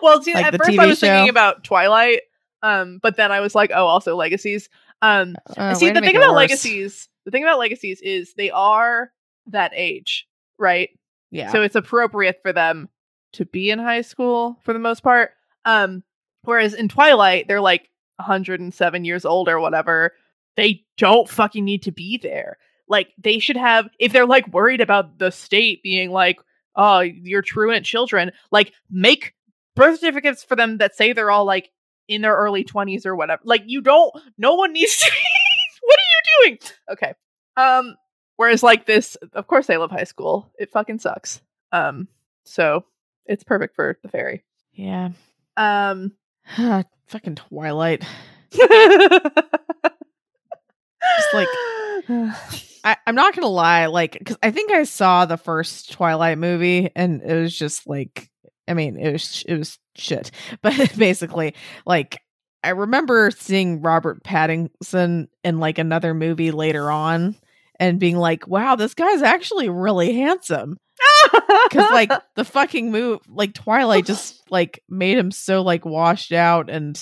well 0.00 0.22
see, 0.22 0.34
Like 0.34 0.46
at 0.46 0.56
first 0.58 0.70
TV 0.70 0.78
I 0.78 0.86
was 0.86 1.00
thinking 1.00 1.30
about 1.30 1.64
Twilight, 1.64 2.20
um, 2.62 2.98
but 3.02 3.16
then 3.16 3.32
I 3.32 3.40
was 3.40 3.54
like, 3.54 3.70
oh 3.74 3.86
also 3.86 4.14
legacies. 4.16 4.68
Um 5.00 5.34
Uh, 5.56 5.74
see 5.74 5.90
the 5.90 6.00
thing 6.00 6.16
about 6.16 6.30
worse. 6.30 6.36
legacies 6.36 7.08
the 7.24 7.30
thing 7.30 7.42
about 7.42 7.58
legacies 7.58 8.00
is 8.02 8.34
they 8.34 8.50
are 8.50 9.10
that 9.46 9.72
age, 9.74 10.26
right? 10.58 10.90
Yeah. 11.30 11.50
So 11.50 11.62
it's 11.62 11.76
appropriate 11.76 12.40
for 12.42 12.52
them 12.52 12.88
to 13.32 13.44
be 13.44 13.70
in 13.70 13.78
high 13.78 14.02
school 14.02 14.58
for 14.62 14.72
the 14.72 14.78
most 14.78 15.02
part. 15.02 15.32
Um, 15.64 16.02
whereas 16.42 16.74
in 16.74 16.88
Twilight, 16.88 17.48
they're 17.48 17.60
like 17.60 17.88
107 18.16 19.04
years 19.04 19.24
old 19.24 19.48
or 19.48 19.60
whatever. 19.60 20.12
They 20.56 20.84
don't 20.98 21.28
fucking 21.28 21.64
need 21.64 21.84
to 21.84 21.92
be 21.92 22.18
there. 22.18 22.58
Like 22.88 23.08
they 23.18 23.38
should 23.38 23.56
have, 23.56 23.88
if 23.98 24.12
they're 24.12 24.26
like 24.26 24.52
worried 24.52 24.80
about 24.80 25.18
the 25.18 25.30
state 25.30 25.82
being 25.82 26.10
like, 26.10 26.38
oh, 26.76 27.00
you're 27.00 27.42
truant 27.42 27.86
children, 27.86 28.32
like 28.50 28.72
make 28.90 29.34
birth 29.76 30.00
certificates 30.00 30.44
for 30.44 30.56
them 30.56 30.78
that 30.78 30.94
say 30.94 31.12
they're 31.12 31.30
all 31.30 31.44
like 31.44 31.70
in 32.08 32.22
their 32.22 32.36
early 32.36 32.64
20s 32.64 33.06
or 33.06 33.16
whatever. 33.16 33.40
Like 33.44 33.62
you 33.66 33.80
don't, 33.80 34.12
no 34.36 34.54
one 34.54 34.72
needs 34.72 34.98
to. 34.98 35.10
what 35.82 35.98
are 35.98 36.46
you 36.46 36.50
doing? 36.50 36.58
Okay. 36.90 37.14
Um, 37.56 37.96
Whereas 38.36 38.62
like 38.62 38.86
this, 38.86 39.16
of 39.34 39.46
course 39.46 39.68
they 39.68 39.76
love 39.76 39.92
high 39.92 40.02
school. 40.02 40.50
It 40.58 40.72
fucking 40.72 40.98
sucks. 40.98 41.40
Um, 41.70 42.08
so 42.44 42.84
it's 43.26 43.44
perfect 43.44 43.74
for 43.76 43.98
the 44.02 44.08
fairy. 44.08 44.44
yeah. 44.72 45.10
Um, 45.56 46.12
Fucking 47.06 47.34
Twilight. 47.36 48.04
just 48.52 48.68
like- 51.34 51.48
I, 52.84 52.96
I'm 53.06 53.14
not 53.14 53.34
gonna 53.36 53.46
lie, 53.46 53.86
like, 53.86 54.18
because 54.18 54.36
I 54.42 54.50
think 54.50 54.72
I 54.72 54.82
saw 54.82 55.24
the 55.24 55.36
first 55.36 55.92
Twilight 55.92 56.36
movie, 56.38 56.90
and 56.96 57.22
it 57.22 57.34
was 57.40 57.56
just 57.56 57.86
like, 57.86 58.28
I 58.66 58.74
mean, 58.74 58.96
it 58.98 59.12
was 59.12 59.44
it 59.46 59.56
was 59.56 59.78
shit. 59.94 60.32
But 60.62 60.96
basically, 60.98 61.54
like, 61.86 62.18
I 62.64 62.70
remember 62.70 63.30
seeing 63.30 63.82
Robert 63.82 64.24
Pattinson 64.24 65.28
in 65.44 65.60
like 65.60 65.78
another 65.78 66.12
movie 66.12 66.50
later 66.50 66.90
on, 66.90 67.36
and 67.82 67.98
being 68.00 68.16
like, 68.16 68.46
"Wow, 68.46 68.76
this 68.76 68.94
guy's 68.94 69.22
actually 69.22 69.68
really 69.68 70.14
handsome." 70.14 70.76
Because 71.32 71.90
like 71.90 72.10
the 72.36 72.44
fucking 72.44 72.90
move, 72.90 73.20
like 73.28 73.54
Twilight, 73.54 74.06
just 74.06 74.40
like 74.50 74.82
made 74.88 75.18
him 75.18 75.30
so 75.30 75.62
like 75.62 75.84
washed 75.84 76.32
out, 76.32 76.70
and 76.70 76.98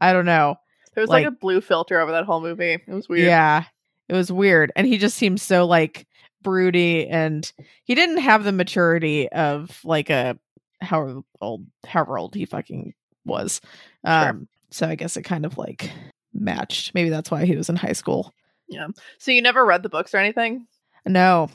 I 0.00 0.12
don't 0.12 0.26
know. 0.26 0.56
there 0.94 1.02
was 1.02 1.10
like, 1.10 1.24
like- 1.24 1.32
a 1.32 1.36
blue 1.36 1.60
filter 1.60 2.00
over 2.00 2.12
that 2.12 2.24
whole 2.24 2.40
movie. 2.40 2.72
It 2.72 2.92
was 2.92 3.08
weird. 3.08 3.26
Yeah. 3.26 3.64
It 4.08 4.12
was 4.14 4.30
weird. 4.30 4.70
And 4.76 4.86
he 4.86 4.98
just 4.98 5.16
seemed 5.16 5.40
so 5.40 5.64
like 5.66 6.06
broody 6.42 7.06
and 7.08 7.50
he 7.84 7.94
didn't 7.94 8.18
have 8.18 8.44
the 8.44 8.52
maturity 8.52 9.30
of 9.30 9.80
like 9.82 10.10
a 10.10 10.38
however 10.82 11.22
old 11.40 11.64
however 11.86 12.18
old 12.18 12.34
he 12.34 12.44
fucking 12.44 12.92
was. 13.24 13.62
Sure. 14.06 14.12
Um 14.28 14.48
so 14.70 14.86
I 14.86 14.94
guess 14.96 15.16
it 15.16 15.22
kind 15.22 15.46
of 15.46 15.56
like 15.56 15.90
matched. 16.34 16.92
Maybe 16.94 17.08
that's 17.08 17.30
why 17.30 17.46
he 17.46 17.56
was 17.56 17.70
in 17.70 17.76
high 17.76 17.92
school. 17.94 18.34
So 19.18 19.30
you 19.30 19.42
never 19.42 19.64
read 19.64 19.82
the 19.82 19.88
books 19.88 20.14
or 20.14 20.18
anything? 20.18 20.66
No, 21.06 21.48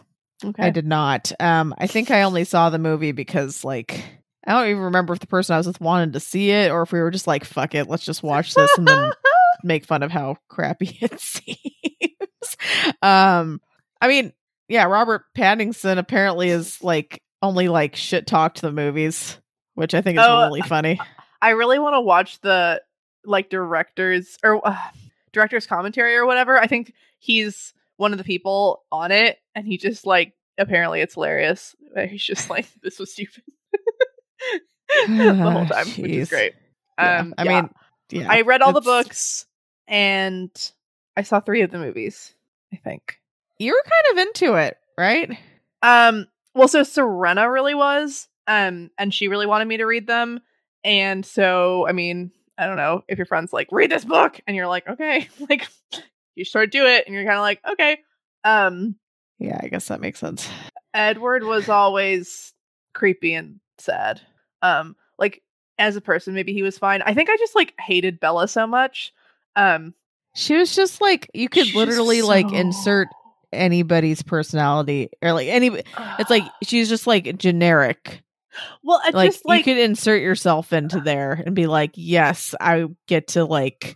Okay. 0.46 0.64
I 0.68 0.70
did 0.70 0.86
not. 0.88 1.32
Um 1.40 1.74
I 1.78 1.88
think 1.88 2.12
I 2.12 2.22
only 2.22 2.44
saw 2.46 2.70
the 2.70 2.80
movie 2.80 3.12
because 3.12 3.64
like 3.66 4.02
I 4.48 4.54
don't 4.54 4.70
even 4.70 4.84
remember 4.84 5.14
if 5.14 5.20
the 5.20 5.28
person 5.28 5.54
I 5.54 5.58
was 5.58 5.68
with 5.68 5.82
wanted 5.82 6.14
to 6.14 6.20
see 6.22 6.52
it 6.52 6.72
or 6.72 6.82
if 6.84 6.92
we 6.94 7.00
were 7.02 7.12
just 7.12 7.28
like, 7.28 7.44
fuck 7.44 7.76
it, 7.76 7.90
let's 7.90 8.06
just 8.06 8.24
watch 8.24 8.54
this 8.54 8.72
and 8.78 8.88
then 8.88 9.12
make 9.64 9.86
fun 9.86 10.02
of 10.02 10.12
how 10.12 10.38
crappy 10.48 10.98
it 11.02 11.20
seems. 11.20 12.56
um, 13.02 13.60
I 14.02 14.08
mean, 14.08 14.32
yeah, 14.70 14.86
Robert 14.86 15.24
Pattinson 15.38 15.98
apparently 15.98 16.50
is 16.50 16.82
like 16.82 17.22
only 17.42 17.68
like 17.68 17.96
shit 17.96 18.26
talked 18.28 18.62
the 18.62 18.72
movies, 18.72 19.38
which 19.76 19.94
I 19.94 20.02
think 20.02 20.18
is 20.20 20.26
Oh, 20.26 20.46
really 20.46 20.62
funny. 20.62 21.00
I 21.42 21.50
really 21.52 21.80
want 21.80 21.96
to 21.96 22.02
watch 22.02 22.40
the 22.42 22.82
like 23.26 23.50
directors 23.50 24.38
or 24.44 24.66
uh, 24.66 24.78
director's 25.32 25.68
commentary 25.68 26.16
or 26.16 26.26
whatever. 26.26 26.58
I 26.58 26.68
think 26.68 26.94
he's 27.20 27.74
one 27.98 28.12
of 28.12 28.18
the 28.18 28.24
people 28.24 28.84
on 28.92 29.12
it, 29.12 29.38
and 29.56 29.66
he 29.68 29.78
just 29.78 30.06
like 30.06 30.34
apparently 30.58 31.02
it's 31.02 31.14
hilarious. 31.16 31.76
He's 32.08 32.24
just 32.24 32.50
like 32.50 32.68
this 32.84 33.00
was 33.00 33.12
stupid 33.14 33.44
the 35.08 35.34
whole 35.34 35.66
time, 35.66 35.88
which 35.88 36.12
is 36.12 36.30
great. 36.30 36.54
Yeah, 36.98 37.20
Um, 37.20 37.34
I 37.38 37.44
yeah. 37.44 37.62
mean, 37.62 37.70
yeah, 38.10 38.28
I 38.32 38.42
read 38.42 38.62
all 38.62 38.74
the 38.74 38.82
books 38.82 39.46
and 39.88 40.50
I 41.16 41.24
saw 41.24 41.40
three 41.40 41.62
of 41.62 41.72
the 41.72 41.80
movies. 41.80 42.34
I 42.74 42.78
think. 42.78 43.20
You 43.58 43.74
were 43.74 43.84
kind 43.84 44.20
of 44.20 44.28
into 44.28 44.56
it, 44.56 44.78
right? 44.98 45.38
Um. 45.82 46.28
Well, 46.56 46.68
so 46.68 46.84
Serena 46.84 47.50
really 47.50 47.76
was. 47.76 48.28
Um, 48.48 48.90
and 48.98 49.14
she 49.14 49.28
really 49.28 49.46
wanted 49.46 49.68
me 49.68 49.78
to 49.78 49.86
read 49.86 50.08
them. 50.08 50.40
And 50.84 51.24
so, 51.24 51.88
I 51.88 51.92
mean, 51.92 52.32
I 52.60 52.66
don't 52.66 52.78
know 52.78 53.04
if 53.08 53.18
your 53.18 53.26
friend's 53.26 53.54
like, 53.54 53.70
read 53.72 53.90
this 53.90 54.06
book, 54.06 54.40
and 54.46 54.56
you're 54.56 54.68
like, 54.68 54.88
okay, 54.88 55.30
like 55.50 55.68
you 56.36 56.44
sort 56.46 56.66
of 56.66 56.72
do 56.72 56.86
it, 56.86 57.06
and 57.06 57.16
you're 57.16 57.24
kind 57.24 57.38
of 57.38 57.42
like, 57.42 57.62
okay. 57.72 58.00
Um, 58.44 58.96
Yeah, 59.40 59.60
I 59.62 59.68
guess 59.70 59.88
that 59.88 60.02
makes 60.02 60.20
sense. 60.20 60.50
Edward 60.94 61.44
was 61.44 61.70
always 61.70 62.54
creepy 62.94 63.34
and 63.34 63.60
sad. 63.78 64.22
Um, 64.62 64.96
like 65.18 65.42
as 65.78 65.96
a 65.96 66.02
person, 66.02 66.34
maybe 66.34 66.54
he 66.54 66.64
was 66.64 66.78
fine. 66.78 67.02
I 67.02 67.14
think 67.14 67.30
I 67.30 67.38
just 67.38 67.56
like 67.56 67.74
hated 67.80 68.20
Bella 68.20 68.48
so 68.48 68.68
much. 68.68 69.14
Um, 69.56 69.94
She 70.36 70.56
was 70.56 70.76
just 70.76 71.00
like 71.02 71.30
you 71.34 71.50
could 71.50 71.74
literally 71.74 72.22
like 72.22 72.52
insert 72.52 73.08
anybody's 73.52 74.22
personality 74.22 75.10
or 75.22 75.34
like 75.34 75.48
any 75.48 75.72
it's 76.20 76.30
like 76.30 76.44
she's 76.64 76.90
just 76.90 77.08
like 77.08 77.38
generic. 77.38 78.22
Well, 78.84 79.02
I 79.04 79.10
Like, 79.12 79.32
just 79.32 79.46
like 79.46 79.60
you 79.66 79.76
could 79.76 79.82
insert 79.82 80.22
yourself 80.22 80.74
into 80.74 81.00
there 81.00 81.42
and 81.46 81.56
be 81.56 81.68
like, 81.68 81.92
"Yes, 81.96 82.56
I 82.60 82.86
get 83.08 83.30
to 83.30 83.46
like 83.46 83.96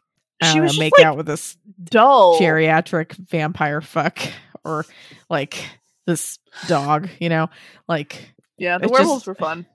She 0.51 0.59
was 0.61 0.73
know, 0.75 0.79
make 0.79 0.97
like, 0.97 1.05
out 1.05 1.17
with 1.17 1.25
this 1.25 1.57
dull. 1.83 2.39
geriatric 2.39 3.13
vampire 3.29 3.81
fuck 3.81 4.19
or 4.63 4.85
like 5.29 5.63
this 6.05 6.39
dog, 6.67 7.09
you 7.19 7.29
know? 7.29 7.49
Like 7.87 8.33
Yeah, 8.57 8.77
the 8.77 8.89
werewolves 8.89 9.21
just- 9.21 9.27
were 9.27 9.35
fun. 9.35 9.65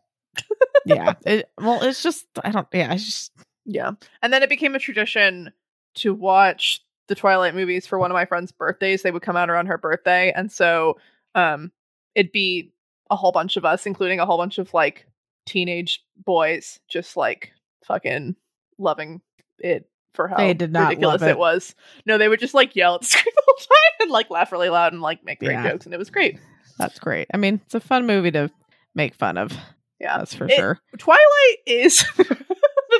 yeah. 0.84 1.14
It, 1.26 1.50
well, 1.58 1.82
it's 1.82 2.02
just 2.02 2.26
I 2.44 2.50
don't 2.50 2.66
yeah, 2.72 2.92
it's 2.92 3.04
just 3.04 3.32
Yeah. 3.64 3.92
And 4.22 4.32
then 4.32 4.42
it 4.42 4.48
became 4.48 4.74
a 4.74 4.78
tradition 4.78 5.52
to 5.96 6.14
watch 6.14 6.80
the 7.08 7.14
Twilight 7.14 7.54
movies 7.54 7.86
for 7.86 7.98
one 7.98 8.10
of 8.10 8.14
my 8.14 8.26
friends' 8.26 8.52
birthdays. 8.52 9.02
They 9.02 9.10
would 9.10 9.22
come 9.22 9.36
out 9.36 9.48
around 9.50 9.66
her 9.66 9.78
birthday. 9.78 10.32
And 10.34 10.52
so 10.52 10.98
um 11.34 11.72
it'd 12.14 12.32
be 12.32 12.72
a 13.10 13.16
whole 13.16 13.32
bunch 13.32 13.56
of 13.56 13.64
us, 13.64 13.86
including 13.86 14.20
a 14.20 14.26
whole 14.26 14.36
bunch 14.38 14.58
of 14.58 14.72
like 14.74 15.06
teenage 15.46 16.02
boys, 16.24 16.78
just 16.88 17.16
like 17.16 17.52
fucking 17.84 18.36
loving 18.78 19.20
it 19.58 19.88
for 20.14 20.28
how 20.28 20.36
They 20.36 20.54
did 20.54 20.72
not 20.72 20.88
ridiculous 20.90 21.22
it. 21.22 21.28
it. 21.30 21.38
was. 21.38 21.74
No, 22.06 22.18
they 22.18 22.28
would 22.28 22.40
just 22.40 22.54
like 22.54 22.76
yell 22.76 22.94
at 22.96 23.00
the 23.02 23.06
screen 23.06 23.32
the 23.34 23.42
whole 23.46 23.56
time 23.56 23.96
and 24.00 24.10
like 24.10 24.30
laugh 24.30 24.52
really 24.52 24.68
loud 24.68 24.92
and 24.92 25.00
like 25.02 25.24
make 25.24 25.38
great 25.40 25.52
Yeah. 25.52 25.70
jokes. 25.70 25.84
And 25.86 25.94
it 25.94 25.98
was 25.98 26.10
great. 26.10 26.38
that's 26.78 26.98
great. 26.98 27.28
I 27.32 27.36
mean, 27.38 27.60
it's 27.64 27.74
a 27.74 27.80
fun 27.80 28.06
movie 28.06 28.30
to 28.32 28.50
make 28.94 29.14
fun 29.14 29.38
of. 29.38 29.52
Yeah. 30.00 30.18
That's 30.18 30.34
for 30.34 30.44
It- 30.46 30.52
sure. 30.52 30.78
Twilight 30.98 31.56
is 31.66 32.04
the 32.16 32.24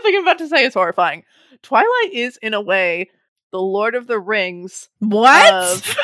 thing 0.02 0.14
I'm 0.16 0.22
about 0.22 0.38
to 0.38 0.48
say 0.48 0.64
is 0.64 0.74
horrifying. 0.74 1.22
Twilight 1.62 2.12
is 2.12 2.36
in 2.38 2.54
a 2.54 2.60
way 2.60 3.10
the 3.52 3.60
Lord 3.60 3.94
of 3.94 4.06
the 4.06 4.18
Rings 4.18 4.88
What? 5.00 5.52
of- 5.52 5.96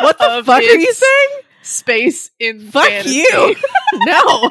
what 0.00 0.18
the 0.18 0.42
fuck 0.44 0.48
are 0.58 0.62
you 0.62 0.92
saying? 0.92 1.28
Space 1.62 2.30
in 2.38 2.60
Fuck 2.70 2.88
fantasy. 2.88 3.16
you. 3.16 3.56
no. 3.94 4.50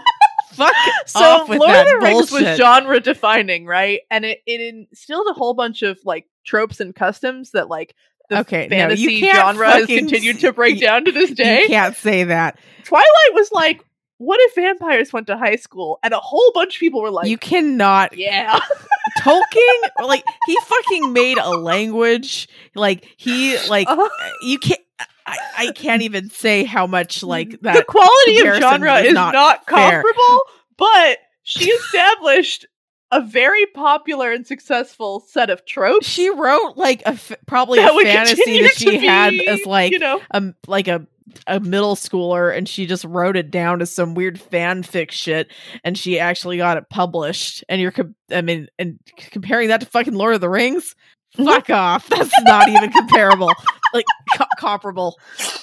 Fuck 0.53 0.73
So 1.07 1.45
Lord 1.47 1.51
of 1.51 1.85
the 1.87 1.99
Rings 2.01 2.29
bullshit. 2.29 2.47
was 2.49 2.57
genre 2.57 2.99
defining, 2.99 3.65
right? 3.65 4.01
And 4.09 4.25
it, 4.25 4.39
it 4.45 4.59
instilled 4.61 5.27
a 5.29 5.33
whole 5.33 5.53
bunch 5.53 5.81
of 5.81 5.97
like 6.03 6.25
tropes 6.45 6.79
and 6.79 6.93
customs 6.95 7.51
that 7.51 7.69
like 7.69 7.95
the 8.29 8.39
Okay, 8.41 8.67
no, 8.69 8.75
you 8.75 8.79
fantasy 8.81 9.19
can't 9.21 9.37
genre 9.37 9.71
has 9.71 9.85
continued 9.85 10.39
to 10.41 10.51
break 10.53 10.75
y- 10.75 10.81
down 10.81 11.05
to 11.05 11.11
this 11.11 11.29
You 11.29 11.35
day. 11.35 11.67
can't 11.67 11.95
say 11.95 12.25
that. 12.25 12.57
Twilight 12.83 13.33
was 13.33 13.51
like, 13.51 13.83
what 14.17 14.39
if 14.41 14.55
vampires 14.55 15.11
went 15.11 15.27
to 15.27 15.37
high 15.37 15.55
school? 15.55 15.99
And 16.03 16.13
a 16.13 16.19
whole 16.19 16.51
bunch 16.53 16.75
of 16.75 16.79
people 16.79 17.01
were 17.01 17.11
like, 17.11 17.27
you 17.27 17.37
cannot 17.37 18.17
yeah. 18.17 18.59
Tolkien 19.19 20.05
like 20.05 20.23
he 20.45 20.57
fucking 20.63 21.11
made 21.13 21.37
a 21.37 21.49
language 21.49 22.47
like 22.75 23.05
he 23.17 23.57
like 23.67 23.87
Uh-huh. 23.89 24.09
you 24.43 24.57
can't 24.59 24.79
I, 25.25 25.37
I 25.57 25.71
can't 25.71 26.01
even 26.01 26.29
say 26.29 26.63
how 26.63 26.87
much 26.87 27.23
like 27.23 27.59
that. 27.61 27.75
the 27.75 27.83
quality 27.83 28.39
of 28.39 28.55
genre 28.57 28.99
is 28.99 29.13
not 29.13 29.33
not, 29.33 29.65
comparable, 29.65 30.41
but 30.77 31.19
she 31.43 31.65
established 31.69 32.65
a 33.11 33.21
very 33.21 33.65
popular 33.67 34.31
and 34.31 34.47
successful 34.47 35.19
set 35.27 35.49
of 35.49 35.65
tropes. 35.65 36.07
She 36.07 36.29
wrote 36.29 36.77
like 36.77 37.01
a 37.01 37.09
f- 37.09 37.33
probably 37.45 37.79
that 37.79 37.93
a 37.93 38.03
fantasy 38.03 38.61
that 38.61 38.71
she 38.75 38.91
to 38.91 38.99
had 38.99 39.31
be, 39.31 39.47
as 39.47 39.65
like 39.65 39.91
you 39.91 39.99
know. 39.99 40.21
a 40.31 40.53
like 40.67 40.87
a 40.87 41.05
a 41.47 41.59
middle 41.59 41.95
schooler 41.95 42.55
and 42.55 42.67
she 42.67 42.85
just 42.85 43.05
wrote 43.05 43.37
it 43.37 43.51
down 43.51 43.81
as 43.81 43.93
some 43.93 44.15
weird 44.15 44.37
fanfic 44.39 45.11
shit 45.11 45.49
and 45.83 45.97
she 45.97 46.19
actually 46.19 46.57
got 46.57 46.77
it 46.77 46.89
published. 46.89 47.63
And 47.69 47.81
you're 47.81 47.91
com- 47.91 48.15
I 48.31 48.41
mean 48.41 48.67
and 48.79 48.99
comparing 49.17 49.69
that 49.69 49.81
to 49.81 49.85
fucking 49.87 50.13
Lord 50.13 50.35
of 50.35 50.41
the 50.41 50.49
Rings 50.49 50.95
fuck 51.35 51.69
off. 51.69 52.07
That's 52.09 52.31
not 52.43 52.67
even 52.69 52.91
comparable. 52.91 53.51
Like 53.93 54.05
co- 54.37 54.45
comparable 54.57 55.17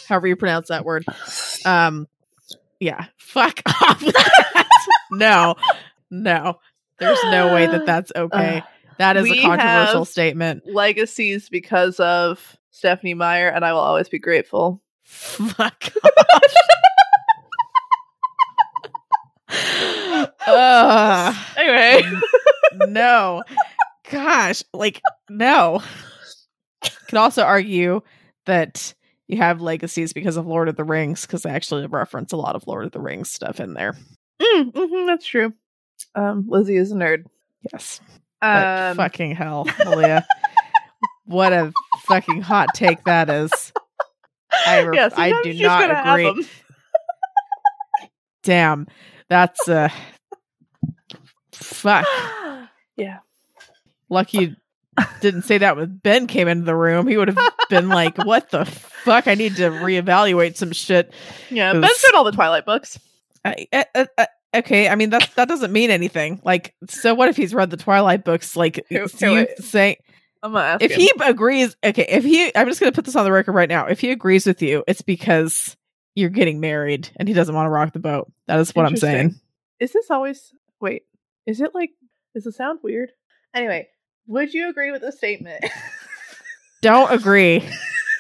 however 0.09 0.27
you 0.27 0.37
pronounce 0.37 0.69
that 0.69 0.85
word. 0.85 1.05
Um 1.65 2.07
yeah. 2.81 3.07
Fuck 3.17 3.61
off. 3.67 4.01
That. 4.01 4.67
no. 5.11 5.57
No. 6.11 6.59
There's 6.99 7.19
no 7.25 7.53
way 7.55 7.67
that 7.67 7.87
that's 7.87 8.13
okay. 8.17 8.63
That 8.99 9.17
is 9.17 9.31
a 9.31 9.41
controversial 9.43 10.05
statement. 10.05 10.65
legacies 10.67 11.49
because 11.49 12.01
of 12.01 12.57
Stephenie 12.73 13.15
Meyer, 13.15 13.49
and 13.49 13.65
I 13.65 13.73
will 13.73 13.81
always 13.81 14.09
be 14.09 14.19
grateful. 14.19 14.83
Fuck 15.05 15.85
off. 16.31 16.43
Ugh, 20.47 21.35
Anyway, 21.57 22.11
no. 22.89 23.43
Gosh, 24.11 24.63
like 24.73 25.01
no. 25.29 25.83
Could 27.09 27.19
also 27.19 27.43
argue 27.43 28.03
that 28.47 28.95
you 29.27 29.37
have 29.39 29.61
legacies 29.61 30.13
because 30.13 30.37
of 30.37 30.47
Lord 30.47 30.69
of 30.69 30.77
the 30.77 30.85
Rings, 30.85 31.27
because 31.27 31.43
they 31.43 31.51
actually 31.51 31.87
reference 31.87 32.33
a 32.33 32.37
lot 32.37 32.57
of 32.57 32.67
Lord 32.67 32.85
of 32.85 32.93
the 32.93 33.01
Rings 33.01 33.31
stuff 33.31 33.61
in 33.61 33.75
there. 33.75 33.95
Mm, 34.41 34.73
mhm, 34.73 35.07
that's 35.07 35.27
true. 35.27 35.53
Um, 36.15 36.47
Lizzie 36.49 36.77
is 36.77 36.93
a 36.93 36.95
nerd. 36.95 37.25
Yes. 37.73 38.01
Um, 38.41 38.97
fucking 38.97 39.35
hell, 39.35 39.67
Malia. 39.85 40.27
what 41.27 41.53
a 41.53 41.73
fucking 42.07 42.41
hot 42.41 42.69
take 42.75 43.03
that 43.05 43.29
is. 43.29 43.51
I, 44.67 44.81
re- 44.81 44.97
yeah, 44.97 45.09
I 45.17 45.43
do 45.43 45.53
not 45.55 45.91
have 45.91 46.49
Damn. 48.43 48.87
That's 49.29 49.69
uh 49.69 49.91
fuck. 51.53 52.07
yeah. 52.97 53.19
Lucky 54.09 54.39
you 54.39 54.57
didn't 55.21 55.43
say 55.43 55.59
that 55.59 55.77
when 55.77 55.97
Ben 56.03 56.27
came 56.27 56.49
into 56.49 56.65
the 56.65 56.75
room. 56.75 57.07
He 57.07 57.17
would 57.17 57.29
have 57.29 57.39
been 57.71 57.89
like, 57.89 58.19
"What 58.25 58.51
the 58.51 58.65
fuck? 58.65 59.29
I 59.29 59.35
need 59.35 59.57
to 59.57 59.71
reevaluate 59.71 60.57
some 60.57 60.73
shit." 60.73 61.13
Yeah, 61.51 61.71
It 61.71 61.81
Ben's 61.81 62.03
read 62.07 62.15
all 62.17 62.25
the 62.25 62.33
Twilight 62.33 62.67
books. 62.67 62.99
I, 63.45 63.67
uh, 63.73 64.07
uh, 64.17 64.27
okay, 64.55 64.89
I 64.89 64.95
mean 64.97 65.11
that 65.11 65.31
that 65.37 65.49
doesn't 65.49 65.73
mean 65.73 65.91
anything. 65.91 66.41
Like, 66.45 66.75
so 66.89 67.15
what 67.15 67.29
if 67.29 67.37
he's 67.37 67.55
read 67.55 67.71
the 67.71 67.77
Twilight 67.77 68.25
books? 68.25 68.57
Like, 68.57 68.85
Who- 68.89 69.07
who 69.07 69.27
you 69.35 69.47
is? 69.57 69.69
say 69.69 69.99
I'm 70.43 70.53
gonna 70.53 70.65
ask 70.65 70.83
if 70.83 70.93
him. 70.93 71.01
he 71.01 71.13
agrees? 71.25 71.77
Okay, 71.85 72.07
if 72.09 72.25
he, 72.25 72.51
I'm 72.57 72.67
just 72.67 72.81
gonna 72.81 72.93
put 72.93 73.05
this 73.05 73.15
on 73.17 73.25
the 73.25 73.33
record 73.33 73.53
right 73.53 73.69
now. 73.69 73.87
If 73.87 74.01
he 74.01 74.11
agrees 74.11 74.47
with 74.47 74.61
you, 74.63 74.83
it's 74.89 75.03
because 75.03 75.77
you're 76.17 76.31
getting 76.31 76.59
married 76.59 77.09
and 77.17 77.29
he 77.29 77.35
doesn't 77.35 77.55
want 77.55 77.67
to 77.67 77.71
rock 77.71 77.93
the 77.93 77.99
boat. 78.01 78.33
That 78.49 78.59
is 78.59 78.75
what 78.75 78.85
I'm 78.87 78.97
saying. 78.97 79.37
Is 79.79 79.93
this 79.93 80.11
always 80.11 80.53
wait, 80.81 81.03
is 81.47 81.61
it 81.61 81.73
like 81.75 81.91
does 82.35 82.47
it 82.47 82.55
sound 82.55 82.81
weird? 82.83 83.13
Anyway, 83.55 83.89
would 84.29 84.55
you 84.55 84.69
agree 84.69 84.93
with 84.93 85.01
the 85.03 85.11
statement? 85.13 85.65
Don't 86.83 87.11
agree. 87.13 87.69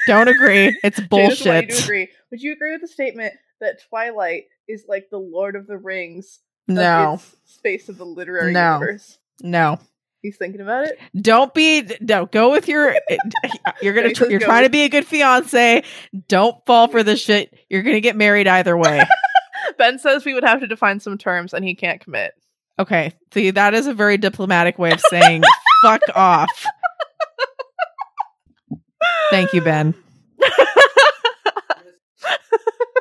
Don't 0.08 0.26
agree. 0.28 0.76
It's 0.82 0.98
you 0.98 1.06
bullshit. 1.06 1.80
agree. 1.84 2.08
Would 2.30 2.42
you 2.42 2.52
agree 2.52 2.72
with 2.72 2.80
the 2.80 2.88
statement 2.88 3.34
that 3.60 3.80
Twilight 3.88 4.44
is 4.66 4.84
like 4.88 5.08
the 5.10 5.18
Lord 5.18 5.54
of 5.54 5.66
the 5.66 5.76
Rings 5.78 6.40
No, 6.66 7.20
space 7.44 7.88
of 7.88 7.98
the 7.98 8.04
literary 8.04 8.52
No. 8.52 8.74
universe? 8.78 9.18
no. 9.42 9.78
He's 10.20 10.36
thinking 10.36 10.60
about 10.60 10.86
it. 10.88 10.98
Don't 11.22 11.54
be 11.54 11.88
no. 12.00 12.26
Go 12.26 12.50
with 12.50 12.66
your. 12.66 12.92
Eh, 13.10 13.16
you're 13.80 13.94
gonna. 13.94 14.10
Tr- 14.14 14.26
you're 14.28 14.40
trying 14.40 14.64
to 14.64 14.68
be 14.68 14.82
a 14.82 14.88
good 14.88 15.06
fiance. 15.06 15.84
Don't 16.26 16.56
fall 16.66 16.88
for 16.88 17.04
this 17.04 17.20
shit. 17.20 17.54
You're 17.70 17.82
gonna 17.84 18.00
get 18.00 18.16
married 18.16 18.48
either 18.48 18.76
way. 18.76 19.00
Ben 19.78 20.00
says 20.00 20.24
we 20.24 20.34
would 20.34 20.42
have 20.42 20.58
to 20.58 20.66
define 20.66 20.98
some 20.98 21.18
terms, 21.18 21.54
and 21.54 21.64
he 21.64 21.76
can't 21.76 22.00
commit. 22.00 22.32
Okay. 22.80 23.12
See, 23.32 23.52
that 23.52 23.74
is 23.74 23.86
a 23.86 23.94
very 23.94 24.16
diplomatic 24.18 24.76
way 24.76 24.90
of 24.90 25.00
saying 25.08 25.44
fuck 25.82 26.00
off. 26.14 26.64
Thank 29.30 29.52
you, 29.52 29.60
Ben. 29.60 29.94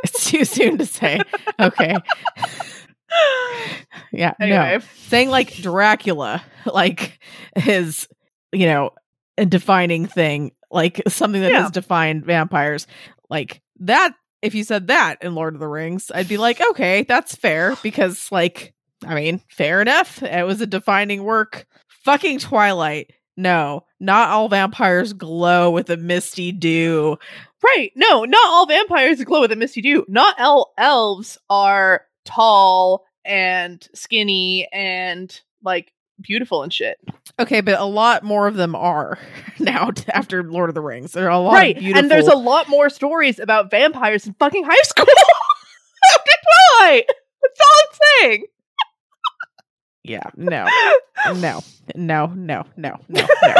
It's 0.03 0.29
too 0.29 0.45
soon 0.45 0.77
to 0.77 0.85
say. 0.85 1.19
Okay. 1.59 1.95
Yeah. 4.11 4.33
No. 4.39 4.79
saying 5.07 5.29
like 5.29 5.53
Dracula, 5.55 6.43
like 6.65 7.19
his, 7.55 8.07
you 8.51 8.67
know, 8.67 8.91
a 9.37 9.45
defining 9.45 10.05
thing, 10.05 10.51
like 10.71 11.01
something 11.07 11.41
that 11.41 11.51
Yeah. 11.51 11.63
has 11.63 11.71
defined 11.71 12.25
vampires, 12.25 12.85
like 13.29 13.61
that. 13.79 14.13
If 14.43 14.53
you 14.53 14.63
said 14.63 14.87
that 14.87 15.17
in 15.23 15.33
Lord 15.33 15.55
of 15.55 15.59
the 15.59 15.67
Rings, 15.67 16.11
I'd 16.13 16.27
be 16.29 16.37
like, 16.37 16.61
okay, 16.61 17.01
that's 17.03 17.35
fair 17.35 17.75
because, 17.81 18.31
like, 18.31 18.73
I 19.05 19.15
mean, 19.15 19.41
fair 19.49 19.81
enough. 19.81 20.21
It 20.21 20.45
was 20.45 20.61
a 20.61 20.67
defining 20.67 21.23
work. 21.23 21.65
Fucking 22.07 22.39
Twilight 22.39 23.11
no, 23.37 23.85
not 23.99 24.29
all 24.29 24.49
vampires 24.49 25.13
glow 25.13 25.69
with 25.69 25.91
a 25.91 25.97
misty 25.97 26.51
dew. 26.51 27.17
Right. 27.63 27.91
No, 27.95 28.25
not 28.25 28.47
all 28.47 28.65
vampires 28.65 29.23
glow 29.23 29.41
with 29.41 29.51
a 29.51 29.55
misty 29.55 29.81
dew. 29.81 30.05
Not 30.07 30.39
all 30.39 30.73
elves 30.77 31.37
are 31.49 32.05
tall 32.25 33.05
and 33.23 33.87
skinny 33.93 34.67
and 34.73 35.39
like 35.63 35.93
beautiful 36.19 36.63
and 36.63 36.73
shit. 36.73 36.97
Okay, 37.39 37.61
but 37.61 37.79
a 37.79 37.85
lot 37.85 38.23
more 38.23 38.47
of 38.47 38.55
them 38.55 38.73
are 38.75 39.19
now 39.59 39.91
after 40.09 40.43
Lord 40.43 40.69
of 40.69 40.75
the 40.75 40.81
Rings. 40.81 41.11
There 41.11 41.27
are 41.27 41.31
a 41.31 41.39
lot 41.39 41.53
right. 41.53 41.77
And 41.77 42.09
there's 42.09 42.27
a 42.27 42.35
lot 42.35 42.67
more 42.69 42.89
stories 42.89 43.37
about 43.37 43.69
vampires 43.69 44.25
in 44.25 44.33
fucking 44.33 44.63
high 44.63 44.73
school 44.83 45.05
after 46.15 46.31
Twilight. 46.79 47.05
That's 47.07 47.59
all 47.59 47.83
I'm 47.83 47.99
saying. 48.21 48.45
Yeah, 50.07 50.29
no, 50.35 50.67
no, 51.27 51.33
no, 51.33 51.63
no, 51.95 52.27
no, 52.27 52.65
no, 52.75 52.99
no. 53.07 53.27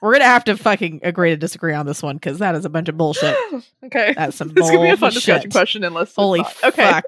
We're 0.00 0.12
gonna 0.12 0.24
have 0.24 0.44
to 0.44 0.56
fucking 0.56 1.00
agree 1.02 1.30
to 1.30 1.36
disagree 1.36 1.74
on 1.74 1.84
this 1.84 2.02
one 2.02 2.16
because 2.16 2.38
that 2.38 2.54
is 2.54 2.64
a 2.64 2.70
bunch 2.70 2.88
of 2.88 2.96
bullshit. 2.96 3.36
okay. 3.84 4.14
That's 4.16 4.36
some 4.36 4.48
This 4.48 4.70
could 4.70 4.80
be 4.80 4.88
a 4.88 4.96
fun 4.96 5.12
discussion 5.12 5.50
question 5.50 5.84
unless 5.84 6.14
Holy 6.14 6.40
not. 6.40 6.56
Okay. 6.64 6.90
fuck. 6.90 7.04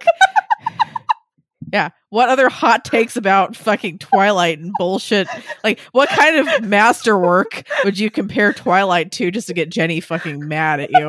yeah. 1.72 1.88
What 2.10 2.28
other 2.28 2.50
hot 2.50 2.84
takes 2.84 3.16
about 3.16 3.56
fucking 3.56 3.98
Twilight 3.98 4.58
and 4.58 4.72
bullshit? 4.76 5.26
Like, 5.64 5.80
what 5.92 6.10
kind 6.10 6.36
of 6.36 6.64
masterwork 6.64 7.62
would 7.84 7.98
you 7.98 8.10
compare 8.10 8.52
Twilight 8.52 9.10
to 9.12 9.30
just 9.30 9.46
to 9.46 9.54
get 9.54 9.70
Jenny 9.70 10.00
fucking 10.00 10.46
mad 10.46 10.80
at 10.80 10.90
you? 10.90 11.08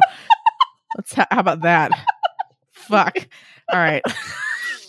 Let's 0.95 1.13
ha- 1.13 1.27
how 1.29 1.39
about 1.39 1.61
that? 1.61 1.91
Fuck. 2.71 3.27
All 3.69 3.79
right. 3.79 4.03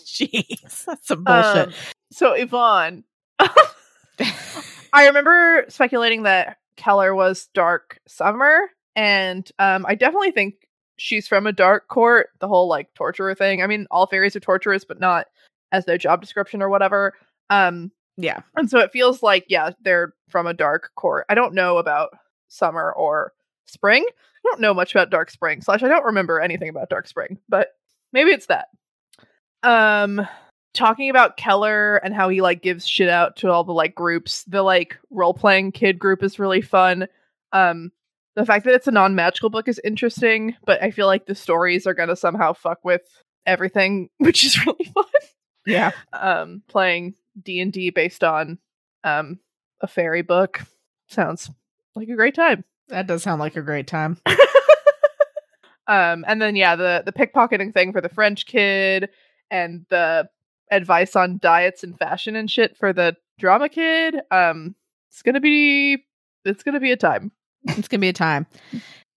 Jeez, 0.05 0.84
that's 0.84 1.09
some 1.09 1.24
bullshit. 1.24 1.68
Um, 1.68 1.74
so 2.15 2.33
Yvonne, 2.33 3.05
I 3.39 5.07
remember 5.07 5.65
speculating 5.69 6.23
that 6.23 6.59
Keller 6.77 7.15
was 7.15 7.49
Dark 7.55 7.99
Summer, 8.07 8.71
and 8.95 9.51
um, 9.59 9.85
I 9.89 9.97
definitely 9.97 10.31
think 10.31 10.69
she's 10.97 11.27
from 11.27 11.49
a 11.49 11.53
dark 11.53 11.89
court. 11.89 12.29
The 12.39 12.47
whole 12.47 12.69
like 12.69 12.95
torturer 12.95 13.35
thing. 13.35 13.62
I 13.62 13.67
mean, 13.67 13.89
all 13.91 14.07
fairies 14.07 14.37
are 14.37 14.41
torturers, 14.41 14.85
but 14.85 15.01
not 15.01 15.27
as 15.73 15.87
their 15.87 15.99
job 15.99 16.21
description 16.21 16.62
or 16.62 16.69
whatever. 16.69 17.15
Um, 17.51 17.91
yeah. 18.17 18.43
and 18.57 18.71
so 18.71 18.79
it 18.79 18.93
feels 18.93 19.23
like 19.23 19.47
yeah, 19.49 19.71
they're 19.83 20.15
from 20.29 20.47
a 20.47 20.55
dark 20.55 20.93
court. 20.95 21.27
I 21.29 21.35
don't 21.35 21.55
know 21.55 21.79
about 21.79 22.11
summer 22.47 22.93
or 22.93 23.33
spring. 23.67 24.05
I 24.07 24.49
don't 24.51 24.61
know 24.61 24.75
much 24.75 24.95
about 24.95 25.11
Dark 25.11 25.31
Spring. 25.31 25.62
Slash, 25.62 25.83
I 25.83 25.89
don't 25.89 26.05
remember 26.05 26.39
anything 26.39 26.69
about 26.69 26.91
Dark 26.91 27.09
Spring, 27.09 27.39
but 27.49 27.71
maybe 28.12 28.31
it's 28.31 28.47
that. 28.47 28.69
Um, 29.65 30.29
talking 30.75 31.09
about 31.09 31.37
Keller 31.37 31.97
and 31.97 32.12
how 32.12 32.29
he 32.29 32.43
like 32.43 32.62
gives 32.62 32.87
shit 32.87 33.09
out 33.09 33.37
to 33.37 33.51
all 33.51 33.64
the 33.64 33.72
like 33.72 33.95
groups. 33.95 34.45
The 34.45 34.62
like 34.62 34.99
role 35.11 35.33
playing 35.33 35.72
kid 35.72 35.99
group 35.99 36.22
is 36.22 36.39
really 36.39 36.61
fun. 36.61 37.07
Um, 37.53 37.93
the 38.37 38.45
fact 38.45 38.64
that 38.64 38.75
it's 38.75 38.89
a 38.89 38.93
non 38.93 39.14
magical 39.14 39.49
book 39.49 39.68
is 39.68 39.81
interesting, 39.85 40.57
but 40.66 40.83
I 40.83 40.91
feel 40.91 41.07
like 41.07 41.27
the 41.27 41.35
stories 41.35 41.87
are 41.87 41.95
gonna 41.95 42.16
somehow 42.16 42.53
fuck 42.53 42.85
with 42.85 43.03
everything, 43.47 44.11
which 44.18 44.45
is 44.45 44.66
really 44.66 44.85
fun. 44.85 45.05
Yeah. 45.66 45.93
Um, 46.12 46.62
playing 46.68 47.14
D 47.43 47.61
and 47.61 47.72
D 47.72 47.91
based 47.91 48.22
on 48.22 48.59
um 49.05 49.39
a 49.81 49.87
fairy 49.87 50.22
book 50.22 50.61
sounds 51.09 51.51
like 51.95 52.09
a 52.09 52.16
great 52.16 52.35
time. 52.35 52.64
That 52.89 53.07
does 53.07 53.22
sound 53.22 53.41
like 53.41 53.57
a 53.57 53.62
great 53.62 53.87
time. 53.87 54.18
um, 55.87 56.25
and 56.27 56.43
then 56.43 56.57
yeah, 56.57 56.77
the 56.77 57.03
the 57.07 57.12
pickpocketing 57.12 57.72
thing 57.72 57.93
for 57.93 58.01
the 58.01 58.09
French 58.09 58.47
kid, 58.47 59.11
and 59.51 59.87
the 59.91 60.29
advice 60.75 61.16
on 61.16 61.39
diets 61.39 61.83
and 61.83 61.99
fashion 61.99 62.37
and 62.37 62.51
shit 62.51 62.77
for 62.77 62.93
the 62.93 63.16
drama 63.39 63.68
kid. 63.68 64.16
Um, 64.31 64.75
it's 65.11 65.22
gonna 65.22 65.41
be 65.41 66.05
it's 66.45 66.62
gonna 66.62 66.81
be 66.81 66.93
a 66.93 66.97
time. 66.97 67.33
It's 67.64 67.89
gonna 67.89 68.01
be 68.01 68.09
a 68.09 68.12
time. 68.12 68.47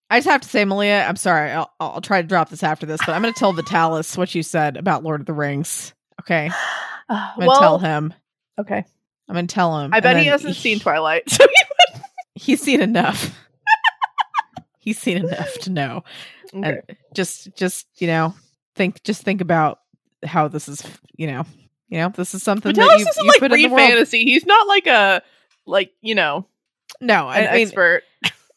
I 0.10 0.20
just 0.20 0.30
have 0.30 0.42
to 0.42 0.48
say, 0.48 0.64
Malia, 0.64 1.04
I'm 1.06 1.18
sorry. 1.18 1.52
I'll, 1.52 1.70
I'll 1.82 2.02
try 2.02 2.22
to 2.22 2.28
drop 2.28 2.50
this 2.50 2.64
after 2.64 2.86
this, 2.86 3.02
but 3.06 3.14
I'm 3.14 3.22
gonna 3.22 3.34
tell 3.34 3.54
the 3.54 3.64
Vitalis 3.64 4.18
what 4.18 4.34
you 4.34 4.44
said 4.44 4.78
about 4.78 5.04
Lord 5.04 5.20
of 5.20 5.26
the 5.26 5.34
Rings. 5.34 5.94
Okay, 6.22 6.50
Uh, 7.10 7.14
I'm 7.14 7.40
gonna 7.40 7.48
well, 7.48 7.60
tell 7.60 7.80
him. 7.80 8.14
okay. 8.60 8.84
I'm 9.30 9.36
gonna 9.36 9.48
tell 9.48 9.80
him. 9.80 9.94
I 9.94 10.00
bet 10.00 10.18
he 10.18 10.26
hasn't 10.26 10.56
seen 10.56 10.80
Twilight. 10.82 11.30
So 11.30 11.46
He's 12.36 12.62
seen 12.62 12.82
enough. 12.82 13.38
He's 14.80 15.00
seen 15.00 15.18
enough 15.18 15.54
to 15.62 15.70
know. 15.70 16.04
okay. 16.54 16.82
And 16.88 16.98
just, 17.14 17.56
just 17.56 17.88
you 17.98 18.08
know, 18.08 18.34
think, 18.76 19.04
just 19.04 19.24
think 19.24 19.42
about 19.42 19.80
how 20.26 20.48
this 20.48 20.68
is. 20.68 20.84
You 21.16 21.28
know, 21.28 21.46
you 21.90 22.00
know, 22.00 22.10
this 22.10 22.34
is 22.36 22.44
something 22.44 22.74
that 22.74 22.82
Vitalis 22.82 23.02
you, 23.02 23.08
isn't 23.10 23.24
you 23.26 23.30
like 23.32 23.40
put 23.40 23.52
in 23.54 23.62
the 23.62 23.68
world. 23.70 23.80
fantasy. 23.80 24.24
He's 24.26 24.46
not 24.46 24.68
like 24.68 24.88
a 24.88 25.22
like 25.66 25.92
you 26.02 26.16
know 26.16 26.46
No, 27.02 27.30
an 27.30 27.48
I 27.48 27.54
mean, 27.58 27.68
expert. 27.68 28.04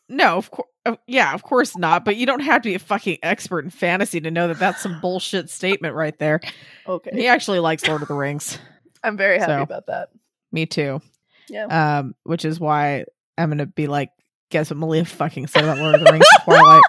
no, 0.09 0.37
of 0.37 0.51
course, 0.51 0.69
yeah, 1.07 1.33
of 1.35 1.43
course 1.43 1.77
not. 1.77 2.05
But 2.05 2.17
you 2.17 2.27
don't 2.27 2.41
have 2.41 2.63
to 2.63 2.69
be 2.69 2.75
a 2.75 2.79
fucking 2.79 3.19
expert 3.23 3.65
in 3.65 3.71
fantasy 3.71 4.21
to 4.21 4.31
know 4.31 4.49
that 4.49 4.59
that's 4.59 4.81
some 4.83 5.01
bullshit 5.01 5.51
statement 5.51 5.95
right 5.95 6.19
there. 6.19 6.41
Okay, 6.87 7.11
He 7.13 7.27
actually 7.27 7.59
likes 7.61 7.87
Lord 7.87 8.03
of 8.03 8.09
the 8.09 8.15
Rings. 8.15 8.59
I'm 9.03 9.17
very 9.17 9.39
happy 9.39 9.53
so. 9.53 9.63
about 9.63 9.87
that. 9.87 10.11
Me 10.53 10.67
too. 10.67 11.01
Yeah. 11.49 11.99
Um, 11.99 12.15
which 12.25 12.45
is 12.45 12.61
why 12.61 13.05
I'm 13.39 13.49
gonna 13.51 13.67
be 13.67 13.87
like, 13.87 14.11
guess 14.51 14.71
what 14.71 14.77
Malia 14.79 15.05
fucking 15.05 15.47
said 15.47 15.65
about 15.65 15.79
Lord 15.79 15.95
of 15.95 16.05
the 16.05 16.11
Rings 16.13 16.27
Twilight. 16.45 16.83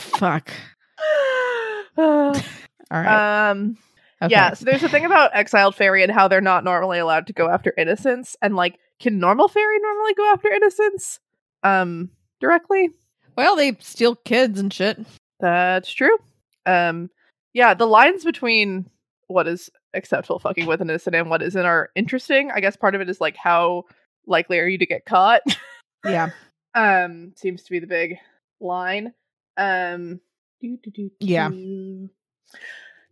Fuck. 0.00 0.50
All 2.92 3.00
right. 3.00 3.50
um. 3.50 3.76
Okay. 4.20 4.34
Yeah, 4.34 4.54
so 4.54 4.64
there's 4.64 4.84
a 4.84 4.88
thing 4.88 5.04
about 5.04 5.32
exiled 5.34 5.74
fairy 5.74 6.04
and 6.04 6.12
how 6.12 6.28
they're 6.28 6.40
not 6.40 6.62
normally 6.62 7.00
allowed 7.00 7.26
to 7.26 7.32
go 7.32 7.48
after 7.48 7.74
innocents, 7.76 8.36
and 8.40 8.54
like, 8.54 8.78
can 9.00 9.18
normal 9.18 9.48
fairy 9.48 9.80
normally 9.80 10.14
go 10.14 10.32
after 10.32 10.48
innocents? 10.48 11.18
Um, 11.64 12.10
directly. 12.40 12.90
Well, 13.36 13.56
they 13.56 13.76
steal 13.80 14.14
kids 14.14 14.60
and 14.60 14.72
shit. 14.72 15.00
That's 15.40 15.92
true. 15.92 16.16
Um, 16.66 17.10
yeah, 17.52 17.74
the 17.74 17.86
lines 17.86 18.24
between 18.24 18.88
what 19.26 19.48
is 19.48 19.70
acceptable 19.94 20.38
fucking 20.38 20.66
with 20.66 20.80
an 20.80 20.90
innocent 20.90 21.16
and 21.16 21.28
what 21.28 21.42
isn't 21.42 21.66
are 21.66 21.90
interesting. 21.96 22.50
I 22.54 22.60
guess 22.60 22.76
part 22.76 22.94
of 22.94 23.00
it 23.00 23.10
is 23.10 23.20
like 23.20 23.36
how 23.36 23.84
likely 24.26 24.60
are 24.60 24.66
you 24.66 24.78
to 24.78 24.86
get 24.86 25.04
caught? 25.04 25.42
Yeah. 26.04 26.30
um, 26.74 27.32
seems 27.36 27.64
to 27.64 27.70
be 27.70 27.80
the 27.80 27.86
big 27.88 28.18
line. 28.60 29.12
Um, 29.56 30.20
Yeah. 31.18 31.48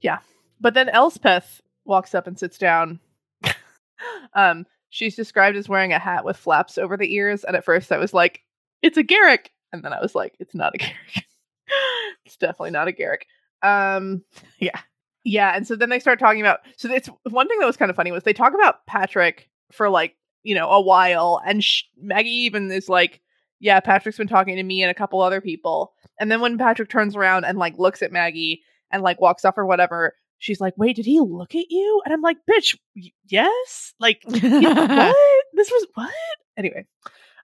Yeah. 0.01 0.19
But 0.61 0.75
then 0.75 0.89
Elspeth 0.89 1.61
walks 1.85 2.15
up 2.15 2.27
and 2.27 2.39
sits 2.39 2.59
down. 2.59 3.01
um, 4.35 4.67
she's 4.91 5.17
described 5.17 5.57
as 5.57 5.69
wearing 5.69 5.93
a 5.93 5.99
hat 5.99 6.25
with 6.25 6.37
flaps 6.37 6.79
over 6.79 6.97
the 6.97 7.15
ears, 7.15 7.45
and 7.45 7.57
at 7.57 7.65
first 7.65 7.93
I 7.93 7.99
was 7.99 8.13
like, 8.15 8.41
"It's 8.83 8.97
a 8.99 9.03
Garrick," 9.03 9.51
and 9.73 9.83
then 9.83 9.93
I 9.93 10.01
was 10.01 10.15
like, 10.15 10.35
"It's 10.39 10.55
not 10.55 10.75
a 10.75 10.79
Garrick. 10.79 11.27
it's 12.25 12.37
definitely 12.37 12.71
not 12.73 12.89
a 12.89 12.93
Garrick." 12.93 13.27
Um, 13.63 14.23
Yeah. 14.59 14.81
yeah. 15.25 15.53
And 15.55 15.67
so 15.67 15.77
then 15.77 15.89
they 15.91 15.99
start 16.01 16.19
talking 16.19 16.41
about. 16.41 16.61
So 16.77 16.93
it's 16.93 17.09
one 17.29 17.49
thing 17.49 17.59
that 17.61 17.67
was 17.67 17.77
kind 17.77 17.91
of 17.91 17.97
funny 17.97 18.13
was 18.13 18.23
they 18.25 18.33
talk 18.33 18.55
about 18.55 18.87
Patrick 18.87 19.49
for 19.73 19.89
like 19.89 20.17
you 20.43 20.55
know 20.55 20.69
a 20.71 20.81
while, 20.81 21.41
and 21.47 21.63
sh- 21.65 21.85
Maggie 22.01 22.31
even 22.31 22.71
is 22.71 22.89
like, 22.89 23.21
"Yeah, 23.61 23.81
Patrick's 23.81 24.19
been 24.19 24.29
talking 24.29 24.57
to 24.57 24.63
me 24.63 24.83
and 24.83 24.91
a 24.91 24.95
couple 24.95 25.21
other 25.21 25.41
people." 25.41 25.93
And 26.19 26.31
then 26.31 26.43
when 26.43 26.59
Patrick 26.59 26.91
turns 26.91 27.17
around 27.17 27.45
and 27.47 27.59
like 27.59 27.79
looks 27.79 28.03
at 28.03 28.13
Maggie 28.13 28.63
and 28.91 29.03
like 29.03 29.21
walks 29.21 29.45
off 29.45 29.59
or 29.59 29.67
whatever, 29.67 30.15
she's 30.39 30.61
like, 30.61 30.75
"Wait, 30.77 30.97
did 30.97 31.07
he 31.07 31.21
look 31.21 31.55
at 31.55 31.71
you?" 31.71 32.03
And 32.05 32.13
I'm 32.13 32.23
like, 32.23 32.39
"Bitch, 32.49 32.77
yes." 33.29 33.95
Like, 34.01 34.23
yeah, 34.29 34.75
what? 34.75 35.45
This 35.55 35.71
was 35.71 35.87
what? 35.95 36.11
Anyway, 36.57 36.87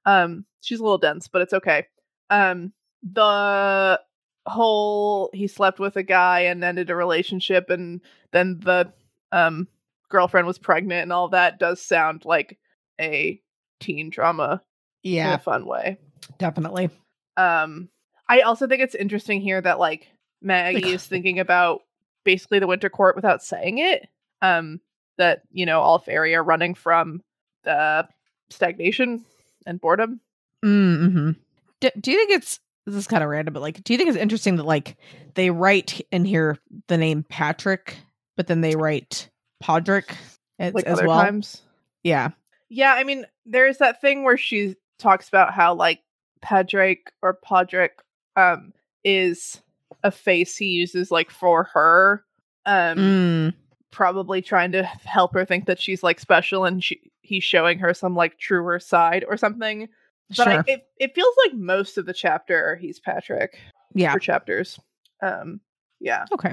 um, 0.05 0.45
she's 0.61 0.81
a 0.81 0.83
little 0.83 0.99
dense, 0.99 1.29
but 1.29 1.43
it's 1.43 1.53
okay. 1.53 1.87
Um, 2.31 2.73
the 3.03 4.01
whole 4.47 5.31
he 5.33 5.47
slept 5.47 5.79
with 5.79 5.97
a 5.97 6.03
guy 6.03 6.41
and 6.41 6.63
ended 6.65 6.91
a 6.91 6.97
relationship, 6.97 7.71
and 7.71 8.01
then 8.33 8.61
the 8.61 8.93
um 9.33 9.69
girlfriend 10.09 10.47
was 10.47 10.59
pregnant, 10.59 11.03
and 11.03 11.13
all 11.13 11.29
that 11.29 11.59
does 11.59 11.81
sound 11.81 12.25
like 12.25 12.59
a 13.01 13.41
teen 13.81 14.11
drama 14.11 14.63
in 15.05 15.13
yeah, 15.13 15.35
a 15.35 15.39
fun 15.39 15.67
way. 15.67 15.99
definitely. 16.39 16.91
Um, 17.37 17.91
I 18.29 18.41
also 18.41 18.67
think 18.67 18.83
it's 18.83 18.95
interesting 18.95 19.41
here 19.41 19.61
that 19.61 19.79
like 19.79 20.09
Maggie 20.43 20.91
is 20.91 21.05
thinking 21.07 21.39
about 21.39 21.83
basically 22.25 22.59
the 22.59 22.67
Winter 22.67 22.91
Court 22.91 23.17
without 23.17 23.43
saying 23.43 23.79
it. 23.79 24.09
Um, 24.43 24.81
that 25.19 25.43
you 25.51 25.67
know 25.67 25.81
all 25.81 25.99
fairy 25.99 26.35
are 26.35 26.43
running 26.43 26.75
from 26.75 27.23
the 27.65 28.07
stagnation 28.51 29.25
and 29.67 29.81
boredom. 29.81 30.21
Mm-hmm. 30.65 31.33
Do, 31.81 31.91
do 32.01 32.11
you 32.11 32.19
think 32.19 32.31
it's 32.31 32.61
this 32.87 32.95
is 32.95 33.07
kind 33.09 33.23
of 33.23 33.31
random, 33.31 33.53
but 33.53 33.63
like, 33.63 33.83
do 33.83 33.93
you 33.93 33.99
think 33.99 34.09
it's 34.09 34.19
interesting 34.19 34.57
that 34.57 34.65
like 34.65 34.97
they 35.35 35.51
write 35.51 36.01
in 36.13 36.25
here 36.25 36.59
the 36.89 36.97
name 36.97 37.25
Patrick, 37.29 37.99
but 38.37 38.47
then 38.47 38.61
they 38.61 38.77
write 38.77 39.29
Podrick 39.63 40.15
as, 40.59 40.73
Like 40.73 40.85
as 40.85 41.03
well? 41.03 41.21
times. 41.21 41.63
Yeah, 42.03 42.31
Yeah, 42.69 42.95
I 42.95 43.05
mean, 43.05 43.27
there's 43.45 43.79
that 43.79 44.01
thing 44.01 44.23
where 44.23 44.37
she 44.37 44.77
talks 44.99 45.29
about 45.29 45.53
how 45.53 45.75
like 45.75 46.01
Padraig 46.41 46.99
or 47.23 47.39
Podrick 47.45 47.91
um 48.37 48.73
is 49.05 49.61
a 50.07 50.11
face 50.11 50.57
he 50.57 50.67
uses 50.67 51.11
like 51.11 51.31
for 51.31 51.65
her. 51.65 52.25
Um 52.65 52.99
mm, 52.99 53.55
probably 53.91 54.43
trying 54.43 54.73
to 54.73 54.83
help 54.83 55.35
her 55.35 55.45
think 55.45 55.67
that 55.67 55.81
she's 55.81 56.03
like 56.03 56.21
special 56.21 56.65
and 56.65 56.83
she 56.83 57.01
he's 57.23 57.45
showing 57.45 57.79
her 57.79 57.93
some 57.95 58.15
like 58.15 58.39
truer 58.39 58.79
side 58.79 59.25
or 59.29 59.37
something. 59.37 59.89
But 60.29 60.45
sure. 60.45 60.49
I, 60.49 60.65
it 60.67 60.87
it 60.99 61.15
feels 61.15 61.35
like 61.45 61.55
most 61.55 61.99
of 61.99 62.07
the 62.07 62.15
chapter 62.15 62.77
he's 62.77 63.01
Patrick 63.01 63.59
yeah. 63.95 64.13
for 64.13 64.19
chapters. 64.19 64.79
Um, 65.23 65.61
yeah. 66.01 66.25
Okay. 66.33 66.53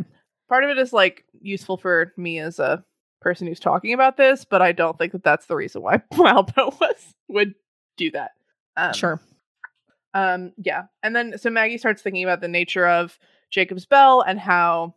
Part 0.50 0.64
of 0.64 0.70
it 0.70 0.78
is 0.78 0.94
like 0.94 1.26
useful 1.42 1.78
for 1.78 2.14
me 2.18 2.40
as 2.40 2.60
a 2.60 2.84
person 3.22 3.48
who's 3.48 3.60
talking 3.60 3.94
about 3.94 4.18
this, 4.18 4.46
but 4.46 4.62
I 4.62 4.72
don't 4.72 4.98
think 4.98 5.14
that 5.14 5.24
that's 5.24 5.48
the 5.48 5.56
reason 5.56 5.82
why 5.82 5.98
Wildbow 6.14 6.80
was 6.80 7.14
would 7.28 7.56
do 7.98 8.12
that. 8.12 8.32
Um, 8.78 8.94
sure. 8.94 9.20
Um, 10.14 10.54
yeah. 10.58 10.84
And 11.02 11.16
then 11.16 11.38
so 11.38 11.50
Maggie 11.50 11.78
starts 11.78 12.02
thinking 12.02 12.24
about 12.24 12.42
the 12.42 12.48
nature 12.48 12.88
of 12.88 13.18
Jacob's 13.54 13.86
Bell 13.86 14.22
and 14.22 14.40
how 14.40 14.96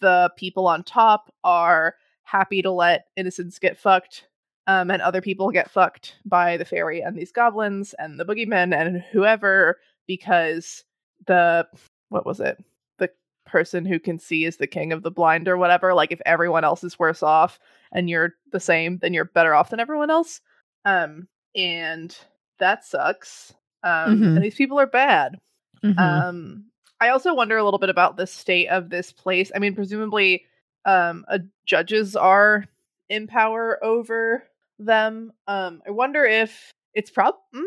the 0.00 0.30
people 0.36 0.66
on 0.66 0.84
top 0.84 1.32
are 1.42 1.94
happy 2.22 2.62
to 2.62 2.70
let 2.70 3.06
innocents 3.16 3.58
get 3.58 3.78
fucked. 3.78 4.28
Um, 4.66 4.90
and 4.90 5.02
other 5.02 5.20
people 5.20 5.50
get 5.50 5.70
fucked 5.70 6.16
by 6.24 6.56
the 6.56 6.64
fairy 6.64 7.02
and 7.02 7.16
these 7.16 7.32
goblins 7.32 7.94
and 7.98 8.18
the 8.18 8.24
boogeymen 8.24 8.74
and 8.74 9.02
whoever 9.12 9.78
because 10.06 10.84
the 11.26 11.66
what 12.08 12.24
was 12.24 12.40
it? 12.40 12.62
The 12.98 13.10
person 13.44 13.84
who 13.84 13.98
can 13.98 14.18
see 14.18 14.46
is 14.46 14.56
the 14.56 14.66
king 14.66 14.92
of 14.92 15.02
the 15.02 15.10
blind 15.10 15.48
or 15.48 15.58
whatever. 15.58 15.92
Like 15.92 16.12
if 16.12 16.20
everyone 16.24 16.64
else 16.64 16.82
is 16.82 16.98
worse 16.98 17.22
off 17.22 17.58
and 17.92 18.08
you're 18.08 18.34
the 18.52 18.60
same, 18.60 18.96
then 18.98 19.12
you're 19.12 19.26
better 19.26 19.54
off 19.54 19.68
than 19.68 19.80
everyone 19.80 20.10
else. 20.10 20.40
Um, 20.86 21.28
and 21.54 22.16
that 22.58 22.84
sucks. 22.86 23.52
Um, 23.82 24.18
Mhm. 24.18 24.36
and 24.36 24.42
these 24.42 24.54
people 24.56 24.80
are 24.80 24.86
bad. 24.86 25.38
Mhm. 25.82 25.98
Um, 25.98 26.64
I 27.00 27.08
also 27.08 27.34
wonder 27.34 27.56
a 27.56 27.64
little 27.64 27.78
bit 27.78 27.90
about 27.90 28.16
the 28.16 28.26
state 28.26 28.68
of 28.68 28.88
this 28.90 29.12
place. 29.12 29.50
I 29.54 29.58
mean, 29.58 29.74
presumably, 29.74 30.44
um, 30.84 31.24
uh, 31.28 31.38
judges 31.66 32.16
are 32.16 32.66
in 33.08 33.26
power 33.26 33.82
over 33.84 34.44
them. 34.78 35.32
Um, 35.46 35.82
I 35.86 35.90
wonder 35.90 36.24
if 36.24 36.70
it's 36.94 37.10
prob. 37.10 37.34
Mm, 37.54 37.64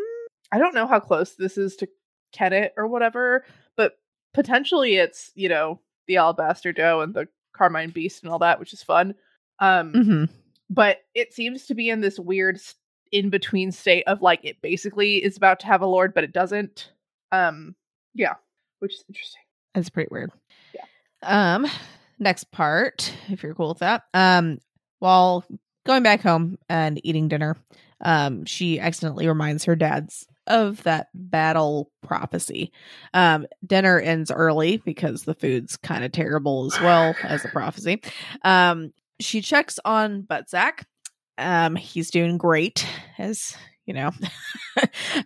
I 0.52 0.58
don't 0.58 0.74
know 0.74 0.86
how 0.86 1.00
close 1.00 1.34
this 1.34 1.58
is 1.58 1.76
to 1.76 1.88
Kennet 2.32 2.74
or 2.76 2.86
whatever, 2.86 3.44
but 3.76 3.98
potentially 4.34 4.96
it's 4.96 5.30
you 5.34 5.48
know 5.48 5.80
the 6.06 6.16
Alabaster 6.16 6.72
Doe 6.72 7.00
and 7.00 7.14
the 7.14 7.28
Carmine 7.54 7.90
Beast 7.90 8.22
and 8.22 8.32
all 8.32 8.38
that, 8.40 8.58
which 8.60 8.72
is 8.72 8.82
fun. 8.82 9.14
Um, 9.60 9.92
Mhm. 9.92 10.28
but 10.70 10.98
it 11.14 11.32
seems 11.34 11.66
to 11.66 11.74
be 11.74 11.90
in 11.90 12.00
this 12.00 12.18
weird 12.18 12.60
in 13.12 13.30
between 13.30 13.72
state 13.72 14.04
of 14.06 14.22
like 14.22 14.44
it 14.44 14.60
basically 14.62 15.22
is 15.24 15.36
about 15.36 15.60
to 15.60 15.66
have 15.66 15.80
a 15.82 15.86
lord, 15.86 16.14
but 16.14 16.24
it 16.24 16.32
doesn't. 16.32 16.92
Um, 17.32 17.74
yeah, 18.14 18.34
which 18.78 18.94
is 18.94 19.04
interesting. 19.08 19.42
That's 19.74 19.90
pretty 19.90 20.08
weird. 20.10 20.32
Yeah. 20.74 20.84
Um, 21.22 21.66
next 22.18 22.50
part, 22.50 23.12
if 23.28 23.42
you're 23.42 23.54
cool 23.54 23.70
with 23.70 23.78
that. 23.78 24.02
Um, 24.14 24.58
while 24.98 25.44
going 25.86 26.02
back 26.02 26.22
home 26.22 26.58
and 26.68 27.00
eating 27.04 27.28
dinner, 27.28 27.56
um, 28.00 28.44
she 28.44 28.80
accidentally 28.80 29.28
reminds 29.28 29.64
her 29.64 29.76
dad's 29.76 30.26
of 30.46 30.82
that 30.84 31.08
battle 31.14 31.90
prophecy. 32.02 32.72
Um, 33.12 33.46
dinner 33.64 34.00
ends 34.00 34.30
early 34.30 34.78
because 34.78 35.24
the 35.24 35.34
food's 35.34 35.76
kind 35.76 36.04
of 36.04 36.12
terrible 36.12 36.66
as 36.66 36.80
well 36.80 37.14
as 37.22 37.42
the 37.42 37.48
prophecy. 37.48 38.02
Um, 38.42 38.92
she 39.20 39.42
checks 39.42 39.78
on 39.84 40.22
Buttsack. 40.22 40.84
Um, 41.36 41.76
he's 41.76 42.10
doing 42.10 42.38
great, 42.38 42.86
as 43.18 43.56
you 43.88 43.94
know. 43.94 44.12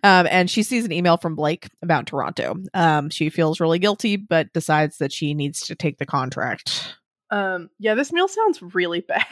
um, 0.03 0.27
and 0.29 0.49
she 0.49 0.63
sees 0.63 0.85
an 0.85 0.91
email 0.91 1.17
from 1.17 1.35
Blake 1.35 1.67
about 1.83 2.07
Toronto. 2.07 2.55
Um, 2.73 3.09
she 3.09 3.29
feels 3.29 3.59
really 3.59 3.77
guilty, 3.77 4.15
but 4.15 4.51
decides 4.53 4.97
that 4.97 5.11
she 5.11 5.33
needs 5.33 5.67
to 5.67 5.75
take 5.75 5.99
the 5.99 6.05
contract. 6.05 6.95
Um, 7.29 7.69
yeah, 7.77 7.93
this 7.93 8.11
meal 8.11 8.27
sounds 8.27 8.61
really 8.73 9.01
bad. 9.07 9.25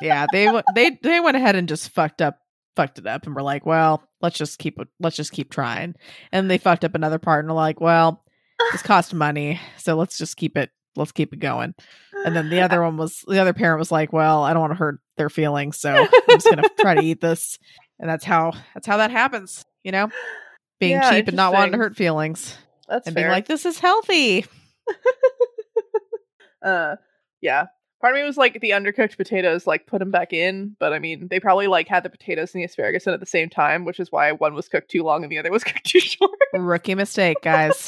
Yeah, 0.00 0.26
they 0.32 0.46
w- 0.46 0.64
they 0.74 0.98
they 1.02 1.20
went 1.20 1.36
ahead 1.36 1.54
and 1.54 1.68
just 1.68 1.90
fucked 1.90 2.22
up 2.22 2.38
fucked 2.76 2.98
it 2.98 3.06
up 3.06 3.26
and 3.26 3.34
were 3.34 3.42
like, 3.42 3.66
well, 3.66 4.02
let's 4.22 4.38
just 4.38 4.58
keep 4.58 4.78
let's 4.98 5.16
just 5.16 5.32
keep 5.32 5.50
trying. 5.50 5.94
And 6.32 6.50
they 6.50 6.58
fucked 6.58 6.84
up 6.84 6.94
another 6.94 7.18
part 7.18 7.44
and 7.44 7.50
are 7.50 7.54
like, 7.54 7.80
well, 7.80 8.24
this 8.72 8.82
cost 8.82 9.12
money, 9.12 9.60
so 9.76 9.96
let's 9.96 10.16
just 10.16 10.36
keep 10.36 10.56
it 10.56 10.70
let's 10.96 11.12
keep 11.12 11.32
it 11.32 11.40
going. 11.40 11.74
And 12.24 12.34
then 12.34 12.48
the 12.48 12.60
other 12.60 12.82
one 12.84 12.96
was 12.96 13.24
the 13.26 13.38
other 13.38 13.52
parent 13.52 13.78
was 13.78 13.92
like, 13.92 14.12
well, 14.12 14.42
I 14.42 14.52
don't 14.52 14.60
want 14.60 14.72
to 14.72 14.78
hurt 14.78 15.00
their 15.16 15.30
feelings, 15.30 15.78
so 15.78 15.90
I'm 15.94 16.08
just 16.30 16.48
gonna 16.48 16.68
try 16.78 16.94
to 16.94 17.02
eat 17.02 17.20
this. 17.20 17.58
And 18.00 18.08
that's 18.08 18.24
how 18.24 18.52
that's 18.74 18.86
how 18.86 18.96
that 18.96 19.10
happens, 19.10 19.64
you 19.84 19.92
know? 19.92 20.10
Being 20.80 20.92
Yeah, 20.92 21.10
cheap 21.10 21.28
and 21.28 21.36
not 21.36 21.52
wanting 21.52 21.72
to 21.72 21.78
hurt 21.78 21.94
feelings. 21.94 22.56
That's 22.88 23.06
and 23.06 23.14
fair. 23.14 23.24
being 23.24 23.30
like, 23.30 23.46
this 23.46 23.66
is 23.66 23.78
healthy. 23.78 24.46
uh, 26.62 26.96
yeah. 27.42 27.66
Part 28.00 28.14
of 28.14 28.20
me 28.20 28.26
was 28.26 28.38
like 28.38 28.58
the 28.60 28.70
undercooked 28.70 29.18
potatoes, 29.18 29.66
like 29.66 29.86
put 29.86 29.98
them 29.98 30.10
back 30.10 30.32
in, 30.32 30.74
but 30.80 30.94
I 30.94 30.98
mean, 30.98 31.28
they 31.28 31.38
probably 31.38 31.66
like 31.66 31.86
had 31.86 32.02
the 32.02 32.08
potatoes 32.08 32.54
and 32.54 32.62
the 32.62 32.64
asparagus 32.64 33.06
in 33.06 33.12
at 33.12 33.20
the 33.20 33.26
same 33.26 33.50
time, 33.50 33.84
which 33.84 34.00
is 34.00 34.10
why 34.10 34.32
one 34.32 34.54
was 34.54 34.68
cooked 34.68 34.90
too 34.90 35.02
long 35.02 35.22
and 35.22 35.30
the 35.30 35.38
other 35.38 35.50
was 35.50 35.64
cooked 35.64 35.84
too 35.84 36.00
short. 36.00 36.30
Rookie 36.54 36.94
mistake, 36.94 37.36
guys. 37.42 37.86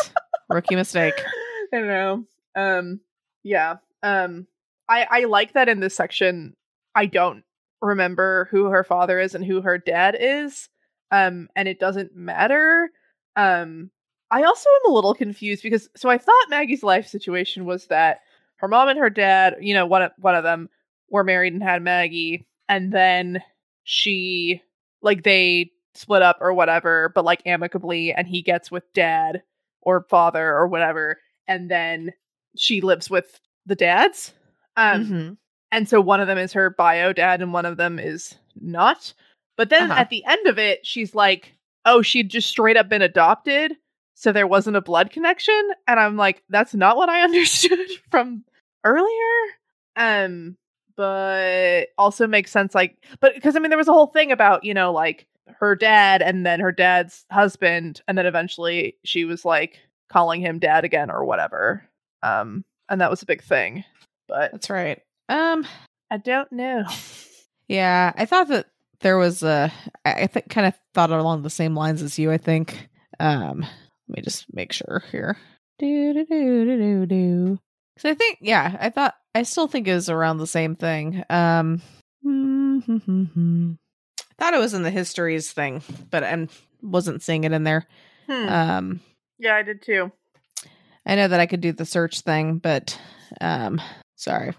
Rookie 0.50 0.76
mistake. 0.76 1.14
I 1.72 1.78
don't 1.78 1.86
know. 1.86 2.24
Um, 2.54 3.00
yeah. 3.42 3.76
Um, 4.02 4.46
I 4.86 5.06
I 5.10 5.24
like 5.24 5.54
that 5.54 5.70
in 5.70 5.80
this 5.80 5.94
section. 5.94 6.54
I 6.94 7.06
don't 7.06 7.42
remember 7.82 8.48
who 8.50 8.66
her 8.66 8.84
father 8.84 9.20
is 9.20 9.34
and 9.34 9.44
who 9.44 9.60
her 9.60 9.76
dad 9.76 10.16
is. 10.18 10.68
Um, 11.10 11.48
and 11.54 11.68
it 11.68 11.78
doesn't 11.78 12.16
matter. 12.16 12.90
Um, 13.36 13.90
I 14.30 14.44
also 14.44 14.68
am 14.70 14.90
a 14.90 14.94
little 14.94 15.14
confused 15.14 15.62
because 15.62 15.90
so 15.94 16.08
I 16.08 16.16
thought 16.16 16.48
Maggie's 16.48 16.82
life 16.82 17.06
situation 17.06 17.66
was 17.66 17.86
that 17.88 18.20
her 18.56 18.68
mom 18.68 18.88
and 18.88 18.98
her 18.98 19.10
dad, 19.10 19.56
you 19.60 19.74
know, 19.74 19.84
one 19.84 20.02
of 20.02 20.12
one 20.18 20.34
of 20.34 20.44
them 20.44 20.70
were 21.10 21.24
married 21.24 21.52
and 21.52 21.62
had 21.62 21.82
Maggie, 21.82 22.46
and 22.68 22.92
then 22.92 23.42
she 23.84 24.62
like 25.02 25.22
they 25.24 25.70
split 25.94 26.22
up 26.22 26.38
or 26.40 26.54
whatever, 26.54 27.10
but 27.14 27.24
like 27.24 27.42
amicably, 27.44 28.14
and 28.14 28.26
he 28.26 28.40
gets 28.40 28.70
with 28.70 28.90
dad 28.94 29.42
or 29.82 30.06
father 30.08 30.54
or 30.54 30.66
whatever, 30.66 31.18
and 31.46 31.70
then 31.70 32.12
she 32.56 32.80
lives 32.80 33.10
with 33.10 33.38
the 33.66 33.74
dads. 33.74 34.32
Um, 34.76 35.04
Mhm. 35.04 35.36
And 35.72 35.88
so 35.88 36.00
one 36.00 36.20
of 36.20 36.28
them 36.28 36.38
is 36.38 36.52
her 36.52 36.70
bio 36.70 37.12
dad 37.12 37.42
and 37.42 37.52
one 37.52 37.66
of 37.66 37.76
them 37.76 37.98
is 37.98 38.36
not. 38.60 39.12
But 39.56 39.70
then 39.70 39.90
Uh-huh. 39.90 40.00
at 40.00 40.10
the 40.10 40.24
end 40.24 40.46
of 40.46 40.58
it, 40.58 40.86
she's 40.86 41.14
like, 41.14 41.52
oh, 41.84 42.02
she'd 42.02 42.28
just 42.30 42.48
straight 42.48 42.76
up 42.76 42.88
been 42.88 43.02
adopted. 43.02 43.76
So 44.14 44.30
there 44.30 44.46
wasn't 44.46 44.76
a 44.76 44.80
blood 44.80 45.10
connection. 45.10 45.60
And 45.88 45.98
I'm 45.98 46.16
like, 46.16 46.42
that's 46.48 46.74
not 46.74 46.96
what 46.96 47.08
I 47.08 47.22
understood 47.24 47.88
from 48.10 48.44
earlier. 48.84 49.08
Um, 49.96 50.56
but 50.96 51.88
also 51.98 52.26
makes 52.26 52.50
sense, 52.52 52.74
like, 52.74 52.96
but 53.20 53.34
because 53.34 53.56
I 53.56 53.58
mean, 53.58 53.70
there 53.70 53.78
was 53.78 53.88
a 53.88 53.92
whole 53.92 54.06
thing 54.08 54.30
about, 54.30 54.62
you 54.64 54.74
know, 54.74 54.92
like 54.92 55.26
her 55.58 55.74
dad 55.74 56.22
and 56.22 56.46
then 56.46 56.60
her 56.60 56.72
dad's 56.72 57.24
husband. 57.30 58.00
And 58.06 58.16
then 58.16 58.26
eventually 58.26 58.96
she 59.04 59.24
was 59.24 59.44
like 59.44 59.80
calling 60.10 60.40
him 60.40 60.58
dad 60.58 60.84
again 60.84 61.10
or 61.10 61.24
whatever. 61.24 61.84
Um, 62.22 62.64
and 62.88 63.00
that 63.00 63.10
was 63.10 63.22
a 63.22 63.26
big 63.26 63.42
thing. 63.42 63.84
But 64.28 64.52
That's 64.52 64.70
right. 64.70 65.02
Um 65.32 65.66
I 66.10 66.18
don't 66.18 66.52
know. 66.52 66.84
Yeah, 67.68 68.12
I 68.16 68.26
thought 68.26 68.48
that 68.48 68.66
there 69.00 69.16
was 69.16 69.42
a. 69.42 69.72
I 70.04 70.12
I 70.12 70.26
think 70.26 70.50
kind 70.50 70.66
of 70.66 70.74
thought 70.92 71.10
along 71.10 71.40
the 71.40 71.48
same 71.48 71.74
lines 71.74 72.02
as 72.02 72.18
you. 72.18 72.30
I 72.30 72.36
think. 72.36 72.88
Um, 73.18 73.60
let 74.08 74.16
me 74.16 74.22
just 74.22 74.52
make 74.52 74.72
sure 74.72 75.02
here. 75.10 75.38
Do 75.78 76.12
do 76.12 76.26
do 76.26 76.64
do 76.64 76.76
do 76.76 77.06
do. 77.06 77.58
Because 77.94 78.10
I 78.10 78.14
think, 78.14 78.38
yeah, 78.42 78.76
I 78.78 78.90
thought 78.90 79.14
I 79.34 79.42
still 79.44 79.68
think 79.68 79.88
it 79.88 79.94
was 79.94 80.10
around 80.10 80.36
the 80.36 80.46
same 80.46 80.76
thing. 80.76 81.24
Um, 81.30 81.80
I 82.26 83.76
thought 84.38 84.54
it 84.54 84.60
was 84.60 84.74
in 84.74 84.82
the 84.82 84.90
histories 84.90 85.50
thing, 85.50 85.82
but 86.10 86.24
and 86.24 86.50
wasn't 86.82 87.22
seeing 87.22 87.44
it 87.44 87.52
in 87.52 87.64
there. 87.64 87.86
Hmm. 88.28 88.48
Um, 88.48 89.00
yeah, 89.38 89.56
I 89.56 89.62
did 89.62 89.80
too. 89.82 90.12
I 91.06 91.14
know 91.14 91.28
that 91.28 91.40
I 91.40 91.46
could 91.46 91.60
do 91.62 91.72
the 91.72 91.86
search 91.86 92.20
thing, 92.20 92.58
but 92.58 92.98
um 93.40 93.80
sorry. 94.16 94.52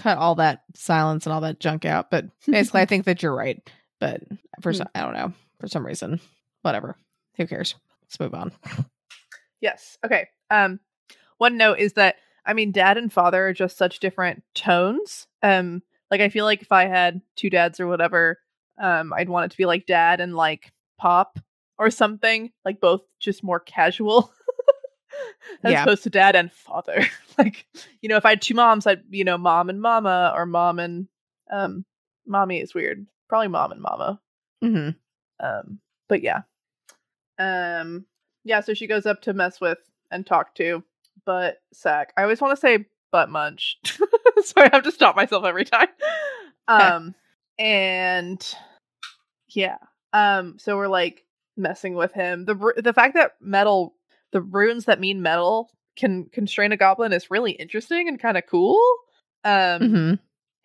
Cut 0.00 0.18
all 0.18 0.34
that 0.36 0.62
silence 0.74 1.26
and 1.26 1.32
all 1.32 1.42
that 1.42 1.60
junk 1.60 1.84
out. 1.84 2.10
But 2.10 2.24
basically 2.46 2.80
I 2.80 2.84
think 2.86 3.04
that 3.04 3.22
you're 3.22 3.34
right. 3.34 3.60
But 4.00 4.22
for 4.62 4.72
Hmm. 4.72 4.78
some 4.78 4.88
I 4.94 5.00
don't 5.02 5.14
know. 5.14 5.32
For 5.60 5.68
some 5.68 5.84
reason. 5.86 6.20
Whatever. 6.62 6.96
Who 7.36 7.46
cares? 7.46 7.74
Let's 8.02 8.18
move 8.18 8.34
on. 8.34 8.52
Yes. 9.60 9.98
Okay. 10.04 10.28
Um, 10.50 10.80
one 11.38 11.56
note 11.56 11.78
is 11.78 11.94
that 11.94 12.16
I 12.46 12.54
mean, 12.54 12.72
dad 12.72 12.96
and 12.96 13.12
father 13.12 13.48
are 13.48 13.52
just 13.52 13.76
such 13.76 14.00
different 14.00 14.42
tones. 14.54 15.26
Um, 15.42 15.82
like 16.10 16.22
I 16.22 16.30
feel 16.30 16.46
like 16.46 16.62
if 16.62 16.72
I 16.72 16.86
had 16.86 17.20
two 17.36 17.50
dads 17.50 17.78
or 17.78 17.86
whatever, 17.86 18.38
um, 18.80 19.12
I'd 19.12 19.28
want 19.28 19.44
it 19.44 19.50
to 19.52 19.58
be 19.58 19.66
like 19.66 19.84
dad 19.86 20.20
and 20.20 20.34
like 20.34 20.72
pop 20.98 21.38
or 21.78 21.90
something, 21.90 22.50
like 22.64 22.80
both 22.80 23.02
just 23.20 23.44
more 23.44 23.60
casual. 23.60 24.32
As 25.64 25.72
Yeah. 25.72 25.82
opposed 25.82 26.02
to 26.04 26.10
dad 26.10 26.36
and 26.36 26.52
father. 26.52 27.04
like, 27.38 27.66
you 28.00 28.08
know, 28.08 28.16
if 28.16 28.24
I 28.24 28.30
had 28.30 28.42
two 28.42 28.54
moms, 28.54 28.86
I'd, 28.86 29.02
you 29.10 29.24
know, 29.24 29.38
mom 29.38 29.68
and 29.70 29.80
mama 29.80 30.32
or 30.34 30.46
mom 30.46 30.78
and 30.78 31.08
um 31.50 31.84
mommy 32.26 32.60
is 32.60 32.74
weird. 32.74 33.06
Probably 33.28 33.48
mom 33.48 33.72
and 33.72 33.80
mama. 33.80 34.20
Mm-hmm. 34.62 34.90
Um, 35.44 35.78
but 36.08 36.22
yeah. 36.22 36.42
Um, 37.38 38.04
yeah, 38.44 38.60
so 38.60 38.74
she 38.74 38.86
goes 38.86 39.06
up 39.06 39.22
to 39.22 39.32
mess 39.32 39.60
with 39.60 39.78
and 40.10 40.26
talk 40.26 40.54
to 40.56 40.82
Butt 41.24 41.58
Sack. 41.72 42.12
I 42.16 42.22
always 42.22 42.40
want 42.40 42.54
to 42.56 42.60
say 42.60 42.86
Butt 43.12 43.30
Munch. 43.30 43.78
so 43.84 44.54
I 44.56 44.68
have 44.72 44.82
to 44.84 44.92
stop 44.92 45.16
myself 45.16 45.44
every 45.44 45.64
time. 45.64 45.88
Um, 46.68 47.14
and 47.58 48.54
Yeah. 49.48 49.78
Um. 50.12 50.58
So 50.58 50.76
we're 50.76 50.88
like 50.88 51.24
messing 51.56 51.94
with 51.94 52.12
him. 52.12 52.44
The 52.44 52.74
the 52.82 52.92
fact 52.92 53.14
that 53.14 53.32
metal, 53.40 53.94
the 54.32 54.40
runes 54.42 54.84
that 54.86 55.00
mean 55.00 55.22
metal, 55.22 55.70
can 55.96 56.26
constrain 56.26 56.72
a 56.72 56.76
goblin 56.76 57.12
is 57.12 57.30
really 57.30 57.52
interesting 57.52 58.08
and 58.08 58.18
kind 58.20 58.36
of 58.36 58.44
cool. 58.46 58.78
Um. 59.44 59.80
hmm 59.90 60.14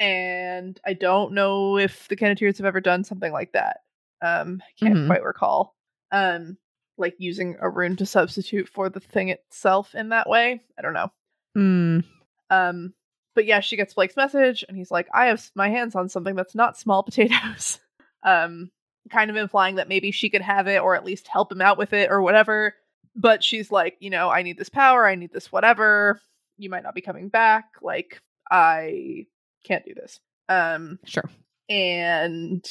And 0.04 0.80
I 0.86 0.94
don't 0.94 1.34
know 1.34 1.78
if 1.78 2.08
the 2.10 2.16
Kenneteers 2.16 2.58
have 2.58 2.66
ever 2.66 2.82
done 2.82 3.04
something 3.04 3.32
like 3.32 3.54
that. 3.54 3.78
Um. 4.22 4.62
I 4.66 4.86
can't 4.86 4.96
Mhm. 5.00 5.08
quite 5.08 5.24
recall. 5.24 5.76
Um. 6.12 6.58
Like 6.98 7.16
using 7.18 7.58
a 7.60 7.70
rune 7.70 7.98
to 7.98 8.06
substitute 8.06 8.70
for 8.70 8.90
the 8.90 9.02
thing 9.02 9.28
itself 9.30 9.94
in 9.96 10.10
that 10.10 10.30
way. 10.30 10.62
I 10.78 10.82
don't 10.82 10.94
know. 10.94 11.12
Mm. 11.58 12.06
Um, 12.50 12.94
but 13.34 13.46
yeah, 13.46 13.60
she 13.60 13.76
gets 13.76 13.94
Blake's 13.94 14.16
message, 14.16 14.64
and 14.68 14.78
he's 14.78 14.92
like, 14.92 15.10
"I 15.14 15.26
have 15.26 15.52
my 15.56 15.68
hands 15.70 15.96
on 15.96 16.08
something 16.08 16.36
that's 16.36 16.56
not 16.56 16.78
small 16.78 17.04
potatoes." 17.10 17.80
um, 18.24 18.72
kind 19.12 19.30
of 19.30 19.36
implying 19.36 19.76
that 19.76 19.90
maybe 19.90 20.12
she 20.12 20.30
could 20.30 20.42
have 20.42 20.68
it, 20.68 20.82
or 20.82 20.96
at 20.96 21.04
least 21.04 21.28
help 21.28 21.52
him 21.52 21.62
out 21.62 21.78
with 21.78 21.92
it, 21.92 22.10
or 22.10 22.22
whatever. 22.22 22.74
But 23.16 23.44
she's 23.44 23.72
like, 23.72 23.96
you 24.00 24.10
know, 24.10 24.30
I 24.30 24.42
need 24.44 24.58
this 24.58 24.70
power, 24.70 25.06
I 25.08 25.16
need 25.16 25.32
this 25.32 25.52
whatever. 25.52 26.20
You 26.58 26.70
might 26.70 26.84
not 26.84 26.96
be 26.96 27.02
coming 27.02 27.30
back. 27.30 27.66
Like, 27.82 28.22
I 28.52 29.26
can't 29.64 29.86
do 29.86 29.94
this. 29.94 30.20
Um, 30.50 31.00
Sure. 31.06 31.30
and 31.70 32.66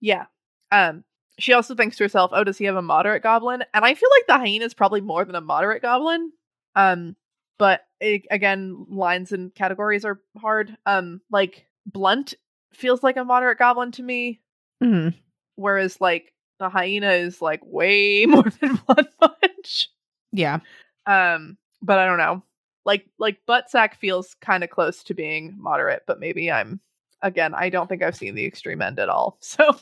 yeah, 0.00 0.26
um, 0.70 1.04
she 1.38 1.52
also 1.52 1.74
thinks 1.74 1.96
to 1.96 2.04
herself, 2.04 2.30
"Oh, 2.34 2.44
does 2.44 2.58
he 2.58 2.64
have 2.66 2.76
a 2.76 2.82
moderate 2.82 3.22
goblin?" 3.22 3.64
And 3.74 3.84
I 3.84 3.94
feel 3.94 4.08
like 4.18 4.26
the 4.26 4.38
hyena 4.44 4.64
is 4.64 4.74
probably 4.74 5.00
more 5.00 5.24
than 5.24 5.34
a 5.34 5.40
moderate 5.40 5.82
goblin. 5.82 6.32
Um, 6.74 7.16
but 7.58 7.82
it, 8.00 8.22
again, 8.30 8.86
lines 8.90 9.32
and 9.32 9.54
categories 9.54 10.04
are 10.04 10.20
hard. 10.38 10.76
Um, 10.86 11.20
like 11.30 11.66
blunt 11.86 12.34
feels 12.74 13.02
like 13.02 13.16
a 13.16 13.24
moderate 13.24 13.58
goblin 13.58 13.92
to 13.92 14.02
me, 14.02 14.40
hmm 14.82 15.08
whereas 15.56 16.00
like 16.00 16.32
the 16.58 16.68
hyena 16.68 17.10
is 17.12 17.40
like 17.42 17.60
way 17.64 18.26
more 18.26 18.44
than 18.60 18.76
blunt 18.86 19.08
Yeah. 20.32 20.60
Um, 21.06 21.56
but 21.82 21.98
I 21.98 22.06
don't 22.06 22.18
know. 22.18 22.42
Like 22.84 23.06
like 23.18 23.38
Buttsack 23.48 23.94
feels 23.94 24.34
kind 24.40 24.64
of 24.64 24.70
close 24.70 25.02
to 25.04 25.14
being 25.14 25.54
moderate, 25.58 26.02
but 26.06 26.18
maybe 26.20 26.50
I'm 26.50 26.80
again, 27.22 27.54
I 27.54 27.68
don't 27.68 27.88
think 27.88 28.02
I've 28.02 28.16
seen 28.16 28.34
the 28.34 28.44
extreme 28.46 28.82
end 28.82 28.98
at 28.98 29.08
all. 29.08 29.38
So 29.44 29.76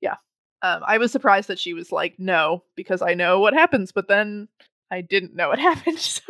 yeah. 0.00 0.16
Um, 0.62 0.82
I 0.86 0.96
was 0.96 1.12
surprised 1.12 1.48
that 1.48 1.58
she 1.58 1.74
was 1.74 1.92
like, 1.92 2.14
no, 2.18 2.62
because 2.76 3.02
I 3.02 3.12
know 3.12 3.40
what 3.40 3.52
happens, 3.52 3.92
but 3.92 4.08
then 4.08 4.48
I 4.90 5.02
didn't 5.02 5.34
know 5.34 5.48
what 5.48 5.58
happened. 5.70 5.98
So 5.98 6.22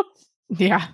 Yeah. 0.49 0.89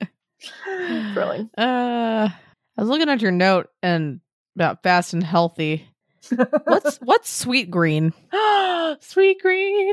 thrilling. 1.12 1.50
Uh, 1.58 2.28
I 2.30 2.80
was 2.80 2.88
looking 2.88 3.08
at 3.08 3.20
your 3.20 3.32
note 3.32 3.68
and 3.82 4.20
about 4.54 4.82
fast 4.82 5.12
and 5.12 5.22
healthy. 5.22 5.88
What's 6.64 6.96
what's 6.98 7.44
Sweetgreen 7.44 8.12
Sweetgreen? 8.34 9.92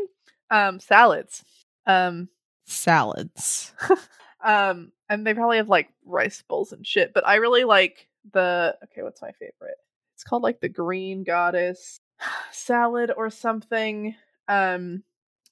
Um, 0.50 0.80
salads. 0.80 1.44
Um, 1.86 2.30
salads? 2.66 3.74
um, 4.44 4.92
and 5.10 5.26
they 5.26 5.34
probably 5.34 5.58
have 5.58 5.70
like 5.70 5.90
rice 6.06 6.44
bowls 6.48 6.72
and 6.74 6.86
shit, 6.86 7.14
but 7.14 7.28
I 7.28 7.36
really 7.36 7.64
like 7.64 8.08
the 8.32 8.78
okay, 8.84 9.02
what's 9.04 9.22
my 9.22 9.32
favorite? 9.34 9.78
It's 10.16 10.24
called 10.24 10.44
like 10.44 10.62
the 10.62 10.70
green 10.70 11.24
goddess 11.24 12.00
salad 12.52 13.12
or 13.16 13.30
something. 13.30 14.16
Um 14.48 15.04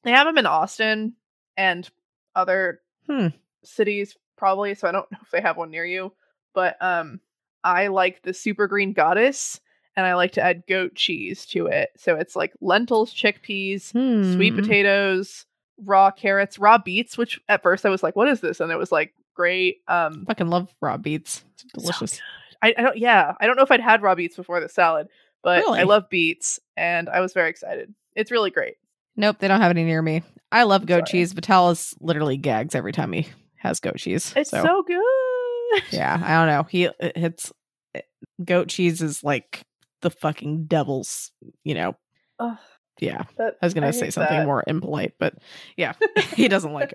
they 0.04 0.12
have 0.12 0.26
them 0.28 0.38
in 0.38 0.46
Austin 0.46 1.14
and 1.58 1.88
other 2.36 2.82
Hmm. 3.08 3.28
cities 3.64 4.16
probably, 4.38 4.74
so 4.76 4.88
I 4.88 4.92
don't 4.92 5.12
know 5.12 5.18
if 5.22 5.32
they 5.32 5.42
have 5.42 5.58
one 5.58 5.70
near 5.72 5.86
you, 5.86 6.14
but 6.54 6.78
um 6.82 7.20
I 7.64 7.88
like 7.88 8.22
the 8.24 8.34
super 8.34 8.68
green 8.68 8.94
goddess 8.94 9.60
and 9.96 10.06
I 10.06 10.14
like 10.16 10.32
to 10.34 10.42
add 10.42 10.64
goat 10.68 10.96
cheese 10.96 11.46
to 11.48 11.68
it. 11.68 11.90
So 11.98 12.16
it's 12.16 12.36
like 12.36 12.54
lentils, 12.62 13.14
chickpeas, 13.14 13.90
sweet 14.36 14.52
Hmm. 14.54 14.56
potatoes, 14.56 15.46
raw 15.84 16.12
carrots, 16.12 16.58
raw 16.60 16.78
beets, 16.78 17.18
which 17.18 17.40
at 17.50 17.64
first 17.64 17.86
I 17.86 17.90
was 17.90 18.04
like, 18.04 18.16
what 18.16 18.28
is 18.28 18.40
this? 18.42 18.60
And 18.60 18.72
it 18.72 18.78
was 18.78 18.92
like 18.92 19.14
great. 19.36 19.78
Um 19.88 20.26
Fucking 20.28 20.48
love 20.50 20.74
raw 20.82 20.98
beets. 20.98 21.44
It's 21.54 21.64
delicious. 21.74 22.22
I, 22.62 22.74
I 22.78 22.82
don't 22.82 22.98
yeah, 22.98 23.34
I 23.40 23.48
don't 23.48 23.56
know 23.56 23.64
if 23.64 23.72
I'd 23.72 23.80
had 23.82 24.02
raw 24.02 24.16
beets 24.16 24.36
before 24.36 24.60
the 24.60 24.70
salad, 24.70 25.08
but 25.44 25.60
Really? 25.60 25.80
I 25.80 25.84
love 25.84 26.10
beets 26.10 26.60
and 26.78 27.10
I 27.10 27.20
was 27.20 27.34
very 27.34 27.50
excited. 27.50 27.94
It's 28.16 28.32
really 28.32 28.52
great. 28.52 28.76
Nope, 29.18 29.38
they 29.40 29.48
don't 29.48 29.62
have 29.62 29.72
any 29.72 29.84
near 29.84 30.02
me. 30.02 30.22
I 30.52 30.64
love 30.64 30.86
goat 30.86 31.08
Sorry. 31.08 31.20
cheese. 31.22 31.34
Vitalis 31.34 31.94
literally 32.00 32.38
gags 32.38 32.76
every 32.76 32.92
time 32.92 33.12
he 33.14 33.28
has 33.58 33.80
goat 33.80 33.98
cheese. 33.98 34.34
It's 34.36 34.50
so, 34.52 34.84
good. 34.84 35.84
yeah, 35.92 36.22
I 36.24 36.34
don't 36.38 36.48
know. 36.48 36.64
He 36.64 36.90
it's 37.00 37.52
goat 38.44 38.68
cheese 38.68 39.02
is 39.02 39.24
like 39.24 39.62
the 40.02 40.10
fucking 40.12 40.66
devil's. 40.66 41.32
You 41.64 41.76
know. 41.76 41.96
Ugh, 42.40 42.58
Yeah, 43.00 43.24
that- 43.38 43.58
I 43.62 43.66
was 43.66 43.74
gonna 43.74 43.94
say 43.94 44.10
something 44.10 44.38
that. 44.38 44.46
more 44.46 44.64
impolite, 44.68 45.14
but 45.20 45.36
yeah, 45.78 45.94
he 46.36 46.48
doesn't 46.48 46.74
like 46.74 46.94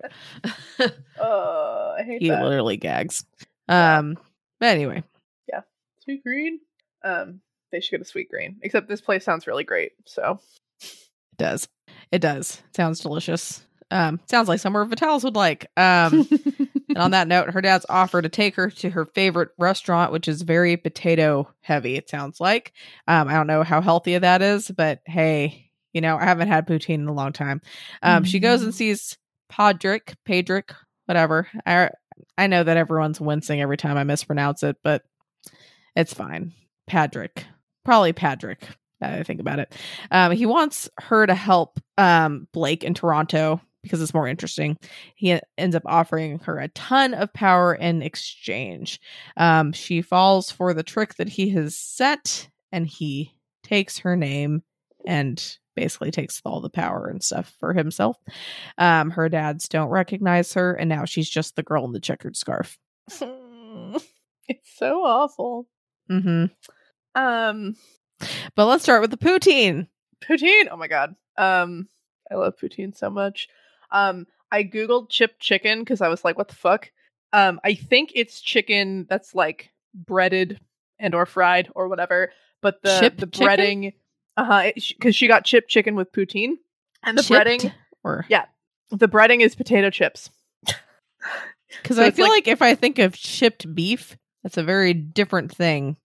it. 0.78 0.92
oh, 1.20 1.94
I 1.98 2.02
hate 2.02 2.22
he 2.22 2.28
that. 2.28 2.42
literally 2.42 2.76
gags. 2.76 3.24
Um, 3.68 4.18
but 4.60 4.66
anyway, 4.66 5.02
Yeah. 5.48 5.60
Sweetgreen. 6.08 6.58
Um, 7.04 7.40
they 7.72 7.80
should 7.80 7.98
get 7.98 8.00
a 8.00 8.04
Sweetgreen. 8.12 8.56
Except 8.62 8.88
this 8.88 9.00
place 9.00 9.24
sounds 9.24 9.46
really 9.46 9.64
great. 9.64 9.92
So 10.06 10.40
it 10.80 11.38
does. 11.38 11.68
It 12.12 12.20
does. 12.20 12.62
Sounds 12.74 13.00
delicious. 13.00 13.64
Um, 13.90 14.20
sounds 14.28 14.48
like 14.48 14.58
somewhere 14.60 14.84
Vitalis 14.84 15.22
would 15.24 15.36
like. 15.36 15.70
Um, 15.76 16.28
and 16.96 17.02
on 17.02 17.10
that 17.10 17.28
note, 17.28 17.50
her 17.50 17.60
dad's 17.60 17.84
offer 17.90 18.22
to 18.22 18.28
take 18.30 18.54
her 18.56 18.70
to 18.70 18.88
her 18.88 19.04
favorite 19.04 19.50
restaurant, 19.58 20.12
which 20.12 20.28
is 20.28 20.40
very 20.40 20.78
potato 20.78 21.46
heavy. 21.60 21.96
It 21.96 22.08
sounds 22.08 22.40
like. 22.40 22.72
Um, 23.06 23.28
I 23.28 23.34
don't 23.34 23.46
know 23.46 23.62
how 23.62 23.82
healthy 23.82 24.16
that 24.16 24.40
is, 24.40 24.70
but 24.70 25.00
hey, 25.04 25.70
you 25.92 26.00
know, 26.00 26.16
I 26.16 26.24
haven't 26.24 26.48
had 26.48 26.66
poutine 26.66 26.94
in 26.94 27.08
a 27.08 27.12
long 27.12 27.34
time. 27.34 27.60
Um, 28.02 28.24
she 28.24 28.38
goes 28.38 28.62
and 28.62 28.74
sees 28.74 29.18
Podrick, 29.52 30.14
Padrick, 30.26 30.74
whatever. 31.04 31.48
I 31.66 31.90
I 32.38 32.46
know 32.46 32.64
that 32.64 32.78
everyone's 32.78 33.20
wincing 33.20 33.60
every 33.60 33.76
time 33.76 33.98
I 33.98 34.04
mispronounce 34.04 34.62
it, 34.62 34.78
but 34.82 35.02
it's 35.94 36.14
fine. 36.14 36.54
Padrick, 36.88 37.44
probably 37.84 38.14
Padrick. 38.14 38.62
Now 39.02 39.10
that 39.10 39.20
I 39.20 39.22
think 39.22 39.40
about 39.40 39.58
it, 39.58 39.74
um, 40.10 40.32
he 40.32 40.46
wants 40.46 40.88
her 40.98 41.26
to 41.26 41.34
help 41.34 41.78
um, 41.98 42.48
Blake 42.52 42.84
in 42.84 42.94
Toronto 42.94 43.60
because 43.86 44.02
it's 44.02 44.14
more 44.14 44.28
interesting. 44.28 44.76
He 45.14 45.38
ends 45.56 45.76
up 45.76 45.82
offering 45.86 46.38
her 46.40 46.58
a 46.58 46.68
ton 46.68 47.14
of 47.14 47.32
power 47.32 47.74
in 47.74 48.02
exchange. 48.02 49.00
Um, 49.36 49.72
she 49.72 50.02
falls 50.02 50.50
for 50.50 50.74
the 50.74 50.82
trick 50.82 51.14
that 51.14 51.28
he 51.30 51.50
has 51.50 51.76
set, 51.76 52.48
and 52.72 52.86
he 52.86 53.32
takes 53.62 53.98
her 53.98 54.16
name 54.16 54.62
and 55.06 55.56
basically 55.74 56.10
takes 56.10 56.40
all 56.44 56.60
the 56.60 56.70
power 56.70 57.06
and 57.06 57.22
stuff 57.22 57.54
for 57.60 57.72
himself. 57.74 58.16
Um, 58.78 59.10
her 59.10 59.28
dads 59.28 59.68
don't 59.68 59.88
recognize 59.90 60.54
her, 60.54 60.72
and 60.74 60.88
now 60.88 61.04
she's 61.04 61.28
just 61.28 61.54
the 61.56 61.62
girl 61.62 61.84
in 61.84 61.92
the 61.92 62.00
checkered 62.00 62.36
scarf. 62.36 62.78
it's 63.10 64.76
so 64.76 65.04
awful. 65.04 65.66
hmm 66.08 66.46
Um, 67.14 67.76
But 68.54 68.66
let's 68.66 68.82
start 68.82 69.02
with 69.02 69.10
the 69.10 69.16
poutine. 69.18 69.88
poutine. 70.24 70.68
Oh 70.70 70.76
my 70.76 70.88
god. 70.88 71.14
Um, 71.36 71.88
I 72.30 72.36
love 72.36 72.54
poutine 72.60 72.96
so 72.96 73.10
much. 73.10 73.48
Um, 73.90 74.26
I 74.52 74.62
googled 74.64 75.10
chipped 75.10 75.40
chicken 75.40 75.80
because 75.80 76.00
I 76.00 76.08
was 76.08 76.24
like, 76.24 76.38
what 76.38 76.48
the 76.48 76.54
fuck? 76.54 76.90
Um, 77.32 77.60
I 77.64 77.74
think 77.74 78.12
it's 78.14 78.40
chicken 78.40 79.06
that's 79.08 79.34
like 79.34 79.70
breaded 79.94 80.60
and 80.98 81.14
or 81.14 81.26
fried 81.26 81.70
or 81.74 81.88
whatever. 81.88 82.32
But 82.62 82.82
the 82.82 82.98
Chipped 83.00 83.18
the 83.18 83.26
breading, 83.26 83.92
uh 84.36 84.44
huh, 84.44 84.70
because 84.74 85.14
she 85.14 85.28
got 85.28 85.44
chipped 85.44 85.68
chicken 85.68 85.94
with 85.94 86.12
poutine, 86.12 86.54
and 87.02 87.18
the 87.18 87.22
Chipped? 87.22 87.46
breading, 87.46 87.72
or 88.04 88.24
Yeah. 88.28 88.46
the 88.90 89.08
breading 89.08 89.40
is 89.40 89.54
potato 89.54 89.90
chips. 89.90 90.30
because 91.82 91.96
So 91.96 92.02
I 92.04 92.10
feel 92.10 92.26
like- 92.26 92.46
like 92.46 92.48
if 92.48 92.62
I 92.62 92.74
think 92.74 92.98
of 92.98 93.14
chipped 93.14 93.72
beef, 93.74 94.16
that's 94.42 94.56
a 94.56 94.62
very 94.62 94.94
different 94.94 95.52
thing. 95.54 95.96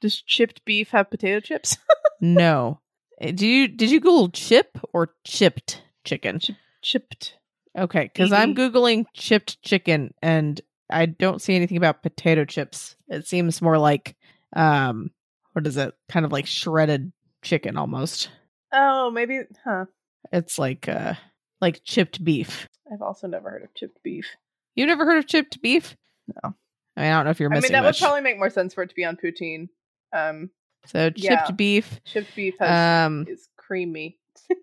Does 0.00 0.20
chipped 0.20 0.64
beef 0.64 0.90
have 0.90 1.10
potato 1.10 1.40
chips? 1.40 1.76
No. 2.24 2.78
Uh, 3.20 3.32
Do 3.32 3.46
you 3.48 3.66
did 3.66 3.90
you 3.90 3.98
Google 3.98 4.28
chip 4.30 4.78
or 4.92 5.12
chipped 5.24 5.82
chicken? 6.04 6.40
Chipped. 6.82 7.36
Okay, 7.78 8.10
because 8.12 8.32
I'm 8.32 8.54
googling 8.54 9.06
chipped 9.14 9.62
chicken 9.62 10.12
and 10.20 10.60
I 10.90 11.06
don't 11.06 11.40
see 11.40 11.56
anything 11.56 11.78
about 11.78 12.02
potato 12.02 12.44
chips. 12.44 12.96
It 13.08 13.26
seems 13.26 13.62
more 13.62 13.78
like 13.78 14.16
um, 14.54 15.10
what 15.52 15.66
is 15.66 15.76
it? 15.76 15.94
Kind 16.08 16.26
of 16.26 16.32
like 16.32 16.46
shredded 16.46 17.12
chicken 17.42 17.78
almost. 17.78 18.30
Oh, 18.72 19.10
maybe. 19.10 19.40
Huh. 19.64 19.86
It's 20.32 20.58
like 20.58 20.88
uh, 20.88 21.14
like 21.60 21.82
chipped 21.84 22.22
beef. 22.22 22.68
I've 22.92 23.02
also 23.02 23.26
never 23.26 23.50
heard 23.50 23.62
of 23.62 23.74
chipped 23.74 24.02
beef. 24.02 24.26
You've 24.74 24.88
never 24.88 25.06
heard 25.06 25.18
of 25.18 25.26
chipped 25.26 25.62
beef? 25.62 25.96
No. 26.42 26.54
I 26.96 27.00
mean, 27.00 27.10
I 27.10 27.16
don't 27.16 27.24
know 27.24 27.30
if 27.30 27.40
you're 27.40 27.48
missing. 27.48 27.64
I 27.64 27.68
mean, 27.68 27.72
that 27.72 27.88
much. 27.88 28.00
would 28.00 28.06
probably 28.06 28.20
make 28.22 28.38
more 28.38 28.50
sense 28.50 28.74
for 28.74 28.82
it 28.82 28.90
to 28.90 28.94
be 28.94 29.04
on 29.04 29.16
poutine. 29.16 29.68
Um, 30.12 30.50
so 30.86 31.08
chipped 31.08 31.18
yeah. 31.22 31.50
beef. 31.52 32.00
chipped 32.04 32.34
beef 32.36 32.54
has, 32.58 33.06
Um, 33.06 33.26
is 33.28 33.48
creamy. 33.56 34.18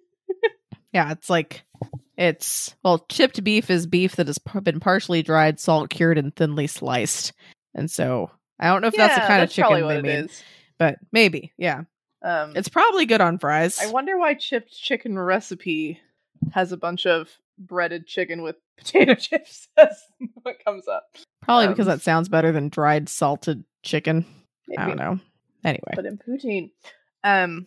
Yeah, 0.93 1.11
it's 1.11 1.30
like 1.30 1.63
it's 2.20 2.76
well, 2.84 3.05
chipped 3.09 3.41
beef 3.45 3.70
is 3.70 3.88
beef 3.88 4.17
that 4.17 4.28
has 4.28 4.38
been 4.61 4.82
partially 4.82 5.24
dried, 5.24 5.57
salt 5.57 5.89
cured, 5.89 6.17
and 6.17 6.36
thinly 6.36 6.67
sliced. 6.67 7.32
And 7.74 7.89
so 7.89 8.30
I 8.59 8.67
don't 8.67 8.82
know 8.82 8.89
if 8.89 8.95
that's 8.95 9.15
the 9.15 9.22
kind 9.22 9.41
of 9.41 9.47
that's 9.49 9.55
probably 9.55 9.80
chicken 9.82 9.95
they 9.95 10.01
made, 10.01 10.26
is. 10.26 10.43
but 10.78 10.97
maybe, 11.13 11.53
yeah. 11.57 11.84
Um, 12.22 12.51
It's 12.57 12.67
probably 12.67 13.05
good 13.05 13.22
on 13.22 13.39
fries. 13.39 13.80
I 13.82 13.89
wonder 13.89 14.17
why 14.17 14.34
chipped 14.34 14.78
chicken 14.78 15.17
recipe 15.17 16.01
has 16.51 16.74
a 16.74 16.78
bunch 16.78 17.05
of 17.05 17.30
breaded 17.57 18.05
chicken 18.05 18.41
with 18.41 18.57
potato 18.78 19.15
chips. 19.15 19.70
That's 19.78 20.03
what 20.41 20.63
comes 20.65 20.89
up. 20.89 21.05
probably 21.41 21.70
because 21.70 21.88
um, 21.88 21.95
that 21.95 22.01
sounds 22.01 22.28
better 22.28 22.51
than 22.51 22.67
dried 22.67 23.07
salted 23.07 23.63
chicken. 23.82 24.26
I 24.78 24.88
don't 24.88 24.97
know. 24.97 25.20
Anyway, 25.63 25.93
But 25.95 26.05
in 26.05 26.17
poutine, 26.17 26.72
um, 27.24 27.65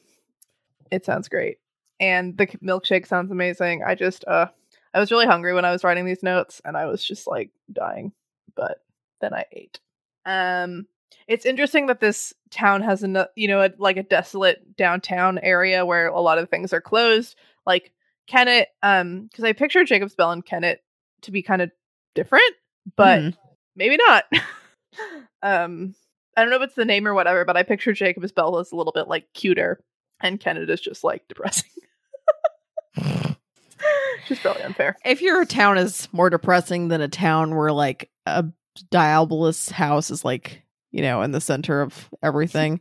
it 0.90 1.06
sounds 1.06 1.28
great, 1.28 1.56
and 2.02 2.36
the 2.36 2.46
milkshake 2.46 3.06
sounds 3.06 3.30
amazing. 3.30 3.82
I 3.82 3.94
just, 3.94 4.24
uh, 4.26 4.46
I 4.92 5.00
was 5.00 5.10
really 5.10 5.26
hungry 5.26 5.54
when 5.54 5.64
I 5.64 5.72
was 5.72 5.84
writing 5.84 6.04
these 6.04 6.22
notes, 6.22 6.60
and 6.64 6.76
I 6.76 6.84
was 6.86 7.02
just 7.02 7.26
like 7.26 7.50
dying. 7.72 8.12
But 8.54 8.78
then 9.22 9.32
I 9.32 9.44
ate. 9.52 9.80
Um, 10.26 10.86
it's 11.28 11.46
interesting 11.46 11.86
that 11.86 12.00
this 12.00 12.34
town 12.50 12.82
has 12.82 13.02
a 13.02 13.28
you 13.36 13.48
know 13.48 13.62
a, 13.64 13.70
like 13.78 13.96
a 13.96 14.02
desolate 14.02 14.76
downtown 14.76 15.38
area 15.38 15.86
where 15.86 16.08
a 16.08 16.20
lot 16.20 16.38
of 16.38 16.50
things 16.50 16.72
are 16.72 16.80
closed. 16.80 17.36
Like 17.64 17.92
Kennet, 18.26 18.68
um, 18.82 19.26
because 19.30 19.44
I 19.44 19.52
picture 19.52 19.84
Jacob's 19.84 20.14
Bell 20.14 20.32
and 20.32 20.44
Kennet 20.44 20.82
to 21.22 21.30
be 21.30 21.42
kind 21.42 21.62
of 21.62 21.70
different, 22.14 22.52
but 22.96 23.20
Mhm. 23.20 23.36
maybe 23.76 23.96
not. 23.96 24.24
um, 25.42 25.94
I 26.36 26.42
don't 26.42 26.50
know 26.50 26.56
if 26.56 26.62
it's 26.62 26.74
the 26.74 26.84
name 26.84 27.06
or 27.06 27.14
whatever, 27.14 27.44
but 27.44 27.56
I 27.56 27.62
picture 27.62 27.92
Jacob's 27.92 28.32
Bell 28.32 28.58
as 28.58 28.72
a 28.72 28.76
little 28.76 28.92
bit 28.92 29.08
like 29.08 29.32
cuter, 29.34 29.82
and 30.20 30.40
Kennet 30.40 30.68
is 30.70 30.80
just 30.80 31.04
like 31.04 31.22
depressing. 31.28 31.70
Just 34.28 34.44
really 34.44 34.62
unfair. 34.62 34.96
if 35.04 35.20
your 35.22 35.44
town 35.44 35.78
is 35.78 36.08
more 36.12 36.30
depressing 36.30 36.88
than 36.88 37.00
a 37.00 37.08
town 37.08 37.54
where 37.56 37.72
like 37.72 38.10
a 38.26 38.44
diabolist 38.90 39.70
house 39.70 40.10
is 40.10 40.24
like 40.24 40.62
you 40.90 41.02
know 41.02 41.22
in 41.22 41.32
the 41.32 41.40
center 41.40 41.80
of 41.80 42.08
everything, 42.22 42.80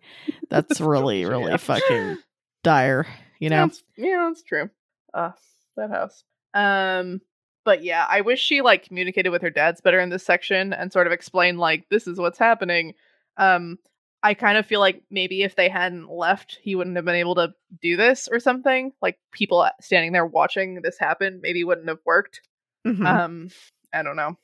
that's 0.50 0.80
really 0.82 1.26
really 1.26 1.52
Yeah. 1.52 1.58
fucking 1.58 2.18
dire. 2.64 3.06
You 3.40 3.50
know. 3.50 3.68
That's- 3.68 3.84
yeah, 3.98 4.28
that's 4.30 4.44
true. 4.44 4.70
Uh, 5.14 5.32
that 5.78 5.90
house. 5.90 6.24
Um, 6.54 7.22
but 7.66 7.84
yeah, 7.84 8.06
I 8.10 8.22
wish 8.22 8.40
she 8.42 8.62
like 8.62 8.86
communicated 8.88 9.30
with 9.30 9.42
her 9.42 9.50
dads 9.50 9.82
better 9.82 10.00
in 10.00 10.10
this 10.10 10.24
section 10.26 10.74
and 10.74 10.92
sort 10.92 11.08
of 11.08 11.14
explained 11.14 11.60
like 11.60 11.88
this 11.90 12.08
is 12.08 12.20
what's 12.20 12.38
happening. 12.40 12.94
Um, 13.38 13.78
I 14.24 14.34
kind 14.36 14.58
of 14.58 14.66
feel 14.68 14.80
like 14.80 15.02
maybe 15.10 15.42
if 15.44 15.56
they 15.56 15.68
hadn't 15.70 16.10
left, 16.12 16.60
he 16.62 16.76
wouldn't 16.76 16.96
have 16.96 17.06
been 17.06 17.16
able 17.16 17.36
to 17.36 17.54
do 17.82 17.98
this 17.98 18.28
or 18.32 18.40
something. 18.40 18.94
Like 19.02 19.18
people 19.32 19.68
standing 19.82 20.12
there 20.12 20.26
watching 20.26 20.82
this 20.84 20.98
happen 21.00 21.40
maybe 21.42 21.64
wouldn't 21.64 21.88
have 21.90 22.00
worked. 22.06 22.42
Mhm. 22.86 23.06
Um, 23.06 23.50
I 23.94 24.04
don't 24.04 24.16
know. 24.16 24.38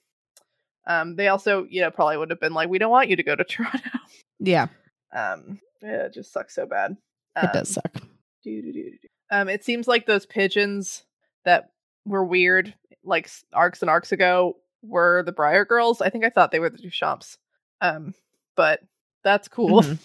Um, 0.88 1.15
they 1.15 1.28
also, 1.28 1.65
you 1.69 1.82
know, 1.82 1.91
probably 1.91 2.17
would 2.17 2.30
have 2.30 2.39
been 2.39 2.53
like, 2.53 2.69
"We 2.69 2.80
don't 2.80 2.91
want 2.91 3.09
you 3.09 3.15
to 3.17 3.23
go 3.23 3.36
to 3.36 3.43
Toronto." 3.43 3.89
yeah, 4.39 4.67
Um, 5.13 5.59
yeah, 5.82 6.05
it 6.05 6.13
just 6.13 6.32
sucks 6.32 6.55
so 6.55 6.65
bad. 6.65 6.97
it 7.36 7.53
does 7.53 7.78
Um, 7.78 7.84
suck. 7.84 8.03
Um, 9.30 9.49
it 9.49 9.63
seems 9.63 9.88
like 9.88 10.05
those 10.05 10.25
pigeons 10.25 11.03
that 11.43 11.71
were 12.05 12.23
weird, 12.23 12.73
like 13.03 13.30
arcs 13.53 13.82
and 13.82 13.89
arcs 13.89 14.11
ago, 14.11 14.57
were 14.82 15.23
the 15.23 15.32
Briar 15.34 15.65
Girls. 15.65 16.01
I 16.01 16.09
think 16.09 16.23
I 16.23 16.30
thought 16.30 16.51
they 16.51 16.59
were 16.59 16.69
the 16.69 16.78
Duchamps. 16.78 17.38
Um, 17.82 18.13
but 18.55 18.82
that's 19.28 19.47
cool. 19.49 19.82
Mhm. 19.84 19.97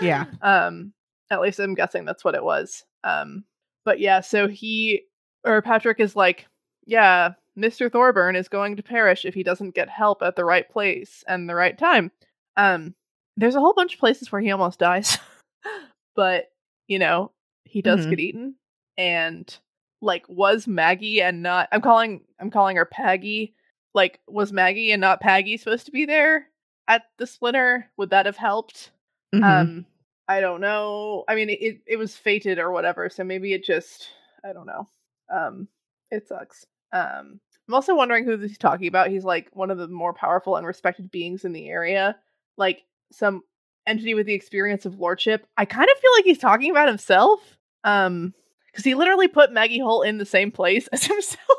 Yeah. 0.00 0.24
um, 0.42 0.92
at 1.30 1.40
least 1.40 1.58
I'm 1.58 1.74
guessing 1.74 2.04
that's 2.04 2.24
what 2.24 2.34
it 2.34 2.44
was. 2.44 2.84
Um, 3.04 3.44
but 3.84 3.98
yeah, 4.00 4.20
so 4.20 4.46
he 4.48 5.02
or 5.44 5.60
Patrick 5.62 5.98
is 6.00 6.14
like, 6.16 6.46
yeah, 6.86 7.32
Mr. 7.58 7.90
Thorburn 7.90 8.36
is 8.36 8.48
going 8.48 8.76
to 8.76 8.82
perish 8.82 9.24
if 9.24 9.34
he 9.34 9.42
doesn't 9.42 9.74
get 9.74 9.88
help 9.88 10.22
at 10.22 10.36
the 10.36 10.44
right 10.44 10.68
place 10.70 11.24
and 11.26 11.48
the 11.48 11.54
right 11.54 11.76
time. 11.76 12.10
Um, 12.56 12.94
there's 13.36 13.56
a 13.56 13.60
whole 13.60 13.74
bunch 13.74 13.94
of 13.94 14.00
places 14.00 14.30
where 14.30 14.40
he 14.40 14.50
almost 14.50 14.78
dies, 14.78 15.18
but 16.16 16.50
you 16.86 16.98
know, 16.98 17.32
he 17.64 17.82
does 17.82 18.06
Mhm. 18.06 18.10
get 18.10 18.20
eaten. 18.20 18.54
And 18.96 19.58
like, 20.00 20.24
was 20.28 20.66
Maggie 20.66 21.20
and 21.22 21.42
not? 21.42 21.68
I'm 21.72 21.80
calling 21.80 22.22
I'm 22.40 22.50
calling 22.50 22.76
her 22.76 22.84
Paggy. 22.84 23.54
Like, 23.94 24.20
was 24.28 24.52
Maggie 24.52 24.92
and 24.92 25.00
not 25.00 25.20
Paggy 25.20 25.56
supposed 25.56 25.86
to 25.86 25.92
be 25.92 26.04
there 26.06 26.46
at 26.88 27.04
the 27.18 27.26
splinter? 27.26 27.90
Would 27.96 28.10
that 28.10 28.26
have 28.26 28.36
helped? 28.36 28.90
Mhm. 29.34 29.44
Um, 29.44 29.86
I 30.26 30.40
don't 30.40 30.60
know. 30.60 31.24
I 31.28 31.34
mean, 31.34 31.50
it 31.50 31.80
it 31.86 31.96
was 31.96 32.16
fated 32.16 32.58
or 32.58 32.72
whatever, 32.72 33.08
so 33.10 33.24
maybe 33.24 33.52
it 33.52 33.64
just 33.64 34.08
I 34.44 34.52
don't 34.52 34.66
know. 34.66 34.88
Um, 35.30 35.68
it 36.10 36.26
sucks. 36.26 36.66
Um, 36.92 37.40
I'm 37.68 37.74
also 37.74 37.94
wondering 37.94 38.24
who 38.24 38.38
he's 38.38 38.56
talking 38.58 38.88
about. 38.88 39.10
He's 39.10 39.24
like 39.24 39.48
one 39.52 39.70
of 39.70 39.78
the 39.78 39.88
more 39.88 40.14
powerful 40.14 40.56
and 40.56 40.66
respected 40.66 41.10
beings 41.10 41.44
in 41.44 41.52
the 41.52 41.68
area, 41.68 42.16
like 42.56 42.82
some 43.12 43.42
entity 43.86 44.14
with 44.14 44.26
the 44.26 44.34
experience 44.34 44.86
of 44.86 44.98
lordship. 44.98 45.46
I 45.56 45.64
kind 45.66 45.88
of 45.90 45.98
feel 46.00 46.10
like 46.16 46.24
he's 46.24 46.38
talking 46.38 46.70
about 46.70 46.88
himself. 46.88 47.40
Um, 47.84 48.34
because 48.66 48.84
he 48.84 48.94
literally 48.94 49.28
put 49.28 49.52
Maggie 49.52 49.78
Holt 49.80 50.06
in 50.06 50.18
the 50.18 50.26
same 50.26 50.50
place 50.50 50.86
as 50.92 51.04
himself. 51.04 51.58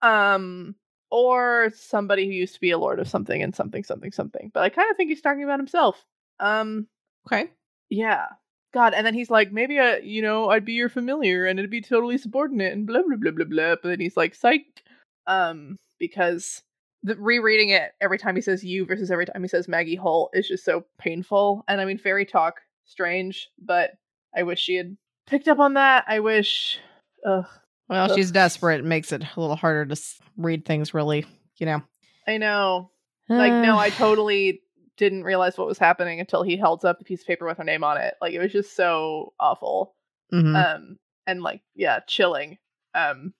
um, 0.00 0.74
or 1.12 1.70
somebody 1.76 2.26
who 2.26 2.32
used 2.32 2.54
to 2.54 2.60
be 2.60 2.70
a 2.70 2.78
lord 2.78 2.98
of 2.98 3.06
something 3.06 3.42
and 3.42 3.54
something 3.54 3.84
something 3.84 4.10
something. 4.10 4.50
But 4.52 4.62
I 4.64 4.70
kind 4.70 4.90
of 4.90 4.96
think 4.96 5.10
he's 5.10 5.20
talking 5.20 5.44
about 5.44 5.60
himself. 5.60 6.04
Um, 6.40 6.88
okay. 7.26 7.50
yeah. 7.90 8.26
God, 8.72 8.94
and 8.94 9.06
then 9.06 9.12
he's 9.12 9.28
like, 9.28 9.52
maybe 9.52 9.78
I, 9.78 9.98
you 9.98 10.22
know, 10.22 10.48
I'd 10.48 10.64
be 10.64 10.72
your 10.72 10.88
familiar 10.88 11.44
and 11.44 11.58
it'd 11.58 11.70
be 11.70 11.82
totally 11.82 12.16
subordinate 12.16 12.72
and 12.72 12.86
blah 12.86 13.02
blah 13.06 13.18
blah 13.18 13.30
blah 13.32 13.44
blah. 13.44 13.74
But 13.82 13.90
then 13.90 14.00
he's 14.00 14.16
like, 14.16 14.34
psych, 14.34 14.82
um, 15.26 15.76
because 15.98 16.62
the 17.02 17.14
rereading 17.16 17.68
it 17.68 17.92
every 18.00 18.16
time 18.18 18.34
he 18.34 18.40
says 18.40 18.64
you 18.64 18.86
versus 18.86 19.10
every 19.10 19.26
time 19.26 19.42
he 19.42 19.48
says 19.48 19.68
Maggie 19.68 19.96
Holt 19.96 20.30
is 20.32 20.48
just 20.48 20.64
so 20.64 20.86
painful. 20.98 21.62
And 21.68 21.82
I 21.82 21.84
mean, 21.84 21.98
fairy 21.98 22.24
talk, 22.24 22.62
strange, 22.86 23.50
but 23.60 23.90
I 24.34 24.44
wish 24.44 24.60
she 24.60 24.76
had 24.76 24.96
picked 25.26 25.48
up 25.48 25.58
on 25.58 25.74
that. 25.74 26.04
I 26.08 26.20
wish. 26.20 26.78
Ugh, 27.26 27.46
Well, 27.92 28.10
Ugh. 28.10 28.16
she's 28.16 28.30
desperate. 28.30 28.80
It 28.80 28.84
makes 28.86 29.12
it 29.12 29.22
a 29.22 29.40
little 29.40 29.54
harder 29.56 29.84
to 29.94 30.00
read 30.36 30.64
things. 30.64 30.94
Really, 30.94 31.26
you 31.58 31.66
know. 31.66 31.82
I 32.26 32.38
know. 32.38 32.90
Like, 33.28 33.52
no, 33.52 33.78
I 33.78 33.90
totally 34.04 34.62
didn't 34.96 35.24
realize 35.24 35.56
what 35.58 35.66
was 35.66 35.78
happening 35.78 36.18
until 36.20 36.42
he 36.42 36.56
held 36.56 36.84
up 36.84 36.98
the 36.98 37.04
piece 37.04 37.20
of 37.22 37.26
paper 37.26 37.46
with 37.46 37.58
her 37.58 37.64
name 37.64 37.84
on 37.84 37.98
it. 37.98 38.14
Like, 38.20 38.32
it 38.34 38.38
was 38.40 38.52
just 38.52 38.74
so 38.76 39.32
awful. 39.38 39.94
mhm. 40.32 40.56
um 40.56 40.96
and 41.26 41.40
like 41.42 41.60
yeah 41.76 42.00
chilling 42.08 42.58
um 42.94 43.32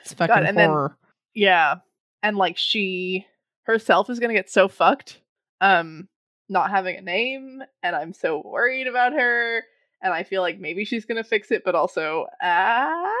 it's 0.00 0.14
fucking 0.14 0.46
and 0.46 0.56
then- 0.56 0.70
horror. 0.70 0.96
yeah 1.34 1.74
and 2.22 2.36
like 2.38 2.56
she 2.56 3.26
herself 3.64 4.08
is 4.08 4.18
gonna 4.20 4.32
get 4.32 4.48
so 4.48 4.68
fucked 4.68 5.20
um 5.60 6.08
not 6.48 6.70
having 6.70 6.96
a 6.96 7.02
name 7.02 7.62
and 7.82 7.94
i'm 7.94 8.12
so 8.14 8.40
worried 8.42 8.86
about 8.86 9.12
her 9.12 9.62
and 10.02 10.14
i 10.14 10.22
feel 10.22 10.40
like 10.40 10.58
maybe 10.58 10.82
she's 10.86 11.04
gonna 11.04 11.22
fix 11.22 11.50
it 11.50 11.62
but 11.62 11.74
also 11.74 12.24
ah 12.42 13.12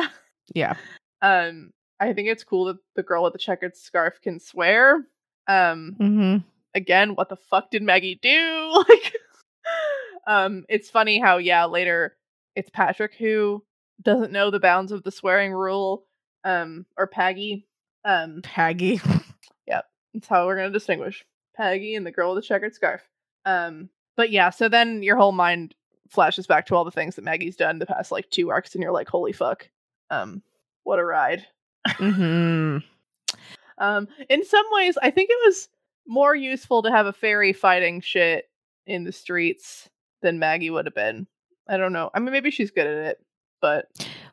yeah. 0.54 0.74
um 1.20 1.70
i 2.00 2.12
think 2.12 2.28
it's 2.28 2.44
cool 2.44 2.66
that 2.66 2.76
the 2.96 3.02
girl 3.02 3.24
with 3.24 3.32
the 3.32 3.38
checkered 3.38 3.76
scarf 3.76 4.20
can 4.20 4.38
swear. 4.40 5.06
Um 5.48 5.94
hmm 5.98 6.36
again 6.74 7.14
what 7.14 7.28
the 7.28 7.36
fuck 7.36 7.70
did 7.70 7.82
maggie 7.82 8.18
do? 8.22 8.84
Like 8.88 9.14
um 10.26 10.64
it's 10.68 10.90
funny 10.90 11.18
how 11.20 11.38
yeah 11.38 11.64
later 11.66 12.16
it's 12.54 12.70
patrick 12.70 13.14
who 13.14 13.62
doesn't 14.02 14.32
know 14.32 14.50
the 14.50 14.60
bounds 14.60 14.92
of 14.92 15.02
the 15.02 15.10
swearing 15.10 15.52
rule 15.52 16.04
um 16.44 16.86
or 16.96 17.06
paggy 17.06 17.66
um 18.04 18.40
Paggy. 18.42 19.00
that's 20.14 20.28
how 20.28 20.46
we're 20.46 20.56
gonna 20.56 20.70
distinguish 20.70 21.24
paggy 21.56 21.94
and 21.94 22.06
the 22.06 22.10
girl 22.10 22.34
with 22.34 22.42
the 22.42 22.46
checkered 22.46 22.74
scarf. 22.74 23.02
Um 23.44 23.88
but 24.16 24.30
yeah 24.30 24.50
so 24.50 24.68
then 24.68 25.02
your 25.02 25.16
whole 25.16 25.32
mind 25.32 25.74
flashes 26.08 26.46
back 26.46 26.66
to 26.66 26.74
all 26.74 26.84
the 26.84 26.90
things 26.90 27.16
that 27.16 27.24
maggie's 27.24 27.56
done 27.56 27.78
the 27.78 27.86
past 27.86 28.12
like 28.12 28.28
two 28.30 28.50
arcs 28.50 28.74
and 28.74 28.82
you're 28.82 28.92
like 28.92 29.08
holy 29.08 29.32
fuck 29.32 29.68
um 30.12 30.42
what 30.84 30.98
a 30.98 31.04
ride 31.04 31.44
hmm 31.98 32.78
Um, 33.78 34.06
in 34.28 34.44
some 34.44 34.64
ways, 34.70 34.96
I 35.02 35.10
think 35.10 35.30
it 35.30 35.38
was 35.46 35.68
more 36.06 36.34
useful 36.34 36.82
to 36.82 36.90
have 36.90 37.06
a 37.06 37.12
fairy 37.12 37.52
fighting 37.52 38.00
shit 38.00 38.48
in 38.86 39.02
the 39.04 39.10
streets 39.12 39.88
than 40.20 40.38
Maggie 40.38 40.70
would 40.70 40.86
have 40.86 40.94
been. 40.94 41.26
I 41.68 41.76
don't 41.78 41.92
know. 41.92 42.10
I 42.14 42.20
mean, 42.20 42.32
maybe 42.32 42.50
she's 42.50 42.70
good 42.70 42.86
at 42.86 43.06
it, 43.06 43.24
but 43.60 43.86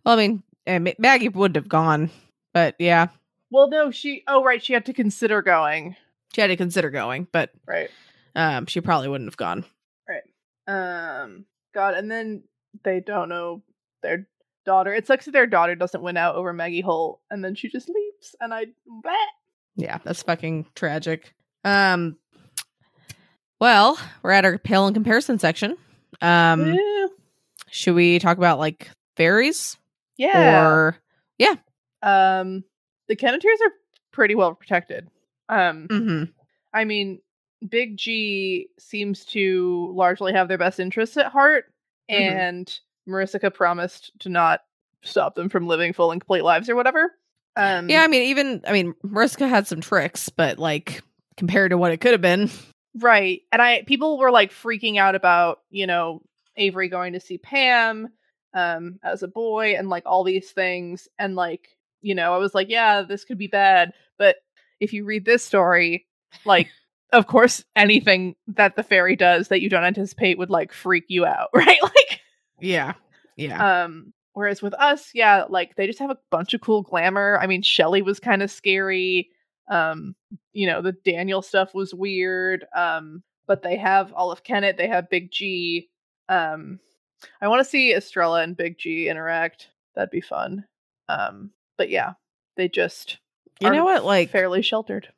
Well, 0.06 0.14
I 0.15 0.27
mean, 0.27 0.43
eh, 0.68 0.77
Ma- 0.80 0.91
Maggie 0.99 1.30
would 1.30 1.56
have 1.56 1.69
gone, 1.69 2.11
but 2.53 2.76
yeah, 2.80 3.07
well, 3.51 3.69
no, 3.69 3.89
she. 3.89 4.23
Oh, 4.27 4.43
right, 4.43 4.61
she 4.64 4.73
had 4.73 4.85
to 4.85 4.93
consider 4.93 5.41
going. 5.41 5.95
she 6.34 6.41
had 6.41 6.47
to 6.47 6.56
consider 6.57 6.89
going, 6.91 7.27
but 7.31 7.51
Right, 7.65 7.89
um, 8.35 8.65
she 8.68 8.81
probably 8.81 9.07
wouldn't 9.07 9.27
have 9.30 9.38
gone. 9.38 9.65
right. 10.07 10.23
Um, 10.68 11.45
God, 11.73 11.95
and 11.95 12.11
then 12.11 12.43
they 12.84 12.99
don't 12.99 13.30
know 13.30 13.64
their 14.03 14.27
daughter. 14.69 14.93
It 14.93 15.07
sucks 15.07 15.25
that 15.25 15.31
their 15.31 15.47
daughter 15.47 15.73
doesn't 15.73 16.03
win 16.03 16.15
out 16.15 16.35
over 16.35 16.53
Maggie 16.53 16.81
Holt, 16.81 17.19
and 17.31 17.43
then 17.43 17.55
she 17.55 17.69
just 17.69 17.89
leaves, 17.89 18.35
and 18.39 18.53
I. 18.53 18.65
Bleh. 18.87 19.15
Yeah, 19.75 19.97
that's 20.03 20.21
fucking 20.21 20.67
tragic. 20.75 21.33
Um, 21.65 22.17
well, 23.59 23.97
we're 24.21 24.31
at 24.31 24.45
our 24.45 24.57
pale 24.59 24.87
in 24.87 24.93
comparison 24.93 25.39
section. 25.39 25.75
Um, 26.21 26.75
Eh, 26.75 27.07
should 27.71 27.95
we 27.95 28.19
talk 28.19 28.37
about 28.37 28.59
like 28.59 28.89
fairies 29.17 29.77
yeah. 30.17 30.65
or 30.67 30.95
yeah. 31.37 31.55
um, 32.03 32.63
the 33.07 33.15
Kenneteers 33.15 33.59
are 33.65 33.73
pretty 34.11 34.35
well 34.35 34.53
protected. 34.53 35.09
Um. 35.49 35.87
Mhm. 35.89 36.33
I 36.73 36.83
mean, 36.85 37.19
Big 37.67 37.97
G 37.97 38.69
seems 38.77 39.25
to 39.25 39.91
largely 39.95 40.33
have 40.33 40.47
their 40.47 40.57
best 40.59 40.79
interests 40.79 41.17
at 41.17 41.27
heart. 41.27 41.65
Mhm. 42.11 42.15
and 42.19 42.79
Mariska 43.10 43.52
promised 43.52 44.11
to 44.19 44.30
not 44.30 44.61
stop 45.02 45.36
them 45.36 45.49
from 45.49 45.68
living 45.68 45.94
full 45.94 46.11
and 46.11 46.22
complete 46.22 46.44
lives 46.44 46.69
or 46.69 46.76
whatever. 46.76 47.14
Um, 47.56 47.90
Yeah, 47.90 48.03
I 48.03 48.07
mean, 48.07 48.23
even 48.23 48.61
I 48.68 48.72
mean, 48.72 48.94
Mariska 49.03 49.48
had 49.48 49.68
some 49.68 49.81
tricks, 49.81 50.30
but 50.30 50.60
like 50.60 51.02
compared 51.38 51.72
to 51.72 51.77
what 51.77 51.91
it 51.91 51.98
could 51.98 52.11
have 52.11 52.22
been, 52.22 52.49
Right. 52.95 53.41
And 53.52 53.61
I 53.61 53.84
people 53.84 54.18
were 54.18 54.31
like 54.31 54.52
freaking 54.52 54.98
out 54.98 55.15
about, 55.15 55.60
you 55.69 55.88
know, 55.88 56.22
Avery 56.57 56.90
going 56.90 57.14
to 57.14 57.19
see 57.19 57.38
Pam 57.38 58.10
um 58.53 58.99
as 59.03 59.22
a 59.22 59.27
boy 59.27 59.76
and 59.77 59.90
like 59.90 60.03
all 60.06 60.23
these 60.23 60.52
things 60.52 61.07
and 61.19 61.36
like, 61.36 61.69
you 62.02 62.15
know, 62.15 62.34
I 62.34 62.38
was 62.38 62.56
like, 62.56 62.69
yeah, 62.69 63.03
this 63.03 63.26
could 63.26 63.38
be 63.38 63.48
bad, 63.48 63.94
but 64.18 64.38
if 64.80 64.94
you 64.94 65.06
read 65.06 65.26
this 65.26 65.44
story, 65.44 66.07
like 66.45 66.69
of 67.11 67.27
course 67.27 67.64
anything 67.76 68.36
that 68.48 68.76
the 68.76 68.84
fairy 68.84 69.15
does 69.15 69.49
that 69.49 69.61
you 69.61 69.69
don't 69.69 69.84
anticipate 69.84 70.38
would 70.38 70.49
like 70.49 70.73
freak 70.73 71.06
you 71.07 71.26
out, 71.26 71.49
right? 71.53 71.81
Like 71.84 72.09
yeah, 72.61 72.94
yeah, 73.36 73.84
um 73.84 74.14
whereas 74.34 74.61
with 74.61 74.73
us, 74.76 75.11
yeah, 75.14 75.45
like 75.49 75.76
they 75.76 75.88
just 75.88 75.99
have 75.99 76.11
a 76.11 76.18
bunch 76.30 76.53
of 76.53 76.61
cool 76.61 76.81
glamour. 76.81 77.38
I 77.41 77.48
mean, 77.48 77.61
Shelly 77.61 78.02
was 78.02 78.19
kind 78.19 78.41
of 78.41 78.52
scary. 78.52 79.30
Um, 79.69 80.15
you 80.53 80.65
know, 80.65 80.81
the 80.81 80.94
Daniel 80.94 81.41
stuff 81.41 81.73
was 81.73 81.94
weird. 81.94 82.65
Um, 82.76 83.23
but 83.48 83.61
they 83.64 83.77
have 83.77 84.14
of 84.14 84.44
Kennet, 84.44 84.77
they 84.77 84.88
have 84.88 85.10
Big 85.10 85.31
G. 85.31 85.90
Um 86.27 86.80
I 87.41 87.48
want 87.48 87.60
to 87.60 87.69
see 87.69 87.94
Estrella 87.94 88.41
and 88.41 88.56
Big 88.56 88.77
G 88.77 89.10
interact. 89.10 89.68
That'd 89.95 90.11
be 90.11 90.22
fun. 90.22 90.65
Um, 91.10 91.52
but 91.77 91.90
yeah, 91.90 92.14
they 92.56 92.69
just 92.69 93.18
you 93.60 93.69
know 93.69 93.84
what? 93.84 94.06
Like 94.06 94.30
fairly 94.30 94.61
sheltered. 94.61 95.10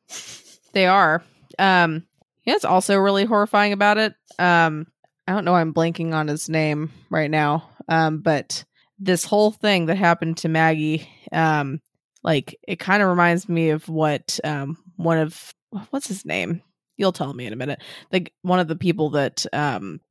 they 0.74 0.88
are. 0.88 1.24
Um, 1.60 2.08
yeah, 2.46 2.56
it's 2.56 2.66
also 2.66 2.98
really 2.98 3.26
horrifying 3.26 3.74
about 3.74 3.98
it. 3.98 4.16
Um, 4.40 4.88
I 5.28 5.34
don't 5.34 5.46
know. 5.46 5.54
why 5.54 5.62
I'm 5.62 5.74
blanking 5.74 6.14
on 6.14 6.28
his 6.28 6.50
name 6.50 6.92
right 7.10 7.30
now. 7.30 7.70
Um, 7.88 8.20
but 8.20 8.66
this 9.00 9.24
whole 9.24 9.52
thing 9.52 9.88
that 9.88 9.98
happened 9.98 10.38
to 10.38 10.50
Maggie, 10.50 11.08
um, 11.32 11.82
like 12.24 12.58
it 12.68 12.80
kind 12.80 13.02
of 13.02 13.10
reminds 13.10 13.50
me 13.50 13.70
of 13.70 13.88
what 13.90 14.40
um 14.44 14.78
one 14.96 15.18
of 15.18 15.54
what's 15.90 16.08
his 16.08 16.26
name? 16.26 16.62
You'll 16.98 17.12
tell 17.12 17.34
me 17.34 17.46
in 17.46 17.54
a 17.54 17.58
minute. 17.58 17.82
Like 18.12 18.34
one 18.42 18.60
of 18.60 18.68
the 18.68 18.76
people 18.76 19.12
that 19.12 19.46
um 19.54 20.02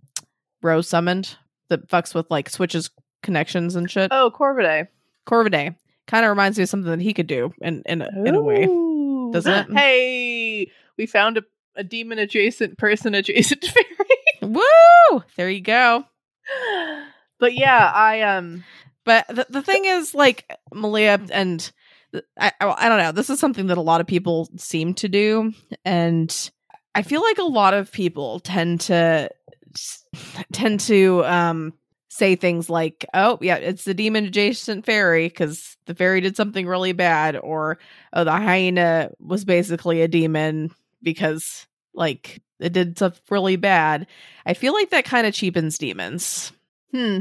Rose 0.62 0.88
summoned 0.88 1.36
that 1.68 1.88
fucks 1.88 2.14
with 2.14 2.30
like 2.30 2.50
switches 2.50 2.90
connections 3.22 3.76
and 3.76 3.90
shit. 3.90 4.08
Oh, 4.12 4.32
Corvidae. 4.36 4.88
Corvidae 5.26 5.76
kind 6.06 6.24
of 6.24 6.30
reminds 6.30 6.58
me 6.58 6.64
of 6.64 6.68
something 6.68 6.90
that 6.90 7.00
he 7.00 7.14
could 7.14 7.28
do 7.28 7.52
in 7.60 7.82
in 7.86 8.02
a, 8.02 8.08
in 8.24 8.34
a 8.34 8.40
way. 8.42 8.66
Doesn't 9.32 9.52
it? 9.70 9.78
Hey, 9.78 10.70
we 10.98 11.06
found 11.06 11.38
a, 11.38 11.42
a 11.76 11.84
demon 11.84 12.18
adjacent 12.18 12.76
person 12.78 13.14
adjacent 13.14 13.62
to 13.62 13.70
fairy. 13.72 13.86
Woo! 14.50 15.22
There 15.36 15.48
you 15.50 15.60
go. 15.60 16.04
but 17.38 17.54
yeah, 17.54 17.90
I 17.94 18.22
um 18.22 18.64
But 19.04 19.26
the, 19.28 19.46
the 19.48 19.62
thing 19.62 19.84
is, 19.84 20.14
like 20.14 20.50
Malia 20.72 21.20
and 21.32 21.70
I, 22.38 22.52
I, 22.60 22.86
I 22.86 22.88
don't 22.88 22.98
know. 22.98 23.12
This 23.12 23.30
is 23.30 23.38
something 23.38 23.68
that 23.68 23.78
a 23.78 23.82
lot 23.82 24.00
of 24.00 24.06
people 24.08 24.48
seem 24.56 24.94
to 24.94 25.08
do, 25.08 25.52
and 25.84 26.50
I 26.94 27.02
feel 27.02 27.22
like 27.22 27.38
a 27.38 27.44
lot 27.44 27.74
of 27.74 27.92
people 27.92 28.40
tend 28.40 28.80
to 28.82 29.30
tend 30.52 30.80
to 30.80 31.24
um 31.24 31.72
say 32.08 32.34
things 32.34 32.68
like, 32.68 33.06
"Oh, 33.14 33.38
yeah, 33.40 33.56
it's 33.56 33.84
the 33.84 33.94
demon 33.94 34.24
adjacent 34.26 34.84
fairy 34.84 35.28
because 35.28 35.76
the 35.86 35.94
fairy 35.94 36.20
did 36.20 36.36
something 36.36 36.66
really 36.66 36.92
bad," 36.92 37.36
or 37.36 37.78
"Oh, 38.12 38.24
the 38.24 38.32
hyena 38.32 39.10
was 39.20 39.44
basically 39.44 40.02
a 40.02 40.08
demon 40.08 40.72
because 41.04 41.68
like 41.94 42.42
it 42.60 42.72
did 42.72 42.96
stuff 42.96 43.20
really 43.30 43.56
bad." 43.56 44.06
I 44.46 44.54
feel 44.54 44.72
like 44.72 44.90
that 44.90 45.04
kind 45.04 45.26
of 45.26 45.34
cheapens 45.34 45.78
demons 45.78 46.52
hmm 46.92 47.20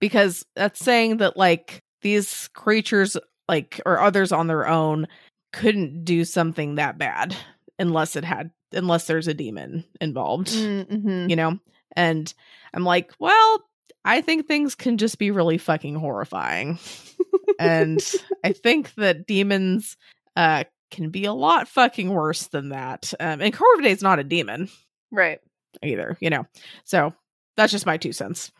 because 0.00 0.46
that's 0.56 0.80
saying 0.80 1.18
that 1.18 1.36
like 1.36 1.82
these 2.02 2.48
creatures 2.54 3.16
like 3.48 3.80
or 3.86 4.00
others 4.00 4.32
on 4.32 4.46
their 4.46 4.66
own 4.66 5.06
couldn't 5.52 6.04
do 6.04 6.24
something 6.24 6.76
that 6.76 6.98
bad 6.98 7.36
unless 7.78 8.16
it 8.16 8.24
had 8.24 8.50
unless 8.72 9.06
there's 9.06 9.28
a 9.28 9.34
demon 9.34 9.84
involved 10.00 10.48
mm-hmm. 10.48 11.28
you 11.28 11.36
know 11.36 11.58
and 11.96 12.34
i'm 12.72 12.84
like 12.84 13.12
well 13.18 13.62
i 14.04 14.20
think 14.20 14.46
things 14.46 14.74
can 14.74 14.96
just 14.96 15.18
be 15.18 15.30
really 15.30 15.58
fucking 15.58 15.96
horrifying 15.96 16.78
and 17.58 18.00
i 18.44 18.52
think 18.52 18.94
that 18.94 19.26
demons 19.26 19.96
uh 20.36 20.64
can 20.90 21.10
be 21.10 21.24
a 21.24 21.32
lot 21.32 21.68
fucking 21.68 22.08
worse 22.10 22.46
than 22.48 22.70
that 22.70 23.12
um 23.20 23.40
and 23.40 23.54
Corvidae 23.54 23.86
is 23.90 24.02
not 24.02 24.18
a 24.18 24.24
demon 24.24 24.68
right. 25.10 25.40
either 25.82 26.16
you 26.20 26.30
know 26.30 26.46
so 26.84 27.14
that's 27.56 27.72
just 27.72 27.86
my 27.86 27.96
two 27.96 28.12
cents 28.12 28.50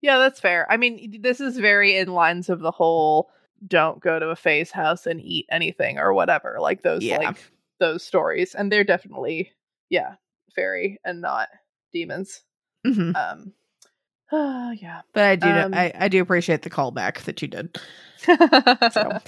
Yeah, 0.00 0.18
that's 0.18 0.40
fair. 0.40 0.66
I 0.72 0.78
mean, 0.78 1.20
this 1.20 1.38
is 1.40 1.58
very 1.58 1.96
in 1.98 2.08
lines 2.12 2.48
of 2.48 2.60
the 2.60 2.70
whole 2.72 3.30
don't 3.66 4.00
go 4.00 4.18
to 4.18 4.30
a 4.30 4.36
fae's 4.36 4.70
house 4.72 5.06
and 5.06 5.20
eat 5.20 5.46
anything 5.50 5.98
or 5.98 6.12
whatever. 6.12 6.56
Like 6.58 6.82
those 6.82 7.04
Yeah. 7.04 7.18
like 7.18 7.36
those 7.78 8.02
stories. 8.02 8.54
And 8.54 8.72
they're 8.72 8.84
definitely 8.84 9.52
yeah, 9.90 10.14
fairy 10.54 10.98
and 11.04 11.20
not 11.20 11.48
demons. 11.92 12.42
hmm 12.84 13.12
Um 13.14 13.52
uh, 14.32 14.72
yeah. 14.80 15.02
but 15.12 15.22
i 15.24 15.36
do 15.36 15.46
Um, 15.48 15.74
I, 15.74 15.92
I 15.94 16.08
do 16.08 16.20
appreciate 16.22 16.62
the 16.62 16.70
callback 16.70 17.22
that 17.24 17.40
you 17.42 17.48
did 17.48 17.78
so 18.92 19.18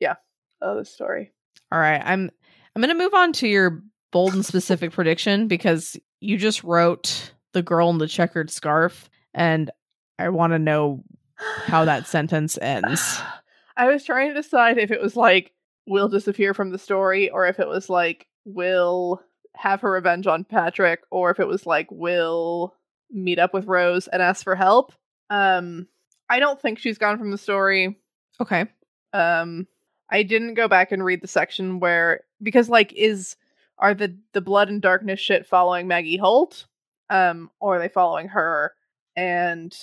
yeah. 0.00 0.14
Oh, 0.62 0.76
the 0.76 0.84
story. 0.84 1.32
All 1.72 1.78
right, 1.78 2.02
I'm 2.04 2.30
I'm 2.74 2.82
going 2.82 2.96
to 2.96 3.02
move 3.02 3.14
on 3.14 3.32
to 3.34 3.48
your 3.48 3.82
bold 4.12 4.34
and 4.34 4.44
specific 4.44 4.92
prediction 4.92 5.48
because 5.48 5.96
you 6.20 6.36
just 6.36 6.62
wrote 6.64 7.32
the 7.52 7.62
girl 7.62 7.90
in 7.90 7.98
the 7.98 8.06
checkered 8.06 8.50
scarf 8.50 9.08
and 9.34 9.70
I 10.18 10.28
want 10.28 10.52
to 10.52 10.58
know 10.58 11.02
how 11.36 11.84
that 11.84 12.06
sentence 12.06 12.58
ends. 12.60 13.20
I 13.76 13.86
was 13.86 14.04
trying 14.04 14.28
to 14.28 14.34
decide 14.34 14.78
if 14.78 14.90
it 14.90 15.00
was 15.00 15.16
like 15.16 15.52
will 15.86 16.08
disappear 16.08 16.52
from 16.52 16.70
the 16.70 16.78
story 16.78 17.30
or 17.30 17.46
if 17.46 17.58
it 17.58 17.66
was 17.66 17.88
like 17.88 18.26
will 18.44 19.22
have 19.56 19.80
her 19.80 19.90
revenge 19.90 20.26
on 20.26 20.44
Patrick 20.44 21.00
or 21.10 21.30
if 21.30 21.40
it 21.40 21.48
was 21.48 21.66
like 21.66 21.88
will 21.90 22.74
meet 23.10 23.38
up 23.38 23.54
with 23.54 23.66
Rose 23.66 24.06
and 24.06 24.20
ask 24.22 24.44
for 24.44 24.54
help. 24.54 24.92
Um 25.30 25.88
I 26.28 26.38
don't 26.38 26.60
think 26.60 26.78
she's 26.78 26.98
gone 26.98 27.18
from 27.18 27.30
the 27.30 27.38
story. 27.38 27.98
Okay. 28.40 28.66
Um 29.12 29.66
I 30.10 30.22
didn't 30.24 30.54
go 30.54 30.68
back 30.68 30.92
and 30.92 31.04
read 31.04 31.22
the 31.22 31.28
section 31.28 31.80
where 31.80 32.22
because 32.42 32.68
like 32.68 32.92
is 32.92 33.36
are 33.78 33.94
the 33.94 34.16
the 34.32 34.40
blood 34.40 34.68
and 34.68 34.82
darkness 34.82 35.20
shit 35.20 35.46
following 35.46 35.86
Maggie 35.86 36.16
Holt 36.16 36.66
um 37.08 37.50
or 37.60 37.76
are 37.76 37.78
they 37.78 37.88
following 37.88 38.28
her? 38.28 38.74
And 39.16 39.74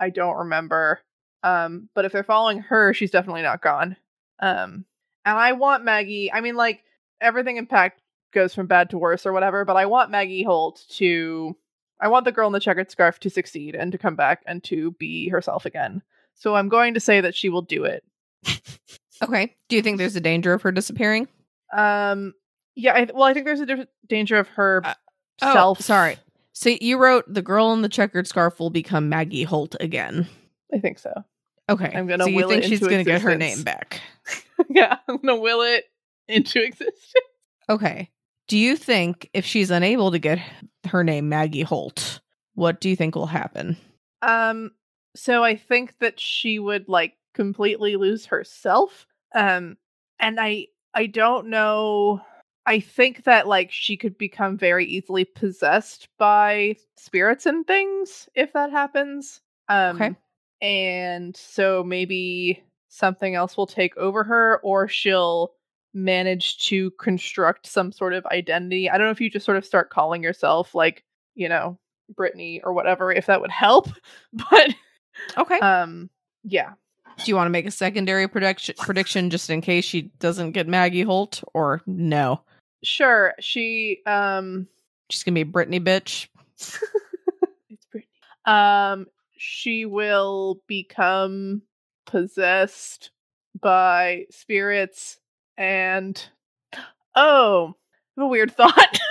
I 0.00 0.10
don't 0.10 0.36
remember. 0.36 1.00
Um 1.42 1.88
but 1.94 2.04
if 2.04 2.12
they're 2.12 2.24
following 2.24 2.60
her 2.60 2.92
she's 2.92 3.10
definitely 3.10 3.42
not 3.42 3.62
gone. 3.62 3.96
Um 4.40 4.84
and 5.24 5.38
I 5.38 5.52
want 5.52 5.84
Maggie 5.84 6.32
I 6.32 6.40
mean 6.40 6.56
like 6.56 6.82
everything 7.20 7.56
in 7.56 7.66
Pact 7.66 8.00
goes 8.32 8.54
from 8.54 8.66
bad 8.66 8.90
to 8.90 8.98
worse 8.98 9.24
or 9.24 9.32
whatever 9.32 9.64
but 9.64 9.76
I 9.76 9.86
want 9.86 10.10
Maggie 10.10 10.42
Holt 10.42 10.84
to 10.90 11.56
I 12.00 12.08
want 12.08 12.24
the 12.24 12.32
girl 12.32 12.46
in 12.46 12.52
the 12.52 12.60
checkered 12.60 12.90
scarf 12.90 13.18
to 13.20 13.30
succeed 13.30 13.74
and 13.74 13.92
to 13.92 13.98
come 13.98 14.16
back 14.16 14.42
and 14.46 14.62
to 14.64 14.92
be 14.92 15.28
herself 15.30 15.66
again. 15.66 16.02
So 16.34 16.54
I'm 16.54 16.68
going 16.68 16.94
to 16.94 17.00
say 17.00 17.20
that 17.20 17.34
she 17.34 17.48
will 17.48 17.62
do 17.62 17.84
it 17.84 18.04
Okay. 19.22 19.54
Do 19.68 19.76
you 19.76 19.82
think 19.82 19.98
there's 19.98 20.16
a 20.16 20.20
danger 20.20 20.52
of 20.52 20.62
her 20.62 20.72
disappearing? 20.72 21.28
Um. 21.76 22.34
Yeah. 22.76 22.94
I, 22.94 23.08
well, 23.12 23.24
I 23.24 23.34
think 23.34 23.46
there's 23.46 23.60
a 23.60 23.66
diff- 23.66 23.88
danger 24.06 24.38
of 24.38 24.48
her 24.48 24.82
Uh, 24.84 24.94
oh, 25.42 25.52
self. 25.52 25.80
sorry. 25.80 26.16
So 26.52 26.70
you 26.80 26.98
wrote 26.98 27.24
the 27.32 27.42
girl 27.42 27.72
in 27.72 27.82
the 27.82 27.88
checkered 27.88 28.26
scarf 28.26 28.58
will 28.58 28.70
become 28.70 29.08
Maggie 29.08 29.44
Holt 29.44 29.76
again. 29.80 30.26
I 30.74 30.78
think 30.78 30.98
so. 30.98 31.12
Okay. 31.68 31.92
I'm 31.94 32.06
gonna 32.06 32.24
so 32.24 32.30
you 32.30 32.48
think 32.48 32.64
she's 32.64 32.80
going 32.80 32.98
to 32.98 33.04
get 33.04 33.20
her 33.22 33.36
name 33.36 33.62
back. 33.62 34.00
yeah, 34.70 34.96
I'm 35.06 35.18
gonna 35.18 35.36
will 35.36 35.60
it 35.62 35.84
into 36.26 36.62
existence. 36.62 37.12
Okay. 37.68 38.10
Do 38.48 38.56
you 38.56 38.76
think 38.76 39.28
if 39.34 39.44
she's 39.44 39.70
unable 39.70 40.10
to 40.10 40.18
get 40.18 40.38
her 40.86 41.04
name 41.04 41.28
Maggie 41.28 41.62
Holt, 41.62 42.20
what 42.54 42.80
do 42.80 42.88
you 42.88 42.96
think 42.96 43.14
will 43.14 43.26
happen? 43.26 43.76
Um. 44.22 44.70
So 45.14 45.42
I 45.44 45.56
think 45.56 45.98
that 45.98 46.18
she 46.20 46.58
would 46.58 46.88
like 46.88 47.14
completely 47.34 47.96
lose 47.96 48.26
herself. 48.26 49.06
Um. 49.34 49.76
And 50.20 50.38
I 50.40 50.66
I 50.94 51.06
don't 51.06 51.48
know. 51.48 52.20
I 52.66 52.80
think 52.80 53.24
that 53.24 53.46
like 53.46 53.70
she 53.72 53.96
could 53.96 54.18
become 54.18 54.58
very 54.58 54.84
easily 54.84 55.24
possessed 55.24 56.08
by 56.18 56.76
spirits 56.96 57.46
and 57.46 57.66
things 57.66 58.28
if 58.34 58.52
that 58.52 58.70
happens. 58.70 59.40
Um 59.68 59.96
Okay. 59.96 60.16
and 60.60 61.36
so 61.36 61.84
maybe 61.84 62.62
something 62.88 63.34
else 63.34 63.56
will 63.56 63.66
take 63.66 63.96
over 63.96 64.24
her 64.24 64.60
or 64.64 64.88
she'll 64.88 65.52
manage 65.94 66.58
to 66.66 66.90
construct 66.92 67.66
some 67.66 67.92
sort 67.92 68.12
of 68.12 68.26
identity. 68.26 68.90
I 68.90 68.98
don't 68.98 69.06
know 69.06 69.10
if 69.12 69.20
you 69.20 69.30
just 69.30 69.46
sort 69.46 69.56
of 69.56 69.64
start 69.64 69.90
calling 69.90 70.22
yourself 70.22 70.74
like, 70.74 71.04
you 71.34 71.48
know, 71.48 71.78
Brittany 72.16 72.60
or 72.64 72.72
whatever 72.72 73.12
if 73.12 73.26
that 73.26 73.40
would 73.40 73.50
help. 73.50 73.88
But 74.32 74.74
Okay. 75.36 75.60
um 75.60 76.10
yeah. 76.44 76.72
Do 77.18 77.24
you 77.30 77.36
want 77.36 77.46
to 77.46 77.50
make 77.50 77.66
a 77.66 77.70
secondary 77.70 78.28
prediction 78.28 78.74
prediction 78.78 79.30
just 79.30 79.50
in 79.50 79.60
case 79.60 79.84
she 79.84 80.02
doesn't 80.20 80.52
get 80.52 80.68
Maggie 80.68 81.02
Holt 81.02 81.42
or 81.54 81.82
no? 81.86 82.40
Sure. 82.82 83.34
She 83.40 84.00
um 84.06 84.68
She's 85.10 85.22
gonna 85.22 85.34
be 85.34 85.40
a 85.42 85.44
Britney 85.44 85.80
bitch. 85.80 86.28
it's 87.70 87.86
Brittany. 87.90 88.08
Um, 88.44 89.06
she 89.36 89.84
will 89.86 90.60
become 90.66 91.62
possessed 92.06 93.10
by 93.60 94.26
spirits 94.30 95.18
and 95.56 96.22
oh, 97.16 97.74
I 98.16 98.20
have 98.20 98.24
a 98.24 98.28
weird 98.28 98.52
thought. 98.52 98.98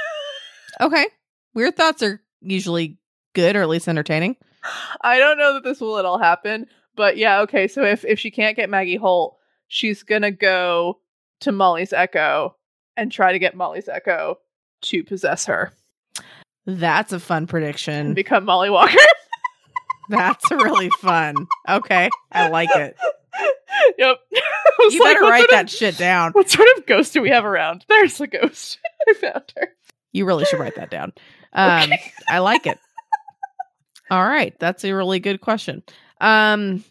Okay. 0.80 1.08
Weird 1.56 1.76
thoughts 1.76 2.04
are 2.04 2.22
usually 2.40 2.98
good 3.34 3.56
or 3.56 3.64
at 3.64 3.70
least 3.70 3.88
entertaining. 3.88 4.36
I 5.02 5.18
don't 5.18 5.40
know 5.40 5.54
that 5.54 5.64
this 5.64 5.82
will 5.82 5.98
at 5.98 6.06
all 6.06 6.20
happen, 6.20 6.68
but 6.98 7.16
yeah, 7.18 7.40
okay. 7.42 7.68
So 7.70 7.84
if 7.86 8.04
if 8.04 8.20
she 8.20 8.32
can't 8.32 8.56
get 8.58 8.70
Maggie 8.70 8.98
Holt, 8.98 9.38
she's 9.68 10.04
gonna 10.04 10.32
go 10.32 11.00
to 11.42 11.52
Molly's 11.54 11.94
Echo 11.94 12.56
and 12.98 13.12
try 13.12 13.32
to 13.32 13.40
get 13.40 13.56
Molly's 13.56 13.88
Echo 13.88 14.40
to 14.82 15.04
possess 15.04 15.46
her 15.46 15.72
That's 16.66 17.14
a 17.14 17.20
fun 17.20 17.38
and 17.44 17.50
prediction. 17.50 18.14
become 18.14 18.44
Molly 18.46 18.70
Walker. 18.70 18.98
That's 20.10 20.50
really 20.52 20.90
fun. 21.02 21.48
Okay. 21.68 22.10
I 22.32 22.48
like 22.50 22.70
it. 22.76 22.96
yep. 23.98 24.18
You 24.90 25.04
like, 25.04 25.16
better 25.16 25.26
write 25.26 25.40
sort 25.40 25.50
that 25.52 25.64
of- 25.66 25.70
shit 25.72 25.98
down. 25.98 26.32
What 26.34 26.50
sort 26.52 26.68
of 26.78 26.86
ghost 26.86 27.12
do 27.14 27.22
we 27.22 27.30
have 27.30 27.44
around? 27.46 27.84
There's 27.90 28.22
a 28.22 28.28
ghost. 28.28 28.78
I 29.10 29.14
found 29.16 29.52
her. 29.58 29.70
You 30.14 30.26
really 30.26 30.46
should 30.46 30.60
write 30.60 30.76
that 30.76 30.92
down. 30.92 31.14
Um, 31.52 31.82
Okay. 31.92 32.12
I 32.28 32.40
like 32.40 32.68
it. 32.68 32.78
All 34.12 34.24
right, 34.24 34.54
that's 34.60 34.86
a 34.86 34.94
really 34.94 35.20
good 35.20 35.42
question. 35.42 35.82
Um, 36.20 36.84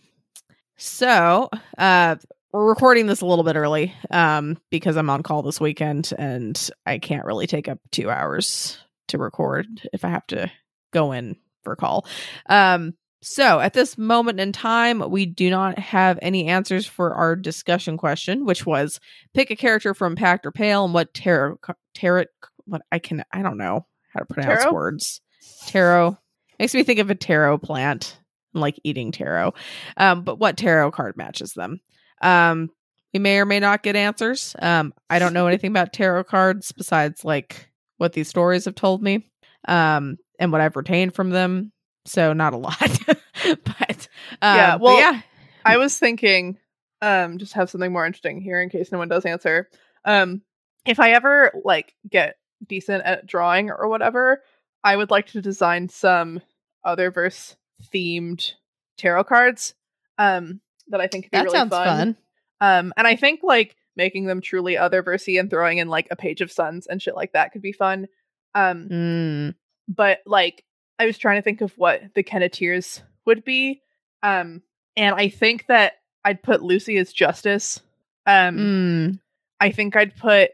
so 0.76 1.48
uh, 1.78 2.16
we're 2.52 2.68
recording 2.68 3.06
this 3.06 3.20
a 3.20 3.26
little 3.26 3.44
bit 3.44 3.56
early 3.56 3.94
um, 4.10 4.58
because 4.70 4.96
I'm 4.96 5.10
on 5.10 5.22
call 5.22 5.42
this 5.42 5.60
weekend 5.60 6.12
and 6.18 6.70
I 6.84 6.98
can't 6.98 7.24
really 7.24 7.46
take 7.46 7.68
up 7.68 7.78
two 7.90 8.10
hours 8.10 8.78
to 9.08 9.18
record 9.18 9.66
if 9.92 10.04
I 10.04 10.08
have 10.08 10.26
to 10.28 10.50
go 10.92 11.12
in 11.12 11.36
for 11.62 11.72
a 11.72 11.76
call. 11.76 12.06
Um, 12.48 12.94
so 13.22 13.58
at 13.58 13.72
this 13.72 13.98
moment 13.98 14.38
in 14.38 14.52
time, 14.52 15.10
we 15.10 15.26
do 15.26 15.50
not 15.50 15.78
have 15.78 16.18
any 16.22 16.46
answers 16.46 16.86
for 16.86 17.14
our 17.14 17.34
discussion 17.34 17.96
question, 17.96 18.44
which 18.44 18.64
was 18.64 19.00
pick 19.34 19.50
a 19.50 19.56
character 19.56 19.94
from 19.94 20.16
Pact 20.16 20.46
or 20.46 20.52
Pale 20.52 20.84
and 20.84 20.94
what 20.94 21.12
tarot 21.12 21.58
tarot 21.94 22.26
what 22.66 22.82
I 22.92 22.98
can 22.98 23.24
I 23.32 23.42
don't 23.42 23.58
know 23.58 23.86
how 24.12 24.20
to 24.20 24.26
pronounce 24.26 24.62
Tarot? 24.62 24.72
words. 24.72 25.20
Tarot 25.66 26.16
makes 26.58 26.74
me 26.74 26.84
think 26.84 27.00
of 27.00 27.10
a 27.10 27.14
taro 27.14 27.58
plant 27.58 28.18
like 28.60 28.78
eating 28.84 29.12
taro. 29.12 29.52
Um, 29.96 30.22
but 30.22 30.38
what 30.38 30.56
tarot 30.56 30.90
card 30.92 31.16
matches 31.16 31.52
them? 31.52 31.80
Um, 32.22 32.70
we 33.12 33.20
may 33.20 33.38
or 33.38 33.46
may 33.46 33.60
not 33.60 33.82
get 33.82 33.96
answers. 33.96 34.54
Um, 34.60 34.92
I 35.08 35.18
don't 35.18 35.32
know 35.32 35.46
anything 35.48 35.70
about 35.70 35.92
tarot 35.92 36.24
cards 36.24 36.72
besides 36.72 37.24
like 37.24 37.70
what 37.98 38.12
these 38.12 38.28
stories 38.28 38.66
have 38.66 38.74
told 38.74 39.02
me, 39.02 39.30
um, 39.68 40.16
and 40.38 40.52
what 40.52 40.60
I've 40.60 40.76
retained 40.76 41.14
from 41.14 41.30
them. 41.30 41.72
So 42.04 42.32
not 42.32 42.52
a 42.52 42.56
lot, 42.58 42.78
but 43.64 44.08
um, 44.42 44.56
Yeah, 44.56 44.72
but 44.72 44.80
well- 44.80 44.98
yeah, 44.98 45.20
I 45.64 45.78
was 45.78 45.98
thinking, 45.98 46.58
um, 47.02 47.38
just 47.38 47.54
have 47.54 47.70
something 47.70 47.92
more 47.92 48.06
interesting 48.06 48.40
here 48.40 48.60
in 48.62 48.68
case 48.68 48.92
no 48.92 48.98
one 48.98 49.08
does 49.08 49.24
answer. 49.24 49.68
Um, 50.04 50.42
if 50.86 51.00
I 51.00 51.10
ever 51.12 51.52
like 51.64 51.94
get 52.08 52.36
decent 52.66 53.04
at 53.04 53.26
drawing 53.26 53.70
or 53.70 53.88
whatever, 53.88 54.42
I 54.84 54.96
would 54.96 55.10
like 55.10 55.26
to 55.28 55.42
design 55.42 55.88
some 55.88 56.40
other 56.84 57.10
verse 57.10 57.56
themed 57.92 58.52
tarot 58.98 59.24
cards. 59.24 59.74
Um, 60.18 60.60
that 60.88 61.00
I 61.00 61.06
think 61.06 61.24
could 61.24 61.30
be 61.32 61.38
that 61.38 61.44
really 61.44 61.58
sounds 61.58 61.70
fun. 61.70 62.16
Um, 62.60 62.92
and 62.96 63.06
I 63.06 63.16
think 63.16 63.40
like 63.42 63.76
making 63.96 64.26
them 64.26 64.40
truly 64.40 64.76
other 64.76 65.02
versy 65.02 65.38
and 65.38 65.50
throwing 65.50 65.78
in 65.78 65.88
like 65.88 66.08
a 66.10 66.16
page 66.16 66.40
of 66.40 66.52
suns 66.52 66.86
and 66.86 67.00
shit 67.02 67.16
like 67.16 67.32
that 67.32 67.52
could 67.52 67.62
be 67.62 67.72
fun. 67.72 68.08
Um, 68.54 68.88
Mm, 68.88 69.54
but 69.88 70.20
like 70.26 70.64
I 70.98 71.06
was 71.06 71.18
trying 71.18 71.36
to 71.36 71.42
think 71.42 71.60
of 71.60 71.72
what 71.76 72.02
the 72.14 72.22
Kenneteers 72.22 73.02
would 73.26 73.44
be. 73.44 73.82
Um, 74.22 74.62
and 74.96 75.14
I 75.14 75.28
think 75.28 75.66
that 75.66 75.94
I'd 76.24 76.42
put 76.42 76.62
Lucy 76.62 76.96
as 76.96 77.12
Justice. 77.12 77.80
Um, 78.26 78.56
mm. 78.56 79.20
I 79.60 79.70
think 79.70 79.96
I'd 79.96 80.16
put 80.16 80.50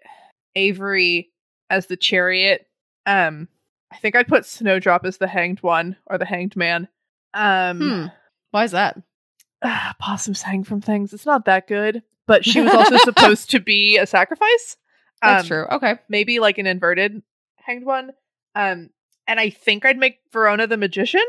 Avery 0.56 1.30
as 1.70 1.86
the 1.86 1.96
Chariot. 1.96 2.66
Um, 3.06 3.48
I 3.92 3.96
think 3.96 4.16
I'd 4.16 4.28
put 4.28 4.46
Snowdrop 4.46 5.04
as 5.04 5.18
the 5.18 5.26
Hanged 5.26 5.62
One 5.62 5.96
or 6.06 6.18
the 6.18 6.24
Hanged 6.24 6.56
Man. 6.56 6.88
Um, 7.34 7.78
Hmm. 7.80 8.06
Why 8.50 8.64
is 8.64 8.72
that? 8.72 9.00
ah, 9.62 9.94
possums 9.98 10.42
hang 10.42 10.64
from 10.64 10.80
things. 10.80 11.12
It's 11.12 11.26
not 11.26 11.44
that 11.46 11.66
good, 11.68 12.02
but 12.26 12.44
she 12.44 12.60
was 12.60 12.72
also 12.74 12.96
supposed 12.98 13.50
to 13.50 13.60
be 13.60 13.96
a 13.98 14.06
sacrifice. 14.06 14.76
That's 15.22 15.42
Um, 15.44 15.48
true. 15.48 15.66
Okay. 15.72 15.94
maybe 16.08 16.38
like 16.40 16.58
an 16.58 16.66
inverted 16.66 17.22
hanged 17.56 17.84
one. 17.86 18.10
Um, 18.54 18.90
and 19.26 19.38
I 19.40 19.50
think 19.50 19.84
I'd 19.84 19.98
make 19.98 20.18
Verona 20.32 20.66
the 20.66 20.76
magician. 20.76 21.22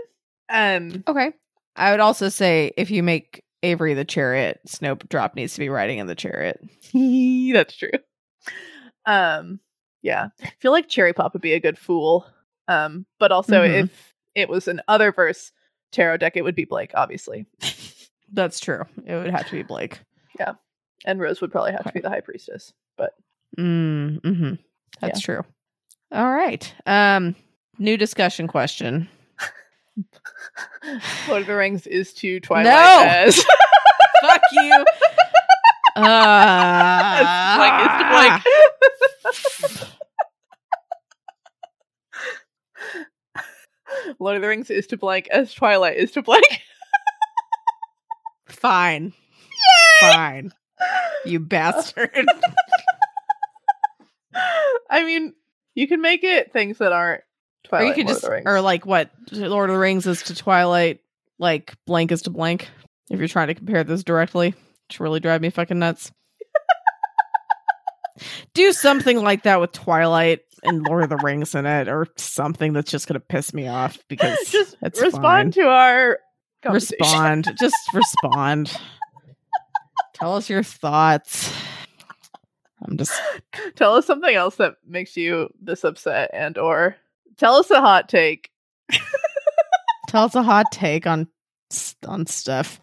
Um, 0.49 1.03
Okay. 1.07 1.31
I 1.75 1.91
would 1.91 1.99
also 1.99 2.29
say 2.29 2.71
if 2.75 2.91
you 2.91 3.01
make 3.03 3.43
Avery 3.61 3.93
the 3.93 4.03
chariot, 4.05 4.59
Snowdrop 4.65 5.35
needs 5.35 5.53
to 5.53 5.59
be 5.59 5.69
riding 5.69 5.99
in 5.99 6.07
the 6.07 6.15
chariot. 6.15 6.59
that's 7.53 7.75
true. 7.77 7.91
Um, 9.05 9.59
yeah, 10.01 10.29
I 10.43 10.51
feel 10.59 10.71
like 10.71 10.89
Cherry 10.89 11.13
Pop 11.13 11.33
would 11.33 11.41
be 11.41 11.53
a 11.53 11.59
good 11.59 11.77
fool. 11.77 12.25
Um, 12.67 13.05
but 13.19 13.31
also 13.31 13.61
Mhm. 13.63 13.79
if 13.81 14.13
it 14.35 14.49
was 14.49 14.67
an 14.67 14.81
other 14.87 15.11
verse 15.11 15.51
tarot 15.93 16.17
deck, 16.17 16.35
it 16.35 16.41
would 16.43 16.55
be 16.55 16.65
Blake, 16.65 16.91
obviously, 16.95 17.45
That's 18.33 18.59
true. 18.59 18.83
It 19.05 19.15
would 19.15 19.29
have 19.29 19.45
to 19.45 19.51
be 19.51 19.61
Blake. 19.63 19.99
Yeah. 20.39 20.53
And 21.05 21.19
Rose 21.19 21.39
would 21.41 21.51
probably 21.51 21.71
have 21.73 21.83
to 21.85 21.91
be 21.91 21.99
the 21.99 22.09
high 22.09 22.21
priestess. 22.21 22.73
But 22.97 23.13
Mm, 23.59 24.19
hmm 24.21 24.53
That's 24.99 25.21
true. 25.21 25.43
All 26.11 26.31
right. 26.31 26.73
Um, 26.87 27.35
new 27.77 27.95
discussion 27.97 28.47
question. 28.47 29.07
Lord 31.27 31.41
of 31.41 31.47
the 31.47 31.55
Rings 31.55 31.85
is 31.85 32.13
to 32.15 32.39
Twilight 32.39 32.65
No! 32.65 33.03
as 33.07 33.35
Fuck 34.21 34.41
you. 34.53 34.85
Uh, 35.95 37.21
as 37.21 37.57
Blake 38.17 38.41
is 39.61 39.79
to 39.79 39.85
Lord 44.19 44.35
of 44.35 44.41
the 44.41 44.47
Rings 44.47 44.69
is 44.69 44.87
to 44.87 44.97
blank 44.97 45.27
as 45.29 45.53
Twilight 45.53 45.97
is 45.97 46.11
to 46.11 46.21
blank. 46.21 46.45
Fine. 48.47 49.13
Fine. 49.99 50.53
You 51.25 51.39
bastard. 51.39 52.11
I 54.89 55.03
mean, 55.03 55.33
you 55.75 55.87
can 55.87 56.01
make 56.01 56.23
it 56.23 56.51
things 56.51 56.77
that 56.79 56.91
aren't 56.91 57.21
or 57.21 57.69
Twilight. 57.69 57.87
you 57.87 58.03
could 58.03 58.07
Lord 58.07 58.17
of 58.17 58.21
just, 58.21 58.47
or 58.47 58.61
like 58.61 58.85
what 58.85 59.11
Lord 59.31 59.69
of 59.69 59.75
the 59.75 59.79
Rings 59.79 60.05
is 60.05 60.23
to 60.23 60.35
Twilight, 60.35 60.99
like 61.39 61.73
blank 61.85 62.11
is 62.11 62.23
to 62.23 62.29
blank. 62.29 62.69
If 63.09 63.19
you're 63.19 63.27
trying 63.27 63.47
to 63.47 63.55
compare 63.55 63.83
this 63.83 64.03
directly, 64.03 64.53
which 64.87 64.99
really 64.99 65.19
drive 65.19 65.41
me 65.41 65.49
fucking 65.49 65.79
nuts. 65.79 66.11
Do 68.53 68.71
something 68.73 69.23
like 69.23 69.43
that 69.43 69.59
with 69.59 69.71
Twilight 69.71 70.41
and 70.63 70.85
Lord 70.87 71.03
of 71.03 71.09
the 71.09 71.17
Rings 71.17 71.55
in 71.55 71.65
it, 71.65 71.87
or 71.87 72.07
something 72.17 72.73
that's 72.73 72.91
just 72.91 73.07
gonna 73.07 73.19
piss 73.19 73.53
me 73.53 73.67
off 73.67 73.97
because 74.07 74.37
just 74.49 74.77
it's 74.81 75.01
respond 75.01 75.53
fine. 75.55 75.63
to 75.63 75.69
our 75.69 76.19
respond. 76.69 77.53
just 77.59 77.75
respond. 77.93 78.75
Tell 80.13 80.35
us 80.35 80.49
your 80.49 80.63
thoughts. 80.63 81.53
I'm 82.85 82.97
just 82.97 83.19
Tell 83.75 83.95
us 83.95 84.05
something 84.05 84.33
else 84.35 84.57
that 84.57 84.75
makes 84.87 85.15
you 85.17 85.49
this 85.61 85.83
upset, 85.83 86.29
and 86.33 86.57
or 86.57 86.95
tell 87.37 87.55
us 87.55 87.71
a 87.71 87.79
hot 87.81 88.09
take. 88.09 88.49
tell 90.07 90.25
us 90.25 90.35
a 90.35 90.43
hot 90.43 90.65
take 90.71 91.07
on 91.07 91.27
on 92.07 92.25
stuff. 92.25 92.79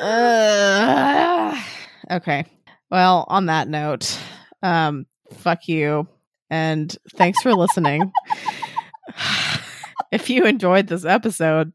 Uh, 0.00 1.60
okay. 2.10 2.44
Well, 2.90 3.24
on 3.28 3.46
that 3.46 3.68
note, 3.68 4.18
um, 4.62 5.06
fuck 5.32 5.68
you, 5.68 6.08
and 6.50 6.94
thanks 7.16 7.40
for 7.42 7.54
listening. 7.54 8.10
if 10.12 10.28
you 10.28 10.44
enjoyed 10.44 10.88
this 10.88 11.04
episode 11.04 11.72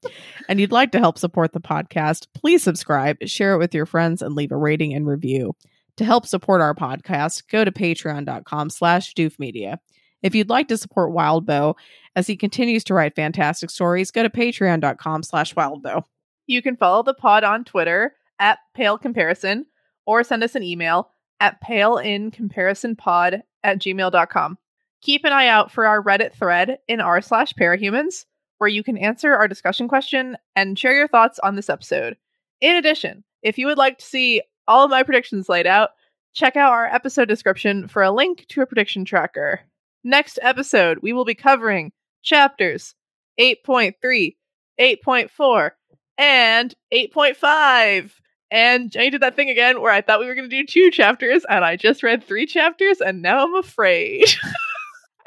and 0.50 0.60
you'd 0.60 0.72
like 0.72 0.92
to 0.92 1.00
help 1.00 1.18
support 1.18 1.54
the 1.54 1.62
podcast, 1.62 2.28
please 2.34 2.62
subscribe, 2.64 3.18
share 3.26 3.54
it 3.54 3.58
with 3.58 3.74
your 3.74 3.86
friends, 3.86 4.22
and 4.22 4.36
leave 4.36 4.52
a 4.52 4.58
rating 4.58 4.94
and 4.94 5.08
review. 5.08 5.56
To 5.98 6.06
help 6.06 6.26
support 6.26 6.62
our 6.62 6.76
podcast, 6.76 7.44
go 7.50 7.64
to 7.64 7.72
patreon.com 7.72 8.70
slash 8.70 9.14
doofmedia. 9.14 9.78
If 10.22 10.36
you'd 10.36 10.50
like 10.50 10.68
to 10.68 10.78
support 10.78 11.14
Wildbow 11.14 11.76
as 12.16 12.28
he 12.28 12.36
continues 12.36 12.84
to 12.86 12.94
write 12.94 13.16
fantastic 13.16 13.70
stories, 13.70 14.12
go 14.12 14.24
to 14.24 14.30
patreon.com 14.30 15.24
slash 15.24 15.54
wildbow. 15.54 16.04
You 16.48 16.62
can 16.62 16.76
follow 16.76 17.04
the 17.04 17.14
pod 17.14 17.44
on 17.44 17.64
Twitter 17.64 18.14
at 18.40 18.60
Pale 18.74 18.98
Comparison 19.00 19.66
or 20.06 20.24
send 20.24 20.44
us 20.44 20.56
an 20.56 20.64
email 20.64 21.12
at 21.40 21.62
paleincomparisonpod 21.64 23.42
at 23.64 23.80
gmail.com. 23.80 24.58
Keep 25.06 25.24
an 25.24 25.34
eye 25.34 25.50
out 25.50 25.72
for 25.72 25.86
our 25.86 26.02
Reddit 26.02 26.34
thread 26.34 26.80
in 26.88 27.00
r 27.00 27.22
slash 27.22 27.54
parahumans, 27.54 28.26
where 28.58 28.68
you 28.68 28.82
can 28.82 28.98
answer 28.98 29.36
our 29.36 29.48
discussion 29.48 29.88
question 29.88 30.36
and 30.56 30.80
share 30.80 30.96
your 30.96 31.08
thoughts 31.08 31.38
on 31.44 31.56
this 31.56 31.70
episode. 31.70 32.18
In 32.60 32.76
addition, 32.76 33.24
if 33.44 33.60
you 33.60 33.68
would 33.68 33.78
like 33.78 34.00
to 34.00 34.06
see 34.06 34.42
all 34.68 34.84
of 34.84 34.90
my 34.90 35.04
predictions 35.04 35.48
laid 35.48 35.68
out, 35.68 35.92
check 36.34 36.56
out 36.56 36.72
our 36.72 36.88
episode 36.88 37.28
description 37.28 37.88
for 37.88 38.02
a 38.02 38.10
link 38.10 38.48
to 38.50 38.64
a 38.64 38.66
prediction 38.66 39.06
tracker. 39.06 39.60
Next 40.04 40.40
episode, 40.42 40.98
we 41.04 41.14
will 41.14 41.24
be 41.24 41.36
covering 41.36 41.92
chapters 42.24 42.96
8.3 43.40 44.36
8.4, 44.80 45.72
and 46.18 46.74
8.5. 46.92 48.12
And 48.50 48.90
Jenny 48.90 49.12
did 49.12 49.22
that 49.22 49.36
thing 49.36 49.52
again 49.52 49.82
where 49.82 49.92
I 49.92 50.02
thought 50.02 50.20
we 50.20 50.26
were 50.26 50.34
going 50.34 50.50
to 50.50 50.64
do 50.64 50.66
two 50.66 50.90
chapters, 50.90 51.46
and 51.48 51.64
I 51.64 51.76
just 51.76 52.02
read 52.02 52.24
three 52.24 52.48
chapters, 52.48 53.02
and 53.02 53.22
now 53.22 53.46
I'm 53.46 53.54
afraid. 53.54 54.26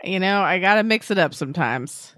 You 0.04 0.20
know, 0.20 0.42
I 0.42 0.58
gotta 0.58 0.82
mix 0.82 1.10
it 1.10 1.18
up 1.18 1.34
sometimes. 1.34 2.14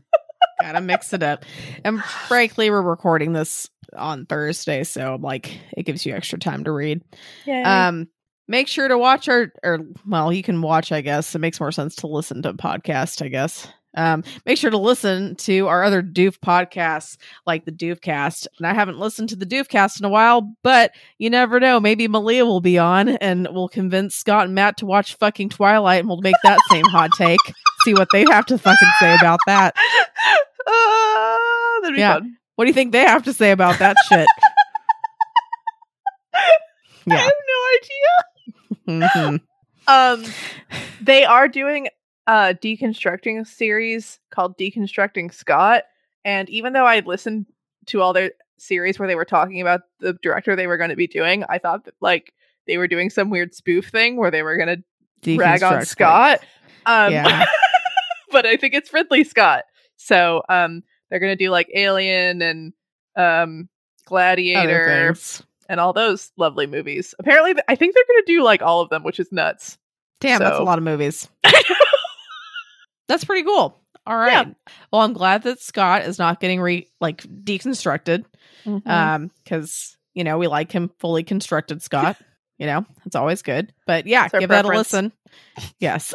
gotta 0.60 0.80
mix 0.80 1.12
it 1.12 1.22
up. 1.22 1.44
And 1.84 2.02
frankly, 2.28 2.70
we're 2.70 2.82
recording 2.82 3.32
this 3.32 3.68
on 3.96 4.26
Thursday, 4.26 4.84
so 4.84 5.18
like 5.20 5.58
it 5.76 5.84
gives 5.84 6.04
you 6.04 6.14
extra 6.14 6.38
time 6.38 6.64
to 6.64 6.72
read. 6.72 7.02
Yeah. 7.46 7.88
Um, 7.88 8.08
make 8.48 8.68
sure 8.68 8.88
to 8.88 8.98
watch 8.98 9.28
our 9.28 9.52
or 9.62 9.80
well, 10.06 10.32
you 10.32 10.42
can 10.42 10.60
watch, 10.62 10.92
I 10.92 11.00
guess. 11.00 11.34
It 11.34 11.40
makes 11.40 11.60
more 11.60 11.72
sense 11.72 11.96
to 11.96 12.06
listen 12.06 12.42
to 12.42 12.50
a 12.50 12.54
podcast, 12.54 13.22
I 13.24 13.28
guess. 13.28 13.68
Um, 13.96 14.22
make 14.46 14.56
sure 14.56 14.70
to 14.70 14.78
listen 14.78 15.34
to 15.36 15.66
our 15.66 15.82
other 15.82 16.02
Doof 16.02 16.38
podcasts, 16.38 17.16
like 17.46 17.64
the 17.64 17.72
Doofcast. 17.72 18.46
And 18.58 18.66
I 18.66 18.74
haven't 18.74 18.98
listened 18.98 19.30
to 19.30 19.36
the 19.36 19.46
Doofcast 19.46 19.98
in 19.98 20.04
a 20.04 20.10
while, 20.10 20.54
but 20.62 20.92
you 21.18 21.28
never 21.28 21.58
know. 21.58 21.80
Maybe 21.80 22.06
Malia 22.06 22.44
will 22.44 22.60
be 22.60 22.78
on 22.78 23.08
and 23.08 23.48
we'll 23.50 23.68
convince 23.68 24.14
Scott 24.14 24.46
and 24.46 24.54
Matt 24.54 24.76
to 24.78 24.86
watch 24.86 25.16
fucking 25.16 25.48
Twilight 25.48 26.00
and 26.00 26.08
we'll 26.08 26.20
make 26.20 26.36
that 26.44 26.60
same 26.70 26.84
hot 26.84 27.10
take. 27.16 27.40
See 27.84 27.94
what 27.94 28.08
they 28.12 28.24
have 28.30 28.46
to 28.46 28.58
fucking 28.58 28.88
say 29.00 29.14
about 29.14 29.40
that. 29.46 29.74
Uh, 30.66 31.36
Yeah. 31.94 32.14
fun. 32.14 32.36
What 32.56 32.64
do 32.64 32.68
you 32.68 32.74
think 32.74 32.92
they 32.92 33.00
have 33.04 33.22
to 33.24 33.32
say 33.32 33.50
about 33.50 33.78
that 33.78 33.96
shit? 34.08 34.26
I 36.34 37.16
have 37.16 37.32
no 38.86 38.98
idea. 38.98 39.08
Mhm. 39.08 39.40
Um, 39.88 40.24
they 41.00 41.24
are 41.24 41.48
doing 41.48 41.88
a 42.26 42.54
deconstructing 42.54 43.46
series 43.46 44.20
called 44.30 44.56
Deconstructing 44.58 45.32
Scott, 45.32 45.84
and 46.24 46.48
even 46.50 46.72
though 46.74 46.86
I 46.86 47.00
listened 47.00 47.46
to 47.86 48.02
all 48.02 48.12
their 48.12 48.32
series 48.58 48.98
where 48.98 49.08
they 49.08 49.14
were 49.16 49.24
talking 49.24 49.60
about 49.60 49.80
the 50.00 50.12
director 50.22 50.54
they 50.54 50.66
were 50.66 50.76
going 50.76 50.90
to 50.90 50.96
be 50.96 51.06
doing, 51.08 51.44
I 51.48 51.58
thought 51.58 51.86
that 51.86 51.94
like 52.00 52.32
they 52.66 52.76
were 52.78 52.88
doing 52.88 53.10
some 53.10 53.30
weird 53.30 53.54
spoof 53.54 53.88
thing 53.88 54.16
where 54.16 54.30
they 54.30 54.42
were 54.42 54.56
going 54.56 54.84
to 55.24 55.36
rag 55.36 55.62
on 55.62 55.84
Scott. 55.86 56.40
Um, 56.86 57.12
Yeah. 57.12 57.46
but 58.42 58.48
I 58.48 58.56
think 58.56 58.74
it's 58.74 58.92
Ridley 58.92 59.24
Scott. 59.24 59.64
So 59.96 60.42
um, 60.48 60.82
they're 61.08 61.18
going 61.18 61.36
to 61.36 61.44
do 61.44 61.50
like 61.50 61.68
Alien 61.74 62.40
and 62.40 62.72
um, 63.16 63.68
Gladiator 64.06 65.14
and 65.68 65.78
all 65.78 65.92
those 65.92 66.32
lovely 66.38 66.66
movies. 66.66 67.14
Apparently, 67.18 67.52
th- 67.52 67.64
I 67.68 67.74
think 67.74 67.94
they're 67.94 68.04
going 68.08 68.24
to 68.24 68.32
do 68.32 68.42
like 68.42 68.62
all 68.62 68.80
of 68.80 68.88
them, 68.88 69.02
which 69.02 69.20
is 69.20 69.30
nuts. 69.30 69.76
Damn, 70.20 70.38
that's 70.38 70.58
a 70.58 70.62
lot 70.62 70.78
of 70.78 70.84
movies. 70.84 71.28
that's 73.08 73.24
pretty 73.24 73.44
cool. 73.44 73.78
All 74.06 74.16
right. 74.16 74.54
Well, 74.90 75.02
I'm 75.02 75.12
glad 75.12 75.42
that 75.42 75.60
Scott 75.60 76.02
is 76.02 76.18
not 76.18 76.40
getting 76.40 76.60
re 76.60 76.88
like 77.00 77.22
deconstructed. 77.22 78.24
Mm-hmm. 78.64 78.88
Um, 78.90 79.30
because 79.44 79.96
you 80.14 80.24
know, 80.24 80.38
we 80.38 80.46
like 80.46 80.72
him 80.72 80.90
fully 80.98 81.24
constructed 81.24 81.82
Scott. 81.82 82.16
you 82.58 82.66
know, 82.66 82.86
it's 83.04 83.16
always 83.16 83.42
good. 83.42 83.72
But 83.86 84.06
yeah, 84.06 84.28
give 84.28 84.48
that 84.48 84.64
a 84.64 84.68
listen. 84.68 85.12
Yes. 85.78 86.14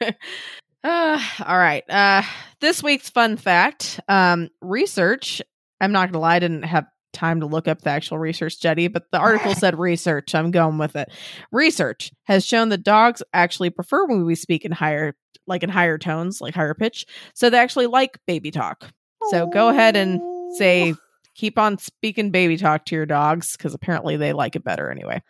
uh, 0.84 1.22
all 1.46 1.58
right. 1.58 1.84
Uh 1.88 2.22
this 2.60 2.82
week's 2.82 3.10
fun 3.10 3.36
fact. 3.36 4.00
Um, 4.08 4.48
research. 4.60 5.40
I'm 5.80 5.92
not 5.92 6.10
gonna 6.10 6.20
lie, 6.20 6.36
I 6.36 6.38
didn't 6.40 6.64
have 6.64 6.86
time 7.12 7.40
to 7.40 7.46
look 7.46 7.68
up 7.68 7.82
the 7.82 7.90
actual 7.90 8.18
research 8.18 8.54
study, 8.54 8.88
but 8.88 9.04
the 9.10 9.18
article 9.18 9.54
said 9.56 9.78
research. 9.78 10.34
I'm 10.34 10.50
going 10.50 10.78
with 10.78 10.96
it. 10.96 11.10
Research 11.52 12.12
has 12.24 12.44
shown 12.44 12.68
that 12.70 12.82
dogs 12.82 13.22
actually 13.32 13.70
prefer 13.70 14.06
when 14.06 14.24
we 14.24 14.34
speak 14.34 14.64
in 14.64 14.72
higher 14.72 15.14
like 15.46 15.62
in 15.62 15.70
higher 15.70 15.98
tones, 15.98 16.40
like 16.40 16.54
higher 16.54 16.74
pitch. 16.74 17.06
So 17.34 17.48
they 17.48 17.58
actually 17.58 17.86
like 17.86 18.18
baby 18.26 18.50
talk. 18.50 18.90
So 19.30 19.46
go 19.46 19.68
ahead 19.68 19.96
and 19.96 20.20
say 20.56 20.94
keep 21.34 21.58
on 21.58 21.78
speaking 21.78 22.30
baby 22.30 22.56
talk 22.56 22.84
to 22.86 22.94
your 22.94 23.06
dogs 23.06 23.56
because 23.56 23.72
apparently 23.72 24.16
they 24.16 24.32
like 24.32 24.56
it 24.56 24.64
better 24.64 24.90
anyway. 24.90 25.22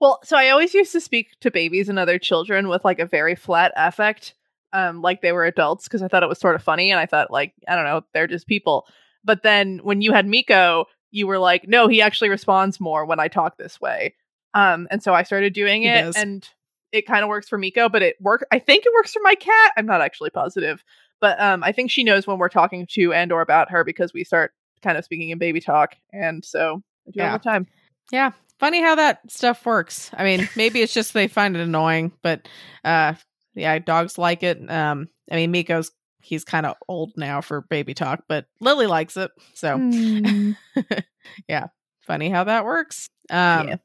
Well, 0.00 0.20
so 0.24 0.36
I 0.36 0.50
always 0.50 0.74
used 0.74 0.92
to 0.92 1.00
speak 1.00 1.38
to 1.40 1.50
babies 1.50 1.88
and 1.88 1.98
other 1.98 2.18
children 2.18 2.68
with 2.68 2.84
like 2.84 2.98
a 2.98 3.06
very 3.06 3.34
flat 3.34 3.72
affect, 3.76 4.34
um, 4.74 5.00
like 5.00 5.22
they 5.22 5.32
were 5.32 5.44
adults, 5.46 5.84
because 5.84 6.02
I 6.02 6.08
thought 6.08 6.22
it 6.22 6.28
was 6.28 6.38
sort 6.38 6.54
of 6.56 6.62
funny, 6.62 6.90
and 6.90 7.00
I 7.00 7.06
thought 7.06 7.30
like 7.30 7.54
I 7.66 7.74
don't 7.76 7.84
know, 7.86 8.02
they're 8.12 8.26
just 8.26 8.46
people. 8.46 8.86
But 9.24 9.42
then 9.42 9.80
when 9.82 10.02
you 10.02 10.12
had 10.12 10.26
Miko, 10.26 10.84
you 11.10 11.26
were 11.26 11.38
like, 11.38 11.66
no, 11.66 11.88
he 11.88 12.02
actually 12.02 12.28
responds 12.28 12.78
more 12.80 13.06
when 13.06 13.18
I 13.20 13.28
talk 13.28 13.56
this 13.56 13.80
way. 13.80 14.14
Um, 14.52 14.86
and 14.90 15.02
so 15.02 15.14
I 15.14 15.22
started 15.22 15.54
doing 15.54 15.82
He 15.82 15.88
it, 15.88 16.02
does. 16.02 16.16
and 16.16 16.46
it 16.92 17.06
kind 17.06 17.22
of 17.24 17.28
works 17.28 17.48
for 17.48 17.56
Miko, 17.56 17.88
but 17.88 18.02
it 18.02 18.16
work. 18.20 18.46
I 18.52 18.58
think 18.58 18.84
it 18.84 18.92
works 18.94 19.12
for 19.12 19.20
my 19.22 19.34
cat. 19.34 19.72
I'm 19.78 19.86
not 19.86 20.00
actually 20.02 20.30
positive, 20.30 20.84
but 21.20 21.40
um, 21.40 21.64
I 21.64 21.72
think 21.72 21.90
she 21.90 22.04
knows 22.04 22.26
when 22.26 22.38
we're 22.38 22.48
talking 22.50 22.86
to 22.92 23.12
and 23.14 23.32
or 23.32 23.40
about 23.40 23.70
her 23.70 23.82
because 23.84 24.12
we 24.12 24.24
start 24.24 24.52
kind 24.82 24.98
of 24.98 25.04
speaking 25.04 25.30
in 25.30 25.38
baby 25.38 25.60
talk, 25.60 25.96
and 26.12 26.44
so 26.44 26.82
I 27.08 27.10
do 27.10 27.20
it 27.20 27.22
Yeah. 27.22 27.32
all 27.32 27.38
the 27.38 27.44
time. 27.44 27.66
Yeah. 28.12 28.32
Funny 28.60 28.80
how 28.82 28.94
that 28.94 29.20
stuff 29.30 29.64
works. 29.66 30.10
I 30.14 30.22
mean, 30.24 30.48
maybe 30.56 30.82
it's 30.82 30.94
just 30.94 31.14
they 31.14 31.26
find 31.26 31.56
it 31.56 31.60
annoying, 31.60 32.12
but 32.22 32.46
uh 32.84 33.14
yeah, 33.54 33.78
dogs 33.78 34.18
like 34.18 34.42
it. 34.42 34.58
Um 34.70 35.08
I 35.30 35.36
mean 35.36 35.52
Miko's 35.52 35.90
he's 36.20 36.44
kind 36.44 36.66
of 36.66 36.76
old 36.88 37.12
now 37.16 37.40
for 37.40 37.62
baby 37.62 37.94
talk, 37.94 38.24
but 38.28 38.46
Lily 38.60 38.86
likes 38.86 39.16
it. 39.16 39.30
So 39.54 39.78
Mm. 39.78 40.56
yeah. 41.48 41.68
Funny 42.06 42.30
how 42.30 42.44
that 42.44 42.64
works. 42.64 43.08
Um 43.30 43.68
Yeah. 43.68 43.76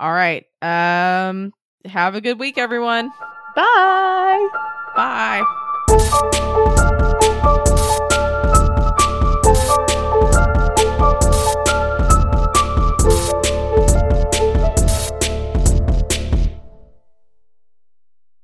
all 0.00 0.12
right. 0.12 0.44
Um 0.62 1.52
have 1.84 2.14
a 2.14 2.20
good 2.20 2.38
week 2.38 2.58
everyone. 2.58 3.10
Bye. 3.56 4.48
Bye. 4.96 6.98